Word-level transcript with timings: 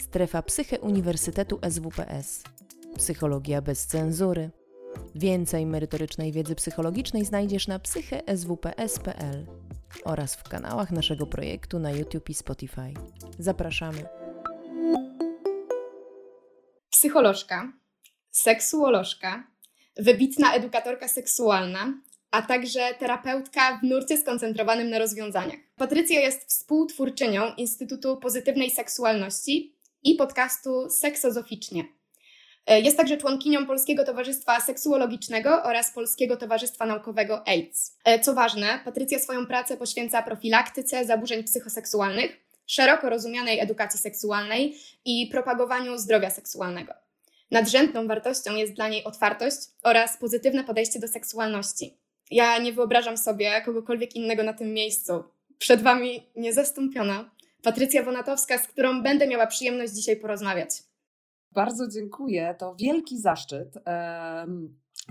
Strefa 0.00 0.42
Psyche 0.42 0.80
Uniwersytetu 0.80 1.58
SWPS. 1.70 2.42
Psychologia 2.96 3.62
bez 3.62 3.86
cenzury. 3.86 4.50
Więcej 5.14 5.66
merytorycznej 5.66 6.32
wiedzy 6.32 6.54
psychologicznej 6.54 7.24
znajdziesz 7.24 7.68
na 7.68 7.78
psycheswps.pl 7.78 9.46
oraz 10.04 10.34
w 10.34 10.42
kanałach 10.42 10.90
naszego 10.90 11.26
projektu 11.26 11.78
na 11.78 11.90
YouTube 11.90 12.30
i 12.30 12.34
Spotify. 12.34 12.94
Zapraszamy. 13.38 14.04
Psycholożka, 16.90 17.72
seksuolożka, 18.30 19.46
wybitna 19.96 20.54
edukatorka 20.54 21.08
seksualna, 21.08 21.94
a 22.34 22.42
także 22.42 22.94
terapeutka 22.98 23.78
w 23.82 23.86
nurcie 23.86 24.16
skoncentrowanym 24.16 24.90
na 24.90 24.98
rozwiązaniach. 24.98 25.58
Patrycja 25.76 26.20
jest 26.20 26.48
współtwórczynią 26.48 27.54
Instytutu 27.56 28.16
Pozytywnej 28.16 28.70
Seksualności 28.70 29.74
i 30.02 30.14
podcastu 30.14 30.90
Seksozoficznie. 30.90 31.84
Jest 32.66 32.96
także 32.96 33.16
członkinią 33.16 33.66
Polskiego 33.66 34.04
Towarzystwa 34.04 34.60
Seksuologicznego 34.60 35.62
oraz 35.62 35.90
Polskiego 35.90 36.36
Towarzystwa 36.36 36.86
Naukowego 36.86 37.48
AIDS. 37.48 37.98
Co 38.22 38.34
ważne, 38.34 38.80
Patrycja 38.84 39.18
swoją 39.18 39.46
pracę 39.46 39.76
poświęca 39.76 40.22
profilaktyce 40.22 41.04
zaburzeń 41.04 41.44
psychoseksualnych, 41.44 42.40
szeroko 42.66 43.10
rozumianej 43.10 43.60
edukacji 43.60 44.00
seksualnej 44.00 44.78
i 45.04 45.26
propagowaniu 45.26 45.98
zdrowia 45.98 46.30
seksualnego. 46.30 46.94
Nadrzędną 47.50 48.06
wartością 48.06 48.56
jest 48.56 48.72
dla 48.72 48.88
niej 48.88 49.04
otwartość 49.04 49.56
oraz 49.82 50.16
pozytywne 50.16 50.64
podejście 50.64 51.00
do 51.00 51.08
seksualności. 51.08 52.03
Ja 52.30 52.58
nie 52.58 52.72
wyobrażam 52.72 53.16
sobie 53.16 53.62
kogokolwiek 53.64 54.16
innego 54.16 54.42
na 54.42 54.52
tym 54.52 54.72
miejscu. 54.72 55.24
Przed 55.58 55.82
Wami 55.82 56.26
niezastąpiona 56.36 57.30
Patrycja 57.62 58.02
Wonatowska, 58.02 58.58
z 58.58 58.68
którą 58.68 59.02
będę 59.02 59.28
miała 59.28 59.46
przyjemność 59.46 59.92
dzisiaj 59.92 60.16
porozmawiać. 60.16 60.70
Bardzo 61.52 61.88
dziękuję. 61.88 62.54
To 62.58 62.74
wielki 62.74 63.18
zaszczyt. 63.18 63.74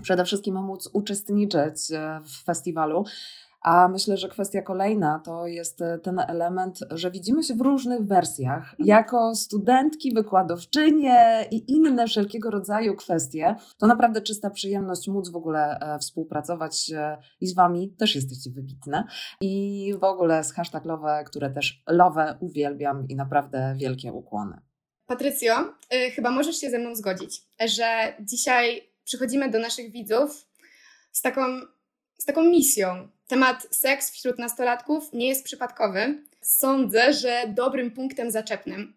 Przede 0.02 0.24
wszystkim 0.24 0.54
móc 0.54 0.90
uczestniczyć 0.92 1.90
e, 1.92 2.20
w 2.24 2.44
festiwalu. 2.44 3.04
A 3.64 3.88
myślę, 3.88 4.16
że 4.16 4.28
kwestia 4.28 4.62
kolejna 4.62 5.20
to 5.24 5.46
jest 5.46 5.82
e, 5.82 5.98
ten 5.98 6.18
element, 6.18 6.78
że 6.90 7.10
widzimy 7.10 7.42
się 7.42 7.54
w 7.54 7.60
różnych 7.60 8.06
wersjach. 8.06 8.70
Mhm. 8.70 8.88
Jako 8.88 9.34
studentki, 9.34 10.14
wykładowczynie 10.14 11.48
i 11.50 11.72
inne 11.72 12.06
wszelkiego 12.06 12.50
rodzaju 12.50 12.96
kwestie, 12.96 13.56
to 13.78 13.86
naprawdę 13.86 14.20
czysta 14.20 14.50
przyjemność 14.50 15.08
móc 15.08 15.28
w 15.28 15.36
ogóle 15.36 15.78
e, 15.80 15.98
współpracować 15.98 16.90
i 17.40 17.46
z 17.46 17.54
Wami 17.54 17.94
też 17.98 18.14
jesteście 18.14 18.50
wybitne. 18.50 19.04
I 19.40 19.94
w 20.00 20.04
ogóle 20.04 20.44
z 20.44 20.52
hashtag 20.52 20.84
Love, 20.84 21.24
które 21.26 21.50
też 21.50 21.82
Love 21.88 22.36
uwielbiam 22.40 23.08
i 23.08 23.16
naprawdę 23.16 23.74
wielkie 23.78 24.12
ukłony. 24.12 24.60
Patrycjo, 25.06 25.54
y, 25.94 26.10
chyba 26.10 26.30
możesz 26.30 26.56
się 26.56 26.70
ze 26.70 26.78
mną 26.78 26.94
zgodzić, 26.94 27.42
że 27.66 28.16
dzisiaj 28.20 28.92
przychodzimy 29.04 29.50
do 29.50 29.58
naszych 29.58 29.92
widzów 29.92 30.46
z 31.12 31.22
taką, 31.22 31.42
z 32.18 32.24
taką 32.24 32.42
misją. 32.42 33.08
Temat 33.26 33.66
seks 33.70 34.10
wśród 34.10 34.38
nastolatków 34.38 35.12
nie 35.12 35.28
jest 35.28 35.44
przypadkowy. 35.44 36.24
Sądzę, 36.40 37.12
że 37.12 37.44
dobrym 37.48 37.90
punktem 37.90 38.30
zaczepnym, 38.30 38.96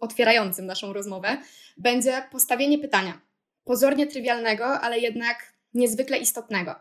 otwierającym 0.00 0.66
naszą 0.66 0.92
rozmowę, 0.92 1.36
będzie 1.76 2.22
postawienie 2.32 2.78
pytania. 2.78 3.20
Pozornie 3.64 4.06
trywialnego, 4.06 4.66
ale 4.66 4.98
jednak 4.98 5.52
niezwykle 5.74 6.18
istotnego. 6.18 6.74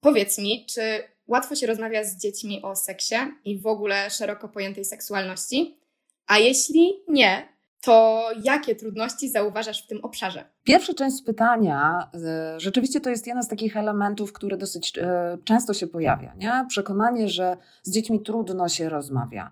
Powiedz 0.00 0.38
mi, 0.38 0.66
czy 0.66 1.02
łatwo 1.26 1.54
się 1.54 1.66
rozmawia 1.66 2.04
z 2.04 2.16
dziećmi 2.16 2.62
o 2.62 2.76
seksie 2.76 3.16
i 3.44 3.58
w 3.58 3.66
ogóle 3.66 4.10
szeroko 4.10 4.48
pojętej 4.48 4.84
seksualności? 4.84 5.78
A 6.26 6.38
jeśli 6.38 6.92
nie, 7.08 7.55
to 7.80 8.28
jakie 8.42 8.74
trudności 8.74 9.28
zauważasz 9.28 9.84
w 9.84 9.86
tym 9.86 10.00
obszarze? 10.02 10.44
Pierwsza 10.64 10.94
część 10.94 11.22
pytania, 11.22 12.10
e, 12.14 12.60
rzeczywiście 12.60 13.00
to 13.00 13.10
jest 13.10 13.26
jeden 13.26 13.42
z 13.42 13.48
takich 13.48 13.76
elementów, 13.76 14.32
który 14.32 14.56
dosyć 14.56 14.98
e, 14.98 15.38
często 15.44 15.74
się 15.74 15.86
pojawia. 15.86 16.34
Nie? 16.34 16.66
Przekonanie, 16.68 17.28
że 17.28 17.56
z 17.82 17.90
dziećmi 17.90 18.22
trudno 18.22 18.68
się 18.68 18.88
rozmawia. 18.88 19.50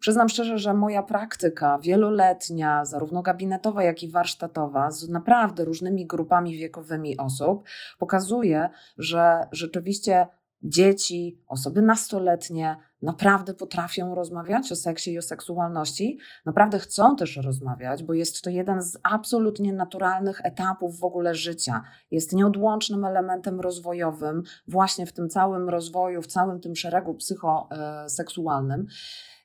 Przyznam 0.00 0.28
szczerze, 0.28 0.58
że 0.58 0.74
moja 0.74 1.02
praktyka 1.02 1.78
wieloletnia, 1.78 2.84
zarówno 2.84 3.22
gabinetowa, 3.22 3.82
jak 3.82 4.02
i 4.02 4.10
warsztatowa, 4.10 4.90
z 4.90 5.08
naprawdę 5.08 5.64
różnymi 5.64 6.06
grupami 6.06 6.56
wiekowymi 6.56 7.16
osób, 7.16 7.64
pokazuje, 7.98 8.70
że 8.98 9.48
rzeczywiście 9.52 10.26
dzieci, 10.64 11.42
osoby 11.46 11.82
nastoletnie 11.82 12.76
naprawdę 13.02 13.54
potrafią 13.54 14.14
rozmawiać 14.14 14.72
o 14.72 14.76
seksie 14.76 15.12
i 15.12 15.18
o 15.18 15.22
seksualności, 15.22 16.18
naprawdę 16.46 16.78
chcą 16.78 17.16
też 17.16 17.36
rozmawiać, 17.36 18.02
bo 18.02 18.14
jest 18.14 18.42
to 18.42 18.50
jeden 18.50 18.82
z 18.82 18.98
absolutnie 19.02 19.72
naturalnych 19.72 20.40
etapów 20.44 21.00
w 21.00 21.04
ogóle 21.04 21.34
życia. 21.34 21.82
Jest 22.10 22.32
nieodłącznym 22.32 23.04
elementem 23.04 23.60
rozwojowym, 23.60 24.42
właśnie 24.68 25.06
w 25.06 25.12
tym 25.12 25.28
całym 25.28 25.68
rozwoju, 25.68 26.22
w 26.22 26.26
całym 26.26 26.60
tym 26.60 26.76
szeregu 26.76 27.14
psychoseksualnym. 27.14 28.86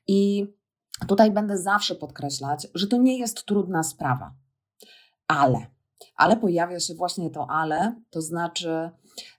I 0.06 0.46
tutaj 1.08 1.30
będę 1.30 1.58
zawsze 1.58 1.94
podkreślać, 1.94 2.68
że 2.74 2.86
to 2.86 2.96
nie 2.96 3.18
jest 3.18 3.44
trudna 3.44 3.82
sprawa, 3.82 4.34
ale. 5.28 5.79
Ale 6.16 6.36
pojawia 6.36 6.80
się 6.80 6.94
właśnie 6.94 7.30
to 7.30 7.46
ale, 7.50 7.94
to 8.10 8.22
znaczy 8.22 8.90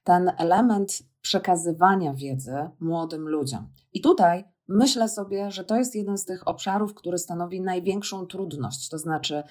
ten 0.04 0.32
element 0.38 1.00
przekazywania 1.22 2.14
wiedzy 2.14 2.70
młodym 2.80 3.30
ludziom. 3.30 3.68
I 3.94 4.02
tutaj 4.02 4.44
myślę 4.68 5.10
sobie, 5.10 5.52
że 5.52 5.64
to 5.64 5.76
jest 5.76 5.96
jeden 5.96 6.18
z 6.18 6.26
tych 6.26 6.48
obszarów, 6.48 6.94
który 6.94 7.18
stanowi 7.18 7.62
największą 7.62 8.26
trudność, 8.26 8.90
to 8.90 8.98
znaczy 8.98 9.44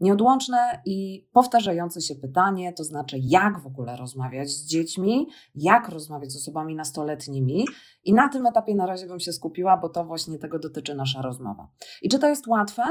nieodłączne 0.00 0.82
i 0.84 1.28
powtarzające 1.32 2.00
się 2.00 2.14
pytanie, 2.14 2.72
to 2.72 2.84
znaczy 2.84 3.16
jak 3.22 3.60
w 3.60 3.66
ogóle 3.66 3.96
rozmawiać 3.96 4.48
z 4.48 4.66
dziećmi, 4.66 5.26
jak 5.54 5.88
rozmawiać 5.88 6.32
z 6.32 6.36
osobami 6.36 6.74
nastoletnimi. 6.74 7.64
I 8.04 8.14
na 8.14 8.28
tym 8.28 8.46
etapie 8.46 8.74
na 8.74 8.86
razie 8.86 9.06
bym 9.06 9.20
się 9.20 9.32
skupiła, 9.32 9.76
bo 9.76 9.88
to 9.88 10.04
właśnie 10.04 10.38
tego 10.38 10.58
dotyczy 10.58 10.94
nasza 10.94 11.22
rozmowa. 11.22 11.68
I 12.02 12.08
czy 12.08 12.18
to 12.18 12.28
jest 12.28 12.46
łatwe? 12.46 12.82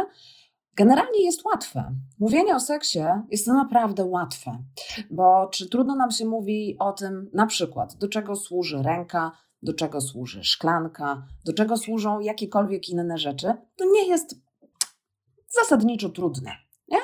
Generalnie 0.78 1.26
jest 1.26 1.46
łatwe. 1.46 1.96
Mówienie 2.20 2.56
o 2.56 2.60
seksie 2.60 3.00
jest 3.32 3.46
to 3.46 3.54
naprawdę 3.54 4.04
łatwe, 4.06 4.64
bo 5.12 5.50
czy 5.52 5.70
trudno 5.70 5.96
nam 5.96 6.12
się 6.12 6.26
mówi 6.26 6.76
o 6.80 6.94
tym, 6.94 7.30
na 7.34 7.46
przykład, 7.46 7.96
do 7.96 8.08
czego 8.08 8.36
służy 8.36 8.84
ręka, 8.84 9.32
do 9.62 9.74
czego 9.74 10.02
służy 10.02 10.44
szklanka, 10.44 11.28
do 11.46 11.54
czego 11.54 11.78
służą 11.78 12.20
jakiekolwiek 12.20 12.90
inne 12.90 13.18
rzeczy, 13.18 13.54
to 13.76 13.86
nie 13.92 14.08
jest 14.08 14.36
zasadniczo 15.48 16.10
trudne. 16.10 16.52
Nie? 16.88 17.00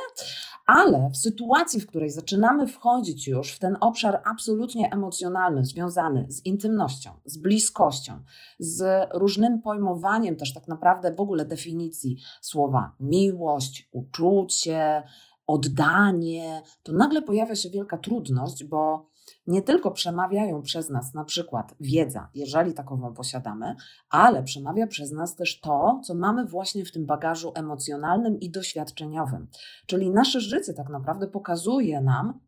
Ale 0.66 1.10
w 1.14 1.18
sytuacji, 1.18 1.80
w 1.80 1.88
której 1.88 2.10
zaczynamy 2.10 2.68
wchodzić 2.68 3.28
już 3.28 3.52
w 3.52 3.60
ten 3.60 3.78
obszar 3.80 4.22
absolutnie 4.26 4.92
emocjonalny, 4.92 5.66
związany 5.66 6.26
z 6.30 6.46
intymnością, 6.46 7.12
z 7.26 7.38
bliskością, 7.38 8.20
z 8.60 9.10
różnym 9.14 9.62
pojmowaniem 9.62 10.36
też 10.36 10.54
tak 10.54 10.68
naprawdę 10.68 11.14
w 11.14 11.20
ogóle 11.20 11.46
definicji 11.46 12.18
słowa 12.42 12.96
miłość, 13.00 13.90
uczucie, 13.92 15.04
oddanie, 15.48 16.62
to 16.84 16.94
nagle 16.94 17.22
pojawia 17.22 17.56
się 17.56 17.70
wielka 17.70 17.98
trudność, 17.98 18.64
bo 18.64 19.13
nie 19.48 19.62
tylko 19.62 19.92
przemawiają 19.92 20.62
przez 20.62 20.90
nas 20.90 21.14
na 21.14 21.26
przykład 21.26 21.76
wiedza, 21.80 22.30
jeżeli 22.34 22.74
takową 22.74 23.14
posiadamy, 23.14 23.76
ale 24.10 24.44
przemawia 24.44 24.88
przez 24.88 25.12
nas 25.12 25.36
też 25.36 25.60
to, 25.60 26.02
co 26.04 26.16
mamy 26.16 26.46
właśnie 26.46 26.86
w 26.86 26.92
tym 26.92 27.06
bagażu 27.06 27.52
emocjonalnym 27.56 28.40
i 28.40 28.50
doświadczeniowym. 28.50 29.48
Czyli 29.86 30.10
nasze 30.10 30.42
życie 30.42 30.74
tak 30.74 30.90
naprawdę 30.90 31.28
pokazuje 31.28 32.02
nam, 32.02 32.40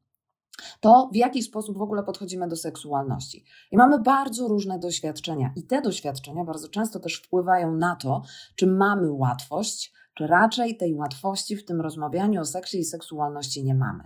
to 0.79 1.09
w 1.13 1.15
jaki 1.15 1.43
sposób 1.43 1.77
w 1.77 1.81
ogóle 1.81 2.03
podchodzimy 2.03 2.47
do 2.47 2.55
seksualności. 2.55 3.45
I 3.71 3.77
mamy 3.77 3.99
bardzo 3.99 4.47
różne 4.47 4.79
doświadczenia, 4.79 5.53
i 5.55 5.63
te 5.63 5.81
doświadczenia 5.81 6.43
bardzo 6.43 6.69
często 6.69 6.99
też 6.99 7.15
wpływają 7.15 7.75
na 7.75 7.95
to, 7.95 8.21
czy 8.55 8.67
mamy 8.67 9.11
łatwość, 9.11 9.93
czy 10.17 10.27
raczej 10.27 10.77
tej 10.77 10.93
łatwości 10.93 11.55
w 11.55 11.65
tym 11.65 11.81
rozmawianiu 11.81 12.41
o 12.41 12.45
seksie 12.45 12.79
i 12.79 12.85
seksualności 12.85 13.63
nie 13.63 13.75
mamy. 13.75 14.03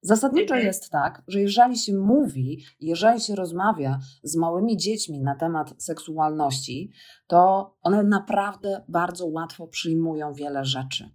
Zasadniczo 0.00 0.54
mhm. 0.54 0.66
jest 0.66 0.90
tak, 0.90 1.22
że 1.28 1.40
jeżeli 1.40 1.78
się 1.78 1.94
mówi, 1.94 2.64
jeżeli 2.80 3.20
się 3.20 3.34
rozmawia 3.34 3.98
z 4.22 4.36
małymi 4.36 4.76
dziećmi 4.76 5.20
na 5.20 5.34
temat 5.34 5.74
seksualności, 5.78 6.90
to 7.26 7.70
one 7.82 8.02
naprawdę 8.02 8.84
bardzo 8.88 9.26
łatwo 9.26 9.66
przyjmują 9.66 10.32
wiele 10.32 10.64
rzeczy. 10.64 11.10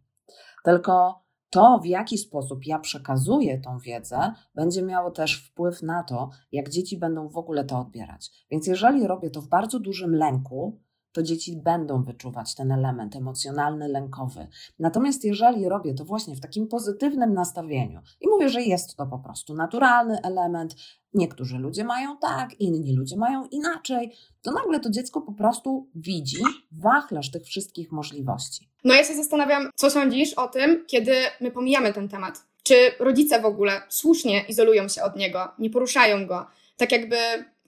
Tylko 0.63 1.23
to, 1.49 1.79
w 1.83 1.85
jaki 1.85 2.17
sposób 2.17 2.65
ja 2.65 2.79
przekazuję 2.79 3.61
tą 3.61 3.79
wiedzę, 3.79 4.33
będzie 4.55 4.81
miało 4.81 5.11
też 5.11 5.47
wpływ 5.47 5.83
na 5.83 6.03
to, 6.03 6.29
jak 6.51 6.69
dzieci 6.69 6.97
będą 6.97 7.29
w 7.29 7.37
ogóle 7.37 7.65
to 7.65 7.79
odbierać. 7.79 8.45
Więc 8.51 8.67
jeżeli 8.67 9.07
robię 9.07 9.29
to 9.29 9.41
w 9.41 9.47
bardzo 9.47 9.79
dużym 9.79 10.15
lęku, 10.15 10.81
to 11.13 11.23
dzieci 11.23 11.57
będą 11.57 12.03
wyczuwać 12.03 12.55
ten 12.55 12.71
element 12.71 13.15
emocjonalny, 13.15 13.87
lękowy. 13.87 14.47
Natomiast 14.79 15.25
jeżeli 15.25 15.69
robię 15.69 15.93
to 15.93 16.05
właśnie 16.05 16.35
w 16.35 16.41
takim 16.41 16.67
pozytywnym 16.67 17.33
nastawieniu 17.33 18.01
i 18.21 18.27
mówię, 18.27 18.49
że 18.49 18.61
jest 18.61 18.95
to 18.95 19.05
po 19.05 19.19
prostu 19.19 19.55
naturalny 19.55 20.17
element, 20.23 20.75
niektórzy 21.13 21.57
ludzie 21.57 21.83
mają 21.83 22.17
tak, 22.17 22.59
inni 22.59 22.95
ludzie 22.95 23.17
mają 23.17 23.45
inaczej, 23.45 24.15
to 24.41 24.51
nagle 24.51 24.79
to 24.79 24.89
dziecko 24.89 25.21
po 25.21 25.33
prostu 25.33 25.89
widzi 25.95 26.43
wachlarz 26.71 27.31
tych 27.31 27.43
wszystkich 27.43 27.91
możliwości. 27.91 28.69
No 28.83 28.93
ja 28.93 29.03
się 29.03 29.13
zastanawiam, 29.13 29.69
co 29.75 29.89
sądzisz 29.89 30.33
o 30.33 30.47
tym, 30.47 30.85
kiedy 30.87 31.13
my 31.41 31.51
pomijamy 31.51 31.93
ten 31.93 32.09
temat? 32.09 32.45
Czy 32.63 32.75
rodzice 32.99 33.41
w 33.41 33.45
ogóle 33.45 33.81
słusznie 33.89 34.45
izolują 34.47 34.87
się 34.87 35.03
od 35.03 35.15
niego, 35.15 35.51
nie 35.59 35.69
poruszają 35.69 36.27
go, 36.27 36.45
tak 36.77 36.91
jakby 36.91 37.15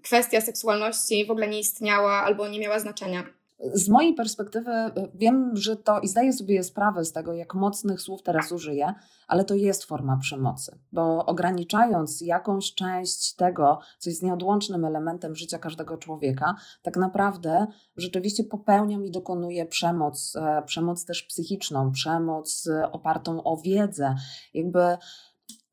kwestia 0.03 0.41
seksualności 0.41 1.25
w 1.25 1.31
ogóle 1.31 1.47
nie 1.47 1.59
istniała 1.59 2.13
albo 2.13 2.47
nie 2.47 2.59
miała 2.59 2.79
znaczenia? 2.79 3.23
Z 3.59 3.89
mojej 3.89 4.13
perspektywy 4.13 4.71
y, 4.71 4.91
wiem, 5.13 5.51
że 5.53 5.75
to 5.75 5.99
i 5.99 6.07
zdaję 6.07 6.33
sobie 6.33 6.63
sprawę 6.63 7.05
z 7.05 7.11
tego, 7.11 7.33
jak 7.33 7.55
mocnych 7.55 8.01
słów 8.01 8.23
teraz 8.23 8.51
użyję, 8.51 8.93
ale 9.27 9.43
to 9.43 9.55
jest 9.55 9.83
forma 9.83 10.17
przemocy, 10.17 10.79
bo 10.91 11.25
ograniczając 11.25 12.21
jakąś 12.21 12.73
część 12.73 13.35
tego, 13.35 13.79
co 13.99 14.09
jest 14.09 14.23
nieodłącznym 14.23 14.85
elementem 14.85 15.35
życia 15.35 15.59
każdego 15.59 15.97
człowieka, 15.97 16.55
tak 16.81 16.97
naprawdę 16.97 17.67
rzeczywiście 17.97 18.43
popełniam 18.43 19.05
i 19.05 19.11
dokonuję 19.11 19.65
przemoc, 19.65 20.35
e, 20.35 20.63
przemoc 20.65 21.05
też 21.05 21.23
psychiczną, 21.23 21.91
przemoc 21.91 22.67
e, 22.67 22.91
opartą 22.91 23.43
o 23.43 23.57
wiedzę, 23.57 24.15
jakby 24.53 24.97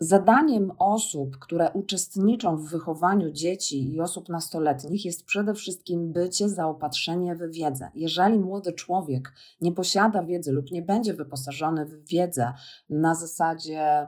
Zadaniem 0.03 0.73
osób, 0.79 1.39
które 1.39 1.71
uczestniczą 1.71 2.57
w 2.57 2.69
wychowaniu 2.69 3.31
dzieci 3.31 3.95
i 3.95 4.01
osób 4.01 4.29
nastoletnich 4.29 5.05
jest 5.05 5.25
przede 5.25 5.55
wszystkim 5.55 6.13
bycie, 6.13 6.49
zaopatrzenie 6.49 7.37
w 7.37 7.53
wiedzę. 7.53 7.91
Jeżeli 7.95 8.39
młody 8.39 8.73
człowiek 8.73 9.33
nie 9.61 9.73
posiada 9.73 10.23
wiedzy 10.23 10.53
lub 10.53 10.71
nie 10.71 10.83
będzie 10.83 11.15
wyposażony 11.15 11.87
w 11.87 12.09
wiedzę 12.09 12.53
na 12.91 13.15
zasadzie 13.15 14.07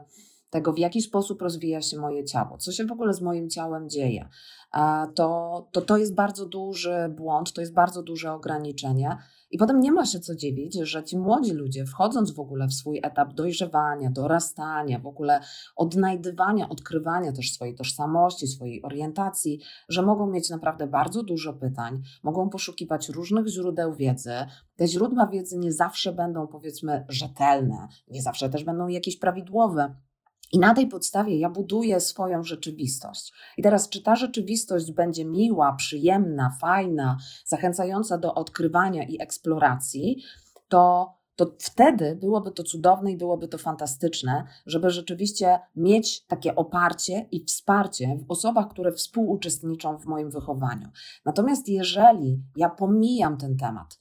tego, 0.49 0.73
w 0.73 0.79
jaki 0.79 1.01
sposób 1.01 1.41
rozwija 1.41 1.81
się 1.81 1.97
moje 1.97 2.23
ciało, 2.23 2.57
co 2.57 2.71
się 2.71 2.85
w 2.85 2.91
ogóle 2.91 3.13
z 3.13 3.21
moim 3.21 3.49
ciałem 3.49 3.89
dzieje, 3.89 4.29
to, 5.15 5.67
to 5.71 5.81
to 5.81 5.97
jest 5.97 6.15
bardzo 6.15 6.45
duży 6.45 7.09
błąd, 7.09 7.53
to 7.53 7.61
jest 7.61 7.73
bardzo 7.73 8.03
duże 8.03 8.33
ograniczenie. 8.33 9.17
I 9.51 9.57
potem 9.57 9.79
nie 9.79 9.91
ma 9.91 10.05
się 10.05 10.19
co 10.19 10.35
dziwić, 10.35 10.79
że 10.81 11.03
ci 11.03 11.17
młodzi 11.17 11.53
ludzie, 11.53 11.85
wchodząc 11.85 12.31
w 12.31 12.39
ogóle 12.39 12.67
w 12.67 12.73
swój 12.73 12.99
etap 13.03 13.33
dojrzewania, 13.33 14.11
dorastania, 14.11 14.99
w 14.99 15.07
ogóle 15.07 15.39
odnajdywania, 15.75 16.69
odkrywania 16.69 17.31
też 17.31 17.53
swojej 17.53 17.75
tożsamości, 17.75 18.47
swojej 18.47 18.83
orientacji, 18.83 19.59
że 19.89 20.01
mogą 20.01 20.27
mieć 20.27 20.49
naprawdę 20.49 20.87
bardzo 20.87 21.23
dużo 21.23 21.53
pytań, 21.53 22.01
mogą 22.23 22.49
poszukiwać 22.49 23.09
różnych 23.09 23.47
źródeł 23.47 23.93
wiedzy. 23.93 24.33
Te 24.75 24.87
źródła 24.87 25.27
wiedzy 25.27 25.57
nie 25.57 25.71
zawsze 25.71 26.13
będą, 26.13 26.47
powiedzmy, 26.47 27.05
rzetelne, 27.09 27.87
nie 28.07 28.21
zawsze 28.21 28.49
też 28.49 28.63
będą 28.63 28.87
jakieś 28.87 29.17
prawidłowe. 29.17 29.95
I 30.53 30.59
na 30.59 30.73
tej 30.73 30.87
podstawie 30.87 31.39
ja 31.39 31.49
buduję 31.49 31.99
swoją 31.99 32.43
rzeczywistość. 32.43 33.33
I 33.57 33.61
teraz, 33.61 33.89
czy 33.89 34.03
ta 34.03 34.15
rzeczywistość 34.15 34.91
będzie 34.91 35.25
miła, 35.25 35.73
przyjemna, 35.73 36.57
fajna, 36.61 37.17
zachęcająca 37.45 38.17
do 38.17 38.33
odkrywania 38.33 39.03
i 39.03 39.21
eksploracji, 39.21 40.23
to, 40.67 41.13
to 41.35 41.55
wtedy 41.59 42.15
byłoby 42.15 42.51
to 42.51 42.63
cudowne 42.63 43.11
i 43.11 43.17
byłoby 43.17 43.47
to 43.47 43.57
fantastyczne, 43.57 44.43
żeby 44.65 44.89
rzeczywiście 44.89 45.59
mieć 45.75 46.25
takie 46.25 46.55
oparcie 46.55 47.27
i 47.31 47.45
wsparcie 47.45 48.19
w 48.27 48.31
osobach, 48.31 48.67
które 48.67 48.91
współuczestniczą 48.91 49.97
w 49.97 50.05
moim 50.05 50.29
wychowaniu. 50.29 50.89
Natomiast 51.25 51.69
jeżeli 51.69 52.43
ja 52.55 52.69
pomijam 52.69 53.37
ten 53.37 53.57
temat, 53.57 53.99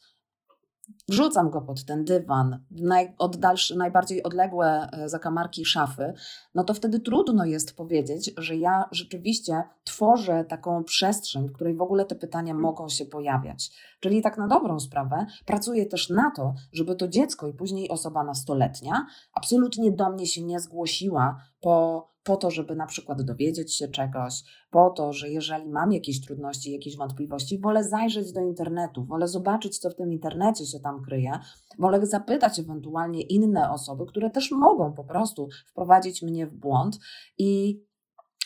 wrzucam 1.09 1.51
go 1.51 1.61
pod 1.61 1.85
ten 1.85 2.05
dywan, 2.05 2.65
naj, 2.71 3.15
oddalszy, 3.19 3.77
najbardziej 3.77 4.23
odległe 4.23 4.89
e, 4.93 5.09
zakamarki 5.09 5.65
szafy, 5.65 6.13
no 6.55 6.65
to 6.65 6.75
wtedy 6.75 7.01
trudno 7.01 7.45
jest 7.45 7.77
powiedzieć, 7.77 8.33
że 8.37 8.57
ja 8.57 8.89
rzeczywiście 8.93 9.63
tworzę 9.85 10.45
taką 10.45 10.85
przestrzeń, 10.85 11.49
w 11.49 11.53
której 11.53 11.75
w 11.75 11.83
ogóle 11.83 12.05
te 12.05 12.15
pytania 12.15 12.55
mogą 12.55 12.89
się 12.89 13.05
pojawiać. 13.07 13.71
Czyli 14.05 14.23
tak 14.23 14.39
na 14.39 14.47
dobrą 14.47 14.81
sprawę 14.81 15.27
pracuję 15.47 15.87
też 15.87 16.11
na 16.11 16.31
to, 16.37 16.55
żeby 16.73 16.97
to 16.97 17.09
dziecko 17.09 17.49
i 17.49 17.53
później 17.53 17.89
osoba 17.89 18.25
nastoletnia 18.25 19.07
absolutnie 19.33 19.93
do 19.93 20.11
mnie 20.11 20.27
się 20.27 20.43
nie 20.43 20.61
zgłosiła 20.61 21.37
po 21.61 22.09
po 22.25 22.37
to, 22.37 22.51
żeby 22.51 22.77
na 22.77 22.87
przykład 22.87 23.23
dowiedzieć 23.23 23.77
się 23.77 23.89
czegoś, 23.89 24.43
po 24.71 24.91
to, 24.91 25.13
że 25.13 25.31
jeżeli 25.31 25.69
mam 25.69 25.93
jakieś 25.93 26.21
trudności, 26.21 26.73
jakieś 26.73 26.97
wątpliwości, 26.97 27.59
wolę 27.59 27.85
zajrzeć 27.85 28.33
do 28.33 28.41
internetu, 28.41 29.05
wolę 29.05 29.29
zobaczyć, 29.29 29.79
co 29.79 29.91
w 29.91 29.95
tym 29.95 30.13
internecie 30.13 30.67
się 30.67 30.81
tam 30.81 31.03
kryje, 31.03 31.33
wolę 31.79 32.07
zapytać 32.07 32.59
ewentualnie 32.59 33.23
inne 33.23 33.71
osoby, 33.71 34.07
które 34.07 34.31
też 34.31 34.51
mogą 34.51 34.93
po 34.93 35.05
prostu 35.05 35.49
wprowadzić 35.67 36.23
mnie 36.23 36.47
w 36.47 36.55
błąd 36.55 36.99
i 37.39 37.81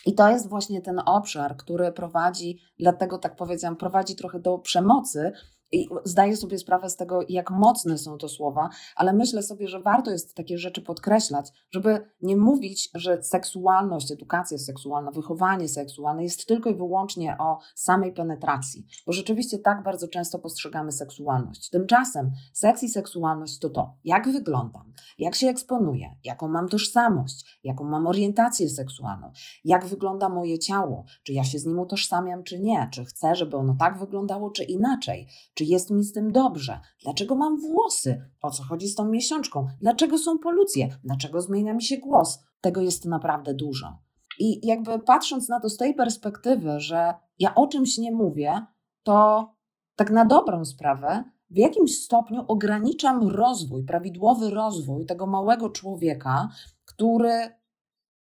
i 0.09 0.13
to 0.13 0.29
jest 0.29 0.49
właśnie 0.49 0.81
ten 0.81 1.01
obszar, 1.05 1.57
który 1.57 1.91
prowadzi, 1.91 2.59
dlatego 2.79 3.17
tak 3.17 3.35
powiedziałam, 3.35 3.77
prowadzi 3.77 4.15
trochę 4.15 4.39
do 4.39 4.57
przemocy, 4.57 5.31
i 5.71 5.89
zdaję 6.05 6.37
sobie 6.37 6.57
sprawę 6.57 6.89
z 6.89 6.95
tego, 6.95 7.19
jak 7.29 7.51
mocne 7.51 7.97
są 7.97 8.17
to 8.17 8.29
słowa, 8.29 8.69
ale 8.95 9.13
myślę 9.13 9.43
sobie, 9.43 9.67
że 9.67 9.81
warto 9.81 10.11
jest 10.11 10.35
takie 10.35 10.57
rzeczy 10.57 10.81
podkreślać, 10.81 11.51
żeby 11.71 12.09
nie 12.21 12.37
mówić, 12.37 12.89
że 12.95 13.23
seksualność, 13.23 14.11
edukacja 14.11 14.57
seksualna, 14.57 15.11
wychowanie 15.11 15.67
seksualne 15.67 16.23
jest 16.23 16.45
tylko 16.45 16.69
i 16.69 16.75
wyłącznie 16.75 17.37
o 17.39 17.59
samej 17.75 18.13
penetracji, 18.13 18.87
bo 19.05 19.13
rzeczywiście 19.13 19.59
tak 19.59 19.83
bardzo 19.83 20.07
często 20.07 20.39
postrzegamy 20.39 20.91
seksualność. 20.91 21.69
Tymczasem 21.69 22.31
seks 22.53 22.83
i 22.83 22.89
seksualność 22.89 23.59
to 23.59 23.69
to, 23.69 23.93
jak 24.03 24.31
wyglądam, 24.31 24.93
jak 25.17 25.35
się 25.35 25.47
eksponuję, 25.47 26.15
jaką 26.23 26.47
mam 26.47 26.69
tożsamość, 26.69 27.59
jaką 27.63 27.83
mam 27.83 28.07
orientację 28.07 28.69
seksualną, 28.69 29.31
jak 29.65 29.85
wygląda 29.85 30.29
moje 30.29 30.59
ciało, 30.59 31.05
czy 31.23 31.33
ja 31.33 31.43
się 31.43 31.59
z 31.59 31.65
nim 31.65 31.79
utożsamiam, 31.79 32.43
czy 32.43 32.59
nie, 32.59 32.89
czy 32.93 33.05
chcę, 33.05 33.35
żeby 33.35 33.57
ono 33.57 33.75
tak 33.79 33.99
wyglądało, 33.99 34.51
czy 34.51 34.63
inaczej 34.63 35.27
czy 35.59 35.65
jest 35.65 35.91
mi 35.91 36.03
z 36.03 36.13
tym 36.13 36.31
dobrze? 36.31 36.79
Dlaczego 37.03 37.35
mam 37.35 37.61
włosy? 37.61 38.21
O 38.41 38.51
co 38.51 38.63
chodzi 38.63 38.87
z 38.87 38.95
tą 38.95 39.05
miesiączką? 39.05 39.67
Dlaczego 39.81 40.17
są 40.17 40.37
polucje? 40.37 40.89
Dlaczego 41.03 41.41
zmienia 41.41 41.73
mi 41.73 41.83
się 41.83 41.97
głos? 41.97 42.39
Tego 42.61 42.81
jest 42.81 43.05
naprawdę 43.05 43.53
dużo. 43.53 43.97
I 44.39 44.67
jakby 44.67 44.99
patrząc 44.99 45.49
na 45.49 45.59
to 45.59 45.69
z 45.69 45.77
tej 45.77 45.95
perspektywy, 45.95 46.79
że 46.79 47.13
ja 47.39 47.55
o 47.55 47.67
czymś 47.67 47.97
nie 47.97 48.11
mówię, 48.11 48.65
to 49.03 49.49
tak 49.95 50.11
na 50.11 50.25
dobrą 50.25 50.65
sprawę 50.65 51.23
w 51.49 51.57
jakimś 51.57 51.95
stopniu 52.03 52.45
ograniczam 52.47 53.27
rozwój, 53.27 53.83
prawidłowy 53.83 54.49
rozwój 54.49 55.05
tego 55.05 55.27
małego 55.27 55.69
człowieka, 55.69 56.49
który 56.85 57.55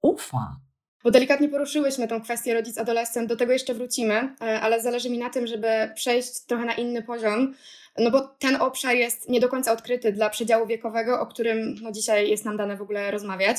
ufa, 0.02 0.56
bo 1.05 1.11
delikatnie 1.11 1.49
poruszyłyśmy 1.49 2.09
tą 2.09 2.23
kwestię 2.23 2.55
rodzic-adolescent, 2.55 3.27
do 3.27 3.37
tego 3.37 3.53
jeszcze 3.53 3.75
wrócimy, 3.75 4.15
e, 4.15 4.61
ale 4.61 4.83
zależy 4.83 5.11
mi 5.11 5.19
na 5.19 5.31
tym, 5.31 5.47
żeby 5.47 5.69
przejść 5.95 6.41
trochę 6.41 6.65
na 6.65 6.75
inny 6.75 7.03
poziom, 7.03 7.55
no 7.99 8.11
bo 8.11 8.21
ten 8.21 8.57
obszar 8.57 8.97
jest 8.97 9.29
nie 9.29 9.41
do 9.41 9.49
końca 9.49 9.73
odkryty 9.73 10.13
dla 10.13 10.31
przedziału 10.31 10.67
wiekowego, 10.67 11.21
o 11.21 11.27
którym 11.27 11.75
no, 11.82 11.93
dzisiaj 11.93 12.31
jest 12.31 12.44
nam 12.44 12.56
dane 12.56 12.77
w 12.77 12.82
ogóle 12.82 13.11
rozmawiać. 13.11 13.56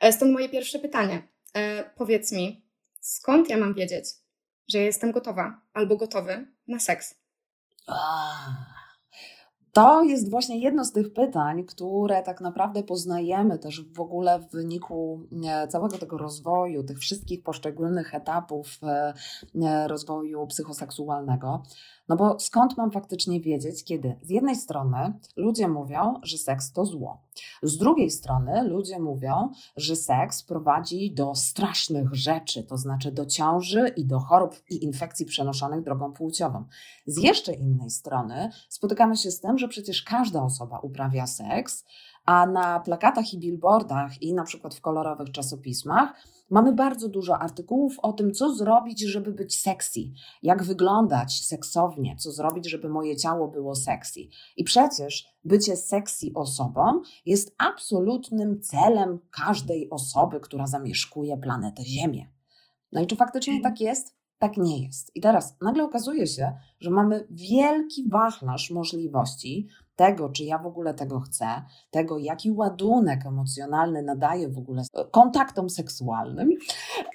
E, 0.00 0.12
stąd 0.12 0.32
moje 0.32 0.48
pierwsze 0.48 0.78
pytanie. 0.78 1.22
E, 1.54 1.84
powiedz 1.96 2.32
mi, 2.32 2.62
skąd 3.00 3.50
ja 3.50 3.56
mam 3.56 3.74
wiedzieć, 3.74 4.04
że 4.68 4.78
jestem 4.78 5.12
gotowa 5.12 5.60
albo 5.74 5.96
gotowy 5.96 6.46
na 6.68 6.78
seks? 6.80 7.14
To 9.72 10.02
jest 10.02 10.30
właśnie 10.30 10.58
jedno 10.58 10.84
z 10.84 10.92
tych 10.92 11.12
pytań, 11.12 11.64
które 11.64 12.22
tak 12.22 12.40
naprawdę 12.40 12.82
poznajemy 12.82 13.58
też 13.58 13.84
w 13.84 14.00
ogóle 14.00 14.38
w 14.40 14.50
wyniku 14.50 15.20
e, 15.46 15.68
całego 15.68 15.98
tego 15.98 16.18
rozwoju, 16.18 16.84
tych 16.84 16.98
wszystkich 16.98 17.42
poszczególnych 17.42 18.14
etapów 18.14 18.78
e, 18.82 19.14
e, 19.62 19.88
rozwoju 19.88 20.46
psychoseksualnego. 20.46 21.62
No 22.08 22.16
bo 22.16 22.40
skąd 22.40 22.76
mam 22.76 22.90
faktycznie 22.90 23.40
wiedzieć, 23.40 23.84
kiedy 23.84 24.18
z 24.22 24.30
jednej 24.30 24.56
strony 24.56 25.18
ludzie 25.36 25.68
mówią, 25.68 26.20
że 26.22 26.38
seks 26.38 26.72
to 26.72 26.84
zło, 26.84 27.22
z 27.62 27.76
drugiej 27.78 28.10
strony 28.10 28.68
ludzie 28.68 28.98
mówią, 28.98 29.50
że 29.76 29.96
seks 29.96 30.42
prowadzi 30.42 31.14
do 31.14 31.34
strasznych 31.34 32.14
rzeczy, 32.14 32.64
to 32.64 32.76
znaczy 32.76 33.12
do 33.12 33.26
ciąży 33.26 33.88
i 33.96 34.04
do 34.04 34.18
chorób 34.18 34.54
i 34.70 34.84
infekcji 34.84 35.26
przenoszonych 35.26 35.82
drogą 35.82 36.12
płciową. 36.12 36.64
Z 37.06 37.22
jeszcze 37.22 37.52
innej 37.52 37.90
strony 37.90 38.50
spotykamy 38.68 39.16
się 39.16 39.30
z 39.30 39.40
tym, 39.40 39.58
że 39.58 39.68
przecież 39.68 40.02
każda 40.02 40.42
osoba 40.42 40.78
uprawia 40.78 41.26
seks, 41.26 41.84
a 42.24 42.46
na 42.46 42.80
plakatach 42.80 43.32
i 43.32 43.38
billboardach 43.38 44.22
i 44.22 44.34
na 44.34 44.44
przykład 44.44 44.74
w 44.74 44.80
kolorowych 44.80 45.30
czasopismach 45.30 46.14
mamy 46.52 46.72
bardzo 46.72 47.08
dużo 47.08 47.38
artykułów 47.38 47.98
o 47.98 48.12
tym, 48.12 48.32
co 48.32 48.54
zrobić, 48.54 49.00
żeby 49.00 49.32
być 49.32 49.60
sexy, 49.60 50.00
jak 50.42 50.62
wyglądać 50.62 51.44
seksownie, 51.44 52.16
co 52.16 52.32
zrobić, 52.32 52.70
żeby 52.70 52.88
moje 52.88 53.16
ciało 53.16 53.48
było 53.48 53.74
sexy. 53.74 54.20
I 54.56 54.64
przecież 54.64 55.26
bycie 55.44 55.76
sexy 55.76 56.26
osobą 56.34 57.02
jest 57.26 57.54
absolutnym 57.58 58.60
celem 58.60 59.18
każdej 59.30 59.90
osoby, 59.90 60.40
która 60.40 60.66
zamieszkuje 60.66 61.36
planetę 61.36 61.84
Ziemię. 61.84 62.26
No 62.92 63.02
i 63.02 63.06
czy 63.06 63.16
faktycznie 63.16 63.62
tak 63.62 63.80
jest? 63.80 64.22
tak 64.42 64.56
nie 64.56 64.84
jest. 64.84 65.16
I 65.16 65.20
teraz 65.20 65.56
nagle 65.60 65.84
okazuje 65.84 66.26
się, 66.26 66.52
że 66.80 66.90
mamy 66.90 67.26
wielki 67.30 68.08
wachlarz 68.08 68.70
możliwości 68.70 69.68
tego, 70.02 70.28
czy 70.28 70.44
ja 70.44 70.58
w 70.58 70.66
ogóle 70.66 70.94
tego 70.94 71.20
chcę, 71.20 71.46
tego, 71.90 72.18
jaki 72.18 72.50
ładunek 72.50 73.26
emocjonalny 73.26 74.02
nadaję 74.02 74.48
w 74.48 74.58
ogóle 74.58 74.82
kontaktom 75.10 75.70
seksualnym. 75.70 76.50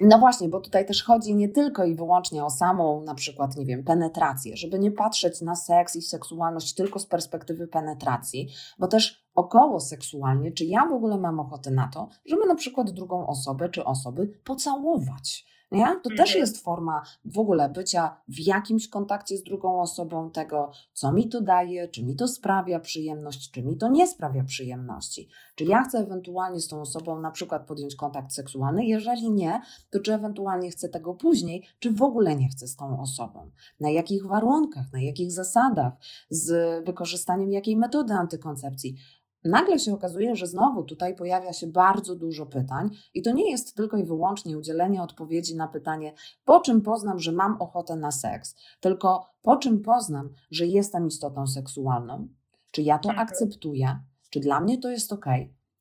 No 0.02 0.20
właśnie, 0.20 0.50
bo 0.50 0.60
tutaj 0.60 0.86
też 0.86 1.04
chodzi 1.04 1.36
nie 1.36 1.50
tylko 1.50 1.86
i 1.86 1.96
wyłącznie 1.96 2.46
o 2.46 2.50
samą, 2.50 3.02
na 3.02 3.16
przykład, 3.16 3.58
nie 3.58 3.66
wiem, 3.66 3.84
penetrację, 3.84 4.58
żeby 4.58 4.80
nie 4.80 4.92
patrzeć 4.92 5.42
na 5.42 5.56
seks 5.56 5.96
i 5.96 6.02
seksualność 6.02 6.74
tylko 6.74 7.00
z 7.00 7.06
perspektywy 7.06 7.68
penetracji, 7.68 8.50
bo 8.80 8.88
też 8.88 9.28
około 9.36 9.80
seksualnie, 9.80 10.52
czy 10.52 10.66
ja 10.66 10.86
w 10.86 10.94
ogóle 10.94 11.18
mam 11.18 11.40
ochotę 11.40 11.72
na 11.72 11.88
to, 11.88 12.10
żeby 12.26 12.46
na 12.48 12.56
przykład 12.56 12.92
drugą 12.92 13.28
osobę 13.28 13.70
czy 13.70 13.86
osoby 13.86 14.28
pocałować 14.44 15.46
nie? 15.72 15.86
To 16.04 16.10
też 16.10 16.20
mhm. 16.20 16.40
jest 16.40 16.64
forma 16.64 17.02
w 17.26 17.40
ogóle 17.40 17.70
bycia 17.70 18.22
w 18.28 18.40
jakimś 18.40 18.88
kontakcie 18.88 19.38
z 19.38 19.44
drugą 19.44 19.82
osobą, 19.82 20.32
tego, 20.32 20.72
co 20.94 21.12
mi 21.12 21.30
to 21.30 21.42
daje, 21.42 21.88
czy 21.88 22.04
mi 22.04 22.16
to 22.16 22.28
sprawia 22.28 22.80
przyjemność, 22.80 23.52
czy 23.52 23.64
mi 23.64 23.78
to 23.78 23.90
nie 23.90 24.08
sprawia 24.08 24.44
przyjemności. 24.44 25.30
Czy 25.56 25.64
ja 25.64 25.84
chcę 25.84 25.98
ewentualnie 26.00 26.60
z 26.60 26.68
tą 26.68 26.82
osobą 26.82 27.20
na 27.20 27.32
przykład 27.32 27.68
podjąć 27.68 27.96
kontakt 27.96 28.34
seksualny? 28.34 28.86
Jeżeli 28.86 29.32
nie, 29.32 29.62
to 29.90 30.00
czy 30.00 30.14
ewentualnie 30.14 30.70
chcę 30.70 30.90
tego 30.90 31.14
później, 31.14 31.68
czy 31.80 31.92
w 31.92 32.02
ogóle 32.02 32.36
nie 32.36 32.50
chcę 32.50 32.68
z 32.68 32.76
tą 32.76 33.02
osobą? 33.02 33.52
Na 33.80 33.90
jakich 33.90 34.26
warunkach, 34.26 34.94
na 34.94 35.02
jakich 35.02 35.32
zasadach, 35.32 35.94
z 36.30 36.86
wykorzystaniem 36.86 37.52
jakiej 37.52 37.78
metody 37.78 38.14
antykoncepcji? 38.14 38.96
Nagle 39.44 39.80
się 39.80 39.94
okazuje, 39.94 40.36
że 40.36 40.48
znowu 40.48 40.84
tutaj 40.84 41.16
pojawia 41.16 41.54
się 41.54 41.68
bardzo 41.68 42.16
dużo 42.16 42.46
pytań, 42.46 42.90
i 43.14 43.22
to 43.22 43.32
nie 43.32 43.52
jest 43.52 43.76
tylko 43.76 43.98
i 43.98 44.04
wyłącznie 44.04 44.58
udzielenie 44.58 45.02
odpowiedzi 45.02 45.56
na 45.56 45.68
pytanie, 45.68 46.14
po 46.46 46.60
czym 46.60 46.82
poznam, 46.82 47.20
że 47.20 47.32
mam 47.32 47.62
ochotę 47.62 47.96
na 47.96 48.12
seks, 48.12 48.56
tylko 48.80 49.26
po 49.42 49.58
czym 49.58 49.82
poznam, 49.82 50.30
że 50.52 50.66
jestem 50.66 51.08
istotą 51.08 51.48
seksualną, 51.48 52.28
czy 52.72 52.82
ja 52.82 53.00
to 53.00 53.10
mhm. 53.10 53.28
akceptuję, 53.28 54.00
czy 54.30 54.40
dla 54.40 54.60
mnie 54.60 54.78
to 54.78 54.90
jest 54.90 55.14
ok, 55.14 55.26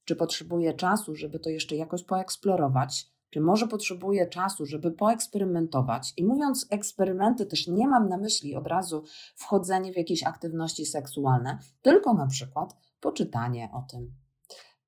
czy 0.05 0.17
potrzebuję 0.17 0.75
czasu, 0.75 1.15
żeby 1.15 1.39
to 1.39 1.51
jeszcze 1.51 1.77
jakoś 1.77 2.05
poeksplorować, 2.05 3.07
czy 3.31 3.41
może 3.41 3.69
potrzebuję 3.69 4.27
czasu, 4.27 4.67
żeby 4.67 4.91
poeksperymentować. 4.91 6.13
I 6.17 6.25
mówiąc 6.25 6.67
eksperymenty, 6.71 7.47
też 7.47 7.69
nie 7.69 7.89
mam 7.89 8.09
na 8.09 8.17
myśli 8.17 8.57
od 8.57 8.67
razu 8.67 9.05
wchodzenie 9.35 9.93
w 9.93 9.97
jakieś 9.97 10.23
aktywności 10.23 10.87
seksualne, 10.87 11.59
tylko 11.83 12.15
na 12.15 12.27
przykład 12.27 12.77
poczytanie 13.07 13.71
o 13.73 13.83
tym, 13.83 14.15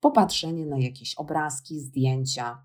popatrzenie 0.00 0.66
na 0.66 0.78
jakieś 0.78 1.14
obrazki, 1.14 1.80
zdjęcia, 1.80 2.64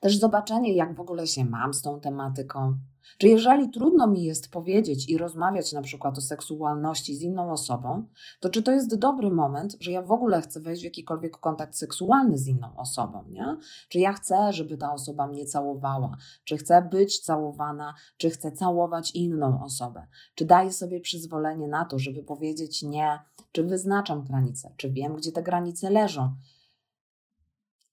też 0.00 0.18
zobaczenie, 0.18 0.74
jak 0.74 0.96
w 0.96 1.00
ogóle 1.00 1.26
się 1.26 1.44
mam 1.44 1.74
z 1.74 1.82
tą 1.82 2.00
tematyką. 2.00 2.78
Czy 3.18 3.28
jeżeli 3.28 3.70
trudno 3.70 4.06
mi 4.06 4.24
jest 4.24 4.50
powiedzieć 4.50 5.08
i 5.08 5.18
rozmawiać 5.18 5.72
na 5.72 5.82
przykład 5.82 6.18
o 6.18 6.20
seksualności 6.20 7.16
z 7.16 7.22
inną 7.22 7.52
osobą, 7.52 8.06
to 8.40 8.48
czy 8.48 8.62
to 8.62 8.72
jest 8.72 8.98
dobry 8.98 9.30
moment, 9.30 9.76
że 9.80 9.90
ja 9.90 10.02
w 10.02 10.12
ogóle 10.12 10.42
chcę 10.42 10.60
wejść 10.60 10.82
w 10.82 10.84
jakikolwiek 10.84 11.36
kontakt 11.36 11.76
seksualny 11.76 12.38
z 12.38 12.46
inną 12.46 12.76
osobą, 12.76 13.24
nie? 13.28 13.56
Czy 13.88 13.98
ja 13.98 14.12
chcę, 14.12 14.52
żeby 14.52 14.76
ta 14.76 14.92
osoba 14.92 15.26
mnie 15.26 15.46
całowała? 15.46 16.16
Czy 16.44 16.56
chcę 16.56 16.88
być 16.90 17.20
całowana? 17.20 17.94
Czy 18.16 18.30
chcę 18.30 18.52
całować 18.52 19.14
inną 19.14 19.64
osobę? 19.64 20.06
Czy 20.34 20.44
daję 20.44 20.72
sobie 20.72 21.00
przyzwolenie 21.00 21.68
na 21.68 21.84
to, 21.84 21.98
żeby 21.98 22.22
powiedzieć 22.22 22.82
nie? 22.82 23.18
Czy 23.52 23.64
wyznaczam 23.64 24.24
granice? 24.24 24.74
Czy 24.76 24.90
wiem, 24.90 25.16
gdzie 25.16 25.32
te 25.32 25.42
granice 25.42 25.90
leżą? 25.90 26.34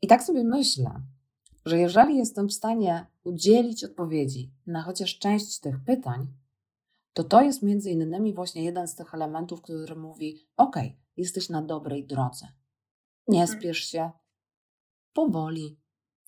I 0.02 0.08
tak 0.08 0.24
sobie 0.24 0.44
myślę, 0.44 1.02
że 1.68 1.80
jeżeli 1.80 2.18
jestem 2.18 2.48
w 2.48 2.54
stanie 2.54 3.06
udzielić 3.24 3.84
odpowiedzi 3.84 4.52
na 4.68 4.82
chociaż 4.82 5.20
część 5.20 5.60
tych 5.60 5.76
pytań, 5.86 6.28
to 7.14 7.24
to 7.24 7.42
jest 7.42 7.64
między 7.64 7.92
innymi 7.92 8.34
właśnie 8.34 8.64
jeden 8.64 8.88
z 8.88 8.96
tych 8.96 9.14
elementów, 9.14 9.62
który 9.62 9.96
mówi: 9.96 10.48
OK, 10.58 10.76
jesteś 11.18 11.50
na 11.50 11.62
dobrej 11.62 12.08
drodze. 12.08 12.48
Nie 13.28 13.42
mhm. 13.42 13.60
spiesz 13.60 13.80
się, 13.80 14.12
powoli. 15.14 15.80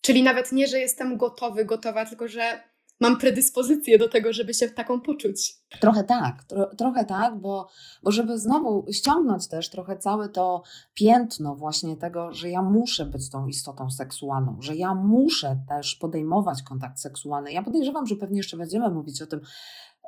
Czyli 0.01 0.23
nawet 0.23 0.51
nie, 0.51 0.67
że 0.67 0.79
jestem 0.79 1.17
gotowy, 1.17 1.65
gotowa, 1.65 2.05
tylko 2.05 2.27
że 2.27 2.68
mam 2.99 3.17
predyspozycję 3.17 3.97
do 3.97 4.09
tego, 4.09 4.33
żeby 4.33 4.53
się 4.53 4.69
taką 4.69 5.01
poczuć. 5.01 5.55
Trochę 5.79 6.03
tak, 6.03 6.43
tro, 6.43 6.75
trochę 6.75 7.05
tak, 7.05 7.39
bo, 7.39 7.67
bo 8.03 8.11
żeby 8.11 8.39
znowu 8.39 8.85
ściągnąć 8.91 9.47
też 9.47 9.69
trochę 9.69 9.97
całe 9.97 10.29
to 10.29 10.63
piętno 10.93 11.55
właśnie 11.55 11.97
tego, 11.97 12.33
że 12.33 12.49
ja 12.49 12.61
muszę 12.61 13.05
być 13.05 13.29
tą 13.29 13.47
istotą 13.47 13.91
seksualną, 13.91 14.57
że 14.61 14.75
ja 14.75 14.95
muszę 14.95 15.59
też 15.67 15.95
podejmować 15.95 16.63
kontakt 16.63 16.99
seksualny. 16.99 17.51
Ja 17.51 17.63
podejrzewam, 17.63 18.05
że 18.05 18.15
pewnie 18.15 18.37
jeszcze 18.37 18.57
będziemy 18.57 18.89
mówić 18.89 19.21
o 19.21 19.27
tym 19.27 19.41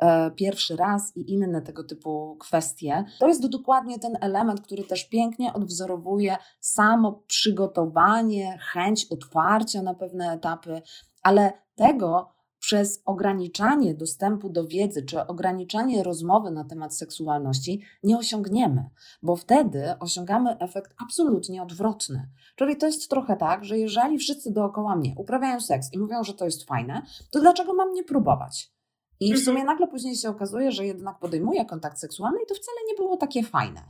e, 0.01 0.31
pierwszy 0.31 0.75
raz 0.75 1.17
i 1.17 1.31
inne 1.33 1.61
tego 1.61 1.83
typu 1.83 2.37
kwestie. 2.39 3.05
To 3.19 3.27
jest 3.27 3.47
dokładnie 3.47 3.99
ten 3.99 4.17
element, 4.21 4.61
który 4.61 4.83
też 4.83 5.09
pięknie 5.09 5.53
odwzorowuje 5.53 6.37
samo 6.59 7.23
przygotowanie, 7.27 8.57
chęć 8.61 9.07
otwarcia 9.09 9.81
na 9.81 9.93
pewne 9.93 10.31
etapy, 10.31 10.81
ale 11.23 11.53
tego, 11.75 12.40
przez 12.71 13.01
ograniczanie 13.05 13.93
dostępu 13.93 14.49
do 14.49 14.67
wiedzy 14.67 15.03
czy 15.03 15.27
ograniczanie 15.27 16.03
rozmowy 16.03 16.51
na 16.51 16.63
temat 16.63 16.95
seksualności 16.95 17.81
nie 18.03 18.17
osiągniemy, 18.17 18.89
bo 19.23 19.35
wtedy 19.35 19.83
osiągamy 19.99 20.57
efekt 20.59 20.95
absolutnie 21.03 21.63
odwrotny. 21.63 22.29
Czyli 22.55 22.77
to 22.77 22.85
jest 22.85 23.09
trochę 23.09 23.37
tak, 23.37 23.65
że 23.65 23.77
jeżeli 23.77 24.17
wszyscy 24.17 24.51
dookoła 24.51 24.95
mnie 24.95 25.13
uprawiają 25.17 25.61
seks 25.61 25.93
i 25.93 25.99
mówią, 25.99 26.23
że 26.23 26.33
to 26.33 26.45
jest 26.45 26.63
fajne, 26.63 27.01
to 27.31 27.39
dlaczego 27.39 27.73
mam 27.73 27.93
nie 27.93 28.03
próbować? 28.03 28.73
I 29.19 29.27
w 29.27 29.37
mhm. 29.37 29.45
sumie 29.45 29.63
nagle 29.63 29.87
później 29.87 30.15
się 30.15 30.29
okazuje, 30.29 30.71
że 30.71 30.85
jednak 30.85 31.19
podejmuję 31.19 31.65
kontakt 31.65 31.99
seksualny 31.99 32.37
i 32.43 32.47
to 32.47 32.55
wcale 32.55 32.77
nie 32.87 32.95
było 32.95 33.17
takie 33.17 33.43
fajne. 33.43 33.81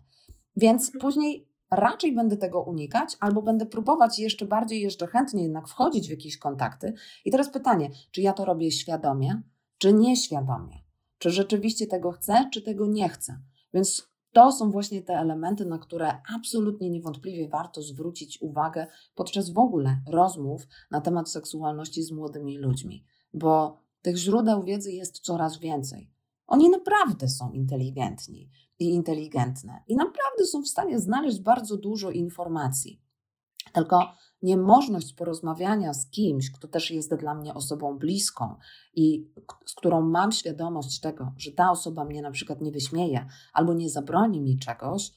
Więc 0.55 0.85
mhm. 0.85 1.01
później 1.01 1.50
raczej 1.71 2.15
będę 2.15 2.37
tego 2.37 2.61
unikać, 2.61 3.17
albo 3.19 3.41
będę 3.41 3.65
próbować 3.65 4.19
jeszcze 4.19 4.45
bardziej, 4.45 4.81
jeszcze 4.81 5.07
chętnie 5.07 5.43
jednak 5.43 5.67
wchodzić 5.67 6.07
w 6.07 6.11
jakieś 6.11 6.37
kontakty. 6.37 6.93
I 7.25 7.31
teraz 7.31 7.49
pytanie, 7.49 7.89
czy 8.11 8.21
ja 8.21 8.33
to 8.33 8.45
robię 8.45 8.71
świadomie, 8.71 9.41
czy 9.77 9.93
nieświadomie? 9.93 10.75
Czy 11.17 11.29
rzeczywiście 11.29 11.87
tego 11.87 12.11
chcę, 12.11 12.49
czy 12.53 12.61
tego 12.61 12.87
nie 12.87 13.09
chcę? 13.09 13.39
Więc 13.73 14.11
to 14.31 14.51
są 14.51 14.71
właśnie 14.71 15.01
te 15.01 15.13
elementy, 15.13 15.65
na 15.65 15.79
które 15.79 16.21
absolutnie 16.35 16.89
niewątpliwie 16.89 17.49
warto 17.49 17.81
zwrócić 17.81 18.41
uwagę 18.41 18.87
podczas 19.15 19.49
w 19.49 19.57
ogóle 19.57 20.01
rozmów 20.07 20.67
na 20.91 21.01
temat 21.01 21.31
seksualności 21.31 22.03
z 22.03 22.11
młodymi 22.11 22.57
ludźmi, 22.57 23.05
bo 23.33 23.77
tych 24.01 24.17
źródeł 24.17 24.63
wiedzy 24.63 24.91
jest 24.91 25.19
coraz 25.19 25.59
więcej. 25.59 26.11
Oni 26.47 26.69
naprawdę 26.69 27.29
są 27.29 27.51
inteligentni 27.51 28.49
i 28.81 28.85
inteligentne 28.85 29.83
i 29.87 29.95
naprawdę 29.95 30.45
są 30.45 30.61
w 30.61 30.67
stanie 30.67 30.99
znaleźć 30.99 31.41
bardzo 31.41 31.77
dużo 31.77 32.11
informacji. 32.11 33.01
Tylko 33.73 34.13
niemożność 34.41 35.13
porozmawiania 35.13 35.93
z 35.93 36.09
kimś, 36.09 36.51
kto 36.51 36.67
też 36.67 36.91
jest 36.91 37.15
dla 37.15 37.35
mnie 37.35 37.53
osobą 37.53 37.97
bliską 37.97 38.55
i 38.93 39.31
z 39.65 39.75
którą 39.75 40.01
mam 40.01 40.31
świadomość 40.31 40.99
tego, 40.99 41.33
że 41.37 41.51
ta 41.51 41.71
osoba 41.71 42.05
mnie 42.05 42.21
na 42.21 42.31
przykład 42.31 42.61
nie 42.61 42.71
wyśmieje 42.71 43.25
albo 43.53 43.73
nie 43.73 43.89
zabroni 43.89 44.41
mi 44.41 44.59
czegoś, 44.59 45.11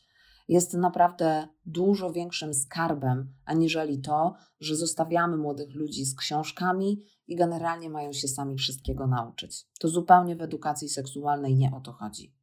jest 0.48 0.74
naprawdę 0.74 1.48
dużo 1.66 2.12
większym 2.12 2.54
skarbem, 2.54 3.34
aniżeli 3.44 4.00
to, 4.00 4.34
że 4.60 4.76
zostawiamy 4.76 5.36
młodych 5.36 5.74
ludzi 5.74 6.04
z 6.04 6.16
książkami 6.16 7.02
i 7.26 7.36
generalnie 7.36 7.90
mają 7.90 8.12
się 8.12 8.28
sami 8.28 8.56
wszystkiego 8.56 9.06
nauczyć. 9.06 9.66
To 9.80 9.88
zupełnie 9.88 10.36
w 10.36 10.42
edukacji 10.42 10.88
seksualnej 10.88 11.54
nie 11.56 11.72
o 11.74 11.80
to 11.80 11.92
chodzi. 11.92 12.34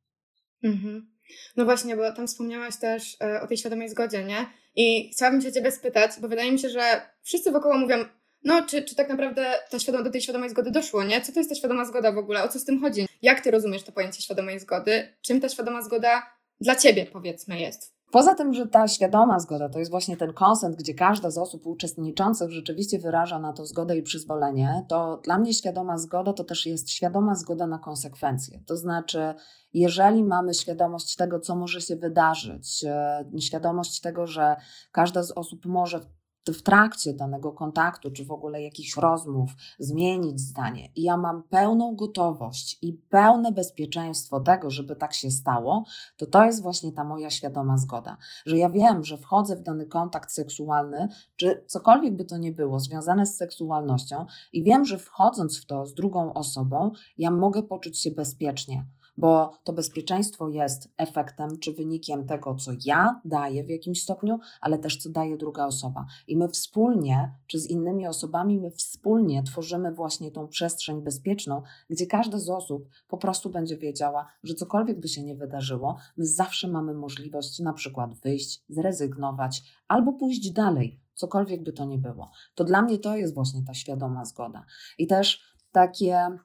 Mhm. 0.63 1.10
No 1.55 1.65
właśnie, 1.65 1.95
bo 1.95 2.13
tam 2.13 2.27
wspomniałaś 2.27 2.77
też 2.77 3.17
e, 3.21 3.41
o 3.41 3.47
tej 3.47 3.57
świadomej 3.57 3.89
zgodzie, 3.89 4.23
nie? 4.23 4.45
I 4.75 5.11
chciałabym 5.13 5.41
się 5.41 5.51
Ciebie 5.51 5.71
spytać, 5.71 6.11
bo 6.21 6.27
wydaje 6.27 6.51
mi 6.51 6.59
się, 6.59 6.69
że 6.69 7.01
wszyscy 7.23 7.51
wokoło 7.51 7.77
mówią, 7.77 8.05
no 8.43 8.65
czy, 8.65 8.83
czy 8.83 8.95
tak 8.95 9.09
naprawdę 9.09 9.53
ta 9.69 9.79
świadom, 9.79 10.03
do 10.03 10.11
tej 10.11 10.21
świadomej 10.21 10.49
zgody 10.49 10.71
doszło, 10.71 11.03
nie? 11.03 11.21
Co 11.21 11.31
to 11.31 11.39
jest 11.39 11.49
ta 11.49 11.55
świadoma 11.55 11.85
zgoda 11.85 12.11
w 12.11 12.17
ogóle? 12.17 12.43
O 12.43 12.47
co 12.47 12.59
z 12.59 12.65
tym 12.65 12.81
chodzi? 12.81 13.07
Jak 13.21 13.41
Ty 13.41 13.51
rozumiesz 13.51 13.83
to 13.83 13.91
pojęcie 13.91 14.21
świadomej 14.21 14.59
zgody? 14.59 15.17
Czym 15.21 15.41
ta 15.41 15.49
świadoma 15.49 15.81
zgoda 15.81 16.35
dla 16.61 16.75
Ciebie, 16.75 17.05
powiedzmy, 17.05 17.59
jest? 17.59 17.93
Poza 18.11 18.35
tym, 18.35 18.53
że 18.53 18.67
ta 18.67 18.87
świadoma 18.87 19.39
zgoda 19.39 19.69
to 19.69 19.79
jest 19.79 19.91
właśnie 19.91 20.17
ten 20.17 20.33
konsent, 20.33 20.75
gdzie 20.75 20.93
każda 20.93 21.31
z 21.31 21.37
osób 21.37 21.67
uczestniczących 21.67 22.51
rzeczywiście 22.51 22.99
wyraża 22.99 23.39
na 23.39 23.53
to 23.53 23.65
zgodę 23.65 23.97
i 23.97 24.03
przyzwolenie, 24.03 24.85
to 24.87 25.21
dla 25.23 25.37
mnie 25.37 25.53
świadoma 25.53 25.97
zgoda 25.97 26.33
to 26.33 26.43
też 26.43 26.65
jest 26.65 26.89
świadoma 26.89 27.35
zgoda 27.35 27.67
na 27.67 27.79
konsekwencje. 27.79 28.59
To 28.65 28.77
znaczy, 28.77 29.33
jeżeli 29.73 30.23
mamy 30.23 30.53
świadomość 30.53 31.15
tego, 31.15 31.39
co 31.39 31.55
może 31.55 31.81
się 31.81 31.95
wydarzyć, 31.95 32.83
e, 32.83 33.25
świadomość 33.39 34.01
tego, 34.01 34.27
że 34.27 34.55
każda 34.91 35.23
z 35.23 35.31
osób 35.31 35.65
może 35.65 35.99
w 36.47 36.61
trakcie 36.61 37.13
danego 37.13 37.51
kontaktu, 37.51 38.11
czy 38.11 38.25
w 38.25 38.31
ogóle 38.31 38.61
jakichś 38.61 38.97
rozmów, 38.97 39.51
zmienić 39.79 40.39
zdanie, 40.39 40.89
i 40.95 41.03
ja 41.03 41.17
mam 41.17 41.43
pełną 41.43 41.95
gotowość 41.95 42.77
i 42.81 42.93
pełne 42.93 43.51
bezpieczeństwo 43.51 44.39
tego, 44.39 44.69
żeby 44.69 44.95
tak 44.95 45.13
się 45.13 45.31
stało, 45.31 45.85
to 46.17 46.25
to 46.25 46.45
jest 46.45 46.61
właśnie 46.61 46.91
ta 46.91 47.03
moja 47.03 47.29
świadoma 47.29 47.77
zgoda. 47.77 48.17
Że 48.45 48.57
ja 48.57 48.69
wiem, 48.69 49.03
że 49.03 49.17
wchodzę 49.17 49.55
w 49.55 49.61
dany 49.61 49.85
kontakt 49.85 50.31
seksualny, 50.31 51.07
czy 51.35 51.63
cokolwiek 51.67 52.15
by 52.15 52.25
to 52.25 52.37
nie 52.37 52.51
było, 52.51 52.79
związane 52.79 53.25
z 53.25 53.37
seksualnością, 53.37 54.25
i 54.53 54.63
wiem, 54.63 54.85
że 54.85 54.97
wchodząc 54.97 55.61
w 55.61 55.65
to 55.65 55.85
z 55.85 55.93
drugą 55.93 56.33
osobą, 56.33 56.91
ja 57.17 57.31
mogę 57.31 57.63
poczuć 57.63 57.99
się 57.99 58.11
bezpiecznie 58.11 58.85
bo 59.17 59.51
to 59.63 59.73
bezpieczeństwo 59.73 60.49
jest 60.49 60.89
efektem 60.97 61.59
czy 61.59 61.73
wynikiem 61.73 62.27
tego, 62.27 62.55
co 62.55 62.71
ja 62.85 63.21
daję 63.25 63.63
w 63.63 63.69
jakimś 63.69 64.03
stopniu, 64.03 64.39
ale 64.61 64.79
też 64.79 64.97
co 64.97 65.09
daje 65.09 65.37
druga 65.37 65.65
osoba. 65.65 66.05
I 66.27 66.37
my 66.37 66.49
wspólnie, 66.49 67.35
czy 67.47 67.59
z 67.59 67.69
innymi 67.69 68.07
osobami, 68.07 68.59
my 68.59 68.71
wspólnie 68.71 69.43
tworzymy 69.43 69.91
właśnie 69.91 70.31
tą 70.31 70.47
przestrzeń 70.47 71.01
bezpieczną, 71.01 71.61
gdzie 71.89 72.05
każda 72.07 72.37
z 72.37 72.49
osób 72.49 72.89
po 73.07 73.17
prostu 73.17 73.49
będzie 73.49 73.77
wiedziała, 73.77 74.27
że 74.43 74.53
cokolwiek 74.53 74.99
by 74.99 75.07
się 75.07 75.23
nie 75.23 75.35
wydarzyło, 75.35 75.97
my 76.17 76.25
zawsze 76.25 76.67
mamy 76.67 76.93
możliwość 76.93 77.59
na 77.59 77.73
przykład 77.73 78.13
wyjść, 78.13 78.63
zrezygnować 78.69 79.63
albo 79.87 80.13
pójść 80.13 80.51
dalej, 80.51 80.99
cokolwiek 81.13 81.63
by 81.63 81.73
to 81.73 81.85
nie 81.85 81.97
było. 81.97 82.31
To 82.55 82.63
dla 82.63 82.81
mnie 82.81 82.97
to 82.97 83.15
jest 83.15 83.33
właśnie 83.33 83.63
ta 83.63 83.73
świadoma 83.73 84.25
zgoda. 84.25 84.65
I 84.97 85.07
też 85.07 85.41
takie 85.71 86.37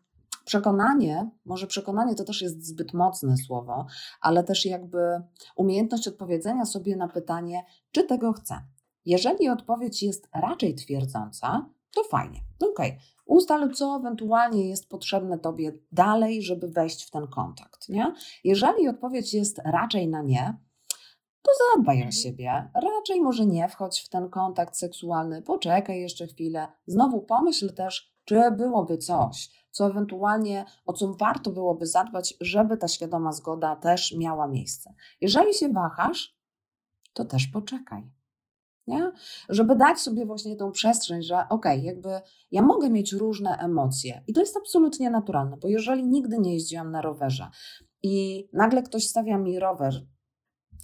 Przekonanie, 0.47 1.31
może 1.45 1.67
przekonanie 1.67 2.15
to 2.15 2.25
też 2.25 2.43
jest 2.43 2.67
zbyt 2.67 2.95
mocne 2.95 3.37
słowo, 3.37 3.87
ale 4.21 4.45
też 4.45 4.67
jakby 4.67 4.99
umiejętność 5.57 6.09
odpowiedzenia 6.09 6.65
sobie 6.65 6.97
na 6.97 7.09
pytanie, 7.09 7.65
czy 7.93 8.05
tego 8.05 8.33
chcę. 8.33 8.61
Jeżeli 9.05 9.49
odpowiedź 9.49 10.03
jest 10.03 10.29
raczej 10.35 10.75
twierdząca, 10.75 11.71
to 11.95 12.05
fajnie. 12.05 12.41
Okej, 12.73 12.91
okay. 12.91 13.01
ustal, 13.25 13.71
co 13.75 13.97
ewentualnie 13.97 14.69
jest 14.69 14.89
potrzebne 14.89 15.39
Tobie 15.39 15.73
dalej, 15.93 16.43
żeby 16.43 16.69
wejść 16.69 17.05
w 17.05 17.11
ten 17.11 17.27
kontakt. 17.27 17.89
Nie? 17.89 18.15
Jeżeli 18.45 18.89
odpowiedź 18.89 19.35
jest 19.35 19.61
raczej 19.65 20.09
na 20.09 20.23
nie, 20.23 20.59
to 21.43 21.53
zadbaj 21.75 21.97
o 21.97 22.05
mhm. 22.05 22.13
siebie. 22.13 22.71
Raczej 22.75 23.21
może 23.21 23.47
nie 23.47 23.69
wchodź 23.69 24.01
w 24.01 24.09
ten 24.09 24.31
kontakt 24.31 24.77
seksualny, 24.77 25.43
poczekaj 25.43 26.01
jeszcze 26.01 26.27
chwilę. 26.27 26.69
Znowu 26.87 27.21
pomyśl 27.21 27.75
też, 27.75 28.16
czy 28.27 28.51
byłoby 28.51 28.99
coś, 28.99 29.51
co 29.71 29.87
ewentualnie, 29.87 30.65
o 30.87 30.93
co 30.93 31.15
warto 31.15 31.51
byłoby 31.51 31.87
zadbać, 31.87 32.35
żeby 32.41 32.77
ta 32.77 32.89
świadoma 32.89 33.33
zgoda 33.33 33.77
też 33.77 34.15
miała 34.19 34.49
miejsce. 34.49 34.95
Jeżeli 35.21 35.55
się 35.55 35.69
wahasz, 35.69 36.37
to 37.13 37.25
też 37.25 37.47
poczekaj. 37.47 38.11
Nie? 38.87 39.13
Żeby 39.49 39.77
dać 39.77 40.01
sobie 40.01 40.27
właśnie 40.27 40.57
tą 40.57 40.73
przestrzeń, 40.73 41.23
że 41.23 41.37
okej, 41.37 41.79
okay, 41.79 41.79
jakby 41.79 42.21
ja 42.51 42.63
mogę 42.63 42.91
mieć 42.91 43.13
różne 43.13 43.57
emocje 43.59 44.25
i 44.27 44.33
to 44.33 44.41
jest 44.41 44.57
absolutnie 44.57 45.11
naturalne, 45.11 45.57
bo 45.57 45.69
jeżeli 45.69 46.05
nigdy 46.05 46.39
nie 46.39 46.55
jeździłam 46.55 46.91
na 46.91 47.03
rowerze 47.03 47.51
i 48.03 48.49
nagle 48.53 48.83
ktoś 48.83 49.07
stawia 49.07 49.39
mi 49.39 49.59
rower 49.59 50.07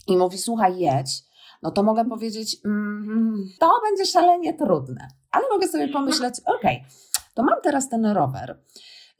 i 0.06 0.16
mówi, 0.16 0.38
słuchaj, 0.38 0.78
jedź, 0.78 1.22
no 1.62 1.70
to 1.70 1.82
mogę 1.82 2.04
powiedzieć, 2.04 2.56
mm, 2.64 3.44
to 3.60 3.72
będzie 3.90 4.06
szalenie 4.06 4.54
trudne, 4.54 5.08
ale 5.30 5.44
mogę 5.52 5.68
sobie 5.68 5.88
pomyśleć, 5.88 6.34
okej, 6.46 6.76
okay, 6.76 7.11
to 7.34 7.42
mam 7.42 7.60
teraz 7.62 7.88
ten 7.88 8.06
rower. 8.06 8.58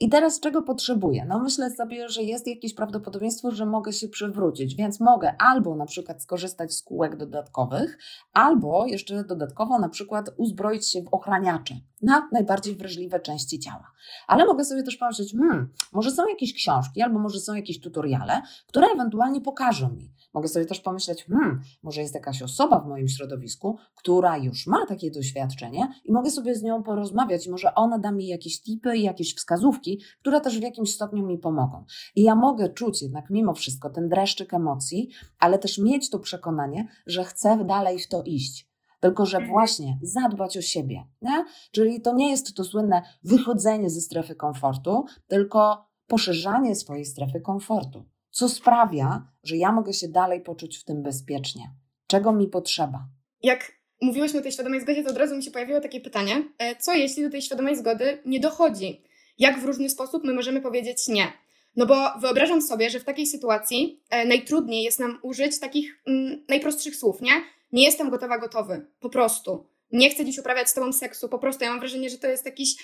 I 0.02 0.09
teraz 0.09 0.40
czego 0.40 0.62
potrzebuję? 0.62 1.25
No 1.28 1.38
myślę 1.38 1.71
sobie, 1.71 2.09
że 2.09 2.23
jest 2.23 2.47
jakieś 2.47 2.75
prawdopodobieństwo, 2.75 3.50
że 3.50 3.66
mogę 3.66 3.92
się 3.92 4.09
przywrócić, 4.09 4.75
więc 4.75 5.00
mogę 5.00 5.35
albo 5.38 5.76
na 5.76 5.87
przykład 5.87 6.23
skorzystać 6.23 6.75
z 6.75 6.82
kółek 6.82 7.16
dodatkowych, 7.16 7.99
albo 8.32 8.87
jeszcze 8.87 9.25
dodatkowo 9.25 9.78
na 9.78 9.88
przykład 9.88 10.30
uzbroić 10.37 10.88
się 10.88 11.02
w 11.02 11.14
ochraniacze 11.14 11.75
na 12.02 12.28
najbardziej 12.32 12.76
wrażliwe 12.76 13.21
części 13.21 13.59
ciała. 13.59 13.92
Ale 14.26 14.47
mogę 14.47 14.64
sobie 14.64 14.82
też 14.82 14.97
pomyśleć, 14.97 15.35
hmm, 15.37 15.73
może 15.92 16.11
są 16.11 16.28
jakieś 16.28 16.54
książki, 16.54 17.02
albo 17.02 17.18
może 17.18 17.40
są 17.40 17.54
jakieś 17.54 17.80
tutoriale, 17.80 18.42
które 18.66 18.87
ewentualnie 18.87 19.40
pokażą 19.40 19.88
mi, 19.88 20.12
Mogę 20.35 20.49
sobie 20.49 20.66
też 20.66 20.80
pomyśleć, 20.80 21.25
hmm, 21.25 21.61
może 21.82 22.00
jest 22.00 22.14
jakaś 22.14 22.42
osoba 22.42 22.80
w 22.80 22.88
moim 22.88 23.09
środowisku, 23.09 23.78
która 23.94 24.37
już 24.37 24.66
ma 24.66 24.87
takie 24.87 25.11
doświadczenie 25.11 25.88
i 26.04 26.12
mogę 26.12 26.30
sobie 26.30 26.54
z 26.54 26.62
nią 26.62 26.82
porozmawiać 26.82 27.49
może 27.49 27.75
ona 27.75 27.99
da 27.99 28.12
mi 28.12 28.26
jakieś 28.26 28.62
tipy 28.62 28.97
i 28.97 29.02
jakieś 29.02 29.35
wskazówki, 29.35 29.91
które 30.20 30.40
też 30.40 30.58
w 30.58 30.62
jakimś 30.62 30.94
stopniu 30.94 31.26
mi 31.26 31.38
pomogą. 31.38 31.84
I 32.16 32.22
ja 32.22 32.34
mogę 32.34 32.68
czuć 32.68 33.02
jednak 33.02 33.30
mimo 33.30 33.54
wszystko 33.54 33.90
ten 33.90 34.08
dreszczyk 34.08 34.54
emocji, 34.54 35.08
ale 35.38 35.58
też 35.58 35.78
mieć 35.78 36.11
to 36.11 36.18
przekonanie, 36.18 36.88
że 37.06 37.25
chcę 37.25 37.64
dalej 37.64 37.99
w 37.99 38.08
to 38.08 38.22
iść 38.22 38.72
tylko 39.00 39.26
że 39.26 39.37
mhm. 39.37 39.52
właśnie 39.52 39.99
zadbać 40.02 40.56
o 40.56 40.62
siebie. 40.62 41.06
Nie? 41.22 41.44
Czyli 41.72 42.00
to 42.00 42.14
nie 42.14 42.30
jest 42.30 42.54
to 42.54 42.64
słynne 42.64 43.02
wychodzenie 43.25 43.90
ze 43.90 44.00
strefy 44.00 44.34
komfortu, 44.34 45.04
tylko 45.26 45.88
poszerzanie 46.06 46.75
swojej 46.76 47.04
strefy 47.04 47.40
komfortu 47.40 48.04
co 48.32 48.49
sprawia, 48.49 49.26
że 49.42 49.56
ja 49.56 49.72
mogę 49.72 49.92
się 49.92 50.08
dalej 50.08 50.40
poczuć 50.40 50.78
w 50.78 50.84
tym 50.84 51.02
bezpiecznie. 51.02 51.70
Czego 52.06 52.32
mi 52.32 52.49
potrzeba? 52.49 53.08
Jak 53.42 53.72
mówiłyśmy 54.02 54.40
o 54.40 54.42
tej 54.42 54.52
świadomej 54.52 54.80
zgodzie, 54.80 55.04
to 55.04 55.11
od 55.11 55.16
razu 55.16 55.37
mi 55.37 55.42
się 55.42 55.50
pojawiło 55.50 55.81
takie 55.81 56.00
pytanie: 56.00 56.44
e, 56.59 56.76
co 56.76 56.94
jeśli 56.94 57.22
do 57.22 57.31
tej 57.31 57.42
świadomej 57.42 57.76
zgody 57.76 58.22
nie 58.26 58.40
dochodzi? 58.40 59.02
Jak 59.42 59.61
w 59.61 59.64
różny 59.64 59.90
sposób 59.90 60.24
my 60.24 60.35
możemy 60.35 60.61
powiedzieć 60.61 61.09
nie? 61.09 61.33
No 61.76 61.87
bo 61.87 62.18
wyobrażam 62.20 62.62
sobie, 62.62 62.90
że 62.90 63.00
w 63.00 63.05
takiej 63.05 63.26
sytuacji 63.26 64.00
e, 64.11 64.24
najtrudniej 64.24 64.83
jest 64.83 65.00
nam 65.00 65.18
użyć 65.22 65.61
takich 65.61 66.02
mm, 66.07 66.44
najprostszych 66.48 66.96
słów, 66.96 67.20
nie? 67.20 67.33
Nie 67.72 67.85
jestem 67.85 68.11
gotowa, 68.11 68.38
gotowy. 68.38 68.87
Po 69.00 69.11
prostu. 69.11 69.66
Nie 69.92 70.11
chcę 70.11 70.24
dziś 70.24 70.38
uprawiać 70.38 70.70
z 70.70 70.74
tobą 70.74 70.92
seksu. 70.92 71.28
Po 71.28 71.38
prostu 71.38 71.64
ja 71.64 71.70
mam 71.70 71.81
wrażenie, 71.81 72.11
że 72.11 72.18
to 72.18 72.26
jest 72.26 72.46
jakiś 72.46 72.74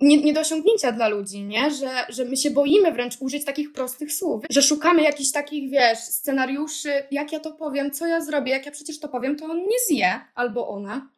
nie, 0.00 0.16
nie 0.16 0.32
do 0.32 0.40
osiągnięcia 0.40 0.92
dla 0.92 1.08
ludzi, 1.08 1.44
nie? 1.44 1.70
Że, 1.70 1.90
że 2.08 2.24
my 2.24 2.36
się 2.36 2.50
boimy 2.50 2.92
wręcz 2.92 3.16
użyć 3.20 3.44
takich 3.44 3.72
prostych 3.72 4.12
słów, 4.12 4.44
że 4.50 4.62
szukamy 4.62 5.02
jakichś 5.02 5.32
takich, 5.32 5.70
wiesz, 5.70 5.98
scenariuszy, 5.98 6.92
jak 7.10 7.32
ja 7.32 7.40
to 7.40 7.52
powiem, 7.52 7.90
co 7.90 8.06
ja 8.06 8.20
zrobię, 8.20 8.52
jak 8.52 8.66
ja 8.66 8.72
przecież 8.72 9.00
to 9.00 9.08
powiem, 9.08 9.36
to 9.36 9.44
on 9.44 9.58
nie 9.58 9.78
zje 9.88 10.20
albo 10.34 10.68
ona. 10.68 11.10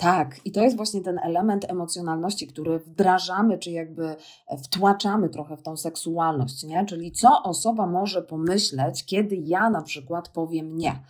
Tak, 0.00 0.40
i 0.44 0.52
to 0.52 0.62
jest 0.62 0.76
właśnie 0.76 1.00
ten 1.00 1.18
element 1.18 1.70
emocjonalności, 1.70 2.46
który 2.46 2.78
wdrażamy, 2.78 3.58
czy 3.58 3.70
jakby 3.70 4.16
wtłaczamy 4.64 5.28
trochę 5.28 5.56
w 5.56 5.62
tą 5.62 5.76
seksualność, 5.76 6.62
nie? 6.62 6.84
Czyli 6.86 7.12
co 7.12 7.42
osoba 7.42 7.86
może 7.86 8.22
pomyśleć, 8.22 9.04
kiedy 9.04 9.36
ja 9.36 9.70
na 9.70 9.82
przykład 9.82 10.28
powiem 10.28 10.76
nie. 10.78 11.02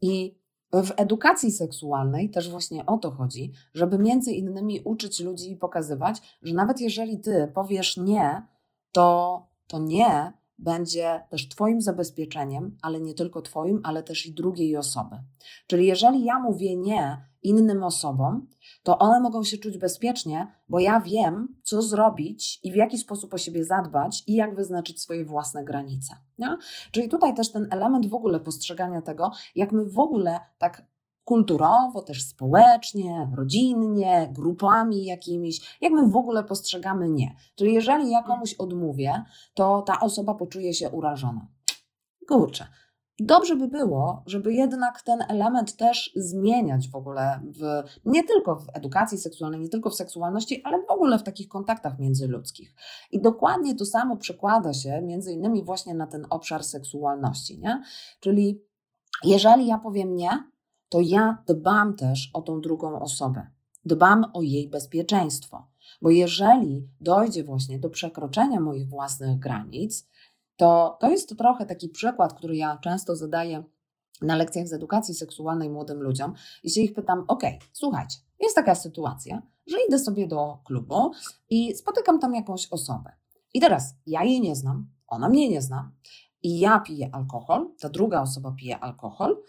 I 0.00 0.38
w 0.72 0.90
edukacji 0.96 1.50
seksualnej 1.50 2.30
też 2.30 2.50
właśnie 2.50 2.86
o 2.86 2.98
to 2.98 3.10
chodzi, 3.10 3.52
żeby 3.74 3.98
między 3.98 4.32
innymi 4.32 4.80
uczyć 4.80 5.20
ludzi 5.20 5.52
i 5.52 5.56
pokazywać, 5.56 6.38
że 6.42 6.54
nawet 6.54 6.80
jeżeli 6.80 7.20
ty 7.20 7.52
powiesz 7.54 7.96
nie, 7.96 8.46
to 8.92 9.46
to 9.66 9.78
nie 9.78 10.32
będzie 10.58 11.20
też 11.30 11.48
Twoim 11.48 11.80
zabezpieczeniem, 11.80 12.76
ale 12.82 13.00
nie 13.00 13.14
tylko 13.14 13.42
Twoim, 13.42 13.80
ale 13.84 14.02
też 14.02 14.26
i 14.26 14.34
drugiej 14.34 14.76
osoby. 14.76 15.16
Czyli 15.66 15.86
jeżeli 15.86 16.24
ja 16.24 16.38
mówię 16.38 16.76
nie 16.76 17.32
innym 17.42 17.82
osobom, 17.82 18.46
to 18.82 18.98
one 18.98 19.20
mogą 19.20 19.44
się 19.44 19.58
czuć 19.58 19.78
bezpiecznie, 19.78 20.52
bo 20.68 20.80
ja 20.80 21.00
wiem, 21.00 21.56
co 21.62 21.82
zrobić 21.82 22.60
i 22.62 22.72
w 22.72 22.74
jaki 22.74 22.98
sposób 22.98 23.34
o 23.34 23.38
siebie 23.38 23.64
zadbać 23.64 24.24
i 24.26 24.34
jak 24.34 24.56
wyznaczyć 24.56 25.00
swoje 25.00 25.24
własne 25.24 25.64
granice. 25.64 26.14
Czyli 26.90 27.08
tutaj 27.08 27.34
też 27.34 27.52
ten 27.52 27.68
element 27.70 28.06
w 28.06 28.14
ogóle 28.14 28.40
postrzegania 28.40 29.02
tego, 29.02 29.30
jak 29.54 29.72
my 29.72 29.84
w 29.84 29.98
ogóle 29.98 30.40
tak 30.58 30.91
kulturowo, 31.24 32.02
też 32.02 32.22
społecznie, 32.22 33.30
rodzinnie, 33.36 34.28
grupami 34.32 35.04
jakimiś, 35.04 35.78
jak 35.80 35.92
my 35.92 36.08
w 36.08 36.16
ogóle 36.16 36.44
postrzegamy 36.44 37.08
nie. 37.08 37.36
Czyli 37.54 37.74
jeżeli 37.74 38.10
ja 38.10 38.22
komuś 38.22 38.54
odmówię, 38.54 39.24
to 39.54 39.82
ta 39.82 40.00
osoba 40.00 40.34
poczuje 40.34 40.74
się 40.74 40.90
urażona. 40.90 41.48
Kurczę. 42.28 42.66
Dobrze 43.20 43.56
by 43.56 43.68
było, 43.68 44.22
żeby 44.26 44.54
jednak 44.54 45.02
ten 45.02 45.24
element 45.28 45.76
też 45.76 46.12
zmieniać 46.16 46.88
w 46.88 46.94
ogóle, 46.94 47.40
w, 47.60 47.82
nie 48.04 48.24
tylko 48.24 48.56
w 48.56 48.66
edukacji 48.74 49.18
seksualnej, 49.18 49.60
nie 49.60 49.68
tylko 49.68 49.90
w 49.90 49.94
seksualności, 49.94 50.62
ale 50.64 50.82
w 50.82 50.90
ogóle 50.90 51.18
w 51.18 51.22
takich 51.22 51.48
kontaktach 51.48 51.98
międzyludzkich. 51.98 52.74
I 53.10 53.20
dokładnie 53.20 53.74
to 53.74 53.84
samo 53.84 54.16
przekłada 54.16 54.72
się 54.72 55.02
między 55.02 55.32
innymi 55.32 55.64
właśnie 55.64 55.94
na 55.94 56.06
ten 56.06 56.26
obszar 56.30 56.64
seksualności, 56.64 57.58
nie? 57.58 57.82
Czyli 58.20 58.64
jeżeli 59.24 59.66
ja 59.66 59.78
powiem 59.78 60.16
nie, 60.16 60.51
to 60.92 61.00
ja 61.00 61.42
dbam 61.46 61.96
też 61.96 62.30
o 62.32 62.42
tą 62.42 62.60
drugą 62.60 63.00
osobę. 63.00 63.46
Dbam 63.84 64.24
o 64.32 64.42
jej 64.42 64.68
bezpieczeństwo. 64.68 65.66
Bo 66.02 66.10
jeżeli 66.10 66.88
dojdzie 67.00 67.44
właśnie 67.44 67.78
do 67.78 67.90
przekroczenia 67.90 68.60
moich 68.60 68.88
własnych 68.88 69.38
granic, 69.38 70.08
to 70.56 70.96
to 71.00 71.10
jest 71.10 71.38
trochę 71.38 71.66
taki 71.66 71.88
przykład, 71.88 72.32
który 72.32 72.56
ja 72.56 72.78
często 72.78 73.16
zadaję 73.16 73.64
na 74.22 74.36
lekcjach 74.36 74.68
z 74.68 74.72
edukacji 74.72 75.14
seksualnej 75.14 75.70
młodym 75.70 76.02
ludziom 76.02 76.34
i 76.62 76.70
się 76.70 76.80
ich 76.80 76.94
pytam: 76.94 77.24
OK, 77.28 77.42
słuchajcie, 77.72 78.16
jest 78.40 78.54
taka 78.54 78.74
sytuacja, 78.74 79.42
że 79.66 79.76
idę 79.88 79.98
sobie 79.98 80.26
do 80.26 80.58
klubu 80.64 81.12
i 81.50 81.74
spotykam 81.74 82.18
tam 82.18 82.34
jakąś 82.34 82.68
osobę. 82.70 83.12
I 83.54 83.60
teraz 83.60 83.94
ja 84.06 84.24
jej 84.24 84.40
nie 84.40 84.56
znam, 84.56 84.90
ona 85.06 85.28
mnie 85.28 85.48
nie 85.48 85.62
zna, 85.62 85.92
i 86.42 86.58
ja 86.58 86.80
piję 86.80 87.10
alkohol, 87.12 87.70
ta 87.80 87.88
druga 87.88 88.22
osoba 88.22 88.54
pije 88.58 88.78
alkohol. 88.78 89.42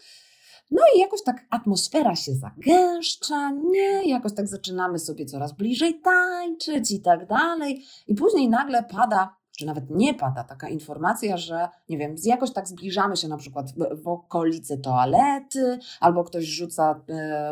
No 0.73 0.81
i 0.95 0.99
jakoś 0.99 1.23
tak 1.23 1.45
atmosfera 1.49 2.15
się 2.15 2.31
zagęszcza, 2.33 3.51
nie? 3.51 4.09
Jakoś 4.09 4.33
tak 4.33 4.47
zaczynamy 4.47 4.99
sobie 4.99 5.25
coraz 5.25 5.53
bliżej 5.53 6.01
tańczyć 6.01 6.91
i 6.91 7.01
tak 7.01 7.27
dalej. 7.27 7.83
I 8.07 8.15
później 8.15 8.49
nagle 8.49 8.83
pada 8.83 9.35
czy 9.57 9.65
nawet 9.65 9.89
nie 9.89 10.13
pada 10.13 10.43
taka 10.43 10.69
informacja, 10.69 11.37
że 11.37 11.69
nie 11.89 11.97
wiem, 11.97 12.15
jakoś 12.23 12.53
tak 12.53 12.67
zbliżamy 12.67 13.17
się 13.17 13.27
na 13.27 13.37
przykład 13.37 13.71
w, 13.71 14.03
w 14.03 14.07
okolicy 14.07 14.77
toalety, 14.77 15.79
albo 15.99 16.23
ktoś 16.23 16.45
rzuca 16.45 17.01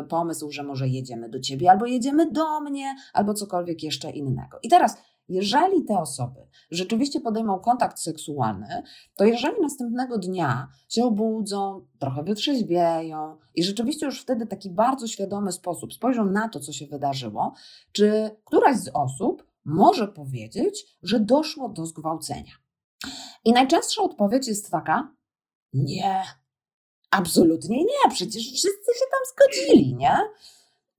y, 0.00 0.04
pomysł, 0.08 0.50
że 0.50 0.62
może 0.62 0.88
jedziemy 0.88 1.28
do 1.28 1.40
ciebie, 1.40 1.70
albo 1.70 1.86
jedziemy 1.86 2.30
do 2.30 2.60
mnie, 2.60 2.94
albo 3.12 3.34
cokolwiek 3.34 3.82
jeszcze 3.82 4.10
innego. 4.10 4.58
I 4.62 4.68
teraz 4.68 4.96
jeżeli 5.28 5.84
te 5.84 5.98
osoby 5.98 6.40
rzeczywiście 6.70 7.20
podejmą 7.20 7.58
kontakt 7.58 7.98
seksualny, 7.98 8.82
to 9.16 9.24
jeżeli 9.24 9.60
następnego 9.60 10.18
dnia 10.18 10.68
się 10.88 11.04
obudzą, 11.04 11.86
trochę 11.98 12.22
wytrzeźwieją 12.22 13.36
i 13.54 13.62
rzeczywiście 13.62 14.06
już 14.06 14.22
wtedy 14.22 14.46
taki 14.46 14.70
bardzo 14.70 15.06
świadomy 15.06 15.52
sposób 15.52 15.92
spojrzą 15.92 16.24
na 16.24 16.48
to, 16.48 16.60
co 16.60 16.72
się 16.72 16.86
wydarzyło, 16.86 17.54
czy 17.92 18.30
któraś 18.44 18.76
z 18.76 18.90
osób 18.94 19.52
może 19.64 20.08
powiedzieć, 20.08 20.98
że 21.02 21.20
doszło 21.20 21.68
do 21.68 21.86
zgwałcenia. 21.86 22.52
I 23.44 23.52
najczęstsza 23.52 24.02
odpowiedź 24.02 24.48
jest 24.48 24.70
taka: 24.70 25.14
nie, 25.72 26.22
absolutnie 27.10 27.78
nie, 27.78 28.10
przecież 28.10 28.42
wszyscy 28.42 28.92
się 28.98 29.04
tam 29.10 29.20
zgodzili, 29.34 29.94
nie? 29.94 30.16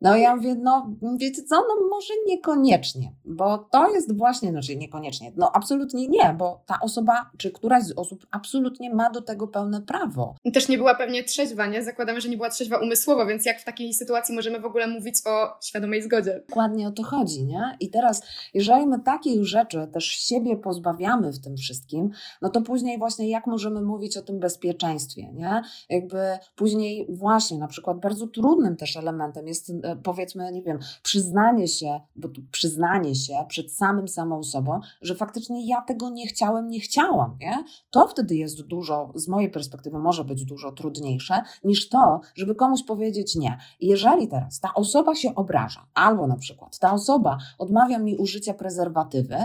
No 0.03 0.17
ja 0.17 0.35
mówię, 0.35 0.55
no 0.55 0.95
wiecie 1.17 1.43
co, 1.43 1.55
no 1.55 1.87
może 1.89 2.13
niekoniecznie, 2.27 3.11
bo 3.25 3.57
to 3.57 3.89
jest 3.93 4.17
właśnie, 4.17 4.51
znaczy 4.51 4.75
niekoniecznie, 4.75 5.31
no 5.35 5.51
absolutnie 5.53 6.07
nie, 6.07 6.35
bo 6.37 6.63
ta 6.65 6.79
osoba, 6.81 7.31
czy 7.37 7.51
któraś 7.51 7.83
z 7.83 7.91
osób 7.91 8.27
absolutnie 8.31 8.93
ma 8.93 9.09
do 9.09 9.21
tego 9.21 9.47
pełne 9.47 9.81
prawo. 9.81 10.35
Też 10.53 10.69
nie 10.69 10.77
była 10.77 10.95
pewnie 10.95 11.23
trzeźwa, 11.23 11.67
nie? 11.67 11.83
Zakładamy, 11.83 12.21
że 12.21 12.29
nie 12.29 12.37
była 12.37 12.49
trzeźwa 12.49 12.77
umysłowo, 12.77 13.25
więc 13.25 13.45
jak 13.45 13.59
w 13.59 13.65
takiej 13.65 13.93
sytuacji 13.93 14.35
możemy 14.35 14.59
w 14.59 14.65
ogóle 14.65 14.87
mówić 14.87 15.15
o 15.25 15.59
świadomej 15.63 16.01
zgodzie? 16.01 16.43
Dokładnie 16.49 16.87
o 16.87 16.91
to 16.91 17.03
chodzi, 17.03 17.45
nie? 17.45 17.77
I 17.79 17.89
teraz, 17.89 18.23
jeżeli 18.53 18.87
my 18.87 18.99
takich 18.99 19.45
rzeczy 19.45 19.87
też 19.93 20.05
siebie 20.05 20.57
pozbawiamy 20.57 21.31
w 21.31 21.39
tym 21.39 21.57
wszystkim, 21.57 22.09
no 22.41 22.49
to 22.49 22.61
później 22.61 22.97
właśnie 22.97 23.29
jak 23.29 23.47
możemy 23.47 23.81
mówić 23.81 24.17
o 24.17 24.21
tym 24.21 24.39
bezpieczeństwie, 24.39 25.33
nie? 25.33 25.61
Jakby 25.89 26.17
później 26.55 27.07
właśnie 27.09 27.57
na 27.57 27.67
przykład 27.67 27.99
bardzo 27.99 28.27
trudnym 28.27 28.75
też 28.75 28.97
elementem 28.97 29.47
jest 29.47 29.69
e, 29.69 29.92
powiedzmy, 29.95 30.51
nie 30.51 30.61
wiem, 30.61 30.79
przyznanie 31.03 31.67
się, 31.67 32.01
bo 32.15 32.29
przyznanie 32.51 33.15
się 33.15 33.33
przed 33.47 33.71
samym 33.71 34.07
samą 34.07 34.43
sobą, 34.43 34.79
że 35.01 35.15
faktycznie 35.15 35.67
ja 35.67 35.81
tego 35.81 36.09
nie 36.09 36.27
chciałem, 36.27 36.69
nie 36.69 36.79
chciałam, 36.79 37.37
nie? 37.39 37.63
To 37.91 38.07
wtedy 38.07 38.35
jest 38.35 38.61
dużo, 38.61 39.11
z 39.15 39.27
mojej 39.27 39.51
perspektywy 39.51 39.99
może 39.99 40.23
być 40.23 40.45
dużo 40.45 40.71
trudniejsze 40.71 41.41
niż 41.63 41.89
to, 41.89 42.21
żeby 42.35 42.55
komuś 42.55 42.83
powiedzieć 42.83 43.35
nie. 43.35 43.57
I 43.79 43.87
jeżeli 43.87 44.27
teraz 44.27 44.59
ta 44.59 44.73
osoba 44.73 45.15
się 45.15 45.35
obraża, 45.35 45.87
albo 45.93 46.27
na 46.27 46.35
przykład 46.35 46.79
ta 46.79 46.93
osoba 46.93 47.37
odmawia 47.57 47.99
mi 47.99 48.17
użycia 48.17 48.53
prezerwatywy, 48.53 49.37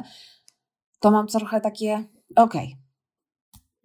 to 1.01 1.11
mam 1.11 1.27
trochę 1.27 1.61
takie, 1.61 2.05
okej, 2.37 2.77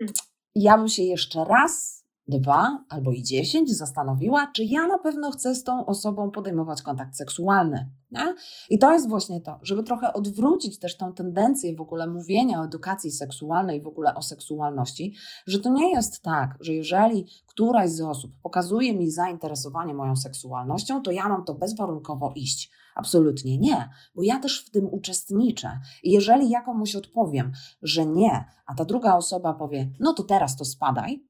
okay, 0.02 0.14
ja 0.56 0.78
bym 0.78 0.88
się 0.88 1.04
jeszcze 1.04 1.46
raz 1.46 2.03
dwa 2.28 2.86
albo 2.90 3.12
i 3.12 3.24
dziesięć 3.24 3.78
zastanowiła, 3.78 4.48
czy 4.56 4.64
ja 4.64 4.88
na 4.88 4.98
pewno 4.98 5.32
chcę 5.32 5.56
z 5.56 5.64
tą 5.64 5.86
osobą 5.86 6.32
podejmować 6.32 6.82
kontakt 6.82 7.16
seksualny. 7.16 7.90
Nie? 8.12 8.36
I 8.70 8.80
to 8.80 8.92
jest 8.92 9.10
właśnie 9.10 9.42
to, 9.42 9.60
żeby 9.62 9.84
trochę 9.84 10.14
odwrócić 10.14 10.80
też 10.80 10.98
tą 10.98 11.14
tendencję 11.14 11.76
w 11.76 11.82
ogóle 11.82 12.08
mówienia 12.08 12.62
o 12.62 12.66
edukacji 12.66 13.12
seksualnej, 13.12 13.82
w 13.82 13.88
ogóle 13.88 14.16
o 14.16 14.22
seksualności, 14.22 15.16
że 15.48 15.60
to 15.60 15.70
nie 15.70 15.92
jest 15.92 16.22
tak, 16.22 16.58
że 16.60 16.74
jeżeli 16.74 17.28
któraś 17.48 17.90
z 17.90 18.02
osób 18.02 18.32
pokazuje 18.44 18.96
mi 18.96 19.12
zainteresowanie 19.12 19.94
moją 19.94 20.16
seksualnością, 20.16 21.02
to 21.02 21.12
ja 21.12 21.30
mam 21.30 21.46
to 21.46 21.54
bezwarunkowo 21.54 22.34
iść. 22.36 22.72
Absolutnie 22.96 23.58
nie, 23.58 23.90
bo 24.16 24.24
ja 24.24 24.40
też 24.40 24.66
w 24.66 24.72
tym 24.72 24.88
uczestniczę. 24.92 25.80
I 26.04 26.12
jeżeli 26.12 26.50
ja 26.50 26.62
komuś 26.62 26.96
odpowiem, 26.96 27.52
że 27.82 28.06
nie, 28.06 28.46
a 28.66 28.76
ta 28.76 28.86
druga 28.86 29.16
osoba 29.16 29.54
powie, 29.54 29.92
no 30.00 30.14
to 30.14 30.24
teraz 30.24 30.58
to 30.58 30.66
spadaj, 30.66 31.24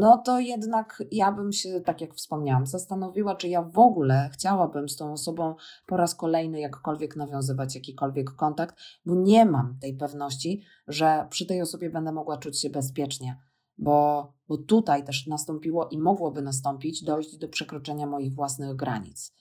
no 0.00 0.18
to 0.18 0.40
jednak 0.40 1.02
ja 1.10 1.32
bym 1.32 1.52
się, 1.52 1.80
tak 1.80 2.00
jak 2.00 2.14
wspomniałam, 2.14 2.66
zastanowiła, 2.66 3.36
czy 3.36 3.48
ja 3.48 3.62
w 3.62 3.78
ogóle 3.78 4.30
chciałabym 4.32 4.88
z 4.88 4.96
tą 4.96 5.12
osobą 5.12 5.54
po 5.86 5.96
raz 5.96 6.14
kolejny 6.14 6.60
jakkolwiek 6.60 7.16
nawiązywać 7.16 7.74
jakikolwiek 7.74 8.30
kontakt, 8.30 8.76
bo 9.06 9.14
nie 9.14 9.44
mam 9.44 9.78
tej 9.80 9.96
pewności, 9.96 10.62
że 10.88 11.26
przy 11.30 11.46
tej 11.46 11.62
osobie 11.62 11.90
będę 11.90 12.12
mogła 12.12 12.36
czuć 12.36 12.60
się 12.60 12.70
bezpiecznie. 12.70 13.36
Bo, 13.78 14.32
bo 14.48 14.58
tutaj 14.58 15.04
też 15.04 15.26
nastąpiło 15.26 15.88
i 15.88 15.98
mogłoby 15.98 16.42
nastąpić 16.42 17.04
dojść 17.04 17.38
do 17.38 17.48
przekroczenia 17.48 18.06
moich 18.06 18.34
własnych 18.34 18.76
granic. 18.76 19.34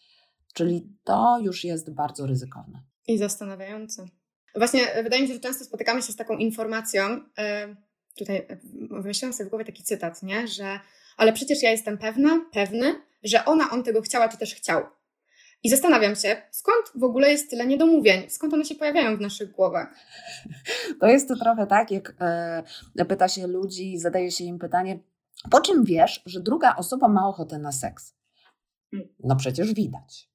Czyli 0.54 0.98
to 1.04 1.39
już 1.39 1.63
jest 1.63 1.93
bardzo 1.93 2.26
ryzykowne. 2.26 2.84
I 3.08 3.17
zastanawiające. 3.17 4.06
Właśnie 4.56 4.82
wydaje 5.04 5.22
mi 5.22 5.28
się, 5.28 5.34
że 5.34 5.39
często 5.39 5.65
spotykamy 5.65 6.02
się 6.02 6.13
z 6.13 6.15
taką 6.15 6.38
informacją, 6.38 7.10
yy 7.10 7.87
tutaj 8.17 8.38
e, 8.38 8.58
wymyśliłam 9.01 9.34
sobie 9.34 9.47
w 9.47 9.49
głowie 9.49 9.65
taki 9.65 9.84
cytat, 9.84 10.23
nie? 10.23 10.47
że 10.47 10.80
ale 11.17 11.34
przecież 11.34 11.63
ja 11.63 11.71
jestem 11.71 11.97
pewna, 11.97 12.41
pewny, 12.51 12.95
że 13.23 13.45
ona, 13.45 13.69
on 13.71 13.84
tego 13.84 14.01
chciała, 14.01 14.30
czy 14.30 14.38
też 14.38 14.56
chciał. 14.56 14.84
I 15.63 15.69
zastanawiam 15.69 16.15
się, 16.15 16.41
skąd 16.51 16.91
w 16.95 17.03
ogóle 17.03 17.32
jest 17.32 17.49
tyle 17.49 17.67
niedomówień, 17.67 18.30
skąd 18.30 18.53
one 18.53 18.65
się 18.65 18.75
pojawiają 18.75 19.17
w 19.17 19.21
naszych 19.21 19.51
głowach. 19.51 19.95
To 20.99 21.08
jest 21.08 21.27
to 21.27 21.36
trochę 21.36 21.67
tak, 21.67 21.91
jak 21.91 22.15
e, 22.97 23.06
pyta 23.06 23.27
się 23.27 23.47
ludzi, 23.47 23.97
zadaje 23.97 24.32
się 24.32 24.43
im 24.43 24.60
pytanie, 24.60 24.99
po 25.51 25.62
czym 25.62 25.84
wiesz, 25.84 26.21
że 26.25 26.39
druga 26.39 26.75
osoba 26.75 27.08
ma 27.08 27.27
ochotę 27.27 27.60
na 27.60 27.71
seks? 27.71 28.15
No 29.19 29.36
przecież 29.36 29.73
widać. 29.73 30.30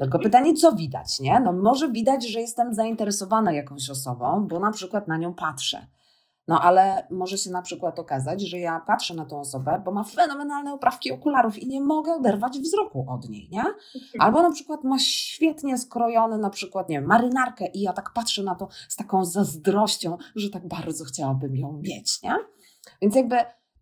Tylko 0.00 0.18
pytanie, 0.18 0.54
co 0.54 0.72
widać, 0.72 1.20
nie? 1.20 1.40
No 1.40 1.52
może 1.52 1.90
widać, 1.90 2.28
że 2.28 2.40
jestem 2.40 2.74
zainteresowana 2.74 3.52
jakąś 3.52 3.90
osobą, 3.90 4.46
bo 4.48 4.60
na 4.60 4.72
przykład 4.72 5.08
na 5.08 5.16
nią 5.16 5.34
patrzę. 5.34 5.86
No 6.48 6.60
ale 6.60 7.06
może 7.10 7.38
się 7.38 7.50
na 7.50 7.62
przykład 7.62 7.98
okazać, 7.98 8.40
że 8.40 8.58
ja 8.58 8.80
patrzę 8.86 9.14
na 9.14 9.26
tą 9.26 9.40
osobę, 9.40 9.82
bo 9.84 9.92
ma 9.92 10.04
fenomenalne 10.04 10.72
oprawki 10.72 11.12
okularów 11.12 11.58
i 11.58 11.68
nie 11.68 11.80
mogę 11.80 12.12
oderwać 12.12 12.58
wzroku 12.58 13.06
od 13.08 13.28
niej, 13.28 13.48
nie? 13.52 13.64
Albo 14.18 14.42
na 14.42 14.50
przykład 14.50 14.84
ma 14.84 14.98
świetnie 14.98 15.78
skrojony 15.78 16.38
na 16.38 16.50
przykład, 16.50 16.88
nie 16.88 17.00
wiem, 17.00 17.08
marynarkę 17.08 17.66
i 17.66 17.80
ja 17.80 17.92
tak 17.92 18.12
patrzę 18.12 18.42
na 18.42 18.54
to 18.54 18.68
z 18.88 18.96
taką 18.96 19.24
zazdrością, 19.24 20.16
że 20.36 20.50
tak 20.50 20.68
bardzo 20.68 21.04
chciałabym 21.04 21.56
ją 21.56 21.72
mieć, 21.72 22.22
nie? 22.22 22.34
Więc 23.02 23.16
jakby 23.16 23.36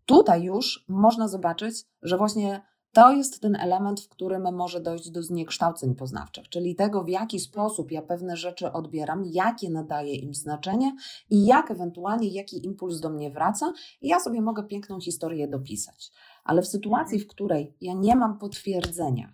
tutaj 0.07 0.43
już 0.43 0.85
można 0.89 1.29
zobaczyć, 1.29 1.85
że 2.03 2.19
właśnie 2.19 2.63
to 2.93 3.13
jest 3.13 3.41
ten 3.41 3.57
element, 3.57 4.01
w 4.01 4.09
którym 4.09 4.55
może 4.55 4.81
dojść 4.81 5.11
do 5.11 5.23
zniekształceń 5.23 5.95
poznawczych, 5.95 6.49
czyli 6.49 6.75
tego, 6.75 7.05
w 7.05 7.09
jaki 7.09 7.41
sposób 7.41 7.91
ja 7.91 8.03
pewne 8.03 8.37
rzeczy 8.37 8.73
odbieram, 8.73 9.23
jakie 9.27 9.71
nadaję 9.71 10.15
im 10.15 10.35
znaczenie 10.35 10.97
i 11.31 11.47
jak 11.47 11.71
ewentualnie, 11.71 12.29
jaki 12.29 12.67
impuls 12.67 13.01
do 13.01 13.11
mnie 13.11 13.31
wraca, 13.31 13.73
i 14.01 14.09
ja 14.09 14.21
sobie 14.21 14.41
mogę 14.41 14.63
piękną 14.63 15.01
historię 15.01 15.49
dopisać. 15.49 16.11
Ale 16.45 16.63
w 16.63 16.69
sytuacji, 16.69 17.19
w 17.19 17.29
której 17.29 17.77
ja 17.81 17.95
nie 17.95 18.17
mam 18.17 18.39
potwierdzenia, 18.39 19.33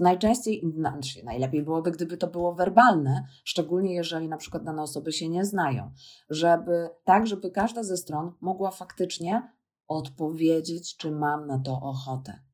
Najczęściej, 0.00 0.62
znaczy 0.76 1.24
najlepiej 1.24 1.62
byłoby, 1.62 1.90
gdyby 1.90 2.16
to 2.16 2.26
było 2.26 2.54
werbalne, 2.54 3.24
szczególnie 3.44 3.94
jeżeli 3.94 4.28
na 4.28 4.36
przykład 4.36 4.64
dane 4.64 4.82
osoby 4.82 5.12
się 5.12 5.28
nie 5.28 5.44
znają, 5.44 5.90
żeby 6.30 6.90
tak, 7.04 7.26
żeby 7.26 7.50
każda 7.50 7.82
ze 7.82 7.96
stron 7.96 8.32
mogła 8.40 8.70
faktycznie 8.70 9.52
odpowiedzieć, 9.88 10.96
czy 10.96 11.10
mam 11.10 11.46
na 11.46 11.58
to 11.58 11.80
ochotę. 11.82 12.49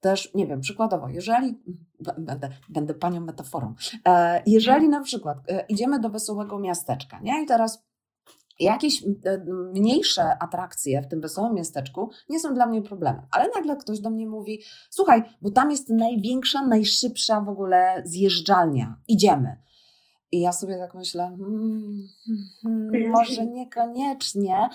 Też, 0.00 0.34
nie 0.34 0.46
wiem, 0.46 0.60
przykładowo, 0.60 1.08
jeżeli, 1.08 1.62
będę, 2.18 2.48
będę 2.68 2.94
panią 2.94 3.20
metaforą, 3.20 3.74
e, 4.08 4.42
jeżeli 4.46 4.88
na 4.88 5.00
przykład 5.00 5.38
e, 5.48 5.64
idziemy 5.68 6.00
do 6.00 6.10
wesołego 6.10 6.58
miasteczka, 6.58 7.20
nie? 7.20 7.42
i 7.42 7.46
teraz 7.46 7.84
jakieś 8.60 9.02
e, 9.02 9.06
mniejsze 9.72 10.42
atrakcje 10.42 11.02
w 11.02 11.08
tym 11.08 11.20
wesołym 11.20 11.54
miasteczku 11.54 12.10
nie 12.28 12.40
są 12.40 12.54
dla 12.54 12.66
mnie 12.66 12.82
problemem, 12.82 13.22
ale 13.30 13.48
nagle 13.56 13.76
ktoś 13.76 14.00
do 14.00 14.10
mnie 14.10 14.26
mówi: 14.26 14.62
Słuchaj, 14.90 15.22
bo 15.42 15.50
tam 15.50 15.70
jest 15.70 15.90
największa, 15.90 16.66
najszybsza 16.66 17.40
w 17.40 17.48
ogóle 17.48 18.02
zjeżdżalnia, 18.04 18.96
idziemy. 19.08 19.64
I 20.32 20.40
ja 20.40 20.52
sobie 20.52 20.78
tak 20.78 20.94
myślę, 20.94 21.36
hmm, 21.38 22.08
hmm, 22.62 23.10
może 23.10 23.46
niekoniecznie. 23.46 24.68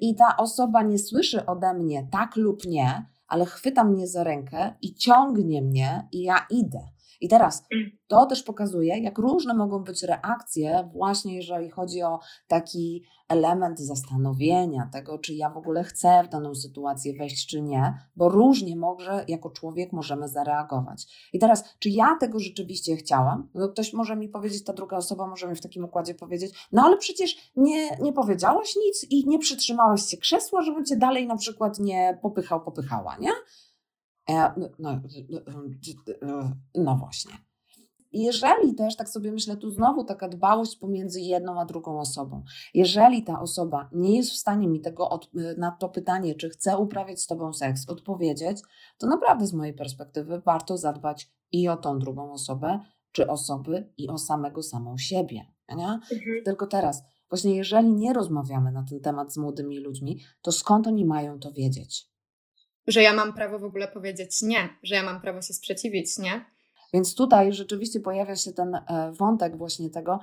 I 0.00 0.14
ta 0.14 0.36
osoba 0.36 0.82
nie 0.82 0.98
słyszy 0.98 1.46
ode 1.46 1.74
mnie 1.74 2.08
tak 2.10 2.36
lub 2.36 2.66
nie, 2.66 3.06
ale 3.26 3.46
chwyta 3.46 3.84
mnie 3.84 4.06
za 4.06 4.24
rękę 4.24 4.74
i 4.82 4.94
ciągnie 4.94 5.62
mnie, 5.62 6.08
i 6.12 6.22
ja 6.22 6.46
idę. 6.50 6.88
I 7.20 7.28
teraz 7.28 7.66
to 8.06 8.26
też 8.26 8.42
pokazuje, 8.42 8.98
jak 8.98 9.18
różne 9.18 9.54
mogą 9.54 9.78
być 9.78 10.02
reakcje, 10.02 10.90
właśnie 10.92 11.36
jeżeli 11.36 11.70
chodzi 11.70 12.02
o 12.02 12.18
taki 12.48 13.04
element 13.28 13.80
zastanowienia, 13.80 14.88
tego, 14.92 15.18
czy 15.18 15.34
ja 15.34 15.50
w 15.50 15.56
ogóle 15.56 15.84
chcę 15.84 16.22
w 16.24 16.28
daną 16.28 16.54
sytuację 16.54 17.14
wejść, 17.14 17.46
czy 17.46 17.62
nie, 17.62 17.94
bo 18.16 18.28
różnie 18.28 18.76
może 18.76 19.24
jako 19.28 19.50
człowiek 19.50 19.92
możemy 19.92 20.28
zareagować. 20.28 21.28
I 21.32 21.38
teraz, 21.38 21.64
czy 21.78 21.90
ja 21.90 22.16
tego 22.20 22.38
rzeczywiście 22.38 22.96
chciałam? 22.96 23.48
No 23.54 23.68
ktoś 23.68 23.92
może 23.92 24.16
mi 24.16 24.28
powiedzieć, 24.28 24.64
ta 24.64 24.72
druga 24.72 24.96
osoba 24.96 25.26
może 25.26 25.48
mi 25.48 25.54
w 25.54 25.60
takim 25.60 25.84
układzie 25.84 26.14
powiedzieć, 26.14 26.68
no 26.72 26.82
ale 26.82 26.96
przecież 26.96 27.52
nie, 27.56 27.96
nie 27.96 28.12
powiedziałaś 28.12 28.76
nic 28.76 29.06
i 29.10 29.28
nie 29.28 29.38
przytrzymałaś 29.38 30.02
się 30.02 30.16
krzesła, 30.16 30.62
żebym 30.62 30.84
cię 30.84 30.96
dalej 30.96 31.26
na 31.26 31.36
przykład 31.36 31.78
nie 31.78 32.18
popychał, 32.22 32.60
popychała, 32.60 33.16
nie? 33.20 33.30
E, 34.30 34.52
no, 34.56 34.68
no, 34.78 35.00
no 36.74 36.96
właśnie. 36.96 37.32
Jeżeli 38.12 38.74
też, 38.74 38.96
tak 38.96 39.08
sobie 39.08 39.32
myślę, 39.32 39.56
tu 39.56 39.70
znowu 39.70 40.04
taka 40.04 40.28
dbałość 40.28 40.76
pomiędzy 40.76 41.20
jedną 41.20 41.60
a 41.60 41.64
drugą 41.64 42.00
osobą. 42.00 42.42
Jeżeli 42.74 43.22
ta 43.24 43.40
osoba 43.40 43.88
nie 43.92 44.16
jest 44.16 44.30
w 44.30 44.36
stanie 44.36 44.68
mi 44.68 44.80
tego 44.80 45.10
od, 45.10 45.30
na 45.58 45.70
to 45.70 45.88
pytanie, 45.88 46.34
czy 46.34 46.50
chce 46.50 46.78
uprawiać 46.78 47.20
z 47.20 47.26
tobą 47.26 47.52
seks, 47.52 47.88
odpowiedzieć, 47.88 48.58
to 48.98 49.06
naprawdę 49.06 49.46
z 49.46 49.52
mojej 49.52 49.74
perspektywy 49.74 50.40
warto 50.40 50.76
zadbać 50.76 51.30
i 51.52 51.68
o 51.68 51.76
tą 51.76 51.98
drugą 51.98 52.32
osobę, 52.32 52.80
czy 53.12 53.28
osoby, 53.28 53.92
i 53.96 54.08
o 54.08 54.18
samego 54.18 54.62
samą 54.62 54.98
siebie. 54.98 55.40
Nie? 55.76 55.88
Mhm. 55.88 56.44
Tylko 56.44 56.66
teraz, 56.66 57.02
właśnie 57.28 57.56
jeżeli 57.56 57.94
nie 57.94 58.12
rozmawiamy 58.12 58.72
na 58.72 58.82
ten 58.82 59.00
temat 59.00 59.32
z 59.32 59.36
młodymi 59.36 59.78
ludźmi, 59.78 60.20
to 60.42 60.52
skąd 60.52 60.86
oni 60.86 61.04
mają 61.04 61.38
to 61.38 61.52
wiedzieć? 61.52 62.13
Że 62.86 63.02
ja 63.02 63.12
mam 63.12 63.32
prawo 63.32 63.58
w 63.58 63.64
ogóle 63.64 63.88
powiedzieć 63.88 64.42
nie, 64.42 64.68
że 64.82 64.94
ja 64.94 65.02
mam 65.02 65.20
prawo 65.20 65.42
się 65.42 65.54
sprzeciwić, 65.54 66.18
nie? 66.18 66.44
Więc 66.94 67.14
tutaj 67.14 67.52
rzeczywiście 67.52 68.00
pojawia 68.00 68.36
się 68.36 68.52
ten 68.52 68.74
e, 68.74 69.12
wątek 69.12 69.56
właśnie 69.56 69.90
tego, 69.90 70.20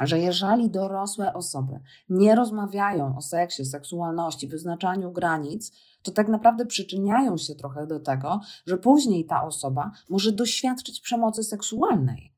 że 0.00 0.18
jeżeli 0.18 0.70
dorosłe 0.70 1.34
osoby 1.34 1.80
nie 2.08 2.34
rozmawiają 2.34 3.16
o 3.16 3.20
seksie, 3.20 3.64
seksualności, 3.64 4.48
wyznaczaniu 4.48 5.12
granic, 5.12 5.72
to 6.02 6.10
tak 6.12 6.28
naprawdę 6.28 6.66
przyczyniają 6.66 7.36
się 7.36 7.54
trochę 7.54 7.86
do 7.86 8.00
tego, 8.00 8.40
że 8.66 8.78
później 8.78 9.26
ta 9.26 9.44
osoba 9.44 9.90
może 10.08 10.32
doświadczyć 10.32 11.00
przemocy 11.00 11.42
seksualnej 11.42 12.33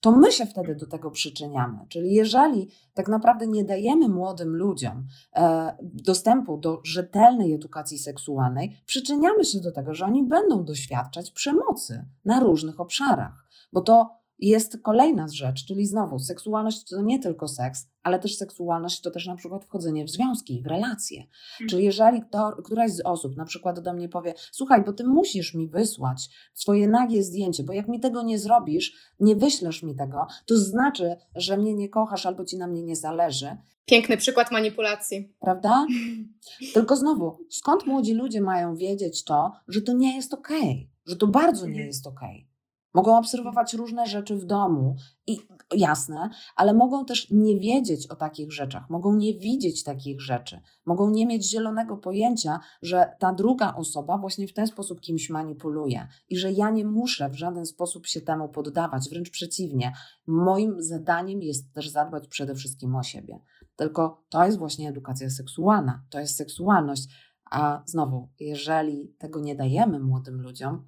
to 0.00 0.12
my 0.12 0.32
się 0.32 0.46
wtedy 0.46 0.74
do 0.74 0.86
tego 0.86 1.10
przyczyniamy. 1.10 1.78
Czyli 1.88 2.12
jeżeli 2.12 2.68
tak 2.94 3.08
naprawdę 3.08 3.46
nie 3.46 3.64
dajemy 3.64 4.08
młodym 4.08 4.56
ludziom 4.56 5.06
e, 5.36 5.76
dostępu 5.80 6.58
do 6.58 6.80
rzetelnej 6.84 7.54
edukacji 7.54 7.98
seksualnej, 7.98 8.76
przyczyniamy 8.86 9.44
się 9.44 9.60
do 9.60 9.72
tego, 9.72 9.94
że 9.94 10.04
oni 10.04 10.22
będą 10.22 10.64
doświadczać 10.64 11.30
przemocy 11.30 12.04
na 12.24 12.40
różnych 12.40 12.80
obszarach, 12.80 13.46
bo 13.72 13.80
to 13.80 14.19
jest 14.40 14.78
kolejna 14.82 15.26
rzecz, 15.28 15.64
czyli 15.64 15.86
znowu 15.86 16.18
seksualność 16.18 16.88
to 16.88 17.02
nie 17.02 17.18
tylko 17.18 17.48
seks, 17.48 17.88
ale 18.02 18.18
też 18.18 18.36
seksualność 18.36 19.00
to 19.00 19.10
też 19.10 19.26
na 19.26 19.36
przykład 19.36 19.64
wchodzenie 19.64 20.04
w 20.04 20.10
związki, 20.10 20.62
w 20.62 20.66
relacje. 20.66 21.20
Mhm. 21.20 21.68
Czyli 21.70 21.84
jeżeli 21.84 22.22
kto, 22.22 22.52
któraś 22.64 22.90
z 22.90 23.00
osób 23.00 23.36
na 23.36 23.44
przykład 23.44 23.80
do 23.80 23.92
mnie 23.92 24.08
powie, 24.08 24.34
słuchaj, 24.52 24.84
bo 24.84 24.92
ty 24.92 25.04
musisz 25.04 25.54
mi 25.54 25.68
wysłać 25.68 26.28
swoje 26.54 26.88
nagie 26.88 27.22
zdjęcie, 27.22 27.64
bo 27.64 27.72
jak 27.72 27.88
mi 27.88 28.00
tego 28.00 28.22
nie 28.22 28.38
zrobisz, 28.38 29.12
nie 29.20 29.36
wyślesz 29.36 29.82
mi 29.82 29.96
tego, 29.96 30.26
to 30.46 30.56
znaczy, 30.56 31.16
że 31.34 31.56
mnie 31.56 31.74
nie 31.74 31.88
kochasz 31.88 32.26
albo 32.26 32.44
ci 32.44 32.58
na 32.58 32.66
mnie 32.66 32.82
nie 32.82 32.96
zależy. 32.96 33.56
Piękny 33.84 34.16
przykład 34.16 34.50
manipulacji. 34.50 35.34
Prawda? 35.40 35.86
Tylko 36.74 36.96
znowu, 36.96 37.38
skąd 37.50 37.86
młodzi 37.86 38.14
ludzie 38.14 38.40
mają 38.40 38.76
wiedzieć 38.76 39.24
to, 39.24 39.52
że 39.68 39.82
to 39.82 39.92
nie 39.92 40.16
jest 40.16 40.34
okej, 40.34 40.60
okay, 40.60 40.88
że 41.06 41.16
to 41.16 41.26
bardzo 41.26 41.64
nie 41.64 41.70
mhm. 41.70 41.86
jest 41.86 42.06
okej. 42.06 42.36
Okay. 42.36 42.49
Mogą 42.94 43.18
obserwować 43.18 43.74
różne 43.74 44.06
rzeczy 44.06 44.36
w 44.36 44.44
domu 44.44 44.96
i 45.26 45.38
jasne, 45.76 46.30
ale 46.56 46.74
mogą 46.74 47.04
też 47.04 47.30
nie 47.30 47.60
wiedzieć 47.60 48.06
o 48.06 48.16
takich 48.16 48.52
rzeczach, 48.52 48.90
mogą 48.90 49.14
nie 49.14 49.34
widzieć 49.34 49.84
takich 49.84 50.20
rzeczy, 50.20 50.60
mogą 50.86 51.10
nie 51.10 51.26
mieć 51.26 51.50
zielonego 51.50 51.96
pojęcia, 51.96 52.60
że 52.82 53.16
ta 53.18 53.32
druga 53.32 53.74
osoba 53.74 54.18
właśnie 54.18 54.48
w 54.48 54.52
ten 54.52 54.66
sposób 54.66 55.00
kimś 55.00 55.30
manipuluje 55.30 56.08
i 56.28 56.36
że 56.36 56.52
ja 56.52 56.70
nie 56.70 56.84
muszę 56.84 57.30
w 57.30 57.34
żaden 57.34 57.66
sposób 57.66 58.06
się 58.06 58.20
temu 58.20 58.48
poddawać, 58.48 59.08
wręcz 59.10 59.30
przeciwnie. 59.30 59.92
Moim 60.26 60.82
zadaniem 60.82 61.42
jest 61.42 61.72
też 61.72 61.88
zadbać 61.88 62.28
przede 62.28 62.54
wszystkim 62.54 62.96
o 62.96 63.02
siebie. 63.02 63.40
Tylko 63.76 64.24
to 64.28 64.44
jest 64.44 64.58
właśnie 64.58 64.88
edukacja 64.88 65.30
seksualna, 65.30 66.02
to 66.10 66.20
jest 66.20 66.36
seksualność. 66.36 67.08
A 67.50 67.82
znowu, 67.86 68.28
jeżeli 68.40 69.14
tego 69.18 69.40
nie 69.40 69.56
dajemy 69.56 69.98
młodym 69.98 70.40
ludziom, 70.40 70.86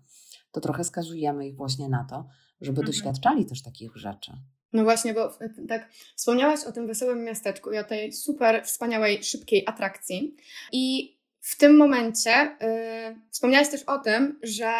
to 0.52 0.60
trochę 0.60 0.84
skazujemy 0.84 1.48
ich 1.48 1.56
właśnie 1.56 1.88
na 1.88 2.06
to, 2.10 2.28
żeby 2.60 2.80
mhm. 2.80 2.86
doświadczali 2.86 3.46
też 3.46 3.62
takich 3.62 3.96
rzeczy. 3.96 4.32
No 4.72 4.84
właśnie, 4.84 5.14
bo 5.14 5.38
tak 5.68 5.88
wspomniałaś 6.16 6.64
o 6.64 6.72
tym 6.72 6.86
wesołym 6.86 7.24
miasteczku 7.24 7.72
i 7.72 7.78
o 7.78 7.84
tej 7.84 8.12
super, 8.12 8.64
wspaniałej, 8.64 9.24
szybkiej 9.24 9.64
atrakcji. 9.66 10.36
I 10.72 11.16
w 11.40 11.58
tym 11.58 11.76
momencie 11.76 12.30
yy, 12.30 13.20
wspomniałaś 13.30 13.68
też 13.68 13.82
o 13.82 13.98
tym, 13.98 14.38
że 14.42 14.72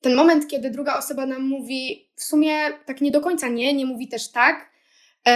ten 0.00 0.14
moment, 0.14 0.48
kiedy 0.48 0.70
druga 0.70 0.98
osoba 0.98 1.26
nam 1.26 1.42
mówi 1.42 2.10
w 2.16 2.24
sumie 2.24 2.52
tak 2.86 3.00
nie 3.00 3.10
do 3.10 3.20
końca 3.20 3.48
nie, 3.48 3.74
nie 3.74 3.86
mówi 3.86 4.08
też 4.08 4.28
tak, 4.28 4.70
yy, 5.26 5.32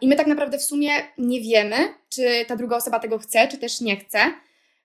i 0.00 0.08
my 0.08 0.16
tak 0.16 0.26
naprawdę 0.26 0.58
w 0.58 0.62
sumie 0.62 0.90
nie 1.18 1.40
wiemy, 1.40 1.76
czy 2.08 2.44
ta 2.48 2.56
druga 2.56 2.76
osoba 2.76 2.98
tego 2.98 3.18
chce, 3.18 3.48
czy 3.48 3.58
też 3.58 3.80
nie 3.80 3.96
chce. 3.96 4.18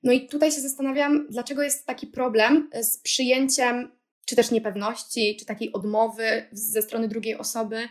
No 0.04 0.12
i 0.12 0.28
tutaj 0.28 0.52
się 0.52 0.62
zastanawiam, 0.62 1.28
dlaczego 1.30 1.64
jest 1.64 1.86
taki 1.86 2.08
problem 2.08 2.70
z 2.82 2.98
przyjęciem 2.98 3.92
czy 4.28 4.36
też 4.36 4.52
niepewności, 4.52 5.38
czy 5.40 5.46
takiej 5.46 5.74
odmowy 5.74 6.48
ze 6.52 6.82
strony 6.82 7.08
drugiej 7.08 7.38
osoby. 7.38 7.88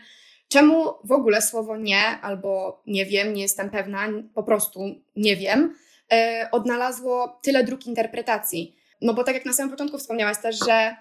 Czemu 0.47 0.93
w 1.03 1.11
ogóle 1.11 1.41
słowo 1.41 1.77
nie 1.77 2.01
albo 2.01 2.81
nie 2.87 3.05
wiem, 3.05 3.33
nie 3.33 3.41
jestem 3.41 3.69
pewna, 3.69 4.07
po 4.33 4.43
prostu 4.43 4.79
nie 5.15 5.35
wiem, 5.35 5.75
e, 6.11 6.49
odnalazło 6.51 7.39
tyle 7.43 7.63
dróg 7.63 7.87
interpretacji? 7.87 8.75
No 9.01 9.13
bo 9.13 9.23
tak 9.23 9.35
jak 9.35 9.45
na 9.45 9.53
samym 9.53 9.71
początku 9.71 9.97
wspomniałaś 9.97 10.37
też, 10.41 10.59
że 10.67 10.95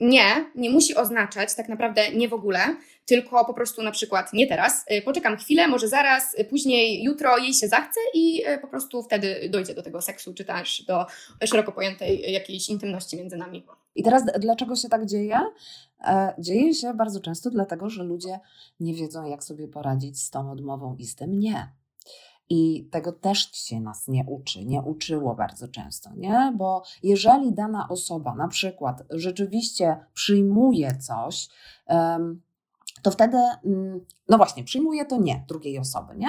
nie 0.00 0.50
nie 0.54 0.70
musi 0.70 0.94
oznaczać 0.94 1.54
tak 1.54 1.68
naprawdę 1.68 2.12
nie 2.12 2.28
w 2.28 2.32
ogóle, 2.32 2.58
tylko 3.06 3.44
po 3.44 3.54
prostu 3.54 3.82
na 3.82 3.90
przykład 3.90 4.32
nie 4.32 4.46
teraz, 4.46 4.84
y, 4.92 5.02
poczekam 5.02 5.36
chwilę, 5.36 5.68
może 5.68 5.88
zaraz, 5.88 6.38
y, 6.38 6.44
później 6.44 7.02
jutro 7.02 7.38
jej 7.38 7.54
się 7.54 7.68
zachce 7.68 8.00
i 8.14 8.42
y, 8.48 8.58
po 8.58 8.68
prostu 8.68 9.02
wtedy 9.02 9.48
dojdzie 9.50 9.74
do 9.74 9.82
tego 9.82 10.02
seksu, 10.02 10.34
czy 10.34 10.44
też 10.44 10.82
do 10.82 11.06
szeroko 11.44 11.72
pojętej 11.72 12.32
jakiejś 12.32 12.68
intymności 12.68 13.16
między 13.16 13.36
nami. 13.36 13.66
I 13.94 14.02
teraz 14.02 14.24
dlaczego 14.38 14.76
się 14.76 14.88
tak 14.88 15.06
dzieje? 15.06 15.38
E, 16.00 16.34
dzieje 16.38 16.74
się 16.74 16.94
bardzo 16.94 17.20
często 17.20 17.50
dlatego, 17.50 17.90
że 17.90 18.02
ludzie 18.02 18.40
nie 18.80 18.94
wiedzą, 18.94 19.24
jak 19.24 19.44
sobie 19.44 19.68
poradzić 19.68 20.20
z 20.20 20.30
tą 20.30 20.50
odmową 20.50 20.96
i 20.98 21.06
z 21.06 21.14
tym 21.14 21.38
nie. 21.38 21.72
I 22.48 22.88
tego 22.90 23.12
też 23.12 23.52
się 23.52 23.80
nas 23.80 24.08
nie 24.08 24.24
uczy, 24.24 24.64
nie 24.64 24.82
uczyło 24.82 25.34
bardzo 25.34 25.68
często, 25.68 26.10
nie? 26.16 26.52
Bo 26.56 26.82
jeżeli 27.02 27.52
dana 27.52 27.88
osoba 27.88 28.34
na 28.34 28.48
przykład 28.48 29.02
rzeczywiście 29.10 30.06
przyjmuje 30.14 30.98
coś, 30.98 31.48
to 33.02 33.10
wtedy, 33.10 33.38
mm, 33.64 34.00
no 34.28 34.36
właśnie, 34.36 34.64
przyjmuje 34.64 35.04
to 35.04 35.18
nie 35.18 35.44
drugiej 35.48 35.78
osoby, 35.78 36.16
nie? 36.16 36.28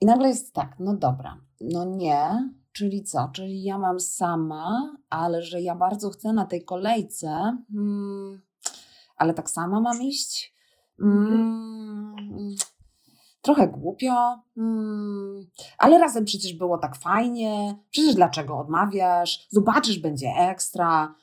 I 0.00 0.06
nagle 0.06 0.28
jest 0.28 0.52
tak, 0.54 0.76
no 0.78 0.96
dobra, 0.96 1.40
no 1.60 1.84
nie, 1.84 2.50
czyli 2.72 3.02
co? 3.02 3.28
Czyli 3.32 3.62
ja 3.62 3.78
mam 3.78 4.00
sama, 4.00 4.96
ale 5.10 5.42
że 5.42 5.62
ja 5.62 5.74
bardzo 5.74 6.10
chcę 6.10 6.32
na 6.32 6.46
tej 6.46 6.64
kolejce, 6.64 7.58
hmm, 7.72 8.40
ale 9.16 9.34
tak 9.34 9.50
sama 9.50 9.80
mam 9.80 10.02
iść? 10.02 10.54
Hmm, 10.98 12.16
trochę 13.46 13.68
głupio, 13.68 14.42
hmm, 14.54 15.46
ale 15.78 15.98
razem 15.98 16.24
przecież 16.24 16.52
było 16.52 16.78
tak 16.78 16.96
fajnie, 16.96 17.78
przecież 17.90 18.14
dlaczego 18.14 18.58
odmawiasz, 18.58 19.46
zobaczysz, 19.50 19.98
będzie 19.98 20.28
ekstra 20.38 21.14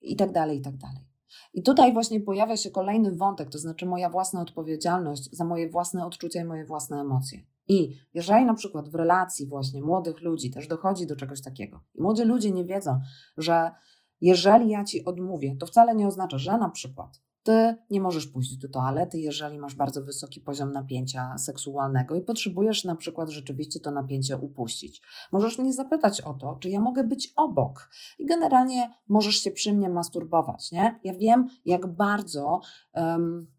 i 0.00 0.16
tak 0.16 0.32
dalej, 0.32 0.58
i 0.58 0.62
tak 0.62 0.76
dalej. 0.76 1.08
I 1.54 1.62
tutaj 1.62 1.92
właśnie 1.92 2.20
pojawia 2.20 2.56
się 2.56 2.70
kolejny 2.70 3.16
wątek, 3.16 3.50
to 3.50 3.58
znaczy 3.58 3.86
moja 3.86 4.10
własna 4.10 4.40
odpowiedzialność 4.40 5.36
za 5.36 5.44
moje 5.44 5.70
własne 5.70 6.06
odczucia 6.06 6.40
i 6.40 6.44
moje 6.44 6.64
własne 6.64 7.00
emocje. 7.00 7.38
I 7.68 7.96
jeżeli 8.14 8.44
na 8.44 8.54
przykład 8.54 8.88
w 8.88 8.94
relacji 8.94 9.46
właśnie 9.46 9.82
młodych 9.82 10.20
ludzi 10.20 10.50
też 10.50 10.66
dochodzi 10.66 11.06
do 11.06 11.16
czegoś 11.16 11.42
takiego, 11.42 11.80
młodzi 11.98 12.24
ludzie 12.24 12.50
nie 12.50 12.64
wiedzą, 12.64 13.00
że 13.36 13.70
jeżeli 14.20 14.70
ja 14.70 14.84
ci 14.84 15.04
odmówię, 15.04 15.56
to 15.56 15.66
wcale 15.66 15.94
nie 15.94 16.06
oznacza, 16.06 16.38
że 16.38 16.58
na 16.58 16.68
przykład 16.68 17.20
ty 17.42 17.76
nie 17.90 18.00
możesz 18.00 18.26
pójść 18.26 18.56
do 18.56 18.68
toalety, 18.68 19.18
jeżeli 19.18 19.58
masz 19.58 19.74
bardzo 19.74 20.02
wysoki 20.02 20.40
poziom 20.40 20.72
napięcia 20.72 21.38
seksualnego 21.38 22.14
i 22.14 22.20
potrzebujesz 22.20 22.84
na 22.84 22.96
przykład 22.96 23.28
rzeczywiście 23.28 23.80
to 23.80 23.90
napięcie 23.90 24.36
upuścić. 24.36 25.02
Możesz 25.32 25.58
mnie 25.58 25.72
zapytać 25.72 26.20
o 26.20 26.34
to, 26.34 26.56
czy 26.60 26.70
ja 26.70 26.80
mogę 26.80 27.04
być 27.04 27.32
obok 27.36 27.90
i 28.18 28.26
generalnie 28.26 28.90
możesz 29.08 29.36
się 29.36 29.50
przy 29.50 29.72
mnie 29.72 29.88
masturbować, 29.88 30.72
nie? 30.72 31.00
Ja 31.04 31.14
wiem, 31.14 31.48
jak 31.64 31.86
bardzo 31.86 32.60
um, 32.94 33.57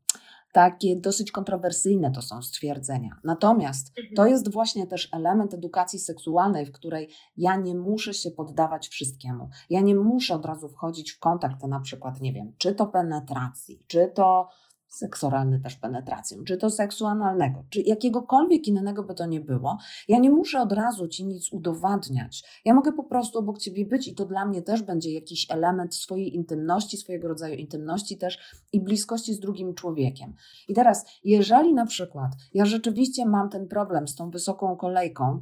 takie 0.60 0.96
dosyć 0.96 1.32
kontrowersyjne 1.32 2.12
to 2.12 2.22
są 2.22 2.42
stwierdzenia. 2.42 3.10
Natomiast 3.24 3.90
mhm. 3.98 4.16
to 4.16 4.28
jest 4.28 4.54
właśnie 4.54 4.88
też 4.88 5.10
element 5.14 5.54
edukacji 5.54 6.00
seksualnej, 6.00 6.66
w 6.66 6.72
której 6.72 7.10
ja 7.38 7.56
nie 7.56 7.76
muszę 7.76 8.14
się 8.14 8.32
poddawać 8.32 8.88
wszystkiemu. 8.88 9.50
Ja 9.70 9.82
nie 9.82 9.96
muszę 9.96 10.36
od 10.36 10.46
razu 10.46 10.70
wchodzić 10.70 11.12
w 11.12 11.20
kontakt, 11.20 11.64
na 11.64 11.80
przykład, 11.80 12.22
nie 12.22 12.34
wiem, 12.34 12.54
czy 12.58 12.76
to 12.76 12.88
penetracji, 12.88 13.84
czy 13.88 14.12
to 14.16 14.50
seks 14.90 15.24
oralny 15.24 15.60
też 15.60 15.76
penetracją, 15.76 16.44
czy 16.44 16.58
to 16.58 16.70
seksu 16.70 17.06
analnego, 17.06 17.64
czy 17.70 17.82
jakiegokolwiek 17.82 18.68
innego 18.68 19.04
by 19.04 19.16
to 19.16 19.26
nie 19.26 19.42
było, 19.42 19.78
ja 20.08 20.20
nie 20.20 20.32
muszę 20.32 20.62
od 20.62 20.72
razu 20.72 21.08
ci 21.08 21.26
nic 21.26 21.54
udowadniać. 21.54 22.44
Ja 22.66 22.74
mogę 22.74 22.94
po 22.94 23.04
prostu 23.04 23.40
obok 23.40 23.58
ciebie 23.58 23.86
być 23.86 24.08
i 24.08 24.16
to 24.16 24.26
dla 24.26 24.46
mnie 24.46 24.62
też 24.62 24.84
będzie 24.84 25.14
jakiś 25.14 25.52
element 25.52 25.96
swojej 25.96 26.36
intymności, 26.36 26.98
swojego 26.98 27.28
rodzaju 27.28 27.56
intymności 27.56 28.18
też 28.18 28.40
i 28.74 28.82
bliskości 28.82 29.34
z 29.34 29.40
drugim 29.40 29.74
człowiekiem. 29.74 30.34
I 30.68 30.74
teraz, 30.74 31.06
jeżeli 31.24 31.74
na 31.74 31.86
przykład 31.86 32.32
ja 32.54 32.66
rzeczywiście 32.66 33.26
mam 33.26 33.50
ten 33.50 33.68
problem 33.68 34.08
z 34.08 34.16
tą 34.16 34.30
wysoką 34.30 34.78
kolejką, 34.78 35.42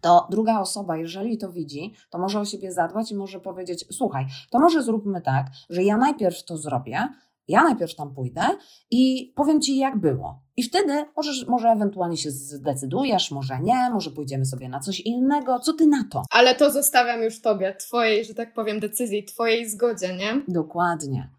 to 0.00 0.26
druga 0.30 0.60
osoba, 0.60 0.96
jeżeli 0.96 1.38
to 1.38 1.52
widzi, 1.52 1.94
to 2.10 2.18
może 2.18 2.40
o 2.40 2.44
siebie 2.44 2.72
zadbać 2.72 3.10
i 3.10 3.14
może 3.14 3.40
powiedzieć: 3.40 3.84
Słuchaj, 3.90 4.26
to 4.50 4.58
może 4.58 4.82
zróbmy 4.82 5.20
tak, 5.20 5.46
że 5.70 5.82
ja 5.82 5.96
najpierw 5.96 6.44
to 6.44 6.56
zrobię, 6.56 7.08
ja 7.48 7.62
najpierw 7.62 7.94
tam 7.94 8.14
pójdę 8.14 8.42
i 8.90 9.32
powiem 9.36 9.60
ci, 9.60 9.76
jak 9.76 10.00
było. 10.00 10.42
I 10.56 10.62
wtedy 10.62 11.04
możesz, 11.16 11.46
może 11.46 11.68
ewentualnie 11.68 12.16
się 12.16 12.30
zdecydujesz, 12.30 13.30
może 13.30 13.60
nie, 13.62 13.90
może 13.92 14.10
pójdziemy 14.10 14.44
sobie 14.44 14.68
na 14.68 14.80
coś 14.80 15.00
innego. 15.00 15.58
Co 15.58 15.72
ty 15.72 15.86
na 15.86 16.04
to? 16.10 16.22
Ale 16.30 16.54
to 16.54 16.70
zostawiam 16.70 17.22
już 17.22 17.40
tobie, 17.40 17.74
twojej, 17.74 18.24
że 18.24 18.34
tak 18.34 18.54
powiem, 18.54 18.80
decyzji, 18.80 19.24
twojej 19.24 19.68
zgodzie, 19.68 20.16
nie? 20.16 20.42
Dokładnie. 20.48 21.30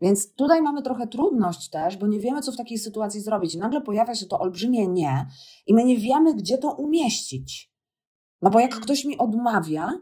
Więc 0.00 0.34
tutaj 0.34 0.62
mamy 0.62 0.82
trochę 0.82 1.06
trudność 1.06 1.70
też, 1.70 1.96
bo 1.96 2.06
nie 2.06 2.20
wiemy, 2.20 2.40
co 2.40 2.52
w 2.52 2.56
takiej 2.56 2.78
sytuacji 2.78 3.20
zrobić. 3.20 3.54
I 3.54 3.58
nagle 3.58 3.80
pojawia 3.80 4.14
się 4.14 4.26
to 4.26 4.40
olbrzymie 4.40 4.88
nie, 4.88 5.26
i 5.66 5.74
my 5.74 5.84
nie 5.84 5.98
wiemy, 5.98 6.34
gdzie 6.34 6.58
to 6.58 6.72
umieścić. 6.72 7.72
No 8.42 8.50
bo 8.50 8.60
jak 8.60 8.70
mhm. 8.70 8.84
ktoś 8.84 9.04
mi 9.04 9.18
odmawia, 9.18 9.92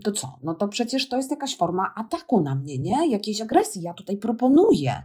to 0.00 0.12
co? 0.12 0.38
No 0.42 0.54
to 0.54 0.68
przecież 0.68 1.08
to 1.08 1.16
jest 1.16 1.30
jakaś 1.30 1.56
forma 1.56 1.92
ataku 1.96 2.40
na 2.40 2.54
mnie, 2.54 2.78
nie? 2.78 3.10
Jakiejś 3.10 3.40
agresji. 3.40 3.82
Ja 3.82 3.94
tutaj 3.94 4.16
proponuję. 4.16 5.02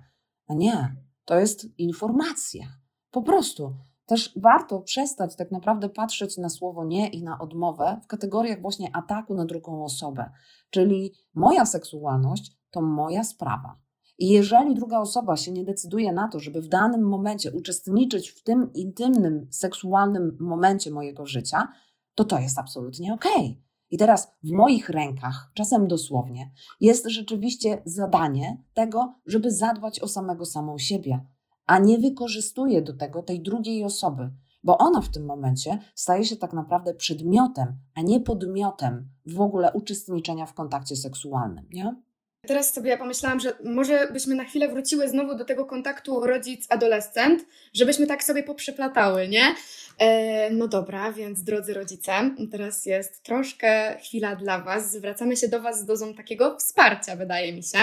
A 0.47 0.53
nie, 0.53 0.95
to 1.25 1.39
jest 1.39 1.79
informacja. 1.79 2.67
Po 3.11 3.21
prostu. 3.21 3.73
Też 4.05 4.33
warto 4.35 4.79
przestać 4.79 5.35
tak 5.35 5.51
naprawdę 5.51 5.89
patrzeć 5.89 6.37
na 6.37 6.49
słowo 6.49 6.85
nie 6.85 7.07
i 7.07 7.23
na 7.23 7.39
odmowę 7.39 7.99
w 8.03 8.07
kategoriach 8.07 8.61
właśnie 8.61 8.95
ataku 8.95 9.33
na 9.35 9.45
drugą 9.45 9.83
osobę. 9.83 10.29
Czyli 10.69 11.13
moja 11.33 11.65
seksualność 11.65 12.57
to 12.71 12.81
moja 12.81 13.23
sprawa. 13.23 13.79
I 14.17 14.29
jeżeli 14.29 14.75
druga 14.75 14.99
osoba 14.99 15.37
się 15.37 15.51
nie 15.51 15.63
decyduje 15.63 16.13
na 16.13 16.27
to, 16.27 16.39
żeby 16.39 16.61
w 16.61 16.67
danym 16.67 17.01
momencie 17.01 17.51
uczestniczyć 17.51 18.29
w 18.29 18.43
tym 18.43 18.73
intymnym, 18.73 19.47
seksualnym 19.51 20.37
momencie 20.39 20.91
mojego 20.91 21.25
życia, 21.25 21.67
to 22.15 22.23
to 22.23 22.39
jest 22.39 22.59
absolutnie 22.59 23.13
okej. 23.13 23.31
Okay. 23.31 23.68
I 23.91 23.97
teraz 23.97 24.31
w 24.43 24.51
moich 24.51 24.89
rękach, 24.89 25.51
czasem 25.53 25.87
dosłownie, 25.87 26.51
jest 26.81 27.09
rzeczywiście 27.09 27.81
zadanie 27.85 28.63
tego, 28.73 29.13
żeby 29.25 29.51
zadbać 29.51 29.99
o 29.99 30.07
samego 30.07 30.45
samą 30.45 30.77
siebie, 30.77 31.25
a 31.65 31.79
nie 31.79 31.97
wykorzystuję 31.97 32.81
do 32.81 32.93
tego 32.93 33.23
tej 33.23 33.41
drugiej 33.41 33.83
osoby, 33.83 34.31
bo 34.63 34.77
ona 34.77 35.01
w 35.01 35.09
tym 35.09 35.25
momencie 35.25 35.79
staje 35.95 36.25
się 36.25 36.35
tak 36.35 36.53
naprawdę 36.53 36.93
przedmiotem, 36.93 37.79
a 37.95 38.01
nie 38.01 38.19
podmiotem 38.19 39.09
w 39.25 39.41
ogóle 39.41 39.73
uczestniczenia 39.73 40.45
w 40.45 40.53
kontakcie 40.53 40.95
seksualnym. 40.95 41.65
Nie? 41.73 41.95
Teraz 42.47 42.73
sobie 42.73 42.97
pomyślałam, 42.97 43.39
że 43.39 43.53
może 43.63 44.07
byśmy 44.11 44.35
na 44.35 44.43
chwilę 44.43 44.67
wróciły 44.67 45.09
znowu 45.09 45.35
do 45.35 45.45
tego 45.45 45.65
kontaktu 45.65 46.19
rodzic-adolescent, 46.25 47.45
żebyśmy 47.73 48.07
tak 48.07 48.23
sobie 48.23 48.43
poprzeplatały, 48.43 49.27
nie? 49.27 49.55
E, 49.97 50.49
no 50.49 50.67
dobra, 50.67 51.11
więc 51.11 51.43
drodzy 51.43 51.73
rodzice, 51.73 52.35
teraz 52.51 52.85
jest 52.85 53.23
troszkę 53.23 53.97
chwila 53.97 54.35
dla 54.35 54.59
Was. 54.59 54.91
Zwracamy 54.91 55.37
się 55.37 55.47
do 55.47 55.61
Was 55.61 55.79
z 55.79 55.85
dozą 55.85 56.13
takiego 56.13 56.57
wsparcia, 56.57 57.15
wydaje 57.15 57.53
mi 57.53 57.63
się. 57.63 57.77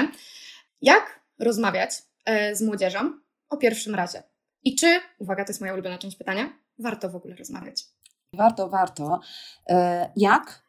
Jak 0.82 1.20
rozmawiać 1.38 1.90
e, 2.24 2.56
z 2.56 2.62
młodzieżą 2.62 3.18
o 3.48 3.56
pierwszym 3.56 3.94
razie? 3.94 4.22
I 4.64 4.76
czy, 4.76 5.00
uwaga, 5.18 5.44
to 5.44 5.50
jest 5.50 5.60
moja 5.60 5.72
ulubiona 5.74 5.98
część 5.98 6.16
pytania, 6.16 6.52
warto 6.78 7.08
w 7.08 7.16
ogóle 7.16 7.36
rozmawiać? 7.36 7.84
Warto, 8.32 8.68
warto. 8.68 9.20
E, 9.68 10.10
jak? 10.16 10.62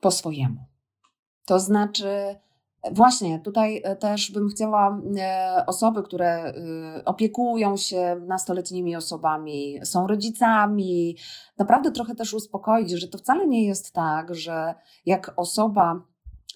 Po 0.00 0.10
swojemu. 0.10 0.64
To 1.44 1.60
znaczy, 1.60 2.36
Właśnie, 2.92 3.40
tutaj 3.40 3.80
e, 3.84 3.96
też 3.96 4.30
bym 4.30 4.48
chciała 4.48 5.00
e, 5.18 5.64
osoby, 5.66 6.02
które 6.02 6.26
e, 6.26 6.52
opiekują 7.04 7.76
się 7.76 8.16
nastoletnimi 8.26 8.96
osobami, 8.96 9.78
są 9.84 10.06
rodzicami, 10.06 11.16
naprawdę 11.58 11.90
trochę 11.90 12.14
też 12.14 12.34
uspokoić, 12.34 12.90
że 12.90 13.08
to 13.08 13.18
wcale 13.18 13.46
nie 13.46 13.64
jest 13.66 13.92
tak, 13.92 14.34
że 14.34 14.74
jak 15.06 15.32
osoba 15.36 16.02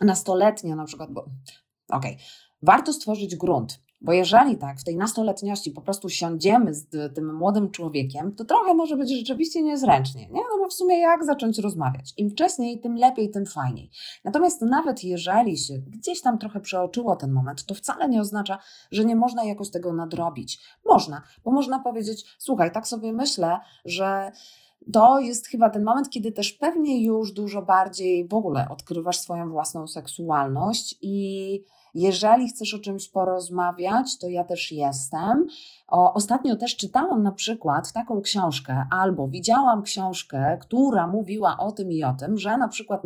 nastoletnia 0.01 0.77
na 0.77 0.85
przykład, 0.85 1.13
bo 1.13 1.21
okej, 1.21 2.13
okay, 2.13 2.17
warto 2.63 2.93
stworzyć 2.93 3.37
grunt, 3.37 3.81
bo 4.01 4.13
jeżeli 4.13 4.59
tak, 4.59 4.81
w 4.81 4.85
tej 4.85 4.97
nastoletniości 4.97 5.71
po 5.71 5.81
prostu 5.81 6.09
siądziemy 6.09 6.75
z 6.75 7.15
tym 7.15 7.37
młodym 7.37 7.71
człowiekiem, 7.71 8.35
to 8.35 8.45
trochę 8.45 8.75
może 8.75 8.97
być 8.97 9.11
rzeczywiście 9.19 9.63
niezręcznie, 9.63 10.21
nie? 10.21 10.41
No 10.41 10.59
bo 10.59 10.69
w 10.69 10.73
sumie 10.73 11.01
jak 11.01 11.25
zacząć 11.25 11.59
rozmawiać? 11.59 12.15
Im 12.17 12.31
wcześniej, 12.31 12.81
tym 12.81 12.97
lepiej, 12.97 13.31
tym 13.31 13.47
fajniej. 13.47 13.91
Natomiast 14.25 14.63
nawet 14.63 15.05
jeżeli 15.05 15.59
się 15.59 15.75
gdzieś 15.79 16.21
tam 16.21 16.39
trochę 16.39 16.61
przeoczyło 16.61 17.17
ten 17.17 17.33
moment, 17.33 17.65
to 17.65 17.75
wcale 17.75 18.09
nie 18.09 18.21
oznacza, 18.21 18.59
że 18.91 19.05
nie 19.05 19.17
można 19.17 19.45
jakoś 19.45 19.71
tego 19.71 19.93
nadrobić. 19.93 20.61
Można, 20.85 21.23
bo 21.45 21.51
można 21.51 21.79
powiedzieć, 21.79 22.37
słuchaj, 22.39 22.73
tak 22.73 22.87
sobie 22.87 23.13
myślę, 23.13 23.59
że 23.85 24.33
to 24.93 25.21
jest 25.21 25.47
chyba 25.47 25.71
ten 25.71 25.85
moment, 25.85 26.11
kiedy 26.11 26.33
też 26.33 26.53
pewnie 26.53 27.05
już 27.05 27.33
dużo 27.33 27.63
bardziej 27.63 28.29
w 28.29 28.35
ogóle 28.35 28.69
odkrywasz 28.71 29.19
swoją 29.19 29.51
własną 29.51 29.87
seksualność 29.87 30.99
i 31.03 31.63
jeżeli 31.95 32.49
chcesz 32.49 32.75
o 32.75 32.79
czymś 32.79 33.09
porozmawiać, 33.09 34.19
to 34.19 34.29
ja 34.29 34.45
też 34.45 34.73
jestem. 34.73 35.47
O, 35.89 36.15
ostatnio 36.15 36.57
też 36.57 36.77
czytałam 36.77 37.23
na 37.23 37.33
przykład 37.33 37.93
taką 37.93 38.21
książkę, 38.21 38.87
albo 38.91 39.29
widziałam 39.29 39.83
książkę, 39.83 40.59
która 40.61 41.07
mówiła 41.07 41.57
o 41.59 41.73
tym 41.73 41.93
i 41.93 42.05
o 42.05 42.15
tym, 42.15 42.39
że 42.39 42.57
na 42.57 42.69
przykład 42.69 43.03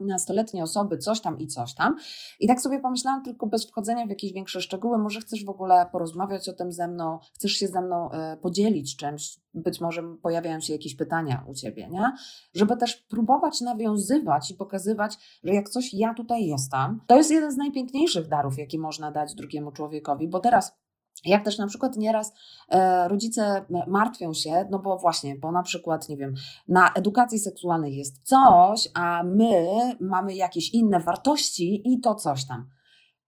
nastoletnie, 0.00 0.62
osoby 0.62 0.98
coś 0.98 1.20
tam 1.20 1.38
i 1.38 1.46
coś 1.46 1.74
tam. 1.74 1.96
I 2.40 2.48
tak 2.48 2.60
sobie 2.60 2.80
pomyślałam, 2.80 3.22
tylko 3.22 3.46
bez 3.46 3.66
wchodzenia 3.66 4.06
w 4.06 4.08
jakieś 4.08 4.32
większe 4.32 4.60
szczegóły, 4.60 4.98
może 4.98 5.20
chcesz 5.20 5.44
w 5.44 5.48
ogóle 5.48 5.86
porozmawiać 5.92 6.48
o 6.48 6.52
tym 6.52 6.72
ze 6.72 6.88
mną, 6.88 7.18
chcesz 7.34 7.52
się 7.52 7.68
ze 7.68 7.80
mną 7.80 8.10
y, 8.10 8.36
podzielić 8.36 8.96
czymś, 8.96 9.40
być 9.54 9.80
może 9.80 10.02
pojawiają 10.22 10.60
się 10.60 10.72
jakieś 10.72 10.96
pytania 10.96 11.44
u 11.48 11.54
ciebie, 11.54 11.88
nie? 11.88 12.12
Żeby 12.54 12.76
też 12.76 12.96
próbować 12.96 13.60
nawiązywać 13.60 14.50
i 14.50 14.54
pokazywać, 14.54 15.40
że 15.44 15.54
jak 15.54 15.68
coś 15.68 15.94
ja 15.94 16.14
tutaj 16.14 16.46
jestem, 16.46 17.00
to 17.06 17.16
jest 17.16 17.30
jeden 17.30 17.52
z 17.52 17.56
najpiękniejszych 17.56 18.28
darów, 18.28 18.58
jaki 18.58 18.78
można 18.78 19.10
dać 19.10 19.34
drugiemu 19.34 19.72
człowiekowi, 19.72 20.28
bo 20.28 20.40
teraz 20.40 20.79
jak 21.24 21.44
też 21.44 21.58
na 21.58 21.66
przykład 21.66 21.96
nieraz 21.96 22.32
e, 22.68 23.08
rodzice 23.08 23.64
martwią 23.86 24.32
się, 24.34 24.66
no 24.70 24.78
bo 24.78 24.98
właśnie, 24.98 25.36
bo 25.36 25.52
na 25.52 25.62
przykład, 25.62 26.08
nie 26.08 26.16
wiem, 26.16 26.34
na 26.68 26.92
edukacji 26.92 27.38
seksualnej 27.38 27.96
jest 27.96 28.22
coś, 28.22 28.88
a 28.94 29.22
my 29.22 29.66
mamy 30.00 30.34
jakieś 30.34 30.70
inne 30.70 31.00
wartości 31.00 31.92
i 31.92 32.00
to 32.00 32.14
coś 32.14 32.46
tam. 32.46 32.70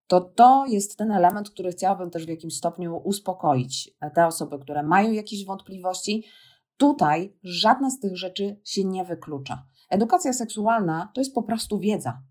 To 0.07 0.21
to 0.21 0.67
jest 0.69 0.97
ten 0.97 1.11
element, 1.11 1.51
który 1.51 1.71
chciałabym 1.71 2.11
też 2.11 2.27
w 2.27 2.29
jakimś 2.29 2.57
stopniu 2.57 2.97
uspokoić 2.97 3.91
te 4.15 4.27
osoby, 4.27 4.59
które 4.59 4.83
mają 4.83 5.13
jakieś 5.13 5.47
wątpliwości. 5.47 6.25
Tutaj 6.77 7.37
żadna 7.43 7.91
z 7.91 8.01
tych 8.01 8.17
rzeczy 8.17 8.61
się 8.65 8.85
nie 8.85 9.05
wyklucza. 9.05 9.67
Edukacja 9.91 10.33
seksualna 10.33 11.11
to 11.15 11.21
jest 11.21 11.35
po 11.35 11.43
prostu 11.43 11.79
wiedza. 11.79 12.23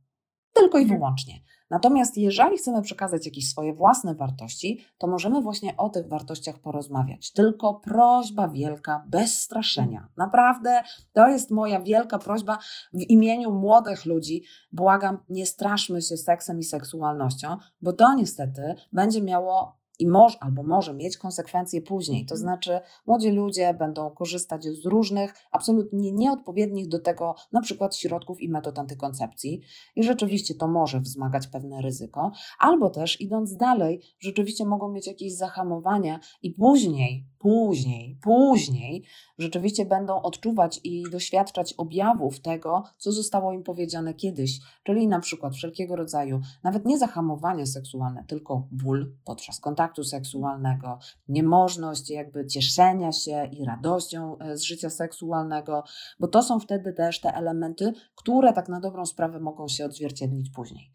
Tylko 0.53 0.77
i 0.77 0.81
mhm. 0.81 0.99
wyłącznie. 0.99 1.33
Natomiast 1.71 2.17
jeżeli 2.17 2.57
chcemy 2.57 2.81
przekazać 2.81 3.25
jakieś 3.25 3.49
swoje 3.49 3.73
własne 3.73 4.15
wartości, 4.15 4.85
to 4.97 5.07
możemy 5.07 5.41
właśnie 5.41 5.77
o 5.77 5.89
tych 5.89 6.07
wartościach 6.07 6.59
porozmawiać. 6.59 7.31
Tylko 7.31 7.73
prośba 7.73 8.47
wielka, 8.47 9.05
bez 9.07 9.39
straszenia. 9.39 10.07
Naprawdę 10.17 10.81
to 11.13 11.27
jest 11.27 11.51
moja 11.51 11.81
wielka 11.81 12.19
prośba 12.19 12.57
w 12.93 13.01
imieniu 13.01 13.51
młodych 13.51 14.05
ludzi. 14.05 14.43
Błagam, 14.71 15.17
nie 15.29 15.45
straszmy 15.45 16.01
się 16.01 16.17
seksem 16.17 16.59
i 16.59 16.63
seksualnością, 16.63 17.57
bo 17.81 17.93
to 17.93 18.13
niestety 18.13 18.75
będzie 18.93 19.21
miało 19.21 19.80
i 20.01 20.07
może 20.07 20.37
albo 20.43 20.63
może 20.63 20.93
mieć 20.93 21.17
konsekwencje 21.17 21.81
później. 21.81 22.25
To 22.25 22.35
mhm. 22.35 22.39
znaczy, 22.39 22.79
młodzi 23.07 23.31
ludzie 23.31 23.73
będą 23.73 24.09
korzystać 24.09 24.63
z 24.63 24.85
różnych, 24.85 25.33
absolutnie 25.51 26.11
nieodpowiednich 26.11 26.87
do 26.87 26.99
tego, 26.99 27.35
na 27.51 27.61
przykład 27.61 27.95
środków 27.95 28.41
i 28.41 28.49
metod 28.49 28.79
antykoncepcji, 28.79 29.61
i 29.95 30.03
rzeczywiście 30.03 30.55
to 30.55 30.67
może 30.67 30.99
wzmagać 30.99 31.47
pewne 31.47 31.81
ryzyko, 31.81 32.31
albo 32.59 32.89
też 32.89 33.21
idąc 33.21 33.55
dalej, 33.55 34.01
rzeczywiście 34.19 34.65
mogą 34.65 34.91
mieć 34.91 35.07
jakieś 35.07 35.35
zahamowania 35.35 36.19
i 36.41 36.51
później, 36.51 37.25
później, 37.39 38.17
później 38.21 39.03
rzeczywiście 39.37 39.85
będą 39.85 40.21
odczuwać 40.21 40.79
i 40.83 41.03
doświadczać 41.11 41.73
objawów 41.73 42.39
tego, 42.39 42.83
co 42.97 43.11
zostało 43.11 43.53
im 43.53 43.63
powiedziane 43.63 44.13
kiedyś, 44.13 44.59
czyli 44.83 45.07
na 45.07 45.19
przykład 45.19 45.55
wszelkiego 45.55 45.95
rodzaju, 45.95 46.41
nawet 46.63 46.85
nie 46.85 46.97
zahamowania 46.97 47.65
seksualne, 47.65 48.25
tylko 48.27 48.67
ból 48.71 49.15
podczas 49.25 49.59
kontaktu 49.59 49.90
seksualnego, 50.03 50.99
niemożność 51.27 52.09
jakby 52.09 52.45
cieszenia 52.47 53.11
się 53.11 53.49
i 53.51 53.65
radością 53.65 54.37
e, 54.37 54.57
z 54.57 54.61
życia 54.61 54.89
seksualnego, 54.89 55.83
bo 56.19 56.27
to 56.27 56.43
są 56.43 56.59
wtedy 56.59 56.93
też 56.93 57.21
te 57.21 57.33
elementy, 57.33 57.93
które 58.15 58.53
tak 58.53 58.69
na 58.69 58.79
dobrą 58.79 59.05
sprawę 59.05 59.39
mogą 59.39 59.67
się 59.67 59.85
odzwierciedlić 59.85 60.49
później. 60.49 60.91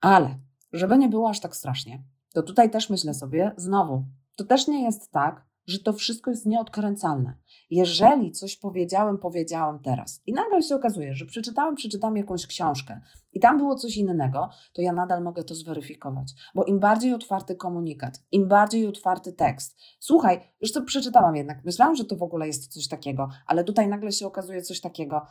Ale, 0.00 0.38
żeby 0.72 0.98
nie 0.98 1.08
było 1.08 1.28
aż 1.28 1.40
tak 1.40 1.56
strasznie, 1.56 2.04
to 2.34 2.42
tutaj 2.42 2.70
też 2.70 2.90
myślę 2.90 3.14
sobie, 3.14 3.52
znowu, 3.56 4.04
to 4.36 4.44
też 4.44 4.68
nie 4.68 4.84
jest 4.84 5.10
tak, 5.10 5.46
że 5.66 5.78
to 5.78 5.92
wszystko 5.92 6.30
jest 6.30 6.46
nieodkręcalne. 6.46 7.34
Jeżeli 7.70 8.32
coś 8.32 8.56
powiedziałem, 8.56 9.18
powiedziałam 9.18 9.78
teraz 9.82 10.22
i 10.26 10.32
nagle 10.32 10.62
się 10.62 10.74
okazuje, 10.74 11.14
że 11.14 11.26
przeczytałam, 11.26 11.74
przeczytałam 11.74 12.16
jakąś 12.16 12.46
książkę 12.46 13.00
i 13.32 13.40
tam 13.40 13.58
było 13.58 13.74
coś 13.74 13.96
innego, 13.96 14.50
to 14.72 14.82
ja 14.82 14.92
nadal 14.92 15.22
mogę 15.22 15.44
to 15.44 15.54
zweryfikować. 15.54 16.32
Bo 16.54 16.64
im 16.64 16.80
bardziej 16.80 17.14
otwarty 17.14 17.56
komunikat, 17.56 18.22
im 18.32 18.48
bardziej 18.48 18.86
otwarty 18.86 19.32
tekst. 19.32 19.78
Słuchaj, 20.00 20.40
już 20.60 20.72
to 20.72 20.82
przeczytałam 20.82 21.36
jednak, 21.36 21.64
myślałam, 21.64 21.96
że 21.96 22.04
to 22.04 22.16
w 22.16 22.22
ogóle 22.22 22.46
jest 22.46 22.72
coś 22.72 22.88
takiego, 22.88 23.28
ale 23.46 23.64
tutaj 23.64 23.88
nagle 23.88 24.12
się 24.12 24.26
okazuje 24.26 24.62
coś 24.62 24.80
takiego. 24.80 25.26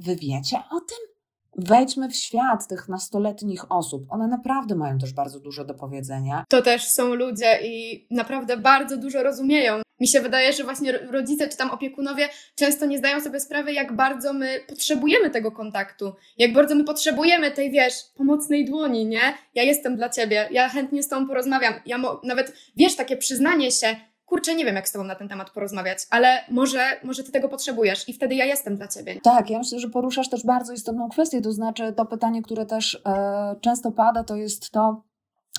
Wy 0.00 0.16
wiecie 0.16 0.56
o 0.56 0.80
tym? 0.80 1.13
Wejdźmy 1.56 2.08
w 2.08 2.16
świat 2.16 2.68
tych 2.68 2.88
nastoletnich 2.88 3.72
osób. 3.72 4.06
One 4.08 4.28
naprawdę 4.28 4.74
mają 4.74 4.98
też 4.98 5.12
bardzo 5.12 5.40
dużo 5.40 5.64
do 5.64 5.74
powiedzenia. 5.74 6.44
To 6.48 6.62
też 6.62 6.88
są 6.88 7.14
ludzie 7.14 7.58
i 7.62 8.06
naprawdę 8.10 8.56
bardzo 8.56 8.96
dużo 8.96 9.22
rozumieją. 9.22 9.82
Mi 10.00 10.08
się 10.08 10.20
wydaje, 10.20 10.52
że 10.52 10.64
właśnie 10.64 10.92
rodzice 10.92 11.48
czy 11.48 11.56
tam 11.56 11.70
opiekunowie 11.70 12.28
często 12.54 12.86
nie 12.86 12.98
zdają 12.98 13.20
sobie 13.20 13.40
sprawy, 13.40 13.72
jak 13.72 13.96
bardzo 13.96 14.32
my 14.32 14.60
potrzebujemy 14.68 15.30
tego 15.30 15.52
kontaktu, 15.52 16.12
jak 16.38 16.52
bardzo 16.52 16.74
my 16.74 16.84
potrzebujemy 16.84 17.50
tej, 17.50 17.70
wiesz, 17.70 17.94
pomocnej 18.16 18.64
dłoni, 18.64 19.06
nie? 19.06 19.34
Ja 19.54 19.62
jestem 19.62 19.96
dla 19.96 20.08
ciebie, 20.08 20.48
ja 20.50 20.68
chętnie 20.68 21.02
z 21.02 21.08
tobą 21.08 21.26
porozmawiam. 21.26 21.74
Ja 21.86 21.98
nawet, 22.24 22.52
wiesz, 22.76 22.96
takie 22.96 23.16
przyznanie 23.16 23.70
się, 23.70 23.96
kurczę, 24.24 24.54
nie 24.54 24.64
wiem, 24.64 24.76
jak 24.76 24.88
z 24.88 24.92
Tobą 24.92 25.04
na 25.04 25.14
ten 25.14 25.28
temat 25.28 25.50
porozmawiać, 25.50 25.98
ale 26.10 26.44
może, 26.50 27.00
może 27.04 27.24
Ty 27.24 27.32
tego 27.32 27.48
potrzebujesz 27.48 28.08
i 28.08 28.12
wtedy 28.12 28.34
ja 28.34 28.44
jestem 28.44 28.76
dla 28.76 28.88
Ciebie. 28.88 29.20
Tak, 29.22 29.50
ja 29.50 29.58
myślę, 29.58 29.78
że 29.78 29.88
poruszasz 29.88 30.28
też 30.28 30.44
bardzo 30.44 30.72
istotną 30.72 31.08
kwestię, 31.08 31.40
to 31.40 31.52
znaczy 31.52 31.92
to 31.92 32.06
pytanie, 32.06 32.42
które 32.42 32.66
też 32.66 33.02
e, 33.06 33.56
często 33.60 33.92
pada, 33.92 34.24
to 34.24 34.36
jest 34.36 34.70
to, 34.70 35.02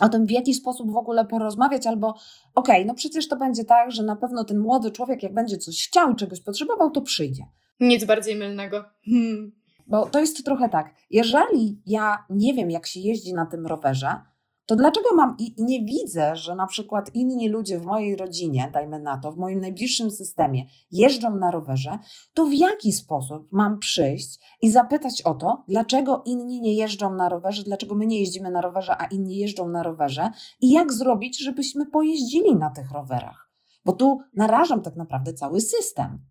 o 0.01 0.09
tym, 0.09 0.25
w 0.25 0.31
jaki 0.31 0.53
sposób 0.53 0.91
w 0.91 0.97
ogóle 0.97 1.25
porozmawiać, 1.25 1.87
albo 1.87 2.09
okej, 2.09 2.75
okay, 2.75 2.85
no 2.85 2.93
przecież 2.93 3.27
to 3.27 3.35
będzie 3.35 3.65
tak, 3.65 3.91
że 3.91 4.03
na 4.03 4.15
pewno 4.15 4.43
ten 4.43 4.59
młody 4.59 4.91
człowiek, 4.91 5.23
jak 5.23 5.33
będzie 5.33 5.57
coś 5.57 5.87
chciał 5.87 6.11
i 6.11 6.15
czegoś 6.15 6.41
potrzebował, 6.41 6.91
to 6.91 7.01
przyjdzie. 7.01 7.43
Nic 7.79 8.05
bardziej 8.05 8.35
mylnego. 8.35 8.85
Hmm. 9.05 9.51
Bo 9.87 10.05
to 10.05 10.19
jest 10.19 10.45
trochę 10.45 10.69
tak, 10.69 10.93
jeżeli 11.09 11.81
ja 11.85 12.25
nie 12.29 12.53
wiem, 12.53 12.71
jak 12.71 12.87
się 12.87 12.99
jeździ 12.99 13.33
na 13.33 13.45
tym 13.45 13.67
rowerze, 13.67 14.15
to 14.65 14.75
dlaczego 14.75 15.15
mam 15.15 15.35
i, 15.39 15.55
nie 15.57 15.83
widzę, 15.83 16.35
że 16.35 16.55
na 16.55 16.67
przykład 16.67 17.15
inni 17.15 17.49
ludzie 17.49 17.79
w 17.79 17.85
mojej 17.85 18.15
rodzinie, 18.15 18.69
dajmy 18.73 18.99
na 18.99 19.17
to, 19.17 19.31
w 19.31 19.37
moim 19.37 19.59
najbliższym 19.59 20.11
systemie 20.11 20.65
jeżdżą 20.91 21.35
na 21.35 21.51
rowerze, 21.51 21.99
to 22.33 22.45
w 22.45 22.53
jaki 22.53 22.91
sposób 22.91 23.47
mam 23.51 23.79
przyjść 23.79 24.39
i 24.61 24.71
zapytać 24.71 25.21
o 25.21 25.33
to, 25.33 25.63
dlaczego 25.67 26.23
inni 26.25 26.61
nie 26.61 26.73
jeżdżą 26.73 27.13
na 27.13 27.29
rowerze, 27.29 27.63
dlaczego 27.63 27.95
my 27.95 28.05
nie 28.05 28.19
jeździmy 28.19 28.51
na 28.51 28.61
rowerze, 28.61 29.01
a 29.01 29.05
inni 29.05 29.37
jeżdżą 29.37 29.69
na 29.69 29.83
rowerze 29.83 30.29
i 30.61 30.71
jak 30.71 30.93
zrobić, 30.93 31.43
żebyśmy 31.43 31.85
pojeździli 31.85 32.55
na 32.55 32.69
tych 32.69 32.91
rowerach? 32.91 33.49
Bo 33.85 33.93
tu 33.93 34.19
narażam 34.33 34.81
tak 34.81 34.95
naprawdę 34.95 35.33
cały 35.33 35.61
system. 35.61 36.25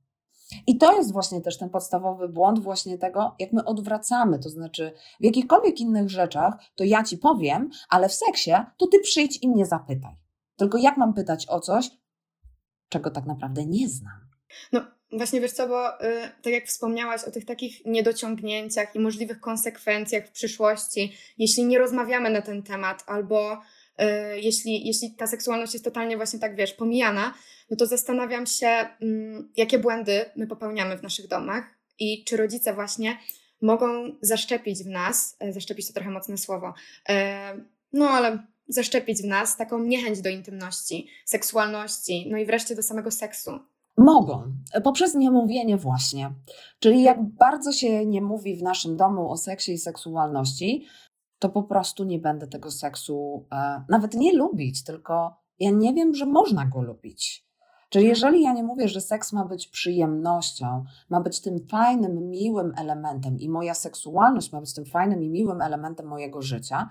I 0.66 0.78
to 0.78 0.96
jest 0.96 1.12
właśnie 1.12 1.40
też 1.40 1.58
ten 1.58 1.70
podstawowy 1.70 2.28
błąd 2.28 2.58
właśnie 2.58 2.98
tego, 2.98 3.34
jak 3.38 3.52
my 3.52 3.64
odwracamy. 3.64 4.38
To 4.38 4.48
znaczy, 4.48 4.92
w 5.20 5.24
jakichkolwiek 5.24 5.80
innych 5.80 6.10
rzeczach, 6.10 6.54
to 6.74 6.84
ja 6.84 7.04
ci 7.04 7.18
powiem, 7.18 7.70
ale 7.88 8.08
w 8.08 8.14
seksie, 8.14 8.52
to 8.78 8.86
ty 8.86 9.00
przyjdź 9.00 9.38
i 9.42 9.48
mnie 9.48 9.66
zapytaj. 9.66 10.16
Tylko 10.56 10.78
jak 10.78 10.96
mam 10.96 11.14
pytać 11.14 11.46
o 11.48 11.60
coś, 11.60 11.90
czego 12.88 13.10
tak 13.10 13.26
naprawdę 13.26 13.66
nie 13.66 13.88
znam? 13.88 14.20
No 14.72 14.80
właśnie 15.12 15.40
wiesz 15.40 15.52
co, 15.52 15.68
bo 15.68 16.04
y, 16.04 16.28
tak 16.42 16.52
jak 16.52 16.66
wspomniałaś 16.66 17.24
o 17.24 17.30
tych 17.30 17.44
takich 17.44 17.84
niedociągnięciach 17.86 18.94
i 18.94 18.98
możliwych 18.98 19.40
konsekwencjach 19.40 20.26
w 20.26 20.32
przyszłości, 20.32 21.12
jeśli 21.38 21.64
nie 21.64 21.78
rozmawiamy 21.78 22.30
na 22.30 22.42
ten 22.42 22.62
temat, 22.62 23.04
albo 23.06 23.62
jeśli, 24.36 24.86
jeśli 24.86 25.14
ta 25.14 25.26
seksualność 25.26 25.72
jest 25.72 25.84
totalnie 25.84 26.16
właśnie 26.16 26.38
tak, 26.38 26.56
wiesz, 26.56 26.72
pomijana, 26.72 27.34
no 27.70 27.76
to 27.76 27.86
zastanawiam 27.86 28.46
się, 28.46 28.68
mm, 29.02 29.52
jakie 29.56 29.78
błędy 29.78 30.24
my 30.36 30.46
popełniamy 30.46 30.98
w 30.98 31.02
naszych 31.02 31.28
domach 31.28 31.64
i 31.98 32.24
czy 32.24 32.36
rodzice 32.36 32.74
właśnie 32.74 33.18
mogą 33.62 33.86
zaszczepić 34.22 34.82
w 34.82 34.86
nas, 34.86 35.36
e, 35.40 35.52
zaszczepić 35.52 35.86
to 35.86 35.92
trochę 35.92 36.10
mocne 36.10 36.38
słowo, 36.38 36.74
e, 37.08 37.54
no 37.92 38.08
ale 38.08 38.46
zaszczepić 38.68 39.22
w 39.22 39.24
nas 39.24 39.56
taką 39.56 39.78
niechęć 39.78 40.20
do 40.20 40.30
intymności, 40.30 41.08
seksualności, 41.24 42.26
no 42.30 42.38
i 42.38 42.46
wreszcie 42.46 42.74
do 42.74 42.82
samego 42.82 43.10
seksu. 43.10 43.50
Mogą, 43.98 44.52
poprzez 44.84 45.14
niemówienie 45.14 45.76
właśnie. 45.76 46.30
Czyli 46.78 47.02
jak 47.02 47.22
bardzo 47.22 47.72
się 47.72 48.06
nie 48.06 48.22
mówi 48.22 48.56
w 48.56 48.62
naszym 48.62 48.96
domu 48.96 49.30
o 49.30 49.36
seksie 49.36 49.72
i 49.72 49.78
seksualności, 49.78 50.86
to 51.44 51.48
po 51.48 51.62
prostu 51.62 52.04
nie 52.04 52.18
będę 52.18 52.46
tego 52.46 52.70
seksu 52.70 53.46
e, 53.52 53.84
nawet 53.88 54.14
nie 54.14 54.32
lubić, 54.36 54.84
tylko 54.84 55.36
ja 55.58 55.70
nie 55.70 55.94
wiem, 55.94 56.14
że 56.14 56.26
można 56.26 56.66
go 56.66 56.82
lubić. 56.82 57.46
Czyli 57.88 58.06
jeżeli 58.06 58.42
ja 58.42 58.52
nie 58.52 58.62
mówię, 58.62 58.88
że 58.88 59.00
seks 59.00 59.32
ma 59.32 59.44
być 59.44 59.68
przyjemnością, 59.68 60.84
ma 61.10 61.20
być 61.20 61.40
tym 61.40 61.66
fajnym, 61.68 62.30
miłym 62.30 62.72
elementem 62.78 63.38
i 63.38 63.48
moja 63.48 63.74
seksualność 63.74 64.52
ma 64.52 64.60
być 64.60 64.74
tym 64.74 64.84
fajnym 64.84 65.22
i 65.22 65.30
miłym 65.30 65.60
elementem 65.60 66.06
mojego 66.06 66.42
życia, 66.42 66.88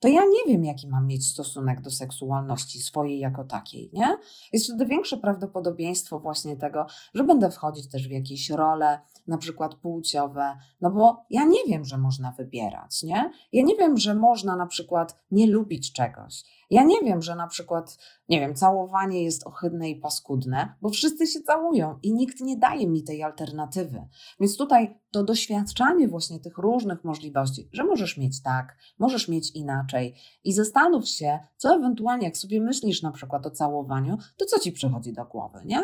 to 0.00 0.08
ja 0.08 0.20
nie 0.20 0.52
wiem, 0.52 0.64
jaki 0.64 0.88
mam 0.88 1.06
mieć 1.06 1.26
stosunek 1.26 1.80
do 1.80 1.90
seksualności 1.90 2.80
swojej 2.80 3.18
jako 3.18 3.44
takiej, 3.44 3.90
nie? 3.92 4.16
Jest 4.52 4.66
wtedy 4.66 4.86
większe 4.86 5.16
prawdopodobieństwo 5.16 6.20
właśnie 6.20 6.56
tego, 6.56 6.86
że 7.14 7.24
będę 7.24 7.50
wchodzić 7.50 7.90
też 7.90 8.08
w 8.08 8.10
jakieś 8.10 8.50
role, 8.50 9.00
na 9.26 9.38
przykład 9.38 9.74
płciowe, 9.74 10.56
no 10.80 10.90
bo 10.90 11.24
ja 11.30 11.44
nie 11.44 11.64
wiem, 11.68 11.84
że 11.84 11.98
można 11.98 12.32
wybierać, 12.32 13.02
nie? 13.02 13.30
Ja 13.52 13.62
nie 13.62 13.76
wiem, 13.76 13.96
że 13.96 14.14
można 14.14 14.56
na 14.56 14.66
przykład 14.66 15.20
nie 15.30 15.46
lubić 15.46 15.92
czegoś. 15.92 16.44
Ja 16.70 16.84
nie 16.84 17.00
wiem, 17.04 17.22
że 17.22 17.36
na 17.36 17.46
przykład, 17.46 17.98
nie 18.28 18.40
wiem, 18.40 18.54
całowanie 18.54 19.24
jest 19.24 19.46
ohydne 19.46 19.90
i 19.90 19.96
paskudne, 19.96 20.74
bo 20.82 20.88
wszyscy 20.88 21.26
się 21.26 21.40
całują 21.40 21.98
i 22.02 22.14
nikt 22.14 22.40
nie 22.40 22.56
daje 22.56 22.88
mi 22.88 23.04
tej 23.04 23.22
alternatywy. 23.22 24.08
Więc 24.40 24.56
tutaj 24.56 25.00
to 25.10 25.24
doświadczanie 25.24 26.08
właśnie 26.08 26.40
tych 26.40 26.58
różnych 26.58 27.04
możliwości, 27.04 27.68
że 27.72 27.84
możesz 27.84 28.16
mieć 28.18 28.42
tak, 28.42 28.76
możesz 28.98 29.28
mieć 29.28 29.50
inaczej 29.50 30.14
i 30.44 30.52
zastanów 30.52 31.08
się, 31.08 31.38
co 31.56 31.74
ewentualnie, 31.74 32.26
jak 32.26 32.36
sobie 32.36 32.60
myślisz 32.60 33.02
na 33.02 33.12
przykład 33.12 33.46
o 33.46 33.50
całowaniu, 33.50 34.18
to 34.36 34.44
co 34.44 34.60
ci 34.60 34.72
przychodzi 34.72 35.12
do 35.12 35.24
głowy, 35.24 35.58
nie? 35.64 35.82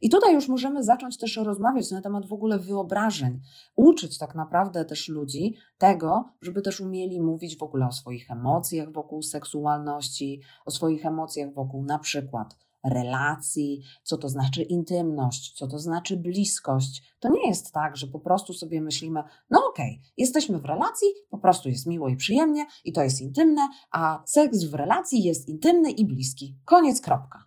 I 0.00 0.10
tutaj 0.10 0.34
już 0.34 0.48
możemy 0.48 0.82
zacząć 0.84 1.18
też 1.18 1.36
rozmawiać 1.36 1.90
na 1.90 2.00
temat 2.00 2.26
w 2.26 2.32
ogóle 2.32 2.58
wyobrażeń, 2.58 3.40
uczyć 3.76 4.18
tak 4.18 4.34
naprawdę 4.34 4.84
też 4.84 5.08
ludzi 5.08 5.56
tego, 5.78 6.24
żeby 6.40 6.62
też 6.62 6.80
umieli 6.80 7.20
mówić 7.20 7.58
w 7.58 7.62
ogóle 7.62 7.86
o 7.86 7.92
swoich 7.92 8.30
emocjach 8.30 8.92
wokół 8.92 9.22
seksualności, 9.22 10.40
o 10.64 10.70
swoich 10.70 11.06
emocjach 11.06 11.54
wokół 11.54 11.84
na 11.84 11.98
przykład 11.98 12.56
relacji, 12.84 13.82
co 14.02 14.18
to 14.18 14.28
znaczy 14.28 14.62
intymność, 14.62 15.52
co 15.58 15.66
to 15.66 15.78
znaczy 15.78 16.16
bliskość. 16.16 17.14
To 17.18 17.28
nie 17.28 17.48
jest 17.48 17.72
tak, 17.72 17.96
że 17.96 18.06
po 18.06 18.18
prostu 18.18 18.52
sobie 18.52 18.80
myślimy, 18.80 19.22
no 19.50 19.66
okej, 19.68 19.98
okay, 20.00 20.12
jesteśmy 20.16 20.58
w 20.58 20.64
relacji, 20.64 21.08
po 21.30 21.38
prostu 21.38 21.68
jest 21.68 21.86
miło 21.86 22.08
i 22.08 22.16
przyjemnie 22.16 22.66
i 22.84 22.92
to 22.92 23.02
jest 23.02 23.20
intymne, 23.20 23.68
a 23.90 24.22
seks 24.26 24.64
w 24.64 24.74
relacji 24.74 25.22
jest 25.22 25.48
intymny 25.48 25.90
i 25.90 26.04
bliski. 26.04 26.58
Koniec, 26.64 27.00
kropka. 27.00 27.44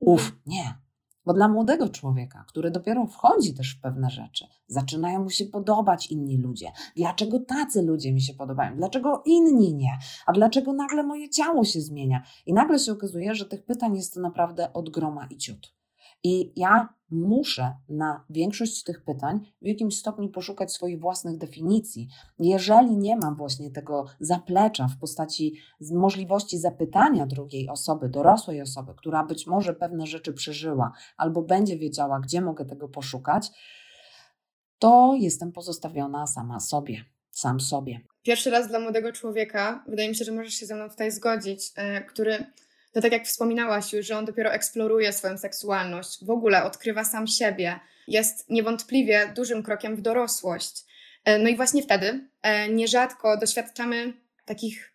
Uf, 0.00 0.32
nie. 0.46 0.83
Bo 1.26 1.32
dla 1.32 1.48
młodego 1.48 1.88
człowieka, 1.88 2.44
który 2.48 2.70
dopiero 2.70 3.06
wchodzi 3.06 3.54
też 3.54 3.74
w 3.74 3.80
pewne 3.80 4.10
rzeczy, 4.10 4.46
zaczynają 4.66 5.22
mu 5.22 5.30
się 5.30 5.44
podobać 5.44 6.10
inni 6.10 6.38
ludzie. 6.38 6.72
Dlaczego 6.96 7.40
tacy 7.40 7.82
ludzie 7.82 8.12
mi 8.12 8.20
się 8.20 8.34
podobają? 8.34 8.76
Dlaczego 8.76 9.22
inni 9.26 9.74
nie? 9.74 9.98
A 10.26 10.32
dlaczego 10.32 10.72
nagle 10.72 11.02
moje 11.02 11.30
ciało 11.30 11.64
się 11.64 11.80
zmienia? 11.80 12.22
I 12.46 12.52
nagle 12.52 12.78
się 12.78 12.92
okazuje, 12.92 13.34
że 13.34 13.46
tych 13.46 13.64
pytań 13.64 13.96
jest 13.96 14.16
naprawdę 14.16 14.72
od 14.72 14.90
groma 14.90 15.26
i 15.26 15.36
ciut. 15.36 15.74
I 16.24 16.52
ja 16.56 16.88
muszę 17.10 17.76
na 17.88 18.24
większość 18.30 18.82
tych 18.82 19.04
pytań 19.04 19.40
w 19.62 19.66
jakimś 19.66 19.98
stopniu 19.98 20.28
poszukać 20.28 20.72
swoich 20.72 21.00
własnych 21.00 21.38
definicji. 21.38 22.08
Jeżeli 22.38 22.96
nie 22.96 23.16
mam 23.16 23.36
właśnie 23.36 23.70
tego 23.70 24.06
zaplecza 24.20 24.88
w 24.88 24.98
postaci 24.98 25.54
możliwości 25.92 26.58
zapytania 26.58 27.26
drugiej 27.26 27.68
osoby, 27.68 28.08
dorosłej 28.08 28.62
osoby, 28.62 28.92
która 28.96 29.24
być 29.24 29.46
może 29.46 29.74
pewne 29.74 30.06
rzeczy 30.06 30.32
przeżyła 30.32 30.92
albo 31.16 31.42
będzie 31.42 31.78
wiedziała, 31.78 32.20
gdzie 32.20 32.40
mogę 32.40 32.64
tego 32.64 32.88
poszukać, 32.88 33.50
to 34.78 35.14
jestem 35.20 35.52
pozostawiona 35.52 36.26
sama 36.26 36.60
sobie, 36.60 37.04
sam 37.30 37.60
sobie. 37.60 38.00
Pierwszy 38.22 38.50
raz 38.50 38.68
dla 38.68 38.80
młodego 38.80 39.12
człowieka, 39.12 39.84
wydaje 39.88 40.08
mi 40.08 40.14
się, 40.14 40.24
że 40.24 40.32
możesz 40.32 40.54
się 40.54 40.66
ze 40.66 40.74
mną 40.74 40.88
tutaj 40.88 41.10
zgodzić, 41.10 41.72
e, 41.76 42.04
który 42.04 42.46
to 42.94 43.00
tak 43.00 43.12
jak 43.12 43.26
wspominałaś 43.26 43.92
już, 43.92 44.06
że 44.06 44.18
on 44.18 44.24
dopiero 44.24 44.52
eksploruje 44.52 45.12
swoją 45.12 45.38
seksualność, 45.38 46.24
w 46.24 46.30
ogóle 46.30 46.64
odkrywa 46.64 47.04
sam 47.04 47.26
siebie, 47.26 47.80
jest 48.08 48.50
niewątpliwie 48.50 49.32
dużym 49.36 49.62
krokiem 49.62 49.96
w 49.96 50.00
dorosłość. 50.00 50.84
E, 51.24 51.38
no 51.38 51.48
i 51.48 51.56
właśnie 51.56 51.82
wtedy 51.82 52.28
e, 52.42 52.68
nierzadko 52.68 53.36
doświadczamy 53.36 54.12
takich 54.44 54.92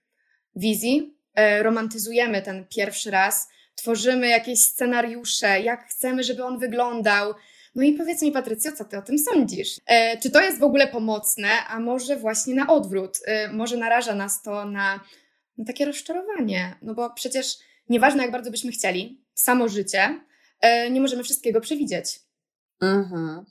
wizji, 0.55 1.17
e, 1.35 1.63
romantyzujemy 1.63 2.41
ten 2.41 2.65
pierwszy 2.75 3.11
raz, 3.11 3.47
tworzymy 3.75 4.27
jakieś 4.27 4.59
scenariusze, 4.61 5.61
jak 5.61 5.87
chcemy, 5.87 6.23
żeby 6.23 6.43
on 6.43 6.59
wyglądał. 6.59 7.33
No 7.75 7.83
i 7.83 7.93
powiedz 7.93 8.21
mi, 8.21 8.31
Patrycjo, 8.31 8.71
co 8.71 8.85
ty 8.85 8.97
o 8.97 9.01
tym 9.01 9.19
sądzisz? 9.19 9.75
czy 10.23 10.31
to 10.31 10.41
jest 10.41 10.59
w 10.59 10.63
ogóle 10.63 10.87
pomocne, 10.87 11.49
a 11.67 11.79
może 11.79 12.15
właśnie 12.15 12.55
na 12.55 12.67
odwrót? 12.67 13.19
może 13.51 13.77
naraża 13.77 14.15
nas 14.15 14.41
to 14.41 14.65
na, 14.65 14.99
na 15.57 15.65
takie 15.65 15.85
rozczarowanie? 15.85 16.75
No 16.81 16.93
bo 16.93 17.09
przecież 17.09 17.57
nieważne 17.89 18.23
jak 18.23 18.31
bardzo 18.31 18.51
byśmy 18.51 18.71
chcieli, 18.71 19.25
samo 19.33 19.67
życie 19.67 20.25
e, 20.61 20.91
nie 20.91 21.01
możemy 21.01 21.23
wszystkiego 21.23 21.61
przewidzieć. 21.61 22.19
Mhm. 22.81 23.45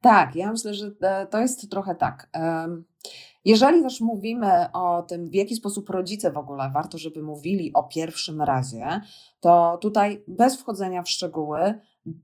Tak, 0.00 0.36
ja 0.36 0.50
myślę, 0.50 0.74
że 0.74 0.90
e, 1.00 1.26
to 1.26 1.40
jest 1.40 1.70
trochę 1.70 1.94
tak. 1.94 2.30
Jeżeli 3.44 3.82
też 3.82 4.00
mówimy 4.00 4.72
o 4.72 5.02
tym, 5.02 5.30
w 5.30 5.34
jaki 5.34 5.56
sposób 5.56 5.90
rodzice 5.90 6.32
w 6.32 6.38
ogóle 6.38 6.70
warto, 6.74 6.98
żeby 6.98 7.22
mówili 7.22 7.72
o 7.74 7.82
pierwszym 7.82 8.42
razie, 8.42 9.00
to 9.40 9.78
tutaj 9.82 10.24
bez 10.28 10.60
wchodzenia 10.60 11.02
w 11.02 11.08
szczegóły, 11.08 11.74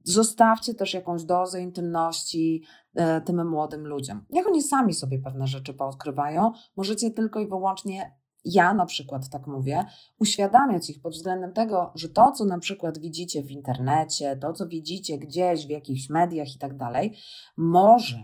zostawcie 0.05 0.75
też 0.75 0.95
jakąś 0.95 1.25
dozę 1.25 1.63
intymności 1.63 2.63
e, 2.95 3.21
tym 3.21 3.49
młodym 3.49 3.87
ludziom. 3.87 4.25
Niech 4.31 4.47
oni 4.47 4.63
sami 4.63 4.95
sobie 4.95 5.19
pewne 5.19 5.47
rzeczy 5.47 5.75
poodkrywają. 5.75 6.53
Możecie 6.77 7.11
tylko 7.11 7.41
i 7.41 7.49
wyłącznie 7.49 8.16
ja 8.47 8.75
na 8.75 8.87
przykład 8.87 9.29
tak 9.29 9.47
mówię, 9.47 9.85
uświadamiać 10.19 10.91
ich 10.91 11.03
pod 11.03 11.13
względem 11.13 11.53
tego, 11.53 11.93
że 11.95 12.09
to, 12.09 12.33
co 12.33 12.45
na 12.45 12.59
przykład 12.59 12.99
widzicie 12.99 13.43
w 13.43 13.51
internecie, 13.51 14.37
to, 14.37 14.53
co 14.53 14.67
widzicie 14.67 15.19
gdzieś 15.19 15.67
w 15.67 15.71
jakichś 15.71 16.11
mediach 16.11 16.55
i 16.55 16.59
tak 16.59 16.77
dalej, 16.77 17.17
może, 17.57 18.23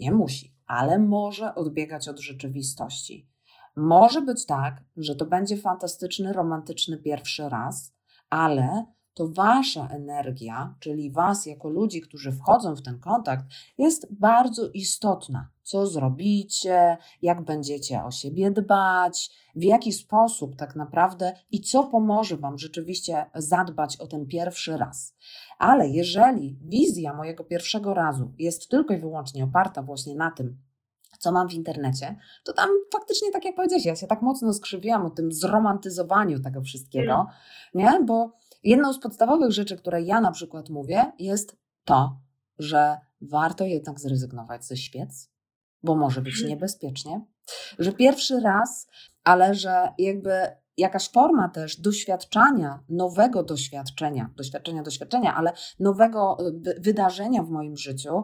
nie 0.00 0.12
musi, 0.12 0.56
ale 0.66 0.98
może 0.98 1.54
odbiegać 1.54 2.08
od 2.08 2.20
rzeczywistości. 2.20 3.28
Może 3.76 4.22
być 4.22 4.46
tak, 4.46 4.84
że 4.96 5.16
to 5.16 5.26
będzie 5.26 5.56
fantastyczny, 5.56 6.32
romantyczny 6.32 6.98
pierwszy 6.98 7.48
raz, 7.48 7.94
ale 8.30 8.86
to 9.14 9.28
wasza 9.28 9.88
energia, 9.88 10.74
czyli 10.80 11.10
was 11.10 11.46
jako 11.46 11.68
ludzi, 11.68 12.00
którzy 12.00 12.32
wchodzą 12.32 12.74
w 12.74 12.82
ten 12.82 13.00
kontakt, 13.00 13.44
jest 13.78 14.14
bardzo 14.14 14.70
istotna. 14.70 15.48
Co 15.62 15.86
zrobicie, 15.86 16.96
jak 17.22 17.44
będziecie 17.44 18.04
o 18.04 18.10
siebie 18.10 18.50
dbać, 18.50 19.30
w 19.56 19.62
jaki 19.62 19.92
sposób 19.92 20.56
tak 20.56 20.76
naprawdę 20.76 21.34
i 21.50 21.60
co 21.60 21.84
pomoże 21.84 22.36
wam 22.36 22.58
rzeczywiście 22.58 23.26
zadbać 23.34 23.96
o 23.96 24.06
ten 24.06 24.26
pierwszy 24.26 24.76
raz. 24.76 25.16
Ale 25.58 25.88
jeżeli 25.88 26.58
wizja 26.64 27.14
mojego 27.14 27.44
pierwszego 27.44 27.94
razu 27.94 28.32
jest 28.38 28.68
tylko 28.68 28.94
i 28.94 28.98
wyłącznie 28.98 29.44
oparta 29.44 29.82
właśnie 29.82 30.14
na 30.14 30.30
tym, 30.30 30.58
co 31.18 31.32
mam 31.32 31.48
w 31.48 31.54
internecie, 31.54 32.16
to 32.44 32.52
tam 32.52 32.68
faktycznie, 32.92 33.32
tak 33.32 33.44
jak 33.44 33.54
powiedziałeś, 33.54 33.84
ja 33.84 33.96
się 33.96 34.06
tak 34.06 34.22
mocno 34.22 34.52
skrzywiłam 34.52 35.06
o 35.06 35.10
tym 35.10 35.32
zromantyzowaniu 35.32 36.40
tego 36.40 36.62
wszystkiego, 36.62 37.12
mm. 37.12 37.26
nie? 37.74 38.06
Bo 38.06 38.41
Jedną 38.62 38.92
z 38.92 39.00
podstawowych 39.00 39.52
rzeczy, 39.52 39.76
które 39.76 40.02
ja 40.02 40.20
na 40.20 40.32
przykład 40.32 40.68
mówię, 40.68 41.12
jest 41.18 41.56
to, 41.84 42.20
że 42.58 42.96
warto 43.20 43.64
jednak 43.64 44.00
zrezygnować 44.00 44.64
ze 44.64 44.76
świec, 44.76 45.30
bo 45.82 45.94
może 45.94 46.20
być 46.22 46.34
mhm. 46.34 46.50
niebezpiecznie, 46.50 47.20
że 47.78 47.92
pierwszy 47.92 48.40
raz, 48.40 48.86
ale 49.24 49.54
że 49.54 49.88
jakby 49.98 50.32
jakaś 50.76 51.08
forma 51.10 51.48
też 51.48 51.80
doświadczania, 51.80 52.84
nowego 52.88 53.42
doświadczenia, 53.42 54.30
doświadczenia, 54.36 54.82
doświadczenia, 54.82 55.34
ale 55.34 55.52
nowego 55.80 56.36
y, 56.66 56.80
wydarzenia 56.80 57.42
w 57.42 57.50
moim 57.50 57.76
życiu 57.76 58.22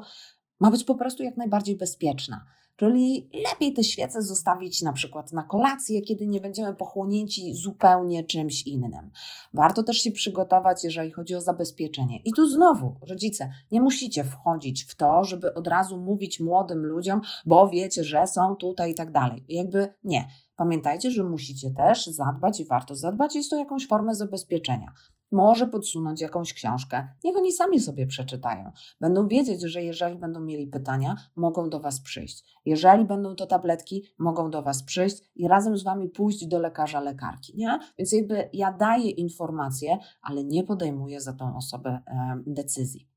ma 0.60 0.70
być 0.70 0.84
po 0.84 0.94
prostu 0.94 1.22
jak 1.22 1.36
najbardziej 1.36 1.76
bezpieczna. 1.76 2.44
Czyli 2.78 3.30
lepiej 3.50 3.72
te 3.72 3.84
świece 3.84 4.22
zostawić 4.22 4.82
na 4.82 4.92
przykład 4.92 5.32
na 5.32 5.42
kolację, 5.42 6.02
kiedy 6.02 6.26
nie 6.26 6.40
będziemy 6.40 6.74
pochłonięci 6.74 7.54
zupełnie 7.54 8.24
czymś 8.24 8.62
innym. 8.62 9.10
Warto 9.54 9.82
też 9.82 9.96
się 9.96 10.10
przygotować, 10.10 10.84
jeżeli 10.84 11.10
chodzi 11.10 11.34
o 11.34 11.40
zabezpieczenie. 11.40 12.20
I 12.24 12.32
tu 12.32 12.48
znowu, 12.48 12.94
rodzice, 13.08 13.50
nie 13.72 13.80
musicie 13.80 14.24
wchodzić 14.24 14.84
w 14.84 14.94
to, 14.94 15.24
żeby 15.24 15.54
od 15.54 15.66
razu 15.66 15.96
mówić 15.96 16.40
młodym 16.40 16.86
ludziom, 16.86 17.20
bo 17.46 17.68
wiecie, 17.68 18.04
że 18.04 18.26
są 18.26 18.56
tutaj 18.56 18.90
i 18.90 18.94
tak 18.94 19.12
dalej. 19.12 19.44
Jakby 19.48 19.94
nie. 20.04 20.28
Pamiętajcie, 20.56 21.10
że 21.10 21.24
musicie 21.24 21.70
też 21.70 22.06
zadbać 22.06 22.60
i 22.60 22.64
warto 22.64 22.94
zadbać, 22.94 23.34
jest 23.34 23.50
to 23.50 23.56
jakąś 23.56 23.86
formę 23.86 24.14
zabezpieczenia 24.14 24.92
może 25.32 25.66
podsunąć 25.66 26.20
jakąś 26.20 26.54
książkę. 26.54 27.08
Niech 27.24 27.36
oni 27.36 27.52
sami 27.52 27.80
sobie 27.80 28.06
przeczytają. 28.06 28.72
Będą 29.00 29.28
wiedzieć, 29.28 29.62
że 29.62 29.82
jeżeli 29.82 30.16
będą 30.16 30.40
mieli 30.40 30.66
pytania, 30.66 31.16
mogą 31.36 31.70
do 31.70 31.80
Was 31.80 32.00
przyjść. 32.00 32.44
Jeżeli 32.64 33.04
będą 33.04 33.36
to 33.36 33.46
tabletki, 33.46 34.02
mogą 34.18 34.50
do 34.50 34.62
Was 34.62 34.82
przyjść 34.82 35.22
i 35.36 35.48
razem 35.48 35.78
z 35.78 35.82
Wami 35.82 36.08
pójść 36.08 36.46
do 36.46 36.58
lekarza, 36.58 37.00
lekarki. 37.00 37.52
Nie? 37.56 37.78
Więc 37.98 38.12
jakby 38.12 38.50
ja 38.52 38.72
daję 38.72 39.10
informacje, 39.10 39.98
ale 40.22 40.44
nie 40.44 40.64
podejmuję 40.64 41.20
za 41.20 41.32
tą 41.32 41.56
osobę 41.56 41.90
e, 42.06 42.42
decyzji. 42.46 43.08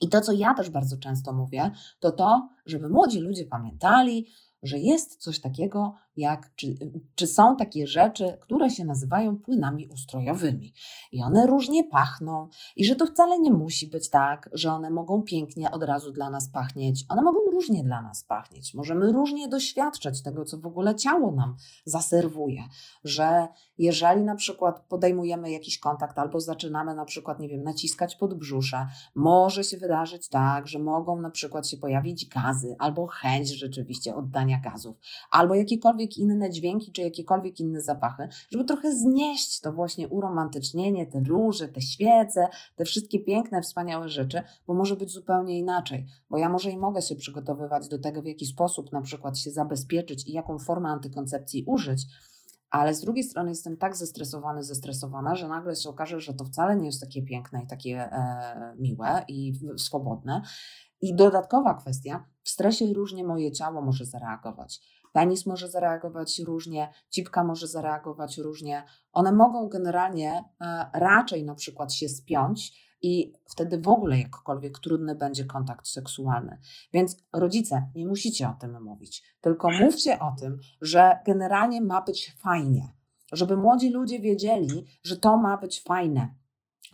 I 0.00 0.08
to, 0.08 0.20
co 0.20 0.32
ja 0.32 0.54
też 0.54 0.70
bardzo 0.70 0.96
często 0.96 1.32
mówię, 1.32 1.70
to 2.00 2.12
to, 2.12 2.48
żeby 2.66 2.88
młodzi 2.88 3.20
ludzie 3.20 3.44
pamiętali, 3.44 4.26
że 4.62 4.78
jest 4.78 5.16
coś 5.16 5.40
takiego, 5.40 5.94
jak, 6.16 6.54
czy, 6.56 6.66
czy 7.14 7.26
są 7.26 7.56
takie 7.56 7.86
rzeczy, 7.86 8.38
które 8.40 8.70
się 8.70 8.84
nazywają 8.84 9.36
płynami 9.36 9.88
ustrojowymi. 9.88 10.72
I 11.12 11.22
one 11.22 11.46
różnie 11.46 11.84
pachną, 11.84 12.48
i 12.76 12.84
że 12.84 12.96
to 12.96 13.06
wcale 13.06 13.38
nie 13.38 13.52
musi 13.52 13.86
być 13.86 14.10
tak, 14.10 14.50
że 14.52 14.72
one 14.72 14.90
mogą 14.90 15.22
pięknie 15.22 15.70
od 15.70 15.82
razu 15.82 16.12
dla 16.12 16.30
nas 16.30 16.48
pachnieć. 16.48 17.04
One 17.08 17.22
mogą 17.22 17.38
różnie 17.52 17.84
dla 17.84 18.02
nas 18.02 18.24
pachnieć. 18.24 18.74
Możemy 18.74 19.12
różnie 19.12 19.48
doświadczać 19.48 20.22
tego, 20.22 20.44
co 20.44 20.58
w 20.58 20.66
ogóle 20.66 20.94
ciało 20.94 21.32
nam 21.32 21.56
zaserwuje. 21.84 22.62
Że 23.04 23.48
jeżeli 23.78 24.22
na 24.22 24.34
przykład 24.34 24.80
podejmujemy 24.88 25.50
jakiś 25.50 25.78
kontakt 25.78 26.18
albo 26.18 26.40
zaczynamy 26.40 26.94
na 26.94 27.04
przykład, 27.04 27.40
nie 27.40 27.48
wiem, 27.48 27.62
naciskać 27.62 28.16
pod 28.16 28.34
brzusze, 28.34 28.86
może 29.14 29.64
się 29.64 29.76
wydarzyć 29.76 30.28
tak, 30.28 30.68
że 30.68 30.78
mogą 30.78 31.20
na 31.20 31.30
przykład 31.30 31.68
się 31.68 31.76
pojawić 31.76 32.28
gazy 32.28 32.76
albo 32.78 33.06
chęć 33.06 33.48
rzeczywiście 33.48 34.14
oddania 34.14 34.60
gazów, 34.60 34.96
albo 35.30 35.54
jakiekolwiek 35.54 36.05
jakiekolwiek 36.06 36.18
inne 36.18 36.50
dźwięki, 36.50 36.92
czy 36.92 37.02
jakiekolwiek 37.02 37.60
inne 37.60 37.80
zapachy, 37.80 38.28
żeby 38.50 38.64
trochę 38.64 38.96
znieść 38.96 39.60
to 39.60 39.72
właśnie 39.72 40.08
uromantycznienie, 40.08 41.06
te 41.06 41.20
róże, 41.20 41.68
te 41.68 41.80
świece, 41.80 42.48
te 42.76 42.84
wszystkie 42.84 43.20
piękne, 43.20 43.62
wspaniałe 43.62 44.08
rzeczy, 44.08 44.42
bo 44.66 44.74
może 44.74 44.96
być 44.96 45.10
zupełnie 45.10 45.58
inaczej. 45.58 46.06
Bo 46.30 46.38
ja 46.38 46.48
może 46.48 46.70
i 46.70 46.78
mogę 46.78 47.02
się 47.02 47.16
przygotowywać 47.16 47.88
do 47.88 47.98
tego, 47.98 48.22
w 48.22 48.26
jaki 48.26 48.46
sposób 48.46 48.92
na 48.92 49.02
przykład 49.02 49.38
się 49.38 49.50
zabezpieczyć 49.50 50.28
i 50.28 50.32
jaką 50.32 50.58
formę 50.58 50.88
antykoncepcji 50.88 51.64
użyć, 51.66 52.06
ale 52.70 52.94
z 52.94 53.00
drugiej 53.00 53.24
strony 53.24 53.48
jestem 53.48 53.76
tak 53.76 53.96
zestresowany, 53.96 54.62
zestresowana, 54.62 55.34
że 55.34 55.48
nagle 55.48 55.76
się 55.76 55.88
okaże, 55.88 56.20
że 56.20 56.34
to 56.34 56.44
wcale 56.44 56.76
nie 56.76 56.86
jest 56.86 57.00
takie 57.00 57.22
piękne 57.22 57.62
i 57.62 57.66
takie 57.66 58.12
e, 58.12 58.74
miłe 58.78 59.24
i 59.28 59.52
swobodne. 59.76 60.42
I 61.00 61.14
dodatkowa 61.14 61.74
kwestia, 61.74 62.24
w 62.42 62.48
stresie 62.48 62.92
różnie 62.94 63.24
moje 63.24 63.52
ciało 63.52 63.82
może 63.82 64.04
zareagować. 64.04 64.80
Penis 65.16 65.46
może 65.46 65.68
zareagować 65.68 66.38
różnie, 66.38 66.88
cipka 67.10 67.44
może 67.44 67.66
zareagować 67.66 68.38
różnie. 68.38 68.84
One 69.12 69.32
mogą 69.32 69.68
generalnie 69.68 70.44
e, 70.60 70.90
raczej 70.92 71.44
na 71.44 71.54
przykład 71.54 71.92
się 71.94 72.08
spiąć 72.08 72.72
i 73.02 73.32
wtedy 73.50 73.78
w 73.78 73.88
ogóle 73.88 74.18
jakkolwiek 74.18 74.78
trudny 74.78 75.14
będzie 75.14 75.44
kontakt 75.44 75.86
seksualny. 75.86 76.58
Więc 76.92 77.16
rodzice, 77.32 77.90
nie 77.94 78.06
musicie 78.06 78.48
o 78.48 78.56
tym 78.60 78.82
mówić, 78.82 79.22
tylko 79.40 79.70
mówcie 79.70 80.18
o 80.18 80.34
tym, 80.40 80.58
że 80.80 81.18
generalnie 81.26 81.80
ma 81.80 82.02
być 82.02 82.36
fajnie, 82.38 82.88
żeby 83.32 83.56
młodzi 83.56 83.90
ludzie 83.90 84.20
wiedzieli, 84.20 84.86
że 85.02 85.16
to 85.16 85.36
ma 85.36 85.56
być 85.56 85.82
fajne, 85.82 86.34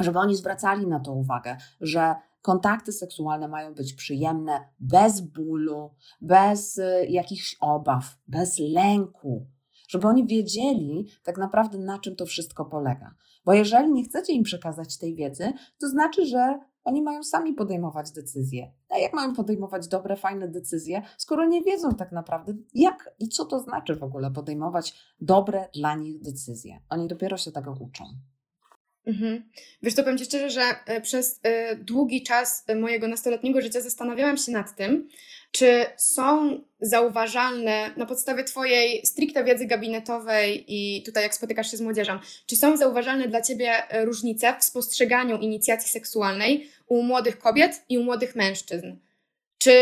żeby 0.01 0.19
oni 0.19 0.37
zwracali 0.37 0.87
na 0.87 1.01
to 1.01 1.13
uwagę, 1.13 1.57
że 1.81 2.15
kontakty 2.43 2.93
seksualne 2.93 3.49
mają 3.49 3.75
być 3.75 3.95
przyjemne, 3.95 4.69
bez 4.81 5.21
bólu, 5.21 5.91
bez 6.21 6.79
y, 6.79 7.07
jakichś 7.09 7.57
obaw, 7.61 8.19
bez 8.29 8.59
lęku, 8.59 9.47
żeby 9.89 10.09
oni 10.09 10.27
wiedzieli 10.27 11.07
tak 11.23 11.39
naprawdę, 11.39 11.79
na 11.79 11.99
czym 11.99 12.17
to 12.17 12.27
wszystko 12.27 12.65
polega. 12.65 13.15
Bo 13.45 13.53
jeżeli 13.53 13.93
nie 13.93 14.05
chcecie 14.05 14.33
im 14.33 14.43
przekazać 14.43 14.99
tej 14.99 15.15
wiedzy, 15.15 15.53
to 15.81 15.89
znaczy, 15.89 16.27
że 16.27 16.59
oni 16.85 17.03
mają 17.03 17.23
sami 17.23 17.53
podejmować 17.53 18.11
decyzje. 18.11 18.73
A 18.89 18.99
jak 18.99 19.13
mają 19.13 19.35
podejmować 19.35 19.89
dobre, 19.89 20.17
fajne 20.17 20.49
decyzje, 20.49 21.03
skoro 21.19 21.47
nie 21.47 21.63
wiedzą 21.63 21.95
tak 21.95 22.13
naprawdę, 22.13 22.55
jak 22.75 23.15
i 23.19 23.29
co 23.29 23.45
to 23.45 23.61
znaczy 23.61 23.97
w 23.97 24.03
ogóle 24.03 24.31
podejmować 24.31 25.15
dobre 25.21 25.69
dla 25.75 25.95
nich 25.95 26.21
decyzje? 26.21 26.81
Oni 26.89 27.09
dopiero 27.09 27.37
się 27.37 27.53
tego 27.53 27.77
uczą. 27.81 28.05
Mhm. 29.07 29.43
Wiesz, 29.83 29.95
to 29.95 30.03
powiem 30.03 30.19
Ci 30.19 30.25
szczerze, 30.25 30.51
że 30.51 30.63
e, 30.87 31.01
przez 31.01 31.41
e, 31.43 31.77
długi 31.77 32.23
czas 32.23 32.65
mojego 32.81 33.09
nastoletniego 33.09 33.61
życia 33.61 33.81
zastanawiałam 33.81 34.37
się 34.37 34.53
nad 34.53 34.77
tym, 34.77 35.09
czy 35.53 35.87
są 35.97 36.61
zauważalne 36.81 37.91
na 37.97 38.07
podstawie 38.07 38.45
Twojej 38.45 39.07
stricte 39.07 39.45
wiedzy 39.45 39.67
gabinetowej 39.67 40.65
i 40.69 41.03
tutaj 41.03 41.23
jak 41.23 41.35
spotykasz 41.35 41.71
się 41.71 41.77
z 41.77 41.81
młodzieżą, 41.81 42.19
czy 42.47 42.57
są 42.57 42.77
zauważalne 42.77 43.29
dla 43.29 43.43
Ciebie 43.43 43.91
e, 43.91 44.05
różnice 44.05 44.55
w 44.61 44.65
spostrzeganiu 44.65 45.39
inicjacji 45.39 45.91
seksualnej 45.91 46.71
u 46.87 47.03
młodych 47.03 47.39
kobiet 47.39 47.85
i 47.89 47.99
u 47.99 48.05
młodych 48.05 48.37
mężczyzn? 48.37 48.97
Czy 49.59 49.73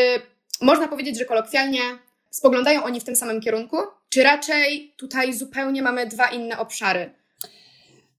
można 0.61 0.89
powiedzieć, 0.89 1.19
że 1.19 1.25
kolokwialnie 1.25 1.81
spoglądają 2.31 2.85
oni 2.85 3.01
w 3.01 3.05
tym 3.05 3.17
samym 3.17 3.41
kierunku, 3.41 3.77
czy 4.09 4.23
raczej 4.23 4.95
tutaj 4.97 5.33
zupełnie 5.33 5.83
mamy 5.83 6.07
dwa 6.07 6.27
inne 6.27 6.59
obszary? 6.59 7.20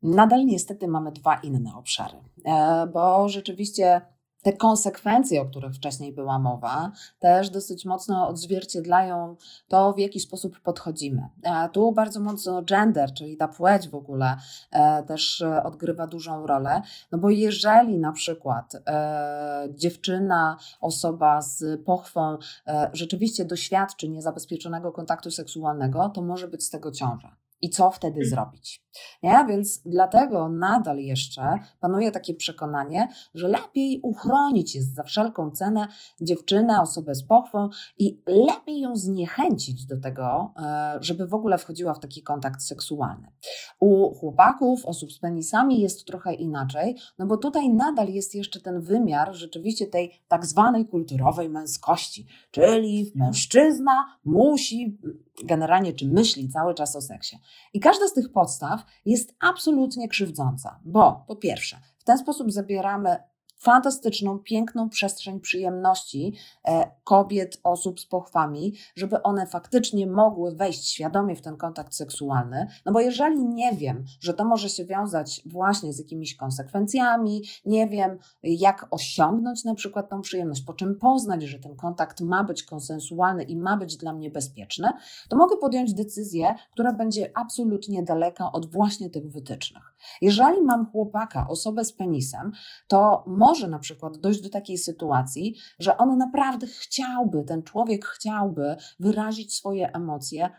Nadal 0.03 0.45
niestety 0.45 0.87
mamy 0.87 1.11
dwa 1.11 1.35
inne 1.35 1.75
obszary, 1.75 2.17
e, 2.45 2.87
bo 2.87 3.29
rzeczywiście 3.29 4.01
te 4.41 4.53
konsekwencje, 4.53 5.41
o 5.41 5.45
których 5.45 5.73
wcześniej 5.73 6.13
była 6.13 6.39
mowa, 6.39 6.91
też 7.19 7.49
dosyć 7.49 7.85
mocno 7.85 8.27
odzwierciedlają 8.27 9.35
to, 9.67 9.93
w 9.93 9.99
jaki 9.99 10.19
sposób 10.19 10.59
podchodzimy. 10.59 11.29
A 11.43 11.69
tu 11.69 11.91
bardzo 11.91 12.19
mocno 12.19 12.61
gender, 12.61 13.13
czyli 13.13 13.37
ta 13.37 13.47
płeć 13.47 13.89
w 13.89 13.95
ogóle, 13.95 14.37
e, 14.71 15.03
też 15.03 15.41
e, 15.41 15.63
odgrywa 15.63 16.07
dużą 16.07 16.47
rolę, 16.47 16.81
no 17.11 17.17
bo 17.17 17.29
jeżeli 17.29 17.97
na 17.97 18.11
przykład 18.11 18.75
e, 18.87 19.67
dziewczyna, 19.75 20.57
osoba 20.81 21.41
z 21.41 21.81
pochwą 21.85 22.37
e, 22.67 22.89
rzeczywiście 22.93 23.45
doświadczy 23.45 24.09
niezabezpieczonego 24.09 24.91
kontaktu 24.91 25.31
seksualnego, 25.31 26.09
to 26.09 26.21
może 26.21 26.47
być 26.47 26.63
z 26.63 26.69
tego 26.69 26.91
ciąża. 26.91 27.40
I 27.61 27.69
co 27.69 27.91
wtedy 27.91 28.17
mm. 28.17 28.29
zrobić? 28.29 28.81
Nie? 29.23 29.45
Więc 29.49 29.81
dlatego 29.85 30.49
nadal 30.49 30.97
jeszcze 30.97 31.59
panuje 31.79 32.11
takie 32.11 32.33
przekonanie, 32.33 33.07
że 33.33 33.47
lepiej 33.47 33.99
uchronić 34.03 34.75
jest 34.75 34.95
za 34.95 35.03
wszelką 35.03 35.51
cenę 35.51 35.87
dziewczynę, 36.21 36.81
osobę 36.81 37.15
z 37.15 37.23
pochwą 37.23 37.69
i 37.97 38.21
lepiej 38.27 38.79
ją 38.79 38.95
zniechęcić 38.95 39.85
do 39.85 39.99
tego, 39.99 40.53
e, 40.57 40.97
żeby 41.01 41.27
w 41.27 41.33
ogóle 41.33 41.57
wchodziła 41.57 41.93
w 41.93 41.99
taki 41.99 42.23
kontakt 42.23 42.61
seksualny. 42.61 43.31
U 43.79 44.13
chłopaków, 44.13 44.85
osób 44.85 45.11
z 45.11 45.19
penisami 45.19 45.81
jest 45.81 46.05
trochę 46.05 46.33
inaczej, 46.33 46.95
no 47.19 47.25
bo 47.25 47.37
tutaj 47.37 47.69
nadal 47.69 48.09
jest 48.09 48.35
jeszcze 48.35 48.61
ten 48.61 48.81
wymiar 48.81 49.33
rzeczywiście 49.33 49.87
tej 49.87 50.11
tak 50.27 50.45
zwanej 50.45 50.85
kulturowej 50.85 51.49
męskości, 51.49 52.27
czyli 52.51 53.11
mężczyzna 53.15 54.05
musi 54.25 54.97
generalnie 55.43 55.93
czy 55.93 56.07
myśli 56.07 56.49
cały 56.49 56.73
czas 56.73 56.95
o 56.95 57.01
seksie. 57.01 57.37
I 57.73 57.79
każda 57.79 58.07
z 58.07 58.13
tych 58.13 58.31
podstaw 58.31 58.85
jest 59.05 59.35
absolutnie 59.39 60.07
krzywdząca, 60.07 60.79
bo 60.85 61.23
po 61.27 61.35
pierwsze, 61.35 61.79
w 61.99 62.03
ten 62.03 62.17
sposób 62.17 62.51
zabieramy 62.51 63.17
fantastyczną, 63.61 64.39
piękną 64.39 64.89
przestrzeń 64.89 65.39
przyjemności 65.39 66.33
e, 66.67 66.91
kobiet, 67.03 67.59
osób 67.63 67.99
z 67.99 68.05
pochwami, 68.05 68.73
żeby 68.95 69.23
one 69.23 69.47
faktycznie 69.47 70.07
mogły 70.07 70.55
wejść 70.55 70.91
świadomie 70.91 71.35
w 71.35 71.41
ten 71.41 71.57
kontakt 71.57 71.93
seksualny. 71.93 72.67
No 72.85 72.91
bo 72.91 72.99
jeżeli 72.99 73.45
nie 73.45 73.73
wiem, 73.73 74.05
że 74.19 74.33
to 74.33 74.45
może 74.45 74.69
się 74.69 74.85
wiązać 74.85 75.41
właśnie 75.45 75.93
z 75.93 75.99
jakimiś 75.99 76.35
konsekwencjami, 76.35 77.43
nie 77.65 77.87
wiem, 77.87 78.17
jak 78.43 78.87
osiągnąć 78.91 79.63
na 79.63 79.75
przykład 79.75 80.09
tą 80.09 80.21
przyjemność, 80.21 80.61
po 80.61 80.73
czym 80.73 80.95
poznać, 80.95 81.43
że 81.43 81.59
ten 81.59 81.75
kontakt 81.75 82.21
ma 82.21 82.43
być 82.43 82.63
konsensualny 82.63 83.43
i 83.43 83.57
ma 83.57 83.77
być 83.77 83.97
dla 83.97 84.13
mnie 84.13 84.29
bezpieczny, 84.29 84.89
to 85.29 85.37
mogę 85.37 85.57
podjąć 85.57 85.93
decyzję, 85.93 86.55
która 86.71 86.93
będzie 86.93 87.31
absolutnie 87.35 88.03
daleka 88.03 88.51
od 88.51 88.71
właśnie 88.71 89.09
tych 89.09 89.31
wytycznych. 89.31 89.90
Jeżeli 90.21 90.61
mam 90.61 90.91
chłopaka, 90.91 91.47
osobę 91.47 91.85
z 91.85 91.93
penisem, 91.93 92.51
to 92.87 93.23
może 93.27 93.67
na 93.67 93.79
przykład 93.79 94.17
dojść 94.17 94.41
do 94.41 94.49
takiej 94.49 94.77
sytuacji, 94.77 95.55
że 95.79 95.97
on 95.97 96.17
naprawdę 96.17 96.67
chciałby, 96.67 97.43
ten 97.43 97.63
człowiek 97.63 98.05
chciałby 98.05 98.75
wyrazić 98.99 99.55
swoje 99.55 99.93
emocje, 99.93 100.49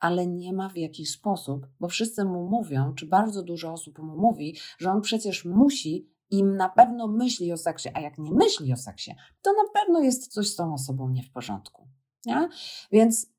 ale 0.00 0.26
nie 0.26 0.52
ma 0.52 0.68
w 0.68 0.76
jakiś 0.76 1.10
sposób, 1.10 1.66
bo 1.80 1.88
wszyscy 1.88 2.24
mu 2.24 2.48
mówią, 2.48 2.94
czy 2.94 3.06
bardzo 3.06 3.42
dużo 3.42 3.72
osób 3.72 3.98
mu 3.98 4.16
mówi, 4.16 4.56
że 4.78 4.90
on 4.90 5.00
przecież 5.00 5.44
musi 5.44 6.10
i 6.30 6.44
na 6.44 6.68
pewno 6.68 7.08
myśli 7.08 7.52
o 7.52 7.56
seksie, 7.56 7.88
a 7.94 8.00
jak 8.00 8.18
nie 8.18 8.32
myśli 8.32 8.72
o 8.72 8.76
seksie, 8.76 9.14
to 9.42 9.52
na 9.52 9.80
pewno 9.80 10.00
jest 10.00 10.32
coś 10.32 10.48
z 10.48 10.56
tą 10.56 10.74
osobą 10.74 11.08
nie 11.08 11.22
w 11.22 11.30
porządku. 11.30 11.88
Nie? 12.26 12.48
Więc 12.92 13.32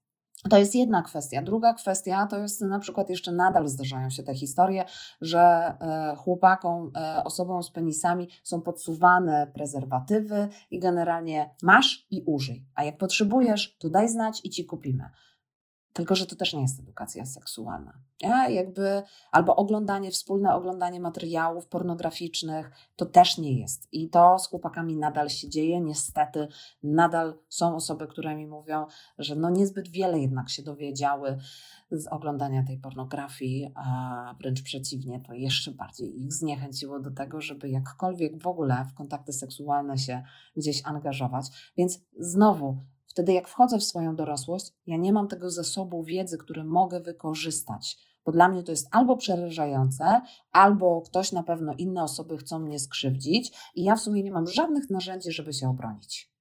to 0.49 0.57
jest 0.57 0.75
jedna 0.75 1.01
kwestia. 1.01 1.41
Druga 1.41 1.73
kwestia 1.73 2.27
to 2.27 2.37
jest 2.37 2.61
na 2.61 2.79
przykład 2.79 3.09
jeszcze 3.09 3.31
nadal 3.31 3.67
zdarzają 3.67 4.09
się 4.09 4.23
te 4.23 4.35
historie, 4.35 4.85
że 5.21 5.39
e, 5.39 6.15
chłopakom, 6.15 6.91
e, 6.95 7.23
osobom 7.23 7.63
z 7.63 7.71
penisami 7.71 8.27
są 8.43 8.61
podsuwane 8.61 9.51
prezerwatywy 9.53 10.47
i 10.71 10.79
generalnie 10.79 11.49
masz 11.63 12.05
i 12.11 12.23
użyj. 12.25 12.65
A 12.75 12.83
jak 12.83 12.97
potrzebujesz, 12.97 13.77
to 13.79 13.89
daj 13.89 14.09
znać 14.09 14.41
i 14.43 14.49
ci 14.49 14.65
kupimy. 14.65 15.09
Tylko, 15.93 16.15
że 16.15 16.25
to 16.25 16.35
też 16.35 16.53
nie 16.53 16.61
jest 16.61 16.79
edukacja 16.79 17.25
seksualna. 17.25 17.93
Nie? 18.23 18.55
Jakby, 18.55 19.03
albo 19.31 19.55
oglądanie, 19.55 20.11
wspólne 20.11 20.55
oglądanie 20.55 20.99
materiałów 20.99 21.67
pornograficznych, 21.67 22.71
to 22.95 23.05
też 23.05 23.37
nie 23.37 23.59
jest. 23.59 23.87
I 23.91 24.09
to 24.09 24.39
z 24.39 24.47
chłopakami 24.47 24.97
nadal 24.97 25.29
się 25.29 25.49
dzieje. 25.49 25.81
Niestety, 25.81 26.47
nadal 26.83 27.33
są 27.49 27.75
osoby, 27.75 28.07
które 28.07 28.35
mi 28.35 28.47
mówią, 28.47 28.85
że 29.17 29.35
no 29.35 29.49
niezbyt 29.49 29.87
wiele 29.87 30.19
jednak 30.19 30.49
się 30.49 30.63
dowiedziały 30.63 31.37
z 31.91 32.07
oglądania 32.07 32.63
tej 32.63 32.77
pornografii, 32.77 33.71
a 33.75 34.35
wręcz 34.39 34.61
przeciwnie, 34.61 35.21
to 35.21 35.33
jeszcze 35.33 35.71
bardziej 35.71 36.23
ich 36.23 36.33
zniechęciło 36.33 36.99
do 36.99 37.11
tego, 37.11 37.41
żeby 37.41 37.69
jakkolwiek 37.69 38.43
w 38.43 38.47
ogóle 38.47 38.85
w 38.91 38.93
kontakty 38.93 39.33
seksualne 39.33 39.97
się 39.97 40.23
gdzieś 40.55 40.81
angażować. 40.85 41.71
Więc 41.77 41.99
znowu, 42.19 42.77
Wtedy, 43.11 43.33
jak 43.33 43.47
wchodzę 43.47 43.77
w 43.77 43.83
swoją 43.83 44.15
dorosłość, 44.15 44.65
ja 44.87 44.97
nie 44.97 45.13
mam 45.13 45.27
tego 45.27 45.49
zasobu 45.49 46.03
wiedzy, 46.03 46.37
który 46.37 46.63
mogę 46.63 46.99
wykorzystać, 46.99 47.97
bo 48.25 48.31
dla 48.31 48.49
mnie 48.49 48.63
to 48.63 48.71
jest 48.71 48.87
albo 48.91 49.17
przerażające, 49.17 50.21
albo 50.51 51.01
ktoś 51.01 51.31
na 51.31 51.43
pewno 51.43 51.73
inne 51.77 52.03
osoby 52.03 52.37
chcą 52.37 52.59
mnie 52.59 52.79
skrzywdzić, 52.79 53.51
i 53.75 53.83
ja 53.83 53.95
w 53.95 54.01
sumie 54.01 54.23
nie 54.23 54.31
mam 54.31 54.47
żadnych 54.47 54.89
narzędzi, 54.89 55.31
żeby 55.31 55.53
się 55.53 55.69
obronić. 55.69 56.31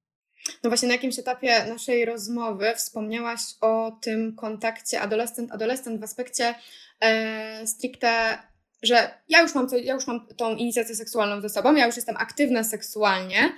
No 0.63 0.71
właśnie 0.71 0.89
na 0.89 0.95
jakimś 0.95 1.19
etapie 1.19 1.65
naszej 1.69 2.05
rozmowy 2.05 2.73
wspomniałaś 2.77 3.41
o 3.61 3.99
tym 4.03 4.37
kontakcie 4.37 5.01
adolescent-adolescent 5.01 6.01
w 6.01 6.03
aspekcie 6.03 6.55
e, 7.01 7.67
stricte, 7.67 8.39
że 8.83 9.15
ja 9.29 9.41
już, 9.41 9.55
mam 9.55 9.67
ja 9.83 9.95
już 9.95 10.07
mam 10.07 10.27
tą 10.37 10.55
inicjację 10.55 10.95
seksualną 10.95 11.41
ze 11.41 11.49
sobą, 11.49 11.75
ja 11.75 11.87
już 11.87 11.97
jestem 11.97 12.17
aktywna 12.17 12.65
seksualnie, 12.65 13.53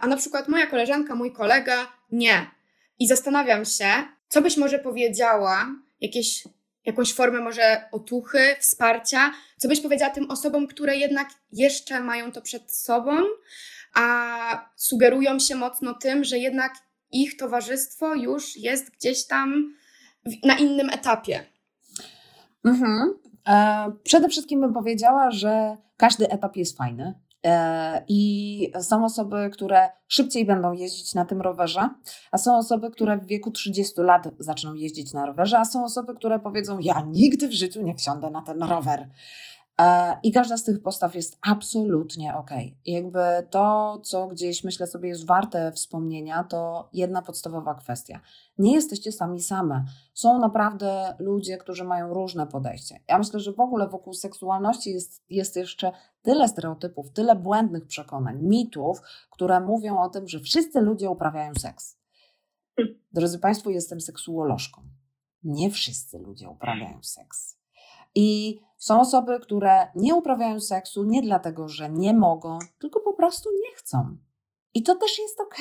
a 0.00 0.06
na 0.06 0.16
przykład 0.16 0.48
moja 0.48 0.66
koleżanka, 0.66 1.14
mój 1.14 1.32
kolega 1.32 1.92
nie. 2.12 2.50
I 2.98 3.06
zastanawiam 3.06 3.64
się, 3.64 3.86
co 4.28 4.42
byś 4.42 4.56
może 4.56 4.78
powiedziała, 4.78 5.66
jakieś, 6.00 6.44
jakąś 6.84 7.14
formę 7.14 7.40
może 7.40 7.88
otuchy, 7.92 8.56
wsparcia, 8.60 9.32
co 9.58 9.68
byś 9.68 9.80
powiedziała 9.80 10.12
tym 10.12 10.30
osobom, 10.30 10.66
które 10.66 10.96
jednak 10.96 11.28
jeszcze 11.52 12.00
mają 12.00 12.32
to 12.32 12.42
przed 12.42 12.72
sobą, 12.72 13.12
a 13.94 14.70
sugerują 14.76 15.38
się 15.38 15.54
mocno 15.54 15.94
tym, 15.94 16.24
że 16.24 16.38
jednak 16.38 16.72
ich 17.10 17.36
towarzystwo 17.36 18.14
już 18.14 18.56
jest 18.56 18.90
gdzieś 18.90 19.26
tam 19.26 19.74
na 20.44 20.58
innym 20.58 20.90
etapie. 20.90 21.44
Mhm. 22.64 23.18
E, 23.48 23.92
przede 24.04 24.28
wszystkim 24.28 24.60
bym 24.60 24.74
powiedziała, 24.74 25.30
że 25.30 25.76
każdy 25.96 26.28
etap 26.30 26.56
jest 26.56 26.76
fajny. 26.76 27.14
E, 27.44 28.04
I 28.08 28.72
są 28.80 29.04
osoby, 29.04 29.50
które 29.52 29.88
szybciej 30.08 30.46
będą 30.46 30.72
jeździć 30.72 31.14
na 31.14 31.24
tym 31.24 31.40
rowerze, 31.40 31.88
a 32.32 32.38
są 32.38 32.56
osoby, 32.56 32.90
które 32.90 33.18
w 33.18 33.26
wieku 33.26 33.50
30 33.50 34.00
lat 34.00 34.28
zaczną 34.38 34.74
jeździć 34.74 35.12
na 35.12 35.26
rowerze, 35.26 35.58
a 35.58 35.64
są 35.64 35.84
osoby, 35.84 36.14
które 36.14 36.38
powiedzą: 36.38 36.78
Ja 36.78 37.06
nigdy 37.10 37.48
w 37.48 37.52
życiu 37.52 37.82
nie 37.82 37.94
wsiądę 37.94 38.30
na 38.30 38.42
ten 38.42 38.62
rower. 38.62 39.08
E, 39.80 40.16
I 40.22 40.32
każda 40.32 40.56
z 40.56 40.64
tych 40.64 40.82
postaw 40.82 41.14
jest 41.14 41.38
absolutnie 41.42 42.36
ok. 42.36 42.50
Jakby 42.86 43.20
to, 43.50 43.98
co 44.04 44.26
gdzieś 44.26 44.64
myślę 44.64 44.86
sobie 44.86 45.08
jest 45.08 45.26
warte 45.26 45.72
wspomnienia, 45.72 46.44
to 46.44 46.88
jedna 46.92 47.22
podstawowa 47.22 47.74
kwestia. 47.74 48.20
Nie 48.58 48.74
jesteście 48.74 49.12
sami 49.12 49.40
same. 49.40 49.84
Są 50.14 50.38
naprawdę 50.38 51.14
ludzie, 51.18 51.58
którzy 51.58 51.84
mają 51.84 52.14
różne 52.14 52.46
podejście. 52.46 53.00
Ja 53.08 53.18
myślę, 53.18 53.40
że 53.40 53.52
w 53.52 53.60
ogóle 53.60 53.88
wokół 53.88 54.14
seksualności 54.14 54.90
jest, 54.90 55.22
jest 55.30 55.56
jeszcze 55.56 55.92
tyle 56.22 56.48
stereotypów, 56.48 57.10
tyle 57.10 57.36
błędnych 57.36 57.86
przekonań, 57.86 58.42
mitów, 58.42 59.00
które 59.30 59.60
mówią 59.60 59.98
o 59.98 60.08
tym, 60.08 60.28
że 60.28 60.40
wszyscy 60.40 60.80
ludzie 60.80 61.10
uprawiają 61.10 61.54
seks. 61.54 61.96
Drodzy 63.12 63.38
Państwo, 63.38 63.70
jestem 63.70 64.00
seksuolożką. 64.00 64.82
Nie 65.44 65.70
wszyscy 65.70 66.18
ludzie 66.18 66.48
uprawiają 66.48 67.02
seks. 67.02 67.58
I 68.14 68.60
są 68.84 69.00
osoby, 69.00 69.40
które 69.40 69.88
nie 69.94 70.14
uprawiają 70.14 70.60
seksu 70.60 71.04
nie 71.04 71.22
dlatego, 71.22 71.68
że 71.68 71.90
nie 71.90 72.14
mogą, 72.14 72.58
tylko 72.78 73.00
po 73.00 73.12
prostu 73.12 73.50
nie 73.50 73.76
chcą. 73.76 74.16
I 74.74 74.82
to 74.82 74.94
też 74.94 75.18
jest 75.18 75.40
ok. 75.40 75.58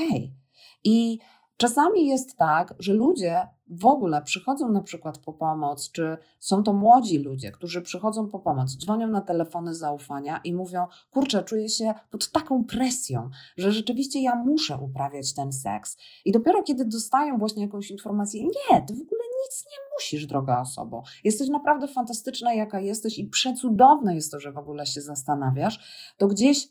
I 0.84 1.20
czasami 1.58 2.08
jest 2.08 2.38
tak, 2.38 2.76
że 2.80 2.94
ludzie 2.94 3.48
w 3.68 3.86
ogóle 3.86 4.22
przychodzą 4.22 4.70
na 4.70 4.82
przykład 4.82 5.18
po 5.18 5.34
pomoc, 5.34 5.92
czy 5.92 6.18
są 6.40 6.64
to 6.64 6.74
młodzi 6.74 7.18
ludzie, 7.20 7.52
którzy 7.52 7.82
przychodzą 7.82 8.28
po 8.28 8.40
pomoc, 8.40 8.78
dzwonią 8.78 9.08
na 9.08 9.22
telefony 9.22 9.76
zaufania 9.76 10.42
i 10.44 10.54
mówią: 10.54 10.88
Kurczę, 11.12 11.44
czuję 11.44 11.70
się 11.70 11.94
pod 12.12 12.32
taką 12.32 12.64
presją, 12.64 13.30
że 13.58 13.72
rzeczywiście 13.72 14.22
ja 14.22 14.36
muszę 14.36 14.78
uprawiać 14.78 15.34
ten 15.34 15.54
seks. 15.54 15.98
I 16.26 16.32
dopiero 16.32 16.64
kiedy 16.64 16.86
dostają 16.86 17.38
właśnie 17.38 17.64
jakąś 17.64 17.92
informację: 17.92 18.44
Nie, 18.44 18.82
to 18.82 18.94
w 18.94 19.02
ogóle 19.02 19.23
nic 19.44 19.66
nie 19.72 19.78
musisz, 19.96 20.26
droga 20.26 20.62
osobo. 20.62 21.04
Jesteś 21.24 21.50
naprawdę 21.50 21.88
fantastyczna, 21.88 22.54
jaka 22.54 22.80
jesteś 22.80 23.20
i 23.20 23.28
przecudowne 23.28 24.16
jest 24.16 24.32
to, 24.32 24.40
że 24.40 24.52
w 24.52 24.58
ogóle 24.58 24.86
się 24.86 25.02
zastanawiasz, 25.02 25.80
to 26.18 26.28
gdzieś 26.28 26.68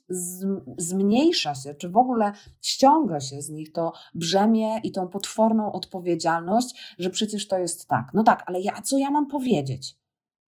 zmniejsza 0.79 1.55
się, 1.55 1.75
czy 1.75 1.89
w 1.89 1.97
ogóle 1.97 2.33
ściąga 2.61 3.21
się 3.21 3.43
z 3.43 3.51
nich 3.51 3.73
to 3.73 3.93
brzemię 4.15 4.81
i 4.85 4.93
tą 4.93 5.09
potworną 5.09 5.73
odpowiedzialność, 5.73 6.97
że 6.99 7.11
przecież 7.11 7.49
to 7.49 7.59
jest 7.59 7.89
tak. 7.89 8.11
No 8.15 8.23
tak, 8.23 8.45
ale 8.47 8.61
ja, 8.61 8.83
co 8.83 8.99
ja 8.99 9.11
mam 9.11 9.27
powiedzieć? 9.27 9.97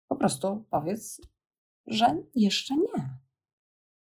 Po 0.08 0.16
prostu 0.16 0.64
powiedz, 0.70 1.20
że 1.86 2.22
jeszcze 2.34 2.74
nie. 2.76 3.23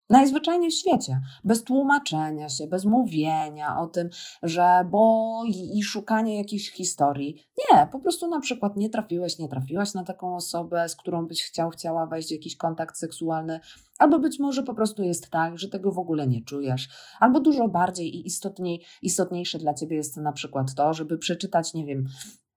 Najzwyczajniej 0.10 0.72
w 0.72 0.74
świecie, 0.74 1.22
bez 1.43 1.64
tłumaczenia 1.64 2.49
się, 2.49 2.68
bez 2.68 2.86
mówienia 2.86 3.80
o 3.80 3.88
tym, 3.88 4.10
że 4.43 4.86
bo 4.91 5.43
i, 5.47 5.84
szukania 5.84 6.36
jakichś 6.36 6.72
historii. 6.72 7.47
Nie, 7.58 7.88
po 7.91 7.99
prostu 7.99 8.28
na 8.28 8.39
przykład 8.39 8.78
nie 8.78 8.89
trafiłeś, 8.89 9.39
nie 9.39 9.47
trafiłaś 9.47 9.93
na 9.93 10.03
taką 10.03 10.36
osobę, 10.36 10.89
z 10.89 10.95
którą 10.95 11.26
byś 11.26 11.43
chciał, 11.43 11.70
chciała 11.70 12.05
wejść 12.05 12.30
w 12.30 12.32
jakiś 12.32 12.58
kontakt 12.58 12.97
seksualny, 12.97 13.60
albo 13.99 14.20
być 14.20 14.39
może 14.39 14.64
po 14.64 14.74
prostu 14.74 15.03
jest 15.03 15.30
tak, 15.30 15.60
że 15.60 15.70
tego 15.70 15.91
w 15.91 15.99
ogóle 15.99 16.28
nie 16.28 16.43
czujesz, 16.43 16.89
albo 17.20 17.39
dużo 17.39 17.68
bardziej 17.68 18.16
i 18.16 18.28
istotniej, 18.28 18.86
istotniejsze 19.01 19.60
dla 19.60 19.74
ciebie 19.74 19.95
jest 19.95 20.18
na 20.18 20.32
przykład 20.32 20.74
to, 20.76 20.93
żeby 20.93 21.18
przeczytać, 21.18 21.74
nie 21.74 21.86
wiem, 21.86 22.05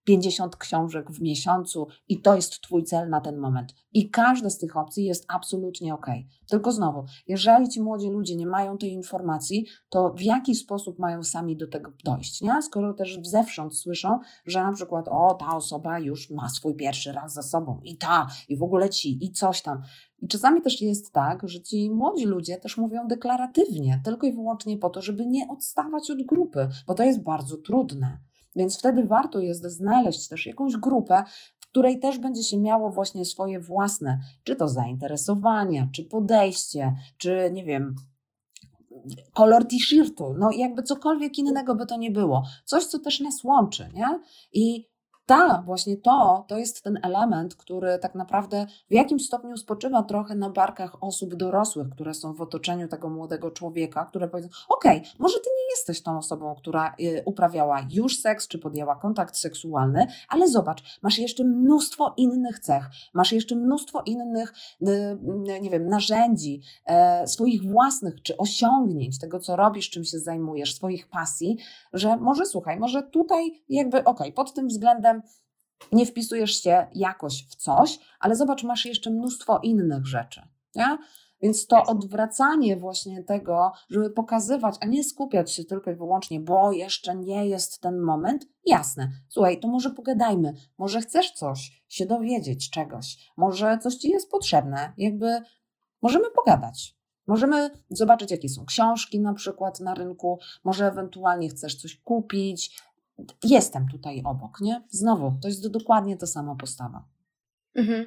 50 0.04 0.56
książek 0.56 1.10
w 1.10 1.20
miesiącu 1.20 1.86
i 2.08 2.20
to 2.22 2.36
jest 2.36 2.60
Twój 2.60 2.84
cel 2.84 3.10
na 3.10 3.20
ten 3.20 3.38
moment. 3.38 3.74
I 3.92 4.10
każda 4.10 4.50
z 4.50 4.58
tych 4.58 4.76
opcji 4.76 5.04
jest 5.04 5.24
absolutnie 5.28 5.94
ok. 5.94 6.06
Tylko 6.48 6.72
znowu, 6.72 7.04
jeżeli 7.26 7.68
ci 7.68 7.82
młodzi 7.82 8.08
ludzie 8.08 8.36
nie 8.36 8.46
mają 8.46 8.78
tej 8.78 8.92
informacji, 8.92 9.66
to 9.88 10.14
w 10.16 10.22
jaki 10.22 10.54
sposób 10.54 10.98
mają 10.98 11.22
sami 11.22 11.56
do 11.56 11.68
tego 11.68 11.92
dojść? 12.04 12.42
Nie? 12.42 12.62
Skoro 12.62 12.94
też 12.94 13.18
zewsząd 13.22 13.76
słyszą, 13.76 14.18
że 14.46 14.62
na 14.62 14.72
przykład, 14.72 15.08
o, 15.08 15.34
ta 15.34 15.56
osoba 15.56 15.98
już 15.98 16.30
ma 16.30 16.48
swój 16.48 16.74
pierwszy 16.74 17.12
raz 17.12 17.32
za 17.32 17.42
sobą, 17.42 17.80
i 17.84 17.96
ta, 17.96 18.26
i 18.48 18.56
w 18.56 18.62
ogóle 18.62 18.90
ci, 18.90 19.24
i 19.24 19.32
coś 19.32 19.62
tam. 19.62 19.82
I 20.22 20.28
czasami 20.28 20.62
też 20.62 20.80
jest 20.80 21.12
tak, 21.12 21.48
że 21.48 21.60
ci 21.60 21.90
młodzi 21.90 22.26
ludzie 22.26 22.56
też 22.56 22.76
mówią 22.76 23.08
deklaratywnie, 23.08 24.00
tylko 24.04 24.26
i 24.26 24.32
wyłącznie 24.32 24.78
po 24.78 24.90
to, 24.90 25.02
żeby 25.02 25.26
nie 25.26 25.48
odstawać 25.48 26.10
od 26.10 26.26
grupy, 26.26 26.68
bo 26.86 26.94
to 26.94 27.02
jest 27.02 27.22
bardzo 27.22 27.56
trudne. 27.56 28.18
Więc 28.56 28.78
wtedy 28.78 29.04
warto 29.04 29.40
jest 29.40 29.62
znaleźć 29.62 30.28
też 30.28 30.46
jakąś 30.46 30.76
grupę, 30.76 31.24
w 31.60 31.66
której 31.66 31.98
też 31.98 32.18
będzie 32.18 32.42
się 32.42 32.58
miało 32.58 32.90
właśnie 32.90 33.24
swoje 33.24 33.60
własne, 33.60 34.20
czy 34.44 34.56
to 34.56 34.68
zainteresowania, 34.68 35.88
czy 35.92 36.04
podejście, 36.04 36.94
czy 37.16 37.50
nie 37.52 37.64
wiem, 37.64 37.94
kolor 39.32 39.64
t-shirtu, 39.64 40.34
no 40.38 40.50
jakby 40.50 40.82
cokolwiek 40.82 41.38
innego 41.38 41.74
by 41.74 41.86
to 41.86 41.96
nie 41.96 42.10
było. 42.10 42.42
Coś, 42.64 42.84
co 42.84 42.98
też 42.98 43.20
nas 43.20 43.44
łączy, 43.44 43.88
nie? 43.94 44.20
I 44.52 44.89
ta, 45.30 45.62
właśnie 45.66 45.96
to, 45.96 46.44
to 46.48 46.58
jest 46.58 46.82
ten 46.82 46.98
element, 47.02 47.54
który 47.54 47.98
tak 47.98 48.14
naprawdę 48.14 48.66
w 48.90 48.94
jakimś 48.94 49.26
stopniu 49.26 49.56
spoczywa 49.56 50.02
trochę 50.02 50.34
na 50.34 50.50
barkach 50.50 51.04
osób 51.04 51.34
dorosłych, 51.34 51.90
które 51.90 52.14
są 52.14 52.34
w 52.34 52.40
otoczeniu 52.40 52.88
tego 52.88 53.08
młodego 53.10 53.50
człowieka, 53.50 54.04
które 54.04 54.28
powiedzą: 54.28 54.48
Okej, 54.68 54.98
okay, 54.98 55.10
może 55.18 55.34
ty 55.34 55.50
nie 55.58 55.70
jesteś 55.70 56.02
tą 56.02 56.18
osobą, 56.18 56.54
która 56.54 56.94
y, 57.00 57.22
uprawiała 57.24 57.86
już 57.90 58.20
seks, 58.20 58.48
czy 58.48 58.58
podjęła 58.58 58.96
kontakt 58.96 59.36
seksualny, 59.36 60.06
ale 60.28 60.48
zobacz, 60.48 60.98
masz 61.02 61.18
jeszcze 61.18 61.44
mnóstwo 61.44 62.14
innych 62.16 62.58
cech, 62.58 62.84
masz 63.14 63.32
jeszcze 63.32 63.56
mnóstwo 63.56 64.02
innych, 64.06 64.52
y, 64.82 65.18
nie 65.60 65.70
wiem, 65.70 65.88
narzędzi, 65.88 66.62
e, 66.86 67.26
swoich 67.26 67.62
własnych, 67.62 68.22
czy 68.22 68.36
osiągnięć, 68.36 69.18
tego, 69.18 69.40
co 69.40 69.56
robisz, 69.56 69.90
czym 69.90 70.04
się 70.04 70.18
zajmujesz, 70.18 70.74
swoich 70.74 71.08
pasji, 71.08 71.58
że 71.92 72.16
może 72.16 72.46
słuchaj, 72.46 72.78
może 72.78 73.02
tutaj 73.02 73.62
jakby, 73.68 73.98
okej, 73.98 74.10
okay, 74.10 74.32
pod 74.32 74.54
tym 74.54 74.68
względem 74.68 75.19
nie 75.92 76.06
wpisujesz 76.06 76.62
się 76.62 76.86
jakoś 76.94 77.46
w 77.50 77.54
coś, 77.54 77.98
ale 78.20 78.36
zobacz, 78.36 78.64
masz 78.64 78.86
jeszcze 78.86 79.10
mnóstwo 79.10 79.58
innych 79.62 80.06
rzeczy. 80.06 80.42
Nie? 80.74 80.98
Więc 81.42 81.66
to 81.66 81.82
odwracanie 81.82 82.76
właśnie 82.76 83.24
tego, 83.24 83.72
żeby 83.90 84.10
pokazywać, 84.10 84.76
a 84.80 84.86
nie 84.86 85.04
skupiać 85.04 85.52
się 85.52 85.64
tylko 85.64 85.90
i 85.90 85.94
wyłącznie, 85.94 86.40
bo 86.40 86.72
jeszcze 86.72 87.16
nie 87.16 87.46
jest 87.46 87.80
ten 87.80 88.00
moment, 88.00 88.46
jasne. 88.66 89.10
Słuchaj, 89.28 89.60
to 89.60 89.68
może 89.68 89.90
pogadajmy, 89.90 90.54
może 90.78 91.00
chcesz 91.00 91.32
coś, 91.32 91.84
się 91.88 92.06
dowiedzieć 92.06 92.70
czegoś, 92.70 93.32
może 93.36 93.78
coś 93.78 93.94
ci 93.94 94.08
jest 94.10 94.30
potrzebne, 94.30 94.92
jakby 94.96 95.42
możemy 96.02 96.30
pogadać. 96.30 97.00
Możemy 97.26 97.70
zobaczyć, 97.90 98.30
jakie 98.30 98.48
są 98.48 98.64
książki 98.64 99.20
na 99.20 99.34
przykład 99.34 99.80
na 99.80 99.94
rynku, 99.94 100.38
może 100.64 100.86
ewentualnie 100.86 101.48
chcesz 101.48 101.74
coś 101.74 101.96
kupić, 101.96 102.82
jestem 103.44 103.88
tutaj 103.88 104.22
obok, 104.24 104.60
nie? 104.60 104.82
Znowu, 104.90 105.32
to 105.42 105.48
jest 105.48 105.68
dokładnie 105.68 106.16
ta 106.16 106.26
sama 106.26 106.54
postawa. 106.54 107.04
Mhm. 107.74 108.06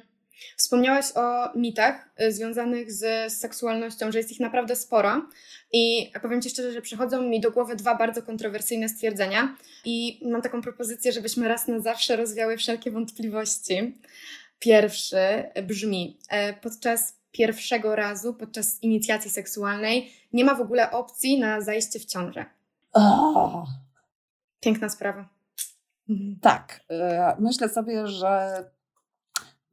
Wspomniałaś 0.56 1.06
o 1.14 1.58
mitach 1.58 2.10
y, 2.20 2.32
związanych 2.32 2.92
z 2.92 3.32
seksualnością, 3.32 4.12
że 4.12 4.18
jest 4.18 4.32
ich 4.32 4.40
naprawdę 4.40 4.76
sporo. 4.76 5.26
I 5.72 6.12
powiem 6.22 6.42
Ci 6.42 6.50
szczerze, 6.50 6.72
że 6.72 6.82
przychodzą 6.82 7.22
mi 7.22 7.40
do 7.40 7.50
głowy 7.50 7.76
dwa 7.76 7.94
bardzo 7.94 8.22
kontrowersyjne 8.22 8.88
stwierdzenia. 8.88 9.56
I 9.84 10.20
mam 10.30 10.42
taką 10.42 10.62
propozycję, 10.62 11.12
żebyśmy 11.12 11.48
raz 11.48 11.68
na 11.68 11.80
zawsze 11.80 12.16
rozwiały 12.16 12.56
wszelkie 12.56 12.90
wątpliwości. 12.90 13.98
Pierwszy 14.58 15.16
brzmi: 15.66 16.18
e, 16.28 16.54
podczas 16.54 17.16
pierwszego 17.32 17.96
razu, 17.96 18.34
podczas 18.34 18.82
inicjacji 18.82 19.30
seksualnej, 19.30 20.12
nie 20.32 20.44
ma 20.44 20.54
w 20.54 20.60
ogóle 20.60 20.90
opcji 20.90 21.40
na 21.40 21.60
zajście 21.60 22.00
w 22.00 22.04
ciążę. 22.04 22.44
Oh. 22.92 23.66
Piękna 24.64 24.88
sprawa. 24.88 25.28
Mhm. 26.08 26.38
Tak. 26.40 26.80
E, 26.90 27.36
myślę 27.38 27.68
sobie, 27.68 28.06
że 28.06 28.64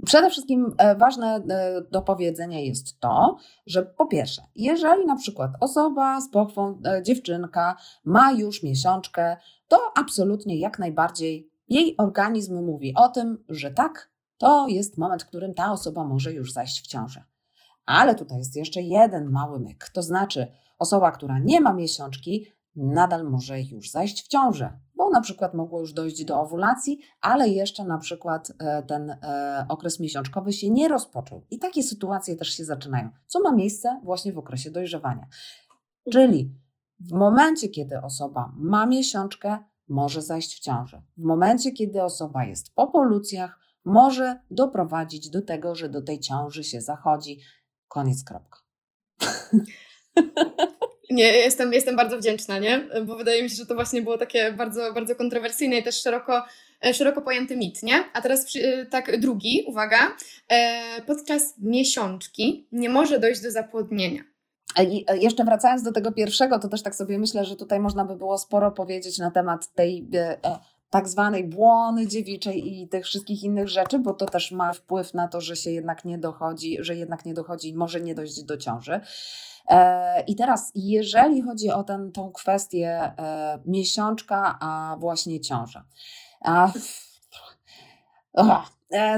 Przede 0.06 0.30
wszystkim 0.30 0.76
e, 0.78 0.96
ważne 0.96 1.36
e, 1.36 1.82
do 1.92 2.02
powiedzenia 2.02 2.60
jest 2.60 3.00
to, 3.00 3.38
że 3.66 3.84
po 3.84 4.06
pierwsze, 4.06 4.42
jeżeli 4.56 5.06
na 5.06 5.16
przykład 5.16 5.52
osoba 5.60 6.22
z 6.22 6.30
pochwą, 6.30 6.82
dziewczynka 7.04 7.76
ma 8.06 8.32
już 8.32 8.64
miesiączkę, 8.64 9.38
to 9.68 9.92
absolutnie 9.96 10.60
jak 10.60 10.80
najbardziej 10.80 11.52
jej 11.70 11.96
organizm 11.98 12.66
mówi 12.66 12.94
o 12.96 13.10
tym, 13.10 13.44
że 13.50 13.72
tak, 13.72 14.12
to 14.38 14.68
jest 14.68 14.98
moment, 14.98 15.24
w 15.24 15.28
którym 15.28 15.54
ta 15.54 15.72
osoba 15.72 16.04
może 16.04 16.34
już 16.34 16.54
zajść 16.54 16.84
w 16.84 16.88
ciążę. 16.88 17.24
Ale 17.86 18.16
tutaj 18.16 18.38
jest 18.38 18.56
jeszcze 18.56 18.82
jeden 18.82 19.30
mały 19.30 19.60
myk, 19.60 19.90
to 19.94 20.02
znaczy 20.02 20.48
osoba, 20.80 21.12
która 21.12 21.40
nie 21.40 21.62
ma 21.62 21.74
miesiączki, 21.74 22.46
nadal 22.76 23.30
może 23.30 23.62
już 23.62 23.90
zajść 23.90 24.26
w 24.26 24.28
ciążę, 24.28 24.80
bo 24.96 25.10
na 25.10 25.22
przykład 25.22 25.54
mogło 25.54 25.80
już 25.80 25.94
dojść 25.94 26.26
do 26.26 26.42
owulacji, 26.42 27.00
ale 27.22 27.50
jeszcze 27.50 27.84
na 27.84 27.98
przykład 27.98 28.52
e, 28.60 28.84
ten 28.84 29.10
e, 29.10 29.66
okres 29.70 30.00
miesiączkowy 30.00 30.54
się 30.54 30.70
nie 30.70 30.88
rozpoczął. 30.88 31.46
I 31.52 31.60
takie 31.60 31.84
sytuacje 31.84 32.36
też 32.36 32.50
się 32.50 32.66
zaczynają, 32.66 33.10
co 33.26 33.40
ma 33.40 33.52
miejsce 33.52 34.00
właśnie 34.04 34.34
w 34.34 34.38
okresie 34.38 34.72
dojrzewania. 34.72 35.28
Czyli 36.12 36.56
w 37.00 37.12
momencie, 37.14 37.70
kiedy 37.70 38.02
osoba 38.02 38.52
ma 38.56 38.86
miesiączkę, 38.86 39.58
może 39.88 40.22
zajść 40.22 40.56
w 40.56 40.60
ciążę. 40.60 41.02
W 41.18 41.24
momencie, 41.24 41.72
kiedy 41.72 42.04
osoba 42.04 42.46
jest 42.46 42.74
po 42.76 42.88
polucjach, 42.88 43.60
może 43.86 44.40
doprowadzić 44.52 45.30
do 45.30 45.42
tego, 45.42 45.76
że 45.76 45.90
do 45.90 46.02
tej 46.02 46.20
ciąży 46.20 46.64
się 46.64 46.82
zachodzi. 46.82 47.40
Koniec, 47.88 48.24
kropka. 48.24 48.60
Nie, 51.10 51.24
jestem, 51.24 51.74
jestem 51.74 51.96
bardzo 51.96 52.18
wdzięczna, 52.18 52.60
nie? 52.60 52.88
Bo 53.06 53.16
wydaje 53.16 53.44
mi 53.44 53.50
się, 53.50 53.56
że 53.56 53.66
to 53.66 53.76
właśnie 53.76 54.02
było 54.02 54.18
takie 54.18 54.52
bardzo, 54.52 54.94
bardzo 54.94 55.16
kontrowersyjne 55.16 55.78
i 55.78 55.84
też 55.84 56.02
szeroko, 56.02 56.44
e, 56.86 56.94
szeroko 56.94 57.22
pojęty 57.22 57.58
mit, 57.58 57.84
nie? 57.84 58.04
A 58.14 58.22
teraz 58.22 58.46
e, 58.56 58.86
tak 58.86 59.20
drugi, 59.20 59.64
uwaga, 59.68 60.16
e, 60.50 61.02
podczas 61.08 61.54
miesiączki 61.58 62.68
nie 62.72 62.90
może 62.90 63.20
dojść 63.20 63.42
do 63.42 63.52
zapłodnienia. 63.52 64.22
I 64.84 65.06
jeszcze 65.20 65.44
wracając 65.44 65.84
do 65.84 65.92
tego 65.92 66.12
pierwszego, 66.12 66.60
to 66.60 66.68
też 66.68 66.82
tak 66.82 66.96
sobie 66.96 67.20
myślę, 67.20 67.46
że 67.46 67.56
tutaj 67.56 67.80
można 67.80 68.06
by 68.06 68.16
było 68.16 68.38
sporo 68.38 68.72
powiedzieć 68.72 69.18
na 69.18 69.32
temat 69.32 69.74
tej 69.74 70.08
tak 70.92 71.08
zwanej 71.08 71.44
błony 71.44 72.08
dziewiczej 72.08 72.82
i 72.82 72.88
tych 72.88 73.06
wszystkich 73.06 73.44
innych 73.44 73.70
rzeczy, 73.70 74.00
bo 74.00 74.14
to 74.14 74.26
też 74.26 74.52
ma 74.52 74.74
wpływ 74.74 75.14
na 75.14 75.28
to, 75.28 75.42
że 75.42 75.56
się 75.56 75.72
jednak 75.72 76.06
nie 76.06 76.18
dochodzi, 76.18 76.78
że 76.80 76.96
jednak 76.96 77.26
nie 77.26 77.34
dochodzi 77.34 77.70
i 77.70 77.74
może 77.74 78.02
nie 78.02 78.16
dojść 78.16 78.44
do 78.44 78.58
ciąży. 78.58 79.00
E, 79.72 80.24
I 80.28 80.36
teraz, 80.36 80.72
jeżeli 80.76 81.42
chodzi 81.42 81.72
o 81.72 81.84
tą 82.14 82.32
kwestię 82.32 82.90
e, 82.90 83.60
miesiączka, 83.66 84.58
a 84.62 84.98
właśnie 85.00 85.40
ciąża. 85.40 85.86
A, 86.46 86.72
E, 88.38 88.64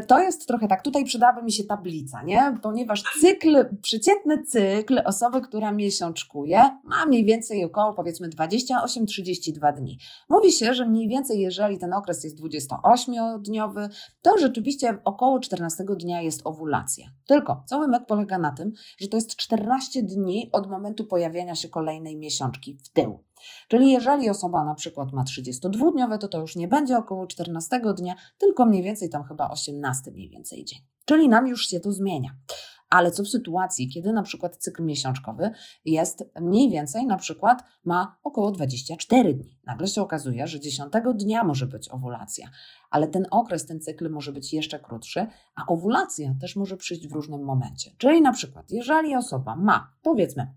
to 0.08 0.20
jest 0.20 0.48
trochę 0.48 0.68
tak, 0.68 0.82
tutaj 0.82 1.06
przydałaby 1.06 1.44
mi 1.44 1.52
się 1.52 1.64
tablica, 1.64 2.24
nie? 2.24 2.58
Ponieważ 2.62 3.04
cykl, 3.22 3.66
przeciętny 3.82 4.44
cykl 4.44 5.02
osoby, 5.06 5.42
która 5.42 5.72
miesiączkuje, 5.72 6.62
ma 6.84 7.06
mniej 7.06 7.26
więcej 7.26 7.66
około 7.66 7.94
powiedzmy 7.94 8.30
28-32 8.30 9.76
dni. 9.76 9.98
Mówi 10.30 10.52
się, 10.52 10.74
że 10.74 10.86
mniej 10.86 11.08
więcej 11.08 11.40
jeżeli 11.40 11.78
ten 11.78 11.94
okres 11.94 12.24
jest 12.24 12.42
28-dniowy, 12.42 13.90
to 14.22 14.38
rzeczywiście 14.38 14.98
około 15.04 15.40
14 15.40 15.84
dnia 16.00 16.22
jest 16.22 16.42
owulacja. 16.44 17.08
Tylko 17.28 17.64
cały 17.66 17.88
myk 17.88 18.06
polega 18.06 18.38
na 18.38 18.52
tym, 18.52 18.72
że 18.98 19.08
to 19.08 19.18
jest 19.18 19.36
14 19.36 20.04
dni 20.04 20.50
od 20.52 20.70
momentu 20.70 21.06
pojawienia 21.06 21.56
się 21.56 21.70
kolejnej 21.70 22.18
miesiączki 22.18 22.78
w 22.84 22.90
tył. 22.90 23.20
Czyli 23.68 23.92
jeżeli 23.92 24.30
osoba 24.30 24.66
na 24.66 24.76
przykład 24.76 25.14
ma 25.14 25.24
32-dniowe, 25.24 26.18
to 26.18 26.28
to 26.28 26.40
już 26.40 26.56
nie 26.56 26.68
będzie 26.68 26.98
około 26.98 27.28
14 27.28 27.82
dnia, 27.98 28.16
tylko 28.38 28.66
mniej 28.66 28.84
więcej 28.84 29.10
tam 29.10 29.24
chyba 29.24 29.50
18 29.50 30.12
mniej 30.12 30.30
więcej 30.30 30.66
dzień. 30.66 30.80
Czyli 31.06 31.30
nam 31.30 31.48
już 31.48 31.68
się 31.68 31.80
to 31.80 31.92
zmienia. 31.92 32.30
Ale 32.90 33.12
co 33.12 33.24
w 33.24 33.28
sytuacji, 33.28 33.90
kiedy 33.90 34.14
na 34.14 34.24
przykład 34.24 34.58
cykl 34.58 34.84
miesiączkowy 34.84 35.52
jest 35.86 36.24
mniej 36.42 36.70
więcej, 36.70 37.06
na 37.06 37.18
przykład 37.18 37.64
ma 37.86 38.18
około 38.24 38.52
24 38.52 39.34
dni. 39.34 39.60
Nagle 39.66 39.88
się 39.88 40.02
okazuje, 40.02 40.48
że 40.48 40.60
10 40.60 40.94
dnia 41.16 41.44
może 41.44 41.68
być 41.68 41.90
owulacja, 41.90 42.50
ale 42.90 43.08
ten 43.08 43.26
okres, 43.32 43.66
ten 43.66 43.82
cykl 43.82 44.10
może 44.10 44.32
być 44.32 44.54
jeszcze 44.54 44.80
krótszy, 44.80 45.28
a 45.56 45.66
owulacja 45.68 46.36
też 46.42 46.56
może 46.56 46.78
przyjść 46.78 47.08
w 47.08 47.12
różnym 47.12 47.44
momencie. 47.44 47.92
Czyli 47.98 48.22
na 48.22 48.32
przykład, 48.32 48.72
jeżeli 48.72 49.16
osoba 49.16 49.56
ma, 49.56 49.94
powiedzmy, 50.02 50.54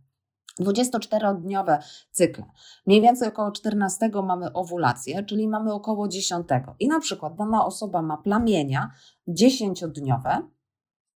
24-dniowe 0.61 1.79
cykle. 2.11 2.45
Mniej 2.87 3.01
więcej 3.01 3.29
około 3.29 3.53
14 3.53 4.11
mamy 4.25 4.53
owulację, 4.53 5.25
czyli 5.25 5.49
mamy 5.49 5.73
około 5.73 6.09
10. 6.09 6.49
I 6.81 6.89
na 6.89 7.01
przykład 7.01 7.37
dana 7.37 7.67
osoba 7.67 8.03
ma 8.03 8.17
plamienia 8.17 8.91
10-dniowe, 9.29 10.43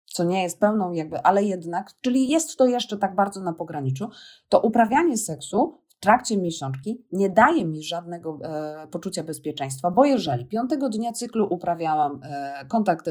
co 0.06 0.24
nie 0.24 0.42
jest 0.42 0.60
pełną 0.60 0.92
jakby, 0.92 1.22
ale 1.22 1.44
jednak, 1.44 1.94
czyli 2.00 2.28
jest 2.28 2.56
to 2.56 2.66
jeszcze 2.66 2.98
tak 2.98 3.14
bardzo 3.14 3.40
na 3.40 3.52
pograniczu, 3.52 4.10
to 4.48 4.60
uprawianie 4.60 5.16
seksu 5.16 5.79
trakcie 6.00 6.36
miesiączki 6.36 7.04
nie 7.12 7.30
daje 7.30 7.64
mi 7.64 7.82
żadnego 7.82 8.38
e, 8.42 8.86
poczucia 8.90 9.24
bezpieczeństwa, 9.24 9.90
bo 9.90 10.04
jeżeli 10.04 10.46
piątego 10.46 10.88
dnia 10.88 11.12
cyklu 11.12 11.46
uprawiałam 11.50 12.20
e, 12.22 12.64
kontakt, 12.68 13.10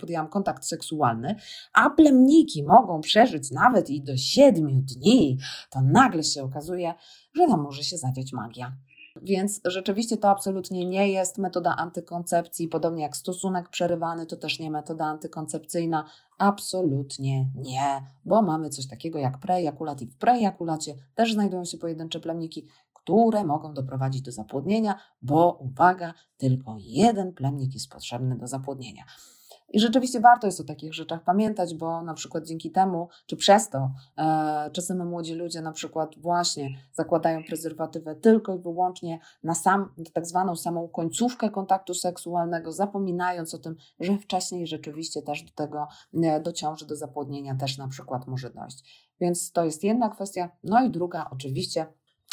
podjęłam 0.00 0.28
kontakt 0.28 0.64
seksualny, 0.64 1.36
a 1.72 1.90
plemniki 1.90 2.62
mogą 2.64 3.00
przeżyć 3.00 3.50
nawet 3.50 3.90
i 3.90 4.02
do 4.02 4.16
siedmiu 4.16 4.82
dni, 4.82 5.38
to 5.70 5.80
nagle 5.82 6.22
się 6.22 6.42
okazuje, 6.42 6.94
że 7.36 7.46
tam 7.46 7.62
może 7.62 7.82
się 7.82 7.96
zadziać 7.96 8.32
magia. 8.32 8.76
Więc 9.22 9.60
rzeczywiście 9.64 10.16
to 10.16 10.30
absolutnie 10.30 10.86
nie 10.86 11.08
jest 11.08 11.38
metoda 11.38 11.76
antykoncepcji, 11.76 12.68
podobnie 12.68 13.02
jak 13.02 13.16
stosunek 13.16 13.68
przerywany, 13.68 14.26
to 14.26 14.36
też 14.36 14.58
nie 14.58 14.70
metoda 14.70 15.04
antykoncepcyjna. 15.04 16.04
Absolutnie 16.38 17.50
nie, 17.54 18.02
bo 18.24 18.42
mamy 18.42 18.70
coś 18.70 18.86
takiego 18.86 19.18
jak 19.18 19.38
prejakulat 19.38 20.02
i 20.02 20.06
w 20.06 20.16
prejakulacie 20.16 20.94
też 21.14 21.32
znajdują 21.32 21.64
się 21.64 21.78
pojedyncze 21.78 22.20
plemniki, 22.20 22.66
które 22.92 23.44
mogą 23.44 23.74
doprowadzić 23.74 24.22
do 24.22 24.32
zapłodnienia, 24.32 24.98
bo 25.22 25.58
uwaga, 25.60 26.14
tylko 26.36 26.76
jeden 26.78 27.32
plemnik 27.32 27.74
jest 27.74 27.90
potrzebny 27.90 28.38
do 28.38 28.46
zapłodnienia. 28.46 29.04
I 29.70 29.80
rzeczywiście 29.80 30.20
warto 30.20 30.46
jest 30.46 30.60
o 30.60 30.64
takich 30.64 30.94
rzeczach 30.94 31.24
pamiętać, 31.24 31.74
bo 31.74 32.02
na 32.02 32.14
przykład 32.14 32.46
dzięki 32.46 32.70
temu, 32.70 33.08
czy 33.26 33.36
przez 33.36 33.70
to, 33.70 33.90
e, 34.18 34.70
czasem 34.72 35.08
młodzi 35.08 35.34
ludzie 35.34 35.60
na 35.60 35.72
przykład 35.72 36.18
właśnie 36.18 36.68
zakładają 36.92 37.44
prezerwatywę 37.44 38.14
tylko 38.14 38.54
i 38.54 38.58
wyłącznie 38.58 39.18
na 39.42 39.54
sam, 39.54 39.94
tak 40.12 40.26
zwaną 40.26 40.56
samą 40.56 40.88
końcówkę 40.88 41.50
kontaktu 41.50 41.94
seksualnego, 41.94 42.72
zapominając 42.72 43.54
o 43.54 43.58
tym, 43.58 43.76
że 44.00 44.18
wcześniej 44.18 44.66
rzeczywiście 44.66 45.22
też 45.22 45.42
do 45.42 45.52
tego, 45.52 45.88
e, 46.22 46.40
do 46.40 46.52
ciąży, 46.52 46.86
do 46.86 46.96
zapłodnienia 46.96 47.54
też 47.54 47.78
na 47.78 47.88
przykład 47.88 48.26
może 48.26 48.50
dojść. 48.50 49.10
Więc 49.20 49.52
to 49.52 49.64
jest 49.64 49.84
jedna 49.84 50.08
kwestia. 50.08 50.48
No 50.64 50.84
i 50.84 50.90
druga, 50.90 51.30
oczywiście, 51.32 51.86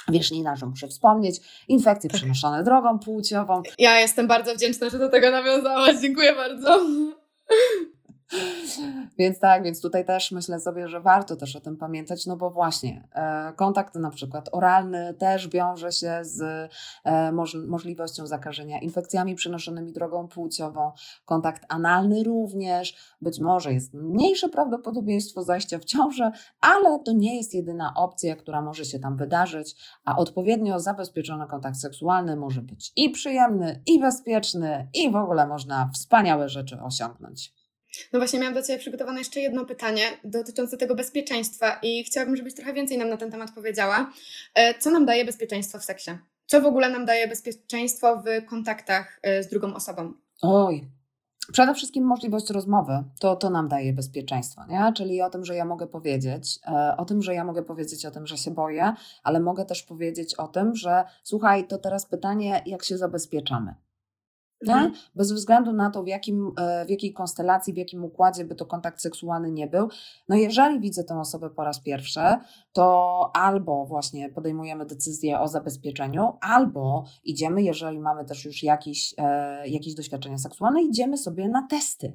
Wierzchnina, 0.09 0.55
że 0.55 0.65
muszę 0.65 0.87
wspomnieć, 0.87 1.41
infekcje 1.67 2.09
tak. 2.09 2.17
przenoszone 2.17 2.63
drogą 2.63 2.99
płciową. 2.99 3.61
Ja 3.79 3.99
jestem 3.99 4.27
bardzo 4.27 4.55
wdzięczna, 4.55 4.89
że 4.89 4.99
do 4.99 5.09
tego 5.09 5.31
nawiązałaś. 5.31 6.01
Dziękuję 6.01 6.35
bardzo. 6.35 6.79
嗯 7.53 7.96
Więc 9.17 9.39
tak, 9.39 9.63
więc 9.63 9.81
tutaj 9.81 10.05
też 10.05 10.31
myślę 10.31 10.59
sobie, 10.59 10.87
że 10.87 11.01
warto 11.01 11.35
też 11.35 11.55
o 11.55 11.59
tym 11.59 11.77
pamiętać, 11.77 12.25
no 12.25 12.37
bo 12.37 12.49
właśnie 12.49 13.07
e, 13.13 13.53
kontakt 13.55 13.95
na 13.95 14.09
przykład 14.09 14.49
oralny 14.51 15.13
też 15.13 15.47
wiąże 15.47 15.91
się 15.91 16.19
z 16.21 16.69
e, 17.03 17.31
moż, 17.31 17.57
możliwością 17.67 18.27
zakażenia 18.27 18.79
infekcjami 18.79 19.35
przenoszonymi 19.35 19.93
drogą 19.93 20.27
płciową. 20.27 20.91
Kontakt 21.25 21.65
analny 21.69 22.23
również, 22.23 23.15
być 23.21 23.39
może 23.39 23.73
jest 23.73 23.93
mniejsze 23.93 24.49
prawdopodobieństwo 24.49 25.43
zajścia 25.43 25.79
w 25.79 25.85
ciążę, 25.85 26.31
ale 26.61 26.99
to 26.99 27.11
nie 27.11 27.37
jest 27.37 27.53
jedyna 27.53 27.93
opcja, 27.95 28.35
która 28.35 28.61
może 28.61 28.85
się 28.85 28.99
tam 28.99 29.17
wydarzyć, 29.17 29.75
a 30.05 30.17
odpowiednio 30.17 30.79
zabezpieczony 30.79 31.47
kontakt 31.47 31.77
seksualny 31.77 32.35
może 32.35 32.61
być 32.61 32.91
i 32.95 33.09
przyjemny, 33.09 33.81
i 33.85 33.99
bezpieczny, 33.99 34.89
i 34.93 35.11
w 35.11 35.15
ogóle 35.15 35.47
można 35.47 35.89
wspaniałe 35.93 36.49
rzeczy 36.49 36.81
osiągnąć. 36.81 37.56
No 38.13 38.19
właśnie, 38.19 38.39
miałam 38.39 38.53
do 38.53 38.63
Ciebie 38.63 38.79
przygotowane 38.79 39.19
jeszcze 39.19 39.39
jedno 39.39 39.65
pytanie 39.65 40.01
dotyczące 40.23 40.77
tego 40.77 40.95
bezpieczeństwa 40.95 41.79
i 41.83 42.03
chciałabym, 42.03 42.35
żebyś 42.35 42.53
trochę 42.53 42.73
więcej 42.73 42.97
nam 42.97 43.09
na 43.09 43.17
ten 43.17 43.31
temat 43.31 43.51
powiedziała. 43.51 44.11
E, 44.55 44.79
co 44.79 44.91
nam 44.91 45.05
daje 45.05 45.25
bezpieczeństwo 45.25 45.79
w 45.79 45.83
seksie? 45.83 46.11
Co 46.45 46.61
w 46.61 46.65
ogóle 46.65 46.89
nam 46.89 47.05
daje 47.05 47.27
bezpieczeństwo 47.27 48.23
w 48.25 48.45
kontaktach 48.49 49.19
e, 49.23 49.43
z 49.43 49.47
drugą 49.47 49.73
osobą? 49.73 50.13
Oj, 50.41 50.87
Przede 51.51 51.73
wszystkim 51.73 52.05
możliwość 52.05 52.49
rozmowy, 52.49 53.03
to, 53.19 53.35
to 53.35 53.49
nam 53.49 53.67
daje 53.67 53.93
bezpieczeństwo, 53.93 54.61
nie? 54.69 54.93
czyli 54.95 55.21
o 55.21 55.29
tym, 55.29 55.45
że 55.45 55.55
ja 55.55 55.65
mogę 55.65 55.87
powiedzieć, 55.87 56.59
e, 56.67 56.97
o 56.97 57.05
tym, 57.05 57.21
że 57.21 57.33
ja 57.33 57.43
mogę 57.43 57.63
powiedzieć 57.63 58.05
o 58.05 58.11
tym, 58.11 58.27
że 58.27 58.37
się 58.37 58.51
boję, 58.51 58.93
ale 59.23 59.39
mogę 59.39 59.65
też 59.65 59.83
powiedzieć 59.83 60.35
o 60.35 60.47
tym, 60.47 60.75
że 60.75 61.03
słuchaj, 61.23 61.67
to 61.67 61.77
teraz 61.77 62.05
pytanie, 62.05 62.61
jak 62.65 62.83
się 62.83 62.97
zabezpieczamy. 62.97 63.75
Mhm. 64.61 64.93
Bez 65.15 65.31
względu 65.31 65.73
na 65.73 65.89
to, 65.89 66.03
w, 66.03 66.07
jakim, 66.07 66.51
e, 66.59 66.85
w 66.85 66.89
jakiej 66.89 67.13
konstelacji, 67.13 67.73
w 67.73 67.77
jakim 67.77 68.03
układzie 68.03 68.45
by 68.45 68.55
to 68.55 68.65
kontakt 68.65 69.01
seksualny 69.01 69.51
nie 69.51 69.67
był. 69.67 69.89
No 70.29 70.35
jeżeli 70.35 70.79
widzę 70.79 71.03
tę 71.03 71.19
osobę 71.19 71.49
po 71.49 71.63
raz 71.63 71.79
pierwszy, 71.79 72.19
to 72.73 73.31
albo 73.33 73.85
właśnie 73.85 74.29
podejmujemy 74.29 74.85
decyzję 74.85 75.39
o 75.39 75.47
zabezpieczeniu, 75.47 76.33
albo 76.41 77.05
idziemy, 77.23 77.63
jeżeli 77.63 77.99
mamy 77.99 78.25
też 78.25 78.45
już 78.45 78.63
jakieś, 78.63 79.13
e, 79.17 79.67
jakieś 79.67 79.93
doświadczenia 79.93 80.37
seksualne, 80.37 80.81
idziemy 80.81 81.17
sobie 81.17 81.49
na 81.49 81.67
testy. 81.67 82.13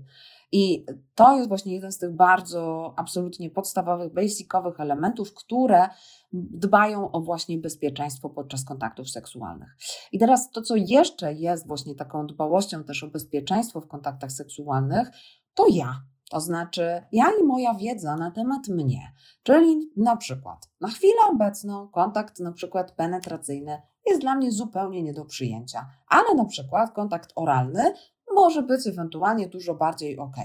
I 0.53 0.87
to 1.15 1.37
jest 1.37 1.49
właśnie 1.49 1.75
jeden 1.75 1.93
z 1.93 1.99
tych 1.99 2.17
bardzo 2.17 2.95
absolutnie 2.97 3.51
podstawowych, 3.51 4.13
basicowych 4.13 4.81
elementów, 4.81 5.35
które 5.35 5.89
dbają 6.33 7.11
o 7.11 7.21
właśnie 7.21 7.59
bezpieczeństwo 7.59 8.31
podczas 8.31 8.65
kontaktów 8.65 9.11
seksualnych. 9.11 9.77
I 10.13 10.19
teraz 10.19 10.51
to, 10.51 10.63
co 10.63 10.77
jeszcze 10.77 11.33
jest 11.35 11.67
właśnie 11.67 11.95
taką 11.95 12.27
dbałością 12.27 12.85
też 12.85 13.05
o 13.05 13.09
bezpieczeństwo 13.09 13.81
w 13.81 13.89
kontaktach 13.89 14.33
seksualnych, 14.33 15.11
to 15.55 15.67
ja. 15.71 16.03
To 16.31 16.41
znaczy, 16.41 17.03
ja 17.13 17.25
i 17.41 17.45
moja 17.45 17.75
wiedza 17.75 18.17
na 18.17 18.31
temat 18.31 18.69
mnie, 18.69 19.13
czyli 19.43 19.91
na 19.97 20.17
przykład 20.17 20.71
na 20.81 20.89
chwilę 20.89 21.21
obecną 21.31 21.89
kontakt 21.89 22.41
na 22.41 22.53
przykład 22.53 22.93
penetracyjny 22.93 23.83
jest 24.07 24.21
dla 24.21 24.35
mnie 24.35 24.53
zupełnie 24.53 25.03
nie 25.03 25.13
do 25.13 25.25
przyjęcia, 25.25 25.87
ale 26.09 26.35
na 26.35 26.45
przykład 26.45 26.93
kontakt 26.93 27.33
oralny 27.37 27.95
może 28.35 28.63
być 28.63 28.87
ewentualnie 28.87 29.49
dużo 29.49 29.75
bardziej 29.75 30.19
ok. 30.19 30.37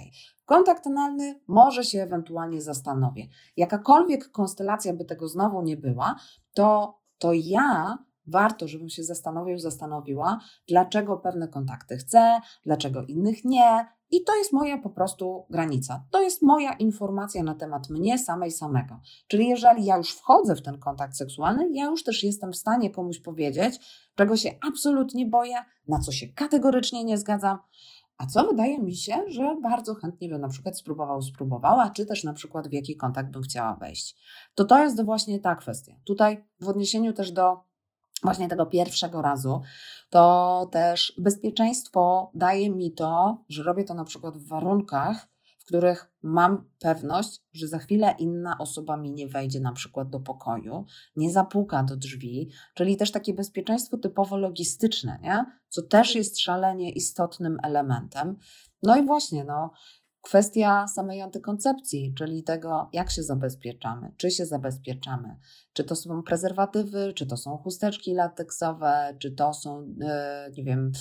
Kontakt 0.45 0.87
analny 0.87 1.39
może 1.47 1.83
się 1.83 2.03
ewentualnie 2.03 2.61
zastanowię. 2.61 3.27
Jakakolwiek 3.57 4.31
konstelacja 4.31 4.93
by 4.93 5.05
tego 5.05 5.27
znowu 5.27 5.61
nie 5.61 5.77
była, 5.77 6.15
to, 6.53 6.99
to 7.17 7.31
ja 7.33 7.97
warto, 8.27 8.67
żebym 8.67 8.89
się 8.89 9.03
zastanowił, 9.03 9.59
zastanowiła, 9.59 10.39
dlaczego 10.67 11.17
pewne 11.17 11.47
kontakty 11.47 11.97
chcę, 11.97 12.39
dlaczego 12.63 13.03
innych 13.03 13.45
nie. 13.45 13.96
I 14.11 14.23
to 14.23 14.35
jest 14.35 14.53
moja 14.53 14.77
po 14.77 14.89
prostu 14.89 15.45
granica. 15.49 16.03
To 16.11 16.21
jest 16.21 16.41
moja 16.41 16.73
informacja 16.73 17.43
na 17.43 17.55
temat 17.55 17.89
mnie 17.89 18.17
samej 18.17 18.51
samego. 18.51 18.99
Czyli 19.27 19.47
jeżeli 19.47 19.85
ja 19.85 19.97
już 19.97 20.11
wchodzę 20.11 20.55
w 20.55 20.61
ten 20.61 20.79
kontakt 20.79 21.15
seksualny, 21.15 21.69
ja 21.71 21.85
już 21.85 22.03
też 22.03 22.23
jestem 22.23 22.51
w 22.51 22.57
stanie 22.57 22.89
komuś 22.89 23.19
powiedzieć, 23.19 23.79
czego 24.15 24.37
się 24.37 24.49
absolutnie 24.67 25.25
boję, 25.25 25.55
na 25.87 25.99
co 25.99 26.11
się 26.11 26.27
kategorycznie 26.27 27.03
nie 27.03 27.17
zgadzam, 27.17 27.57
a 28.17 28.25
co 28.25 28.47
wydaje 28.47 28.79
mi 28.79 28.95
się, 28.95 29.23
że 29.27 29.55
bardzo 29.63 29.95
chętnie 29.95 30.29
bym 30.29 30.41
na 30.41 30.49
przykład 30.49 30.77
spróbował, 30.77 31.21
spróbowała, 31.21 31.89
czy 31.89 32.05
też 32.05 32.23
na 32.23 32.33
przykład 32.33 32.67
w 32.67 32.73
jaki 32.73 32.95
kontakt 32.95 33.31
bym 33.31 33.41
chciała 33.41 33.75
wejść. 33.75 34.15
To 34.55 34.65
to 34.65 34.83
jest 34.83 35.05
właśnie 35.05 35.39
ta 35.39 35.55
kwestia. 35.55 35.95
Tutaj 36.05 36.45
w 36.59 36.67
odniesieniu 36.67 37.13
też 37.13 37.31
do 37.31 37.66
właśnie 38.23 38.47
tego 38.47 38.65
pierwszego 38.65 39.21
razu, 39.21 39.61
to 40.09 40.69
też 40.71 41.13
bezpieczeństwo 41.17 42.31
daje 42.33 42.69
mi 42.69 42.91
to, 42.91 43.43
że 43.49 43.63
robię 43.63 43.83
to 43.83 43.93
na 43.93 44.03
przykład 44.03 44.37
w 44.37 44.47
warunkach, 44.47 45.27
których 45.67 46.11
mam 46.23 46.69
pewność, 46.79 47.41
że 47.53 47.67
za 47.67 47.77
chwilę 47.77 48.15
inna 48.19 48.57
osoba 48.57 48.97
mi 48.97 49.11
nie 49.11 49.27
wejdzie 49.27 49.59
na 49.59 49.73
przykład 49.73 50.09
do 50.09 50.19
pokoju, 50.19 50.85
nie 51.15 51.31
zapuka 51.31 51.83
do 51.83 51.97
drzwi, 51.97 52.49
czyli 52.73 52.97
też 52.97 53.11
takie 53.11 53.33
bezpieczeństwo 53.33 53.97
typowo 53.97 54.37
logistyczne, 54.37 55.19
nie? 55.23 55.45
co 55.69 55.81
też 55.81 56.15
jest 56.15 56.39
szalenie 56.39 56.91
istotnym 56.91 57.57
elementem. 57.63 58.37
No 58.83 58.97
i 58.97 59.05
właśnie, 59.05 59.43
no, 59.43 59.71
Kwestia 60.27 60.87
samej 60.87 61.21
antykoncepcji, 61.21 62.13
czyli 62.17 62.43
tego, 62.43 62.89
jak 62.93 63.11
się 63.11 63.23
zabezpieczamy, 63.23 64.11
czy 64.17 64.31
się 64.31 64.45
zabezpieczamy, 64.45 65.35
czy 65.73 65.83
to 65.83 65.95
są 65.95 66.23
prezerwatywy, 66.23 67.13
czy 67.13 67.25
to 67.25 67.37
są 67.37 67.57
chusteczki 67.57 68.13
lateksowe, 68.13 69.15
czy 69.19 69.31
to 69.31 69.53
są, 69.53 69.95
e, 70.01 70.51
nie 70.57 70.63
wiem, 70.63 70.91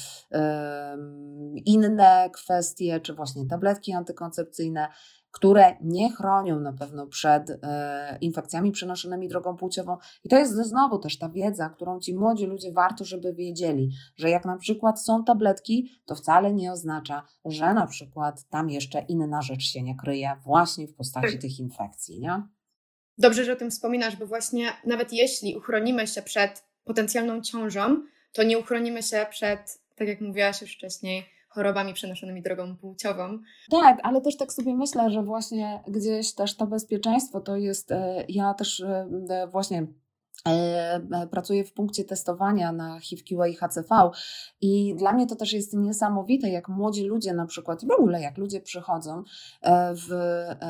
inne 1.65 2.31
kwestie, 2.35 3.01
czy 3.01 3.15
właśnie 3.15 3.47
tabletki 3.47 3.93
antykoncepcyjne. 3.93 4.89
Które 5.37 5.77
nie 5.81 6.13
chronią 6.13 6.61
na 6.61 6.73
pewno 6.73 7.07
przed 7.07 7.51
e, 7.51 8.19
infekcjami 8.21 8.73
przenoszonymi 8.73 9.29
drogą 9.29 9.57
płciową. 9.57 9.97
I 10.25 10.29
to 10.29 10.37
jest 10.37 10.53
znowu 10.53 10.99
też 10.99 11.19
ta 11.19 11.29
wiedza, 11.29 11.69
którą 11.69 12.01
ci 12.01 12.15
młodzi 12.15 12.47
ludzie 12.47 12.73
warto, 12.73 13.05
żeby 13.05 13.35
wiedzieli, 13.35 13.91
że 14.17 14.31
jak 14.31 14.45
na 14.45 14.57
przykład 14.57 15.03
są 15.03 15.25
tabletki, 15.25 15.91
to 16.05 16.15
wcale 16.15 16.55
nie 16.55 16.73
oznacza, 16.73 17.23
że 17.45 17.75
na 17.75 17.87
przykład 17.87 18.49
tam 18.49 18.71
jeszcze 18.71 19.01
inna 19.09 19.43
rzecz 19.43 19.63
się 19.63 19.83
nie 19.83 19.97
kryje 19.97 20.37
właśnie 20.45 20.89
w 20.89 20.95
postaci 20.95 21.33
tak. 21.33 21.41
tych 21.41 21.59
infekcji, 21.59 22.21
nie? 22.21 22.43
Dobrze, 23.19 23.45
że 23.45 23.53
o 23.53 23.57
tym 23.57 23.71
wspominasz, 23.71 24.17
bo 24.17 24.27
właśnie 24.27 24.73
nawet 24.87 25.13
jeśli 25.13 25.57
uchronimy 25.57 26.07
się 26.07 26.23
przed 26.23 26.65
potencjalną 26.85 27.41
ciążą, 27.41 28.03
to 28.33 28.43
nie 28.43 28.59
uchronimy 28.59 29.03
się 29.03 29.27
przed, 29.31 29.79
tak 29.97 30.09
jak 30.09 30.21
mówiłaś 30.21 30.61
już 30.61 30.73
wcześniej, 30.73 31.36
chorobami 31.57 31.95
przenoszonymi 31.95 32.43
drogą 32.43 32.77
płciową. 32.77 33.39
Tak, 33.71 33.99
ale 34.03 34.21
też 34.21 34.37
tak 34.37 34.53
sobie 34.53 34.75
myślę, 34.75 35.11
że 35.11 35.23
właśnie 35.23 35.83
gdzieś 35.89 36.35
też 36.35 36.57
to 36.57 36.67
bezpieczeństwo 36.67 37.41
to 37.41 37.57
jest, 37.57 37.93
e, 37.93 38.25
ja 38.29 38.55
też 38.55 38.81
e, 38.81 39.49
właśnie 39.51 39.77
E, 39.77 39.83
e, 39.83 40.06
pracuję 41.31 41.65
w 41.65 41.73
punkcie 41.73 42.05
testowania 42.05 42.73
na 42.73 43.01
HIV-QA 43.01 43.49
i 43.49 43.55
HCV 43.55 44.11
i 44.61 44.95
dla 44.99 45.13
mnie 45.13 45.27
to 45.27 45.37
też 45.37 45.53
jest 45.53 45.75
niesamowite, 45.75 46.49
jak 46.49 46.69
młodzi 46.69 47.05
ludzie 47.05 47.33
na 47.33 47.47
przykład, 47.47 47.85
w 47.85 47.91
ogóle 47.91 48.21
jak 48.21 48.39
ludzie 48.39 48.61
przychodzą 48.61 49.23
e, 49.63 49.95
w, 49.95 50.09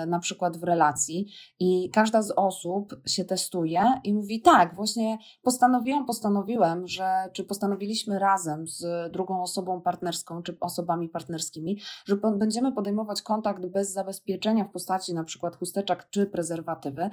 na 0.07 0.19
przykład 0.19 0.57
w 0.57 0.63
relacji 0.63 1.27
i 1.61 1.91
każda 1.91 2.23
z 2.23 2.33
osób 2.37 2.97
się 3.07 3.25
testuje 3.25 3.85
i 4.05 4.15
mówi 4.15 4.43
tak, 4.43 4.75
właśnie 4.75 5.19
postanowiłam, 5.43 6.07
postanowiłem, 6.07 6.87
że 6.87 7.31
czy 7.33 7.45
postanowiliśmy 7.45 8.19
razem 8.19 8.67
z 8.67 9.13
drugą 9.13 9.43
osobą 9.43 9.81
partnerską 9.81 10.43
czy 10.43 10.57
osobami 10.61 11.09
partnerskimi, 11.09 11.81
że 12.05 12.17
będziemy 12.17 12.73
podejmować 12.73 13.23
kontakt 13.23 13.67
bez 13.67 13.93
zabezpieczenia 13.93 14.65
w 14.65 14.71
postaci 14.71 15.15
na 15.15 15.25
przykład 15.25 15.57
chusteczek 15.57 16.07
czy 16.11 16.27
prezerwatywy 16.27 17.11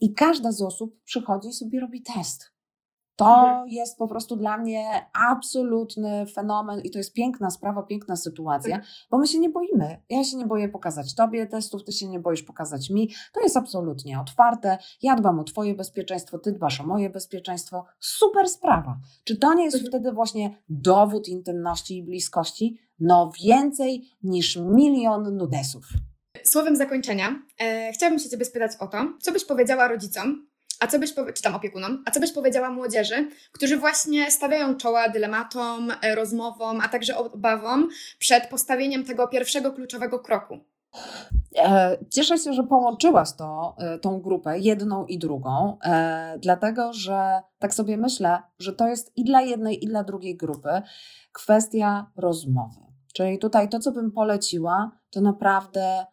i 0.00 0.14
każda 0.14 0.52
z 0.52 0.62
osób 0.62 1.02
przychodzi 1.04 1.48
i 1.48 1.52
sobie 1.52 1.80
robi 1.80 2.02
test. 2.02 2.56
To 3.16 3.34
mhm. 3.34 3.68
jest 3.68 3.98
po 3.98 4.08
prostu 4.08 4.36
dla 4.36 4.58
mnie 4.58 5.06
absolutny 5.30 6.26
fenomen 6.26 6.80
i 6.80 6.90
to 6.90 6.98
jest 6.98 7.12
piękna 7.12 7.50
sprawa, 7.50 7.82
piękna 7.82 8.16
sytuacja, 8.16 8.76
mhm. 8.76 8.94
bo 9.10 9.18
my 9.18 9.26
się 9.26 9.38
nie 9.38 9.50
boimy. 9.50 10.02
Ja 10.08 10.24
się 10.24 10.36
nie 10.36 10.46
boję 10.46 10.68
pokazać 10.68 11.14
Tobie 11.14 11.46
testów, 11.46 11.84
Ty 11.84 11.92
się 11.92 12.08
nie 12.08 12.20
boisz 12.20 12.42
pokazać 12.42 12.90
mi. 12.90 13.10
To 13.32 13.40
jest 13.40 13.56
absolutnie 13.56 14.20
otwarte. 14.20 14.78
Ja 15.02 15.16
dbam 15.16 15.40
o 15.40 15.44
Twoje 15.44 15.74
bezpieczeństwo, 15.74 16.38
Ty 16.38 16.52
dbasz 16.52 16.80
o 16.80 16.86
moje 16.86 17.10
bezpieczeństwo. 17.10 17.84
Super 18.00 18.48
sprawa. 18.48 18.98
Czy 19.24 19.36
to 19.36 19.54
nie 19.54 19.64
jest 19.64 19.76
mhm. 19.76 19.90
wtedy 19.90 20.12
właśnie 20.12 20.62
dowód 20.68 21.28
intymności 21.28 21.98
i 21.98 22.04
bliskości? 22.04 22.78
No 23.00 23.30
więcej 23.44 24.02
niż 24.22 24.56
milion 24.56 25.36
nudesów. 25.36 25.84
Słowem 26.44 26.76
zakończenia 26.76 27.42
e, 27.60 27.92
chciałabym 27.92 28.18
się 28.18 28.28
Ciebie 28.28 28.44
spytać 28.44 28.72
o 28.80 28.86
to, 28.86 28.98
co 29.22 29.32
byś 29.32 29.44
powiedziała 29.44 29.88
rodzicom, 29.88 30.46
a 30.80 30.86
co 30.86 30.98
byś, 30.98 31.14
czy 31.34 31.42
tam 31.42 31.54
opiekunom, 31.54 32.02
a 32.06 32.10
co 32.10 32.20
byś 32.20 32.32
powiedziała 32.32 32.70
młodzieży, 32.70 33.28
którzy 33.52 33.76
właśnie 33.76 34.30
stawiają 34.30 34.76
czoła 34.76 35.08
dylematom, 35.08 35.92
e, 36.02 36.14
rozmowom, 36.14 36.80
a 36.80 36.88
także 36.88 37.16
obawom 37.16 37.88
przed 38.18 38.46
postawieniem 38.46 39.04
tego 39.04 39.28
pierwszego 39.28 39.72
kluczowego 39.72 40.18
kroku? 40.18 40.58
E, 41.58 41.98
cieszę 42.10 42.38
się, 42.38 42.52
że 42.52 42.62
połączyłaś 42.62 43.28
to, 43.38 43.76
e, 43.78 43.98
tą 43.98 44.20
grupę, 44.20 44.58
jedną 44.58 45.06
i 45.06 45.18
drugą, 45.18 45.78
dlatego 46.38 46.92
że 46.92 47.40
tak 47.58 47.74
sobie 47.74 47.96
myślę, 47.96 48.38
że 48.58 48.72
to 48.72 48.88
jest 48.88 49.12
i 49.16 49.24
dla 49.24 49.40
jednej, 49.40 49.84
i 49.84 49.86
dla 49.86 50.04
drugiej 50.04 50.36
grupy 50.36 50.82
kwestia 51.32 52.10
rozmowy. 52.16 52.80
Czyli 53.14 53.38
tutaj 53.38 53.68
to, 53.68 53.78
co 53.78 53.92
bym 53.92 54.12
poleciła, 54.12 54.90
to 55.10 55.20
naprawdę 55.20 56.06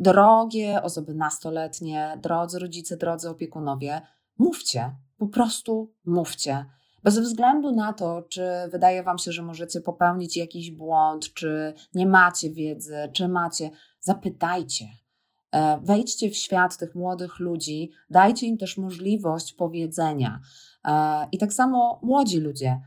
drogie 0.00 0.82
osoby 0.82 1.14
nastoletnie, 1.14 2.18
drodzy 2.22 2.58
rodzice, 2.58 2.96
drodzy 2.96 3.30
opiekunowie, 3.30 4.00
mówcie, 4.38 4.96
po 5.18 5.26
prostu 5.26 5.92
mówcie. 6.04 6.66
Bez 7.02 7.18
względu 7.18 7.72
na 7.72 7.92
to, 7.92 8.22
czy 8.22 8.42
wydaje 8.72 9.02
Wam 9.02 9.18
się, 9.18 9.32
że 9.32 9.42
możecie 9.42 9.80
popełnić 9.80 10.36
jakiś 10.36 10.70
błąd, 10.70 11.34
czy 11.34 11.74
nie 11.94 12.06
macie 12.06 12.50
wiedzy, 12.50 12.96
czy 13.12 13.28
macie, 13.28 13.70
zapytajcie. 14.00 14.84
E, 15.52 15.80
wejdźcie 15.82 16.30
w 16.30 16.36
świat 16.36 16.76
tych 16.76 16.94
młodych 16.94 17.38
ludzi, 17.38 17.90
dajcie 18.10 18.46
im 18.46 18.58
też 18.58 18.76
możliwość 18.78 19.52
powiedzenia. 19.52 20.40
E, 20.84 21.26
I 21.32 21.38
tak 21.38 21.52
samo 21.52 22.00
młodzi 22.02 22.40
ludzie, 22.40 22.80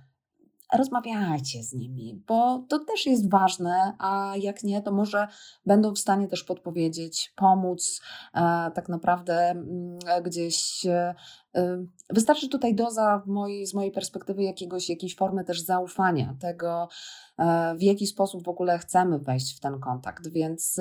rozmawiajcie 0.74 1.63
z 1.63 1.74
nimi, 1.74 2.24
bo 2.28 2.66
to 2.70 2.80
też 2.80 3.05
jest 3.05 3.30
ważne, 3.30 3.93
a 3.99 4.34
jak 4.38 4.63
nie, 4.63 4.82
to 4.82 4.91
może 4.91 5.28
będą 5.66 5.93
w 5.93 5.99
stanie 5.99 6.28
też 6.28 6.43
podpowiedzieć, 6.43 7.34
pomóc, 7.36 8.01
e, 8.34 8.72
tak 8.72 8.89
naprawdę 8.89 9.49
mm, 9.49 9.99
gdzieś. 10.24 10.86
E, 10.86 11.16
e, 11.55 11.86
wystarczy 12.09 12.49
tutaj 12.49 12.76
doza 12.76 13.24
mojej, 13.26 13.68
z 13.68 13.74
mojej 13.74 13.91
perspektywy 13.91 14.43
jakiegoś, 14.43 14.89
jakiejś 14.89 15.16
formy 15.16 15.43
też 15.43 15.61
zaufania, 15.61 16.36
tego 16.39 16.88
w 17.78 17.82
jaki 17.82 18.07
sposób 18.07 18.43
w 18.43 18.49
ogóle 18.49 18.78
chcemy 18.80 19.20
wejść 19.20 19.57
w 19.57 19.59
ten 19.59 19.80
kontakt. 19.80 20.28
Więc 20.28 20.80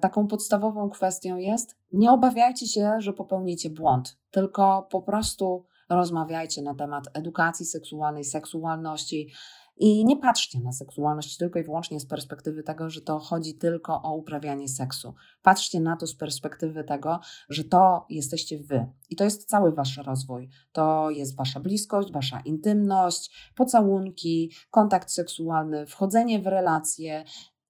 taką 0.00 0.26
podstawową 0.26 0.90
kwestią 0.90 1.36
jest, 1.36 1.76
nie 1.92 2.12
obawiajcie 2.12 2.66
się, 2.66 2.92
że 2.98 3.12
popełnicie 3.12 3.70
błąd, 3.70 4.18
tylko 4.30 4.88
po 4.90 5.02
prostu 5.02 5.64
rozmawiajcie 5.88 6.62
na 6.62 6.74
temat 6.74 7.04
edukacji 7.14 7.66
seksualnej, 7.66 8.24
seksualności. 8.24 9.32
I 9.80 10.04
nie 10.04 10.16
patrzcie 10.16 10.60
na 10.60 10.72
seksualność 10.72 11.36
tylko 11.36 11.58
i 11.58 11.62
wyłącznie 11.62 12.00
z 12.00 12.06
perspektywy 12.06 12.62
tego, 12.62 12.90
że 12.90 13.00
to 13.00 13.18
chodzi 13.18 13.54
tylko 13.54 14.02
o 14.02 14.14
uprawianie 14.14 14.68
seksu. 14.68 15.14
Patrzcie 15.42 15.80
na 15.80 15.96
to 15.96 16.06
z 16.06 16.16
perspektywy 16.16 16.84
tego, 16.84 17.20
że 17.48 17.64
to 17.64 18.06
jesteście 18.10 18.58
wy. 18.58 18.86
I 19.10 19.16
to 19.16 19.24
jest 19.24 19.48
cały 19.48 19.72
wasz 19.72 19.96
rozwój. 19.96 20.48
To 20.72 21.10
jest 21.10 21.36
wasza 21.36 21.60
bliskość, 21.60 22.12
wasza 22.12 22.40
intymność, 22.40 23.52
pocałunki, 23.54 24.52
kontakt 24.70 25.10
seksualny, 25.10 25.86
wchodzenie 25.86 26.38
w 26.42 26.46
relacje, 26.46 27.24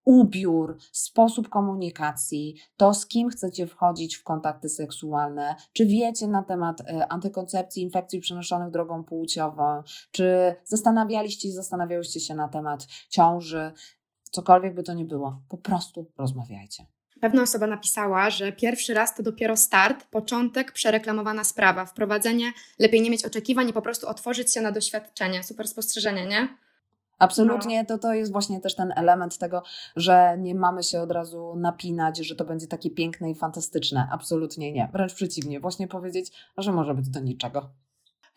ubiór, 0.08 0.76
sposób 0.92 1.48
komunikacji, 1.48 2.54
to 2.76 2.94
z 2.94 3.06
kim 3.06 3.28
chcecie 3.28 3.66
wchodzić 3.66 4.16
w 4.16 4.22
kontakty 4.22 4.68
seksualne, 4.68 5.56
czy 5.72 5.86
wiecie 5.86 6.28
na 6.28 6.42
temat 6.42 6.80
e, 6.80 7.12
antykoncepcji, 7.12 7.82
infekcji 7.82 8.20
przenoszonych 8.20 8.70
drogą 8.70 9.04
płciową, 9.04 9.82
czy 10.10 10.54
zastanawialiście 10.64 11.48
i 11.48 11.52
zastanawiałyście 11.52 12.20
się 12.20 12.34
na 12.34 12.48
temat 12.48 12.86
ciąży, 13.08 13.72
cokolwiek 14.30 14.74
by 14.74 14.82
to 14.82 14.94
nie 14.94 15.04
było, 15.04 15.42
po 15.48 15.58
prostu 15.58 16.06
rozmawiajcie. 16.18 16.86
Pewna 17.20 17.42
osoba 17.42 17.66
napisała, 17.66 18.30
że 18.30 18.52
pierwszy 18.52 18.94
raz 18.94 19.14
to 19.14 19.22
dopiero 19.22 19.56
start, 19.56 20.06
początek, 20.10 20.72
przereklamowana 20.72 21.44
sprawa, 21.44 21.84
wprowadzenie, 21.84 22.52
lepiej 22.78 23.02
nie 23.02 23.10
mieć 23.10 23.24
oczekiwań 23.24 23.68
i 23.68 23.72
po 23.72 23.82
prostu 23.82 24.08
otworzyć 24.08 24.54
się 24.54 24.60
na 24.60 24.72
doświadczenie. 24.72 25.42
Super 25.42 25.68
spostrzeżenie, 25.68 26.26
nie? 26.26 26.48
Absolutnie, 27.18 27.82
no. 27.82 27.86
to, 27.88 27.98
to 27.98 28.14
jest 28.14 28.32
właśnie 28.32 28.60
też 28.60 28.74
ten 28.74 28.92
element 28.96 29.38
tego, 29.38 29.62
że 29.96 30.38
nie 30.38 30.54
mamy 30.54 30.82
się 30.82 31.00
od 31.00 31.12
razu 31.12 31.56
napinać, 31.56 32.18
że 32.18 32.36
to 32.36 32.44
będzie 32.44 32.66
takie 32.66 32.90
piękne 32.90 33.30
i 33.30 33.34
fantastyczne. 33.34 34.08
Absolutnie 34.12 34.72
nie. 34.72 34.88
Wręcz 34.92 35.14
przeciwnie, 35.14 35.60
właśnie 35.60 35.88
powiedzieć, 35.88 36.32
że 36.56 36.72
może 36.72 36.94
być 36.94 37.08
do 37.08 37.20
niczego. 37.20 37.70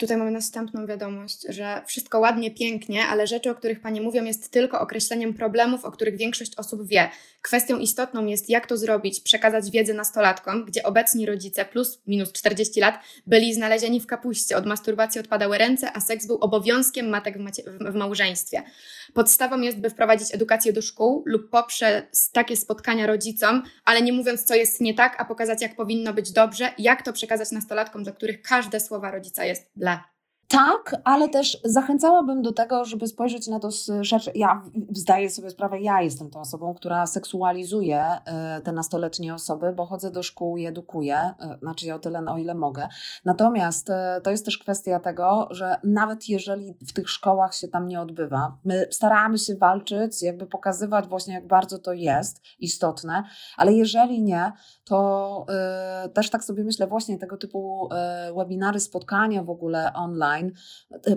Tutaj 0.02 0.18
mamy 0.18 0.32
następną 0.32 0.86
wiadomość, 0.86 1.45
że 1.49 1.82
wszystko 1.86 2.20
ładnie, 2.20 2.52
pięknie, 2.52 3.06
ale 3.06 3.28
rzeczy, 3.28 3.52
o 3.52 3.56
których 3.56 3.82
Panie 3.82 4.02
mówią, 4.02 4.24
jest 4.24 4.52
tylko 4.52 4.80
określeniem 4.80 5.34
problemów, 5.34 5.86
o 5.86 5.91
których 5.91 6.18
większość 6.18 6.56
osób 6.56 6.88
wie. 6.88 7.10
Kwestią 7.41 7.78
istotną 7.78 8.26
jest, 8.26 8.49
jak 8.49 8.68
to 8.68 8.78
zrobić, 8.78 9.20
przekazać 9.20 9.72
wiedzę 9.72 9.93
nastolatkom, 9.93 10.66
gdzie 10.66 10.84
obecni 10.84 11.26
rodzice 11.26 11.66
plus 11.66 12.02
minus 12.08 12.32
40 12.32 12.80
lat 12.80 12.99
byli 13.28 13.54
znalezieni 13.54 13.99
w 13.99 14.08
kapuście, 14.08 14.58
od 14.58 14.66
masturbacji 14.66 15.22
odpadały 15.22 15.58
ręce, 15.58 15.91
a 15.93 15.99
seks 15.99 16.28
był 16.28 16.38
obowiązkiem 16.38 17.10
matek 17.10 17.38
w, 17.38 17.41
macie- 17.41 17.64
w 17.91 17.95
małżeństwie. 17.95 18.64
Podstawą 19.14 19.62
jest, 19.62 19.78
by 19.78 19.89
wprowadzić 19.89 20.36
edukację 20.36 20.74
do 20.74 20.82
szkół 20.82 21.24
lub 21.26 21.49
poprzez 21.49 22.30
takie 22.34 22.58
spotkania 22.58 23.08
rodzicom, 23.08 23.64
ale 23.86 24.02
nie 24.02 24.14
mówiąc, 24.14 24.43
co 24.43 24.56
jest 24.56 24.82
nie 24.82 24.93
tak, 24.93 25.16
a 25.22 25.26
pokazać, 25.26 25.62
jak 25.62 25.76
powinno 25.76 26.14
być 26.14 26.32
dobrze, 26.32 26.70
jak 26.78 27.02
to 27.02 27.14
przekazać 27.14 27.52
nastolatkom, 27.52 28.04
dla 28.04 28.12
których 28.12 28.41
każde 28.41 28.80
słowa 28.80 29.12
rodzica 29.12 29.45
jest 29.45 29.72
dla. 29.76 29.91
là 29.92 30.12
Tak, 30.52 30.95
ale 31.04 31.30
też 31.30 31.58
zachęcałabym 31.64 32.41
do 32.41 32.52
tego, 32.52 32.86
żeby 32.86 33.08
spojrzeć 33.08 33.47
na 33.47 33.60
to 33.60 33.72
z 33.72 33.91
szerszej. 34.04 34.34
Ja 34.39 34.64
zdaję 34.89 35.30
sobie 35.30 35.49
sprawę, 35.49 35.82
ja 35.82 36.02
jestem 36.02 36.30
tą 36.30 36.39
osobą, 36.39 36.74
która 36.74 37.06
seksualizuje 37.06 38.04
e, 38.26 38.62
te 38.62 38.72
nastoletnie 38.72 39.34
osoby, 39.34 39.74
bo 39.76 39.86
chodzę 39.86 40.12
do 40.12 40.24
szkół 40.24 40.58
i 40.58 40.66
edukuję, 40.66 41.18
e, 41.18 41.58
znaczy 41.62 41.88
ja 41.88 41.95
o 41.95 41.99
tyle, 41.99 42.26
o 42.28 42.38
ile 42.38 42.56
mogę. 42.56 42.88
Natomiast 43.26 43.89
e, 43.89 44.22
to 44.24 44.32
jest 44.32 44.45
też 44.45 44.58
kwestia 44.58 44.99
tego, 44.99 45.47
że 45.52 45.76
nawet 45.84 46.30
jeżeli 46.30 46.74
w 46.88 46.93
tych 46.93 47.10
szkołach 47.10 47.56
się 47.56 47.68
tam 47.68 47.88
nie 47.88 48.02
odbywa, 48.02 48.58
my 48.64 48.88
staramy 48.91 49.38
się 49.38 49.56
walczyć, 49.56 50.24
jakby 50.24 50.45
pokazywać 50.45 51.08
właśnie, 51.08 51.34
jak 51.34 51.47
bardzo 51.47 51.80
to 51.80 51.93
jest 51.93 52.41
istotne, 52.60 53.24
ale 53.58 53.74
jeżeli 53.74 54.22
nie, 54.22 54.52
to 54.84 55.45
też 56.14 56.30
tak 56.30 56.43
sobie 56.43 56.64
myślę, 56.64 56.88
właśnie 56.88 57.18
tego 57.18 57.38
typu 57.38 57.89
webinary, 58.38 58.80
spotkania 58.80 59.43
w 59.43 59.49
ogóle 59.49 59.93
online, 59.93 60.41
online. 60.42 60.52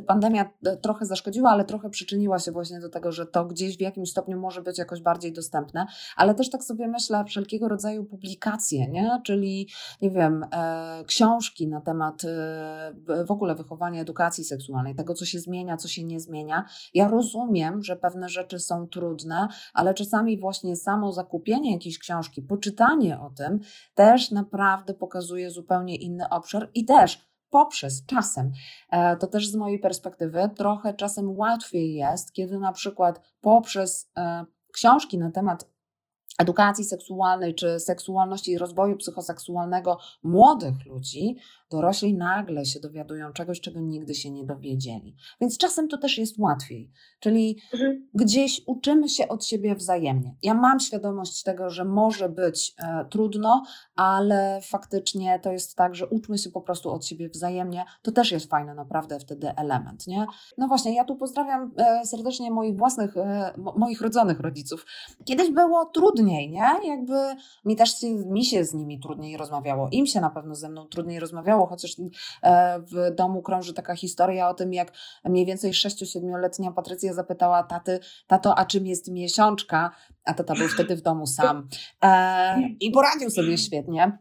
Pandemia 0.06 0.50
trochę 0.82 1.06
zaszkodziła, 1.06 1.50
ale 1.50 1.64
trochę 1.64 1.90
przyczyniła 1.90 2.38
się 2.38 2.52
właśnie 2.52 2.80
do 2.80 2.88
tego, 2.88 3.12
że 3.12 3.26
to 3.26 3.44
gdzieś 3.44 3.76
w 3.76 3.80
jakimś 3.80 4.10
stopniu 4.10 4.40
może 4.40 4.62
być 4.62 4.78
jakoś 4.78 5.02
bardziej 5.02 5.32
dostępne, 5.32 5.86
ale 6.16 6.34
też 6.34 6.50
tak 6.50 6.64
sobie 6.64 6.88
myślę, 6.88 7.24
wszelkiego 7.24 7.68
rodzaju 7.68 8.04
publikacje, 8.04 8.88
nie? 8.88 9.20
czyli 9.24 9.68
nie 10.02 10.10
wiem, 10.10 10.44
e, 10.52 11.04
książki 11.06 11.68
na 11.68 11.80
temat 11.80 12.24
e, 12.24 13.24
w 13.26 13.30
ogóle 13.30 13.54
wychowania 13.54 14.00
edukacji 14.00 14.44
seksualnej, 14.44 14.94
tego 14.94 15.14
co 15.14 15.24
się 15.24 15.38
zmienia, 15.38 15.76
co 15.76 15.88
się 15.88 16.04
nie 16.04 16.20
zmienia. 16.20 16.64
Ja 16.94 17.08
rozumiem, 17.08 17.82
że 17.82 17.96
pewne 17.96 18.28
rzeczy 18.28 18.58
są 18.58 18.88
trudne, 18.88 19.48
ale 19.74 19.94
czasami 19.94 20.40
właśnie 20.40 20.76
samo 20.76 21.12
zakupienie 21.12 21.72
jakiejś 21.72 21.98
książki, 21.98 22.42
poczytanie 22.42 23.20
o 23.20 23.30
tym 23.30 23.60
też 23.94 24.30
naprawdę 24.30 24.94
pokazuje 24.94 25.50
zupełnie 25.50 25.96
inny 25.96 26.28
obszar 26.28 26.70
i 26.74 26.84
też 26.84 27.33
poprzez 27.54 28.06
czasem, 28.06 28.52
e, 28.90 29.16
to 29.16 29.26
też 29.26 29.48
z 29.48 29.54
mojej 29.54 29.78
perspektywy, 29.78 30.50
trochę 30.56 30.94
czasem 30.94 31.38
łatwiej 31.38 31.94
jest, 31.94 32.32
kiedy 32.32 32.58
na 32.58 32.72
przykład 32.72 33.20
poprzez 33.40 34.10
e, 34.16 34.44
książki 34.72 35.18
na 35.18 35.30
temat 35.30 35.70
edukacji 36.38 36.84
seksualnej 36.84 37.54
czy 37.54 37.80
seksualności 37.80 38.52
i 38.52 38.58
rozwoju 38.58 38.96
psychoseksualnego 38.96 39.98
młodych 40.22 40.86
ludzi, 40.86 41.36
dorośli 41.70 42.14
nagle 42.14 42.64
się 42.64 42.80
dowiadują 42.80 43.32
czegoś, 43.32 43.60
czego 43.60 43.80
nigdy 43.80 44.14
się 44.14 44.30
nie 44.30 44.44
dowiedzieli. 44.44 45.16
Więc 45.40 45.58
czasem 45.58 45.88
to 45.88 45.98
też 45.98 46.18
jest 46.18 46.38
łatwiej. 46.38 46.90
Czyli 47.20 47.58
mhm. 47.72 48.08
gdzieś 48.14 48.62
uczymy 48.66 49.08
się 49.08 49.28
od 49.28 49.44
siebie 49.44 49.74
wzajemnie. 49.74 50.36
Ja 50.42 50.54
mam 50.54 50.80
świadomość 50.80 51.42
tego, 51.42 51.70
że 51.70 51.84
może 51.84 52.28
być 52.28 52.74
e, 52.78 53.04
trudno, 53.10 53.62
ale 53.96 54.60
faktycznie 54.62 55.38
to 55.38 55.52
jest 55.52 55.76
tak, 55.76 55.94
że 55.94 56.06
uczmy 56.06 56.38
się 56.38 56.50
po 56.50 56.60
prostu 56.60 56.90
od 56.90 57.06
siebie 57.06 57.28
wzajemnie. 57.28 57.84
To 58.02 58.12
też 58.12 58.32
jest 58.32 58.50
fajny 58.50 58.74
naprawdę 58.74 59.20
wtedy 59.20 59.50
element, 59.56 60.06
nie? 60.06 60.26
No 60.58 60.68
właśnie, 60.68 60.94
ja 60.94 61.04
tu 61.04 61.16
pozdrawiam 61.16 61.72
e, 61.76 62.06
serdecznie 62.06 62.50
moich 62.50 62.76
własnych, 62.76 63.16
e, 63.16 63.54
moich 63.76 64.00
rodzonych 64.00 64.40
rodziców. 64.40 64.86
Kiedyś 65.24 65.50
było 65.50 65.84
trudniej, 65.84 66.50
nie? 66.50 66.66
Jakby 66.84 67.14
mi 67.64 67.76
też 67.76 68.00
się, 68.00 68.14
mi 68.14 68.44
się 68.44 68.64
z 68.64 68.74
nimi 68.74 69.00
trudniej 69.00 69.36
rozmawiało. 69.36 69.88
Im 69.92 70.06
się 70.06 70.20
na 70.20 70.30
pewno 70.30 70.54
ze 70.54 70.68
mną 70.68 70.86
trudniej 70.86 71.20
rozmawiało, 71.20 71.53
chociaż 71.66 71.96
e, 72.42 72.80
w 72.80 73.14
domu 73.14 73.42
krąży 73.42 73.74
taka 73.74 73.96
historia 73.96 74.48
o 74.48 74.54
tym, 74.54 74.72
jak 74.72 74.92
mniej 75.24 75.46
więcej 75.46 75.72
6-7-letnia 75.72 76.72
Patrycja 76.72 77.14
zapytała 77.14 77.62
taty, 77.62 78.00
tato, 78.26 78.58
a 78.58 78.64
czym 78.64 78.86
jest 78.86 79.10
miesiączka? 79.10 79.90
A 80.24 80.34
tata 80.34 80.54
był 80.54 80.68
wtedy 80.68 80.96
w 80.96 81.02
domu 81.02 81.26
sam. 81.26 81.68
E, 82.02 82.60
I 82.80 82.90
poradził 82.90 83.30
sobie 83.30 83.58
świetnie. 83.58 84.18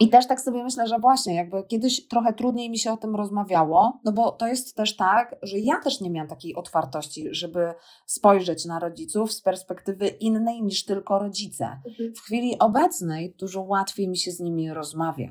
I 0.00 0.08
też 0.08 0.26
tak 0.26 0.40
sobie 0.40 0.64
myślę, 0.64 0.86
że 0.86 0.98
właśnie 0.98 1.34
jakby 1.34 1.64
kiedyś 1.68 2.08
trochę 2.08 2.32
trudniej 2.32 2.70
mi 2.70 2.78
się 2.78 2.92
o 2.92 2.96
tym 2.96 3.16
rozmawiało, 3.16 4.00
no 4.04 4.12
bo 4.12 4.32
to 4.32 4.46
jest 4.46 4.76
też 4.76 4.96
tak, 4.96 5.36
że 5.42 5.58
ja 5.58 5.80
też 5.80 6.00
nie 6.00 6.10
miałam 6.10 6.28
takiej 6.28 6.54
otwartości, 6.54 7.28
żeby 7.30 7.74
spojrzeć 8.06 8.64
na 8.64 8.78
rodziców 8.78 9.32
z 9.32 9.42
perspektywy 9.42 10.08
innej 10.08 10.62
niż 10.62 10.84
tylko 10.84 11.18
rodzice. 11.18 11.64
Mhm. 11.64 12.14
W 12.14 12.20
chwili 12.20 12.58
obecnej 12.58 13.34
dużo 13.38 13.62
łatwiej 13.62 14.08
mi 14.08 14.16
się 14.16 14.30
z 14.30 14.40
nimi 14.40 14.70
rozmawia. 14.70 15.28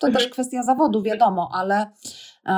To 0.00 0.06
mhm. 0.06 0.24
też 0.24 0.32
kwestia 0.32 0.62
zawodu, 0.62 1.02
wiadomo, 1.02 1.50
ale, 1.54 1.90
e, 2.46 2.50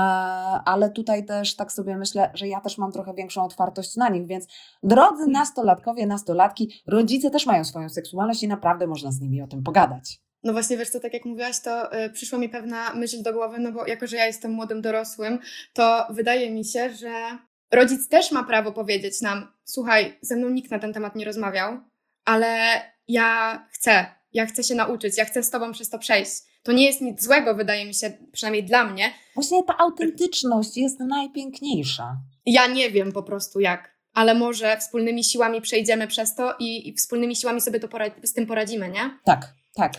ale 0.65 0.91
tutaj 0.91 1.27
też 1.27 1.57
tak 1.57 1.73
sobie 1.73 1.97
myślę, 1.97 2.31
że 2.35 2.49
ja 2.49 2.61
też 2.61 2.79
mam 2.79 2.93
trochę 2.93 3.15
większą 3.15 3.45
otwartość 3.45 3.97
na 3.97 4.09
nich, 4.09 4.27
więc 4.27 4.47
drodzy 4.83 5.13
mhm. 5.13 5.33
nastolatkowie, 5.33 6.07
nastolatki, 6.07 6.83
rodzice 6.87 7.31
też 7.31 7.47
mają 7.47 7.65
swoją 7.65 7.89
seksualność 7.89 8.43
i 8.43 8.49
naprawdę 8.49 8.87
można 8.87 9.13
z 9.13 9.21
nimi 9.21 9.43
o 9.43 9.47
tym 9.47 9.63
pogadać. 9.63 10.21
No 10.43 10.53
właśnie, 10.53 10.77
wiesz 10.77 10.91
co, 10.91 11.01
tak 11.01 11.15
jak 11.15 11.25
mówiłaś, 11.25 11.61
to 11.61 12.05
y, 12.05 12.11
przyszła 12.11 12.39
mi 12.39 12.49
pewna 12.49 12.95
myśl 12.95 13.23
do 13.23 13.33
głowy, 13.33 13.59
no 13.59 13.73
bo 13.73 13.87
jako, 13.87 14.07
że 14.07 14.17
ja 14.17 14.27
jestem 14.27 14.53
młodym 14.53 14.83
dorosłym, 14.83 15.39
to 15.73 16.07
wydaje 16.11 16.51
mi 16.51 16.65
się, 16.65 16.91
że 16.91 17.39
rodzic 17.73 18.09
też 18.09 18.33
ma 18.33 18.45
prawo 18.45 18.73
powiedzieć 18.73 19.21
nam, 19.21 19.53
słuchaj, 19.65 20.19
ze 20.23 20.37
mną 20.37 20.49
nikt 20.49 20.71
na 20.71 20.79
ten 20.79 20.93
temat 20.93 21.17
nie 21.17 21.25
rozmawiał, 21.25 21.81
ale 22.25 22.81
ja 23.09 23.59
chcę, 23.71 24.07
ja 24.33 24.47
chcę 24.47 24.63
się 24.63 24.75
nauczyć, 24.75 25.19
ja 25.19 25.25
chcę 25.25 25.43
z 25.43 25.51
tobą 25.51 25.73
przez 25.73 25.91
to 25.91 25.99
przejść. 25.99 26.33
To 26.69 26.73
nie 26.73 26.85
jest 26.85 27.01
nic 27.01 27.25
złego, 27.25 27.55
wydaje 27.55 27.87
mi 27.87 27.95
się, 27.95 28.13
przynajmniej 28.33 28.65
dla 28.65 28.85
mnie. 28.85 29.13
Właśnie 29.35 29.65
ta 29.65 29.77
autentyczność 29.79 30.77
jest 30.77 31.01
najpiękniejsza. 31.01 32.17
Ja 32.47 32.67
nie 32.67 32.91
wiem 32.91 33.13
po 33.13 33.23
prostu 33.23 33.61
jak, 33.61 33.95
ale 34.15 34.35
może 34.35 34.77
wspólnymi 34.77 35.25
siłami 35.25 35.61
przejdziemy 35.61 36.07
przez 36.07 36.35
to 36.35 36.55
i, 36.59 36.89
i 36.89 36.95
wspólnymi 36.95 37.37
siłami 37.37 37.61
sobie 37.61 37.81
to 37.81 37.89
z 38.23 38.33
tym 38.33 38.47
poradzimy, 38.47 38.89
nie? 38.89 39.19
Tak, 39.25 39.55
tak. 39.75 39.93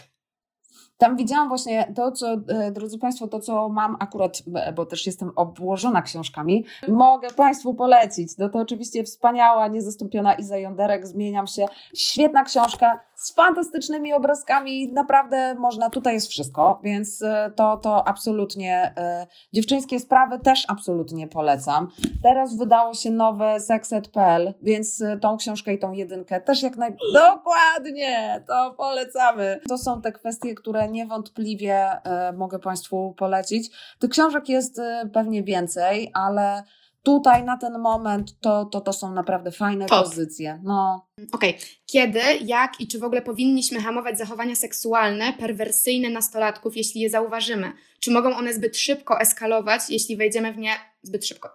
Tam 0.97 1.17
widziałam 1.17 1.47
właśnie 1.49 1.93
to, 1.95 2.11
co, 2.11 2.33
e, 2.47 2.71
drodzy 2.71 2.99
Państwo, 2.99 3.27
to, 3.27 3.39
co 3.39 3.69
mam 3.69 3.97
akurat, 3.99 4.43
bo 4.75 4.85
też 4.85 5.05
jestem 5.05 5.31
obłożona 5.35 6.01
książkami, 6.01 6.65
mogę 6.87 7.29
Państwu 7.29 7.73
polecić. 7.73 8.37
No 8.37 8.49
to 8.49 8.59
oczywiście 8.59 9.03
wspaniała, 9.03 9.67
niezastąpiona 9.67 10.33
Iza 10.33 10.57
Jonderek, 10.57 11.07
Zmieniam 11.07 11.47
się. 11.47 11.65
Świetna 11.95 12.43
książka 12.43 12.99
z 13.19 13.33
fantastycznymi 13.33 14.13
obrazkami. 14.13 14.91
Naprawdę 14.93 15.55
można, 15.55 15.89
tutaj 15.89 16.13
jest 16.13 16.27
wszystko, 16.27 16.79
więc 16.83 17.21
e, 17.21 17.51
to, 17.55 17.77
to 17.77 18.07
absolutnie, 18.07 18.93
e, 18.97 19.27
dziewczyńskie 19.53 19.99
sprawy 19.99 20.39
też 20.39 20.65
absolutnie 20.67 21.27
polecam. 21.27 21.87
Teraz 22.23 22.57
wydało 22.57 22.93
się 22.93 23.11
nowe 23.11 23.59
sexet.pl, 23.59 24.53
więc 24.61 25.03
tą 25.21 25.37
książkę 25.37 25.73
i 25.73 25.79
tą 25.79 25.91
jedynkę 25.91 26.41
też 26.41 26.63
jak 26.63 26.77
naj... 26.77 26.95
Dokładnie, 27.13 28.43
to 28.47 28.73
polecamy. 28.77 29.59
To 29.69 29.77
są 29.77 30.01
te 30.01 30.11
kwestie, 30.11 30.55
które 30.55 30.89
niewątpliwie 30.89 31.75
e, 32.03 32.33
mogę 32.33 32.59
Państwu 32.59 33.13
polecić. 33.17 33.69
Tych 33.99 34.09
książek 34.09 34.49
jest 34.49 34.79
e, 34.79 35.09
pewnie 35.13 35.43
więcej, 35.43 36.11
ale 36.13 36.63
tutaj 37.09 37.43
na 37.43 37.57
ten 37.57 37.79
moment 37.79 38.39
to, 38.39 38.65
to, 38.65 38.81
to 38.81 38.93
są 38.93 39.13
naprawdę 39.13 39.51
fajne 39.51 39.85
Top. 39.85 40.03
pozycje. 40.03 40.59
No. 40.63 41.07
Okej. 41.31 41.49
Okay. 41.49 41.61
Kiedy, 41.85 42.21
jak 42.41 42.81
i 42.81 42.87
czy 42.87 42.99
w 42.99 43.03
ogóle 43.03 43.21
powinniśmy 43.21 43.81
hamować 43.81 44.17
zachowania 44.17 44.55
seksualne, 44.55 45.33
perwersyjne 45.33 46.09
nastolatków, 46.09 46.77
jeśli 46.77 47.01
je 47.01 47.09
zauważymy? 47.09 47.71
Czy 47.99 48.11
mogą 48.11 48.35
one 48.35 48.53
zbyt 48.53 48.77
szybko 48.77 49.19
eskalować, 49.19 49.81
jeśli 49.89 50.17
wejdziemy 50.17 50.53
w 50.53 50.57
nie 50.57 50.71
zbyt 51.03 51.25
szybko? 51.25 51.49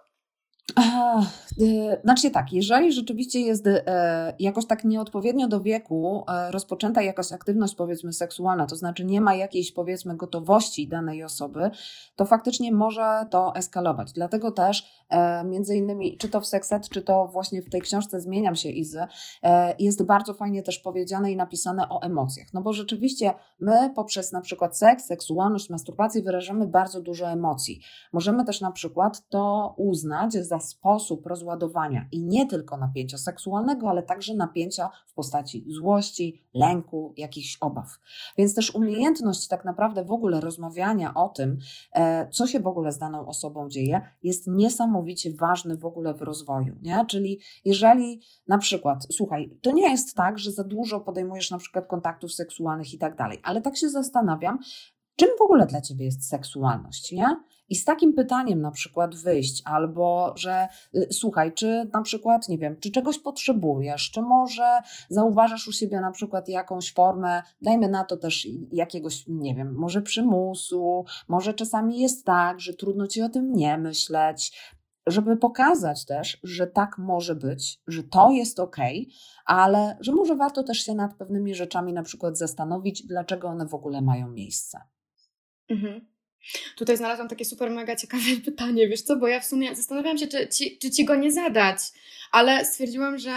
Y, 1.61 2.01
znaczy 2.03 2.31
tak, 2.31 2.53
jeżeli 2.53 2.93
rzeczywiście 2.93 3.39
jest 3.39 3.67
y, 3.67 3.81
jakoś 4.39 4.65
tak 4.65 4.83
nieodpowiednio 4.83 5.47
do 5.47 5.61
wieku 5.61 6.25
y, 6.47 6.51
rozpoczęta 6.51 7.01
jakaś 7.01 7.31
aktywność 7.31 7.75
powiedzmy 7.75 8.13
seksualna, 8.13 8.65
to 8.65 8.75
znaczy 8.75 9.05
nie 9.05 9.21
ma 9.21 9.35
jakiejś 9.35 9.71
powiedzmy 9.71 10.15
gotowości 10.15 10.87
danej 10.87 11.23
osoby, 11.23 11.71
to 12.15 12.25
faktycznie 12.25 12.71
może 12.71 13.25
to 13.29 13.55
eskalować. 13.55 14.13
Dlatego 14.13 14.51
też 14.51 15.05
między 15.45 15.75
innymi, 15.75 16.17
czy 16.17 16.29
to 16.29 16.41
w 16.41 16.45
Sekset, 16.45 16.89
czy 16.89 17.01
to 17.01 17.27
właśnie 17.27 17.61
w 17.61 17.69
tej 17.69 17.81
książce 17.81 18.21
Zmieniam 18.21 18.55
się 18.55 18.69
Izy, 18.69 18.99
jest 19.79 20.03
bardzo 20.03 20.33
fajnie 20.33 20.63
też 20.63 20.79
powiedziane 20.79 21.31
i 21.31 21.35
napisane 21.35 21.89
o 21.89 22.01
emocjach. 22.01 22.47
No 22.53 22.61
bo 22.61 22.73
rzeczywiście 22.73 23.33
my 23.59 23.91
poprzez 23.95 24.31
na 24.31 24.41
przykład 24.41 24.77
seks, 24.77 25.05
seksualność, 25.05 25.69
masturbację 25.69 26.21
wyrażamy 26.21 26.67
bardzo 26.67 27.01
dużo 27.01 27.29
emocji. 27.29 27.79
Możemy 28.13 28.45
też 28.45 28.61
na 28.61 28.71
przykład 28.71 29.29
to 29.29 29.73
uznać 29.77 30.33
za 30.33 30.54
sposób 30.59 31.25
rozładowania 31.25 32.07
i 32.11 32.23
nie 32.23 32.47
tylko 32.47 32.77
napięcia 32.77 33.17
seksualnego, 33.17 33.89
ale 33.89 34.03
także 34.03 34.33
napięcia 34.35 34.89
w 35.07 35.13
postaci 35.13 35.65
złości, 35.67 36.45
lęku, 36.53 37.13
jakichś 37.17 37.57
obaw. 37.61 37.99
Więc 38.37 38.55
też 38.55 38.75
umiejętność 38.75 39.47
tak 39.47 39.65
naprawdę 39.65 40.05
w 40.05 40.11
ogóle 40.11 40.41
rozmawiania 40.41 41.13
o 41.13 41.29
tym, 41.29 41.57
e, 41.93 42.29
co 42.29 42.47
się 42.47 42.59
w 42.59 42.67
ogóle 42.67 42.91
z 42.91 42.97
daną 42.97 43.27
osobą 43.27 43.69
dzieje, 43.69 44.01
jest 44.23 44.47
niesamowicie 44.47 45.33
ważny 45.33 45.77
w 45.77 45.85
ogóle 45.85 46.13
w 46.13 46.21
rozwoju. 46.21 46.75
Nie? 46.81 47.05
Czyli 47.07 47.39
jeżeli 47.65 48.21
na 48.47 48.57
przykład, 48.57 49.07
słuchaj, 49.11 49.57
to 49.61 49.71
nie 49.71 49.89
jest 49.89 50.15
tak, 50.15 50.39
że 50.39 50.51
za 50.51 50.63
dużo 50.63 50.99
podejmujesz 50.99 51.51
na 51.51 51.57
przykład 51.57 51.87
kontaktów 51.87 52.33
seksualnych 52.33 52.93
i 52.93 52.97
tak 52.97 53.15
dalej, 53.15 53.39
ale 53.43 53.61
tak 53.61 53.77
się 53.77 53.89
zastanawiam, 53.89 54.59
czym 55.15 55.29
w 55.39 55.41
ogóle 55.41 55.65
dla 55.65 55.81
ciebie 55.81 56.05
jest 56.05 56.29
seksualność, 56.29 57.11
nie? 57.11 57.37
I 57.69 57.75
z 57.75 57.85
takim 57.85 58.13
pytaniem 58.13 58.61
na 58.61 58.71
przykład 58.71 59.15
wyjść, 59.15 59.61
albo 59.65 60.33
że 60.37 60.67
y, 60.95 61.07
słuchaj, 61.11 61.53
czy 61.53 61.89
na 61.93 62.01
przykład, 62.01 62.49
nie 62.49 62.57
wiem, 62.57 62.79
czy 62.79 62.91
czegoś 62.91 63.19
potrzebujesz, 63.19 64.11
czy 64.11 64.21
może 64.21 64.79
zauważasz 65.09 65.67
u 65.67 65.71
siebie 65.71 66.01
na 66.01 66.11
przykład 66.11 66.49
jakąś 66.49 66.93
formę, 66.93 67.41
dajmy 67.61 67.89
na 67.89 68.03
to 68.03 68.17
też 68.17 68.47
jakiegoś, 68.71 69.27
nie 69.27 69.55
wiem, 69.55 69.75
może 69.75 70.01
przymusu, 70.01 71.05
może 71.27 71.53
czasami 71.53 71.99
jest 71.99 72.25
tak, 72.25 72.59
że 72.59 72.73
trudno 72.73 73.07
ci 73.07 73.21
o 73.21 73.29
tym 73.29 73.53
nie 73.53 73.77
myśleć, 73.77 74.59
żeby 75.07 75.37
pokazać 75.37 76.05
też, 76.05 76.37
że 76.43 76.67
tak 76.67 76.97
może 76.97 77.35
być, 77.35 77.81
że 77.87 78.03
to 78.03 78.31
jest 78.31 78.59
ok, 78.59 78.77
ale 79.45 79.97
że 79.99 80.11
może 80.11 80.35
warto 80.35 80.63
też 80.63 80.77
się 80.77 80.95
nad 80.95 81.15
pewnymi 81.15 81.55
rzeczami 81.55 81.93
na 81.93 82.03
przykład 82.03 82.37
zastanowić, 82.37 83.07
dlaczego 83.07 83.47
one 83.47 83.67
w 83.67 83.73
ogóle 83.73 84.01
mają 84.01 84.29
miejsce. 84.29 84.81
Mhm. 85.69 86.14
Tutaj 86.75 86.97
znalazłam 86.97 87.27
takie 87.27 87.45
super 87.45 87.71
mega 87.71 87.95
ciekawe 87.95 88.23
pytanie, 88.45 88.87
wiesz 88.87 89.01
co, 89.01 89.15
bo 89.15 89.27
ja 89.27 89.39
w 89.39 89.45
sumie 89.45 89.75
zastanawiałam 89.75 90.17
się, 90.17 90.27
czy 90.27 90.47
ci, 90.47 90.77
czy 90.77 90.91
ci 90.91 91.05
go 91.05 91.15
nie 91.15 91.31
zadać, 91.31 91.77
ale 92.31 92.65
stwierdziłam, 92.65 93.17
że 93.17 93.31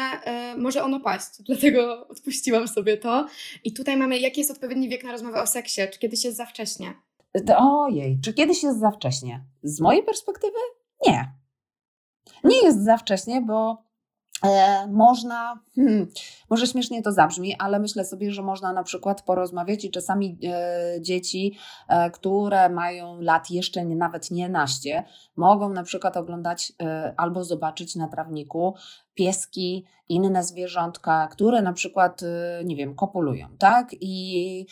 y, 0.55 0.59
może 0.59 0.83
ono 0.83 1.01
paść, 1.01 1.31
dlatego 1.47 2.09
odpuściłam 2.09 2.69
sobie 2.69 2.97
to. 2.97 3.27
I 3.65 3.73
tutaj 3.73 3.97
mamy, 3.97 4.19
jaki 4.19 4.41
jest 4.41 4.51
odpowiedni 4.51 4.89
wiek 4.89 5.05
na 5.05 5.13
rozmowę 5.13 5.43
o 5.43 5.47
seksie, 5.47 5.83
czy 5.93 5.99
kiedyś 5.99 6.25
jest 6.25 6.37
za 6.37 6.47
wcześnie? 6.47 6.95
Ojej, 7.57 8.19
czy 8.25 8.35
kiedyś 8.35 8.63
jest 8.63 8.81
za 8.81 8.91
wcześnie? 8.91 9.45
Z 9.63 9.81
mojej 9.81 10.03
perspektywy 10.03 10.59
nie. 11.07 11.33
Nie 12.45 12.63
jest 12.63 12.85
za 12.85 12.97
wcześnie, 12.97 13.41
bo 13.41 13.88
E, 13.88 13.88
można, 14.89 15.61
hmm, 15.75 16.09
może 16.51 16.67
śmiesznie 16.67 17.03
to 17.03 17.13
zabrzmi, 17.13 17.55
ale 17.59 17.79
myślę 17.79 18.05
sobie, 18.05 18.31
że 18.31 18.43
można 18.43 18.73
na 18.73 18.83
przykład 18.83 19.23
porozmawiać 19.23 19.85
i 19.85 19.91
czasami 19.91 20.39
e, 20.45 21.03
dzieci, 21.03 21.59
e, 21.89 22.11
które 22.11 22.69
mają 22.69 23.21
lat 23.21 23.51
jeszcze 23.51 23.85
nie, 23.85 23.97
nawet 23.97 24.31
nie 24.31 24.49
naście, 24.49 25.05
mogą 25.37 25.69
na 25.69 25.83
przykład 25.83 26.17
oglądać 26.17 26.73
e, 26.83 27.15
albo 27.17 27.45
zobaczyć 27.45 27.97
na 27.97 28.09
trawniku 28.09 28.75
pieski, 29.15 29.85
inne 30.09 30.45
zwierzątka, 30.45 31.29
które 31.29 31.63
na 31.63 31.73
przykład, 31.73 32.23
e, 32.23 32.65
nie 32.65 32.77
wiem, 32.77 32.95
kopulują, 32.95 33.49
tak? 33.59 33.89
I 34.01 34.67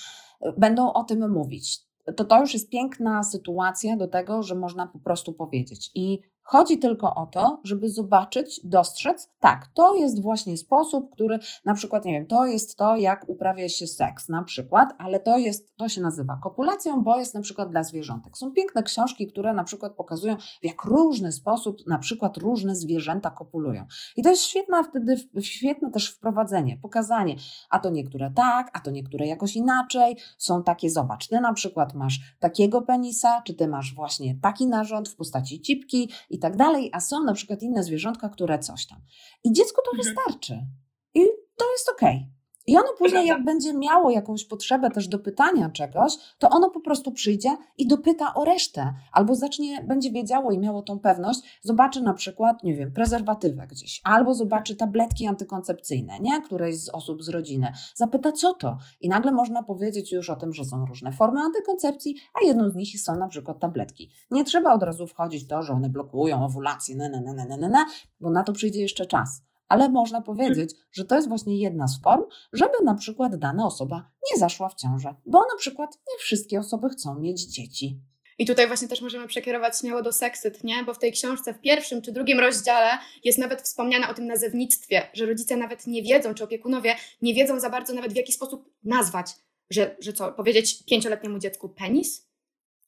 będą 0.59 0.93
o 0.93 1.05
tym 1.05 1.33
mówić. 1.33 1.87
To 2.17 2.25
to 2.25 2.41
już 2.41 2.55
jest 2.55 2.71
piękna 2.71 3.23
sytuacja 3.23 3.97
do 3.97 4.09
tego, 4.09 4.43
że 4.43 4.55
można 4.55 4.87
po 4.87 4.99
prostu 4.99 5.33
powiedzieć. 5.33 5.91
I 5.95 6.19
Chodzi 6.49 6.79
tylko 6.79 7.15
o 7.15 7.27
to, 7.27 7.61
żeby 7.65 7.89
zobaczyć, 7.89 8.61
dostrzec, 8.65 9.31
tak, 9.41 9.67
to 9.75 9.95
jest 9.95 10.23
właśnie 10.23 10.57
sposób, 10.57 11.11
który 11.13 11.39
na 11.65 11.75
przykład, 11.75 12.05
nie 12.05 12.13
wiem, 12.13 12.27
to 12.27 12.47
jest 12.47 12.77
to, 12.77 12.97
jak 12.97 13.29
uprawia 13.29 13.69
się 13.69 13.87
seks 13.87 14.29
na 14.29 14.45
przykład, 14.45 14.95
ale 14.99 15.21
to 15.21 15.39
jest, 15.39 15.77
to 15.77 15.89
się 15.89 16.01
nazywa 16.01 16.39
kopulacją, 16.43 17.03
bo 17.03 17.19
jest 17.19 17.35
na 17.35 17.41
przykład 17.41 17.71
dla 17.71 17.83
zwierzątek. 17.83 18.39
Są 18.39 18.53
piękne 18.53 18.83
książki, 18.83 19.27
które 19.27 19.55
na 19.55 19.65
przykład 19.65 19.95
pokazują, 19.95 20.37
w 20.37 20.65
jak 20.65 20.85
różny 20.85 21.33
sposób 21.33 21.87
na 21.87 21.99
przykład 21.99 22.37
różne 22.37 22.77
zwierzęta 22.77 23.31
kopulują. 23.31 23.87
I 24.17 24.23
to 24.23 24.31
jest 24.31 24.43
świetne 24.43 24.85
wtedy, 24.85 25.17
świetne 25.41 25.91
też 25.91 26.11
wprowadzenie, 26.11 26.79
pokazanie, 26.83 27.37
a 27.71 27.79
to 27.79 27.91
niektóre 27.91 28.31
tak, 28.31 28.71
a 28.73 28.81
to 28.81 28.91
niektóre 28.91 29.27
jakoś 29.27 29.57
inaczej, 29.57 30.17
są 30.39 30.63
takie, 30.63 30.91
zobacz, 30.91 31.29
ty 31.29 31.41
na 31.41 31.53
przykład 31.53 31.95
masz 31.95 32.21
takiego 32.39 32.83
penisa, 32.83 33.43
czy 33.43 33.55
ty 33.55 33.69
masz 33.69 33.95
właśnie 33.95 34.39
taki 34.43 34.67
narząd 34.67 35.09
w 35.09 35.17
postaci 35.17 35.61
cipki 35.61 36.11
i 36.37 36.39
tak 36.39 36.57
dalej, 36.57 36.91
a 36.93 37.01
są 37.01 37.25
na 37.25 37.35
przykład 37.35 37.63
inne 37.63 37.83
zwierzątka, 37.83 38.29
które 38.29 38.59
coś 38.59 38.87
tam. 38.87 39.01
I 39.45 39.53
dziecku 39.53 39.83
to 39.85 39.91
mhm. 39.91 40.05
wystarczy. 40.05 40.67
I 41.15 41.25
to 41.57 41.73
jest 41.73 41.89
okej. 41.89 42.17
Okay. 42.17 42.36
I 42.69 42.77
ono 42.77 42.89
później, 42.99 43.27
jak 43.27 43.45
będzie 43.45 43.75
miało 43.75 44.11
jakąś 44.11 44.45
potrzebę 44.45 44.91
też 44.91 45.09
do 45.09 45.19
pytania 45.19 45.71
czegoś, 45.71 46.13
to 46.39 46.51
ono 46.51 46.71
po 46.71 46.81
prostu 46.81 47.13
przyjdzie 47.13 47.57
i 47.79 47.87
dopyta 47.87 48.35
o 48.35 48.45
resztę, 48.45 48.95
albo 49.13 49.35
zacznie, 49.35 49.83
będzie 49.83 50.11
wiedziało 50.11 50.53
i 50.53 50.59
miało 50.59 50.83
tą 50.83 50.99
pewność, 50.99 51.41
zobaczy 51.63 52.03
na 52.03 52.15
przykład, 52.15 52.63
nie 52.65 52.75
wiem, 52.75 52.93
prezerwatywę 52.93 53.67
gdzieś, 53.67 54.01
albo 54.05 54.35
zobaczy 54.35 54.77
tabletki 54.77 55.27
antykoncepcyjne, 55.27 56.21
nie, 56.21 56.43
którejś 56.43 56.81
z 56.81 56.89
osób 56.89 57.23
z 57.23 57.29
rodziny, 57.29 57.73
zapyta 57.95 58.33
co 58.33 58.55
to? 58.55 58.79
I 59.01 59.09
nagle 59.09 59.33
można 59.33 59.63
powiedzieć 59.63 60.13
już 60.13 60.31
o 60.31 60.37
tym, 60.37 60.53
że 60.53 60.65
są 60.65 60.87
różne 60.87 61.13
formy 61.13 61.41
antykoncepcji, 61.41 62.17
a 62.35 62.47
jedną 62.47 62.71
z 62.71 62.75
nich 62.75 63.01
są 63.01 63.17
na 63.17 63.29
przykład 63.29 63.61
tabletki. 63.61 64.11
Nie 64.31 64.45
trzeba 64.45 64.75
od 64.75 64.83
razu 64.83 65.07
wchodzić 65.07 65.45
w 65.45 65.49
to, 65.49 65.63
że 65.63 65.73
one 65.73 65.89
blokują 65.89 66.45
owulację, 66.45 66.97
ne, 66.97 67.09
ne, 67.09 67.21
ne, 67.21 67.35
ne, 67.35 67.57
ne, 67.57 67.69
ne, 67.69 67.85
bo 68.21 68.31
na 68.31 68.43
to 68.43 68.53
przyjdzie 68.53 68.81
jeszcze 68.81 69.07
czas 69.07 69.43
ale 69.69 69.89
można 69.89 70.23
powiedzieć, 70.23 70.75
że 70.93 71.05
to 71.05 71.15
jest 71.15 71.29
właśnie 71.29 71.61
jedna 71.61 71.89
z 71.89 72.03
form, 72.03 72.23
żeby 72.53 72.75
na 72.85 72.95
przykład 72.95 73.37
dana 73.37 73.67
osoba 73.67 74.11
nie 74.33 74.41
zaszła 74.41 74.69
w 74.69 74.75
ciążę, 74.75 75.15
bo 75.27 75.39
na 75.39 75.57
przykład 75.59 75.95
nie 75.95 76.19
wszystkie 76.19 76.59
osoby 76.59 76.89
chcą 76.89 77.19
mieć 77.19 77.43
dzieci. 77.43 78.01
I 78.39 78.47
tutaj 78.47 78.67
właśnie 78.67 78.89
też 78.89 79.01
możemy 79.01 79.27
przekierować 79.27 79.79
śmiało 79.79 80.03
do 80.03 80.13
seksyt, 80.13 80.65
nie? 80.65 80.85
Bo 80.85 80.95
w 80.95 80.99
tej 80.99 81.13
książce 81.13 81.55
w 81.55 81.61
pierwszym 81.61 82.03
czy 82.03 82.13
drugim 82.13 82.41
rozdziale 82.41 82.99
jest 83.25 83.39
nawet 83.39 83.63
wspomniane 83.63 84.09
o 84.09 84.15
tym 84.15 84.27
nazewnictwie, 84.27 85.03
że 85.15 85.27
rodzice 85.27 85.57
nawet 85.57 85.87
nie 85.87 86.03
wiedzą, 86.03 86.35
czy 86.35 86.45
opiekunowie 86.45 86.97
nie 87.23 87.35
wiedzą 87.35 87.61
za 87.61 87.71
bardzo 87.71 87.95
nawet 87.95 88.13
w 88.13 88.17
jaki 88.17 88.33
sposób 88.33 88.71
nazwać, 88.85 89.27
że, 89.71 89.97
że 89.99 90.13
co, 90.13 90.33
powiedzieć 90.33 90.85
pięcioletniemu 90.85 91.39
dziecku 91.39 91.69
penis? 91.69 92.29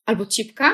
Albo 0.07 0.27
cipka? 0.27 0.71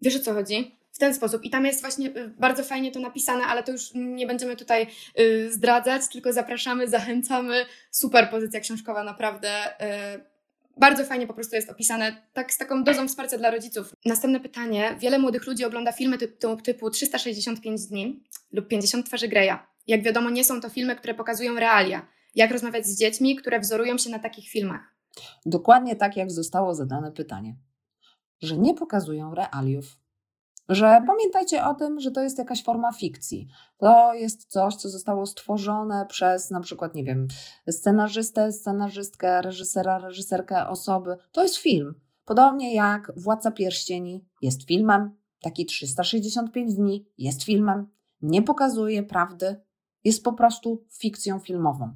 Wiesz 0.00 0.16
o 0.16 0.20
co 0.20 0.34
chodzi? 0.34 0.77
W 0.92 0.98
ten 0.98 1.14
sposób. 1.14 1.44
I 1.44 1.50
tam 1.50 1.66
jest 1.66 1.80
właśnie 1.80 2.08
y, 2.08 2.28
bardzo 2.28 2.64
fajnie 2.64 2.92
to 2.92 3.00
napisane, 3.00 3.44
ale 3.44 3.62
to 3.62 3.72
już 3.72 3.90
nie 3.94 4.26
będziemy 4.26 4.56
tutaj 4.56 4.86
y, 5.20 5.52
zdradzać, 5.52 6.02
tylko 6.12 6.32
zapraszamy, 6.32 6.88
zachęcamy. 6.98 7.66
Super 7.90 8.30
pozycja 8.30 8.60
książkowa, 8.60 9.04
naprawdę. 9.04 9.82
Y, 10.16 10.38
bardzo 10.76 11.04
fajnie 11.04 11.26
po 11.26 11.34
prostu 11.34 11.56
jest 11.56 11.70
opisane, 11.70 12.22
tak 12.32 12.52
z 12.52 12.58
taką 12.58 12.84
dozą 12.84 13.08
wsparcia 13.08 13.38
dla 13.38 13.50
rodziców. 13.50 13.92
Następne 14.04 14.40
pytanie. 14.40 14.96
Wiele 14.98 15.18
młodych 15.18 15.46
ludzi 15.46 15.64
ogląda 15.64 15.92
filmy 15.92 16.18
typu, 16.18 16.56
typu 16.56 16.90
365 16.90 17.86
dni 17.86 18.22
lub 18.52 18.68
50 18.68 19.06
twarzy 19.06 19.28
Greya. 19.28 19.58
Jak 19.86 20.02
wiadomo, 20.02 20.30
nie 20.30 20.44
są 20.44 20.60
to 20.60 20.68
filmy, 20.68 20.96
które 20.96 21.14
pokazują 21.14 21.54
realia. 21.54 22.06
Jak 22.34 22.50
rozmawiać 22.50 22.86
z 22.86 22.98
dziećmi, 22.98 23.36
które 23.36 23.60
wzorują 23.60 23.98
się 23.98 24.10
na 24.10 24.18
takich 24.18 24.48
filmach? 24.48 24.94
Dokładnie 25.46 25.96
tak, 25.96 26.16
jak 26.16 26.30
zostało 26.30 26.74
zadane 26.74 27.12
pytanie. 27.12 27.56
Że 28.42 28.58
nie 28.58 28.74
pokazują 28.74 29.34
realiów 29.34 29.98
że 30.68 31.02
pamiętajcie 31.06 31.64
o 31.64 31.74
tym, 31.74 32.00
że 32.00 32.10
to 32.10 32.22
jest 32.22 32.38
jakaś 32.38 32.64
forma 32.64 32.92
fikcji. 32.92 33.48
To 33.78 34.14
jest 34.14 34.44
coś, 34.44 34.76
co 34.76 34.88
zostało 34.88 35.26
stworzone 35.26 36.06
przez 36.08 36.50
na 36.50 36.60
przykład, 36.60 36.94
nie 36.94 37.04
wiem, 37.04 37.28
scenarzystę, 37.70 38.52
scenarzystkę, 38.52 39.42
reżysera, 39.42 39.98
reżyserkę 39.98 40.68
osoby. 40.68 41.16
To 41.32 41.42
jest 41.42 41.56
film. 41.56 41.94
Podobnie 42.24 42.74
jak 42.74 43.12
Władca 43.16 43.50
Pierścieni 43.50 44.24
jest 44.42 44.66
filmem, 44.66 45.16
taki 45.42 45.66
365 45.66 46.74
dni 46.74 47.08
jest 47.18 47.42
filmem, 47.42 47.86
nie 48.22 48.42
pokazuje 48.42 49.02
prawdy, 49.02 49.60
jest 50.04 50.24
po 50.24 50.32
prostu 50.32 50.84
fikcją 50.98 51.38
filmową. 51.38 51.94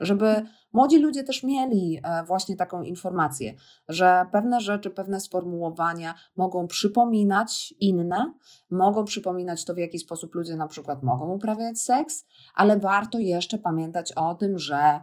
Żeby 0.00 0.46
młodzi 0.72 0.98
ludzie 0.98 1.24
też 1.24 1.42
mieli 1.42 2.00
e, 2.02 2.24
właśnie 2.24 2.56
taką 2.56 2.82
informację, 2.82 3.54
że 3.88 4.26
pewne 4.32 4.60
rzeczy, 4.60 4.90
pewne 4.90 5.20
sformułowania 5.20 6.14
mogą 6.36 6.66
przypominać 6.66 7.74
inne, 7.80 8.34
mogą 8.70 9.04
przypominać 9.04 9.64
to, 9.64 9.74
w 9.74 9.78
jaki 9.78 9.98
sposób 9.98 10.34
ludzie 10.34 10.56
na 10.56 10.68
przykład 10.68 11.02
mogą 11.02 11.32
uprawiać 11.32 11.80
seks, 11.80 12.26
ale 12.54 12.78
warto 12.78 13.18
jeszcze 13.18 13.58
pamiętać 13.58 14.12
o 14.12 14.34
tym, 14.34 14.58
że 14.58 15.00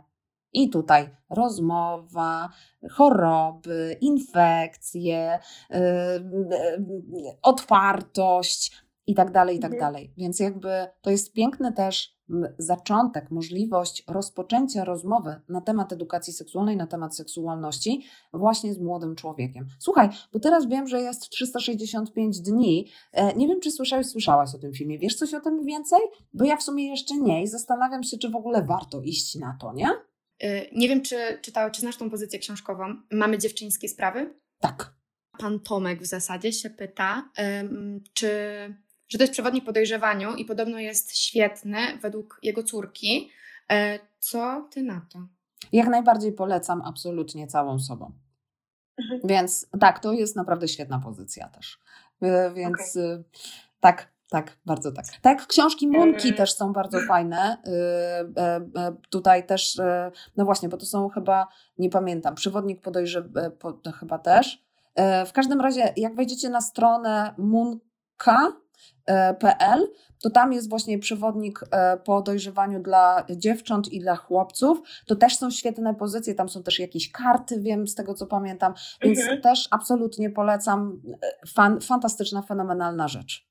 i 0.55 0.69
tutaj 0.69 1.09
rozmowa, 1.29 2.49
choroby, 2.91 3.97
infekcje, 4.01 5.39
yy, 5.69 5.79
otwartość 7.41 8.85
i 9.07 9.15
tak 9.15 9.32
dalej, 9.32 9.57
i 9.57 9.60
tak 9.60 9.73
mhm. 9.73 9.91
dalej. 9.91 10.14
Więc 10.18 10.40
jakby 10.40 10.69
to 11.02 11.11
jest 11.11 11.34
piękny 11.34 11.73
też 11.73 12.15
zaczątek, 12.57 13.32
możliwość 13.32 14.03
rozpoczęcia 14.07 14.86
rozmowy 14.86 15.41
na 15.49 15.61
temat 15.61 15.94
edukacji 15.94 16.34
seksualnej, 16.34 16.77
na 16.77 16.88
temat 16.88 17.15
seksualności 17.15 18.06
właśnie 18.34 18.73
z 18.73 18.80
młodym 18.80 19.15
człowiekiem. 19.15 19.68
Słuchaj, 19.80 20.10
bo 20.34 20.40
teraz 20.40 20.68
wiem, 20.68 20.88
że 20.88 21.02
jest 21.02 21.30
365 21.30 22.41
dni. 22.41 22.91
E, 23.11 23.36
nie 23.36 23.48
wiem, 23.48 23.60
czy 23.60 23.72
słyszałeś, 23.72 24.07
słyszałaś 24.07 24.56
o 24.56 24.57
tym 24.57 24.73
filmie. 24.73 24.99
Wiesz 24.99 25.15
coś 25.15 25.34
o 25.34 25.40
tym 25.40 25.65
więcej? 25.65 25.99
Bo 26.34 26.45
ja 26.45 26.57
w 26.57 26.64
sumie 26.64 26.88
jeszcze 26.88 27.18
nie 27.18 27.44
i 27.44 27.48
zastanawiam 27.48 28.03
się, 28.03 28.18
czy 28.18 28.30
w 28.30 28.36
ogóle 28.36 28.64
warto 28.64 29.02
iść 29.02 29.36
na 29.36 29.57
to, 29.61 29.73
nie? 29.73 29.90
E, 30.40 30.72
nie 30.72 30.90
wiem, 30.90 31.02
czy 31.02 31.15
czytałeś, 31.41 31.73
czy 31.73 31.82
znasz 31.82 31.98
tą 31.98 32.10
pozycję 32.10 32.40
książkową. 32.40 32.84
Mamy 33.11 33.38
dziewczyńskie 33.38 33.90
sprawy? 33.90 34.34
Tak. 34.60 34.95
Pan 35.38 35.60
Tomek 35.60 36.02
w 36.02 36.06
zasadzie 36.06 36.53
się 36.53 36.69
pyta, 36.69 37.30
czy 38.14 38.30
że 39.07 39.18
to 39.18 39.23
jest 39.23 39.34
przewodnik 39.34 39.65
po 39.65 39.72
dojrzewaniu 39.72 40.36
i 40.36 40.45
podobno 40.45 40.80
jest 40.80 41.18
świetny 41.18 41.80
według 42.02 42.40
jego 42.44 42.64
córki. 42.64 43.30
E, 43.72 43.99
co 44.19 44.68
ty 44.72 44.84
na 44.84 45.06
to? 45.10 45.19
Jak 45.72 45.88
najbardziej 45.88 46.32
polecam 46.32 46.82
absolutnie 46.82 47.48
całą 47.48 47.80
sobą. 47.80 48.11
Mhm. 48.98 49.22
Więc 49.23 49.68
tak, 49.80 49.99
to 49.99 50.14
jest 50.14 50.36
naprawdę 50.36 50.68
świetna 50.68 50.99
pozycja 50.99 51.49
też. 51.49 51.80
E, 52.22 52.53
więc 52.53 52.98
okay. 52.98 53.23
tak, 53.80 54.11
tak, 54.30 54.57
bardzo 54.65 54.91
tak. 54.91 55.06
Tak, 55.22 55.48
książki 55.48 55.88
Munki 55.88 56.34
też 56.34 56.53
są 56.53 56.73
bardzo 56.73 56.99
fajne. 57.07 57.57
E, 58.38 58.95
tutaj 59.10 59.45
też, 59.45 59.82
no 60.38 60.45
właśnie, 60.45 60.69
bo 60.69 60.77
to 60.77 60.86
są 60.86 61.10
chyba, 61.10 61.48
nie 61.77 61.90
pamiętam, 61.90 62.36
przewodnik 62.36 62.82
po 63.60 63.72
to 63.73 63.91
chyba 63.91 64.19
też. 64.19 64.65
W 65.26 65.32
każdym 65.34 65.61
razie, 65.61 65.94
jak 65.98 66.15
wejdziecie 66.15 66.49
na 66.49 66.61
stronę 66.61 67.34
Munka, 67.38 68.53
PL, 69.40 69.88
to 70.26 70.30
tam 70.30 70.53
jest 70.53 70.69
właśnie 70.69 70.99
przewodnik 70.99 71.60
e, 71.72 71.98
po 71.98 72.22
dojrzewaniu 72.22 72.80
dla 72.80 73.26
dziewcząt 73.30 73.94
i 73.94 73.99
dla 73.99 74.15
chłopców. 74.15 74.82
To 75.06 75.15
też 75.15 75.38
są 75.38 75.52
świetne 75.52 75.95
pozycje, 75.95 76.36
tam 76.36 76.49
są 76.49 76.64
też 76.64 76.80
jakieś 76.80 77.11
karty, 77.11 77.60
wiem 77.60 77.88
z 77.88 77.95
tego 77.95 78.14
co 78.14 78.27
pamiętam, 78.27 78.73
więc 79.02 79.19
mhm. 79.19 79.41
też 79.41 79.68
absolutnie 79.72 80.30
polecam. 80.30 81.02
E, 81.22 81.48
fan, 81.48 81.82
fantastyczna, 81.82 82.41
fenomenalna 82.41 83.07
rzecz. 83.07 83.45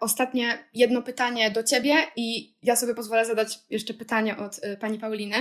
Ostatnie 0.00 0.58
jedno 0.74 1.02
pytanie 1.02 1.50
do 1.50 1.62
Ciebie 1.62 1.94
i 2.16 2.54
ja 2.62 2.76
sobie 2.76 2.94
pozwolę 2.94 3.26
zadać 3.26 3.60
jeszcze 3.70 3.94
pytanie 3.94 4.36
od 4.36 4.58
y, 4.58 4.76
Pani 4.76 4.98
Pauliny. 4.98 5.36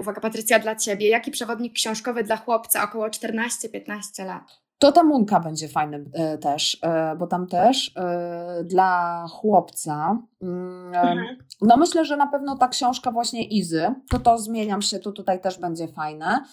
Uwaga, 0.00 0.20
Patrycja, 0.20 0.58
dla 0.58 0.76
Ciebie. 0.76 1.08
Jaki 1.08 1.30
przewodnik 1.30 1.72
książkowy 1.72 2.24
dla 2.24 2.36
chłopca 2.36 2.84
około 2.84 3.08
14-15 3.08 4.26
lat? 4.26 4.60
To 4.80 4.92
ta 4.92 5.02
Munka 5.02 5.40
będzie 5.40 5.68
fajnym 5.68 6.10
e, 6.12 6.38
też, 6.38 6.78
e, 6.82 7.16
bo 7.16 7.26
tam 7.26 7.46
też 7.46 7.92
e, 7.96 8.64
dla 8.64 9.24
chłopca, 9.30 10.18
mm, 10.42 10.94
mhm. 10.94 11.36
No 11.62 11.76
myślę, 11.76 12.04
że 12.04 12.16
na 12.16 12.26
pewno 12.26 12.56
ta 12.56 12.68
książka 12.68 13.10
właśnie 13.10 13.44
Izy, 13.44 13.94
to 14.10 14.18
to 14.18 14.38
zmieniam 14.38 14.82
się, 14.82 14.98
to 14.98 15.12
tutaj 15.12 15.40
też 15.40 15.58
będzie 15.58 15.88
fajne. 15.88 16.44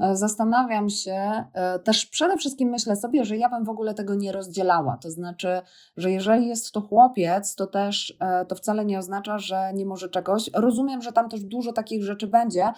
E, 0.00 0.16
zastanawiam 0.16 0.88
się, 0.88 1.44
e, 1.54 1.78
też 1.78 2.06
przede 2.06 2.36
wszystkim 2.36 2.68
myślę 2.68 2.96
sobie, 2.96 3.24
że 3.24 3.36
ja 3.36 3.48
bym 3.48 3.64
w 3.64 3.68
ogóle 3.68 3.94
tego 3.94 4.14
nie 4.14 4.32
rozdzielała. 4.32 4.98
To 5.02 5.10
znaczy, 5.10 5.60
że 5.96 6.10
jeżeli 6.10 6.48
jest 6.48 6.72
to 6.72 6.80
chłopiec, 6.80 7.54
to 7.54 7.66
też 7.66 8.16
e, 8.20 8.44
to 8.44 8.54
wcale 8.54 8.84
nie 8.84 8.98
oznacza, 8.98 9.38
że 9.38 9.72
nie 9.74 9.86
może 9.86 10.08
czegoś. 10.08 10.50
Rozumiem, 10.54 11.02
że 11.02 11.12
tam 11.12 11.28
też 11.28 11.44
dużo 11.44 11.72
takich 11.72 12.04
rzeczy 12.04 12.26
będzie, 12.26 12.72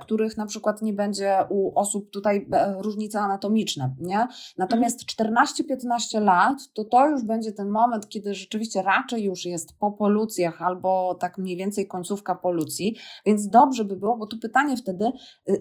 których 0.00 0.36
na 0.36 0.46
przykład 0.46 0.82
nie 0.82 0.92
będzie 0.92 1.38
u 1.48 1.78
osób 1.78 2.10
tutaj 2.10 2.48
różnice 2.78 3.20
anatomiczne, 3.20 3.94
nie? 4.00 4.28
Natomiast 4.58 5.04
14-15 5.04 6.22
lat, 6.22 6.58
to 6.74 6.84
to 6.84 7.08
już 7.08 7.24
będzie 7.24 7.52
ten 7.52 7.68
moment, 7.68 8.08
kiedy 8.08 8.34
rzeczywiście 8.34 8.82
raczej 8.82 9.24
już 9.24 9.44
jest 9.44 9.78
po 9.78 9.92
polucjach 9.92 10.62
albo 10.62 11.14
tak 11.18 11.38
mniej 11.38 11.56
więcej 11.56 11.86
końcówka 11.86 12.34
polucji, 12.34 12.96
więc 13.26 13.48
dobrze 13.48 13.84
by 13.84 13.96
było, 13.96 14.16
bo 14.16 14.26
tu 14.26 14.38
pytanie 14.38 14.76
wtedy, 14.76 15.12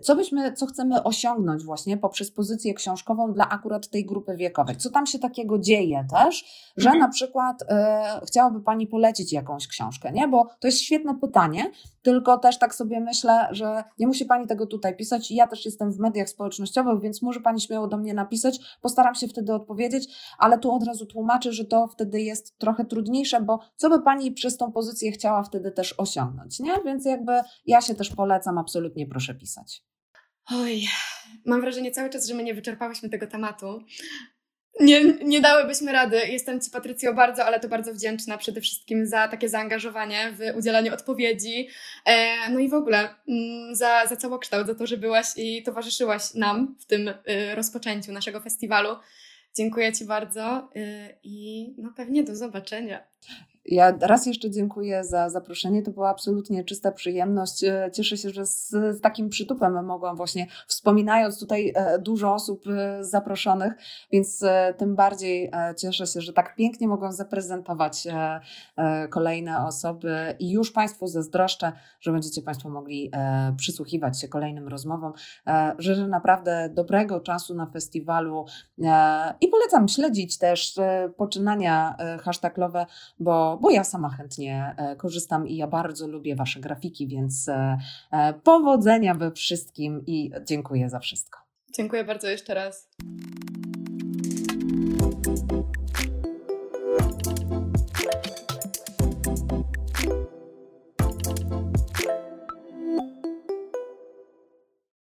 co 0.01 0.15
byśmy, 0.15 0.53
co 0.53 0.65
chcemy 0.65 1.03
osiągnąć 1.03 1.63
właśnie 1.63 1.97
poprzez 1.97 2.31
pozycję 2.31 2.73
książkową 2.73 3.34
dla 3.34 3.49
akurat 3.49 3.89
tej 3.89 4.05
grupy 4.05 4.35
wiekowej. 4.35 4.77
Co 4.77 4.89
tam 4.89 5.05
się 5.05 5.19
takiego 5.19 5.59
dzieje 5.59 6.05
też, 6.11 6.45
że 6.77 6.89
mhm. 6.89 6.99
na 6.99 7.07
przykład 7.07 7.63
e, 7.69 8.21
chciałaby 8.27 8.61
Pani 8.61 8.88
polecić 8.88 9.34
jakąś 9.34 9.67
książkę, 9.67 10.11
nie? 10.11 10.27
Bo 10.27 10.45
to 10.59 10.67
jest 10.67 10.81
świetne 10.81 11.15
pytanie, 11.21 11.71
tylko 12.01 12.38
też 12.38 12.59
tak 12.59 12.75
sobie 12.75 12.99
myślę, 12.99 13.47
że 13.51 13.84
nie 13.99 14.07
musi 14.07 14.25
Pani 14.25 14.47
tego 14.47 14.67
tutaj 14.67 14.95
pisać. 14.95 15.31
Ja 15.31 15.47
też 15.47 15.65
jestem 15.65 15.91
w 15.91 15.99
mediach 15.99 16.29
społecznościowych, 16.29 17.01
więc 17.01 17.21
może 17.21 17.39
Pani 17.39 17.61
śmiało 17.61 17.88
do 17.88 17.97
mnie 17.97 18.13
napisać. 18.13 18.59
Postaram 18.81 19.15
się 19.15 19.27
wtedy 19.27 19.53
odpowiedzieć, 19.53 20.07
ale 20.39 20.59
tu 20.59 20.71
od 20.71 20.84
razu 20.84 21.05
tłumaczę, 21.05 21.51
że 21.51 21.65
to 21.65 21.88
wtedy 21.88 22.21
jest 22.21 22.57
trochę 22.57 22.85
trudniejsze, 22.85 23.41
bo 23.41 23.59
co 23.75 23.89
by 23.89 24.01
Pani 24.01 24.31
przez 24.31 24.57
tą 24.57 24.71
pozycję 24.71 25.11
chciała 25.11 25.43
wtedy 25.48 25.72
też 25.72 25.95
osiągnąć, 25.98 26.60
nie? 26.60 26.74
Więc 26.86 27.06
jakby 27.06 27.32
ja 27.65 27.82
się 27.82 27.95
też 27.95 28.10
polecam, 28.15 28.57
absolutnie 28.57 29.07
proszę 29.07 29.36
pisać. 29.36 29.84
Oj, 30.52 30.82
mam 31.45 31.61
wrażenie 31.61 31.91
cały 31.91 32.10
czas, 32.10 32.28
że 32.28 32.34
my 32.34 32.44
nie 32.44 32.53
wyczerpałyśmy 32.53 33.10
tego 33.10 33.28
tematu. 33.28 33.84
Nie, 34.80 35.03
nie 35.03 35.41
dałybyśmy 35.41 35.91
rady. 35.91 36.18
Jestem 36.28 36.61
Ci, 36.61 36.72
Patrycjo, 36.72 37.14
bardzo, 37.14 37.45
ale 37.45 37.60
to 37.60 37.68
bardzo 37.68 37.94
wdzięczna 37.94 38.38
przede 38.38 38.61
wszystkim 38.61 39.06
za 39.06 39.28
takie 39.28 39.49
zaangażowanie 39.49 40.34
w 40.34 40.57
udzielanie 40.57 40.94
odpowiedzi. 40.94 41.68
E, 42.06 42.49
no 42.52 42.60
i 42.60 42.69
w 42.69 42.74
ogóle 42.74 43.10
mm, 43.28 43.76
za, 43.76 44.06
za 44.07 44.15
całokształt, 44.15 44.68
za 44.68 44.76
to, 44.76 44.88
że 44.88 44.98
byłaś 44.98 45.28
i 45.36 45.64
towarzyszyłaś 45.64 46.34
nam 46.34 46.76
w 46.80 46.86
tym 46.86 47.07
y, 47.07 47.15
rozpoczęciu 47.56 48.11
naszego 48.11 48.41
festiwalu. 48.41 48.90
Dziękuję 49.56 49.94
Ci 49.94 50.06
bardzo 50.06 50.69
y, 50.76 51.18
i 51.24 51.68
no 51.78 51.94
pewnie 51.95 52.24
do 52.24 52.36
zobaczenia. 52.36 53.07
Ja 53.68 53.98
raz 54.02 54.26
jeszcze 54.26 54.52
dziękuję 54.52 55.03
za 55.03 55.30
zaproszenie. 55.30 55.84
To 55.84 55.91
była 55.91 56.10
absolutnie 56.10 56.64
czysta 56.64 56.91
przyjemność. 56.91 57.64
E, 57.64 57.89
cieszę 57.94 58.18
się, 58.18 58.30
że 58.30 58.45
z, 58.45 58.69
z, 58.69 59.02
takim 59.02 59.30
przytupem 59.30 59.85
mogłam 59.85 60.15
właśnie, 60.15 60.48
wspominając 60.68 61.39
tutaj 61.39 61.73
e, 61.76 61.99
dużo 61.99 62.34
osób 62.34 62.64
e, 62.68 63.03
zaproszonych, 63.03 63.73
więc 64.11 64.45
tym 64.77 64.95
bardziej 64.95 65.52
cieszę 65.77 66.07
się, 66.07 66.22
że 66.22 66.34
tak 66.34 66.56
pięknie 66.56 66.88
mogłam 66.88 67.11
zaprezentować 67.11 68.07
kolejne 69.10 69.65
osoby 69.65 70.35
i 70.39 70.52
już 70.52 70.72
Państwu 70.72 71.07
zazdroszczę, 71.07 71.72
że 71.99 72.11
będziecie 72.11 72.41
Państwo 72.41 72.69
mogli 72.69 73.11
przysłuchiwać 73.57 74.22
się 74.22 74.27
kolejnym 74.27 74.68
rozmowom. 74.68 75.14
Życzę 75.77 76.07
naprawdę 76.07 76.69
dobrego 76.73 77.19
czasu 77.19 77.56
na 77.56 77.65
festiwalu 77.65 78.45
i 79.41 79.48
polecam 79.48 79.88
śledzić 79.88 80.38
też 80.38 80.80
poczynania 81.18 81.95
hashtaglowe, 82.23 82.85
bo 83.19 83.56
bo, 83.57 83.69
ja 83.69 83.84
sama 83.84 84.09
chętnie 84.09 84.75
e, 84.77 84.95
korzystam 84.95 85.47
i 85.47 85.55
ja 85.55 85.67
bardzo 85.67 86.07
lubię 86.07 86.35
Wasze 86.35 86.59
grafiki, 86.59 87.07
więc 87.07 87.49
e, 87.49 87.77
e, 88.11 88.34
powodzenia 88.34 89.13
we 89.13 89.31
wszystkim 89.31 90.03
i 90.07 90.31
dziękuję 90.45 90.89
za 90.89 90.99
wszystko. 90.99 91.39
Dziękuję 91.75 92.03
bardzo 92.03 92.27
jeszcze 92.27 92.53
raz. 92.53 92.89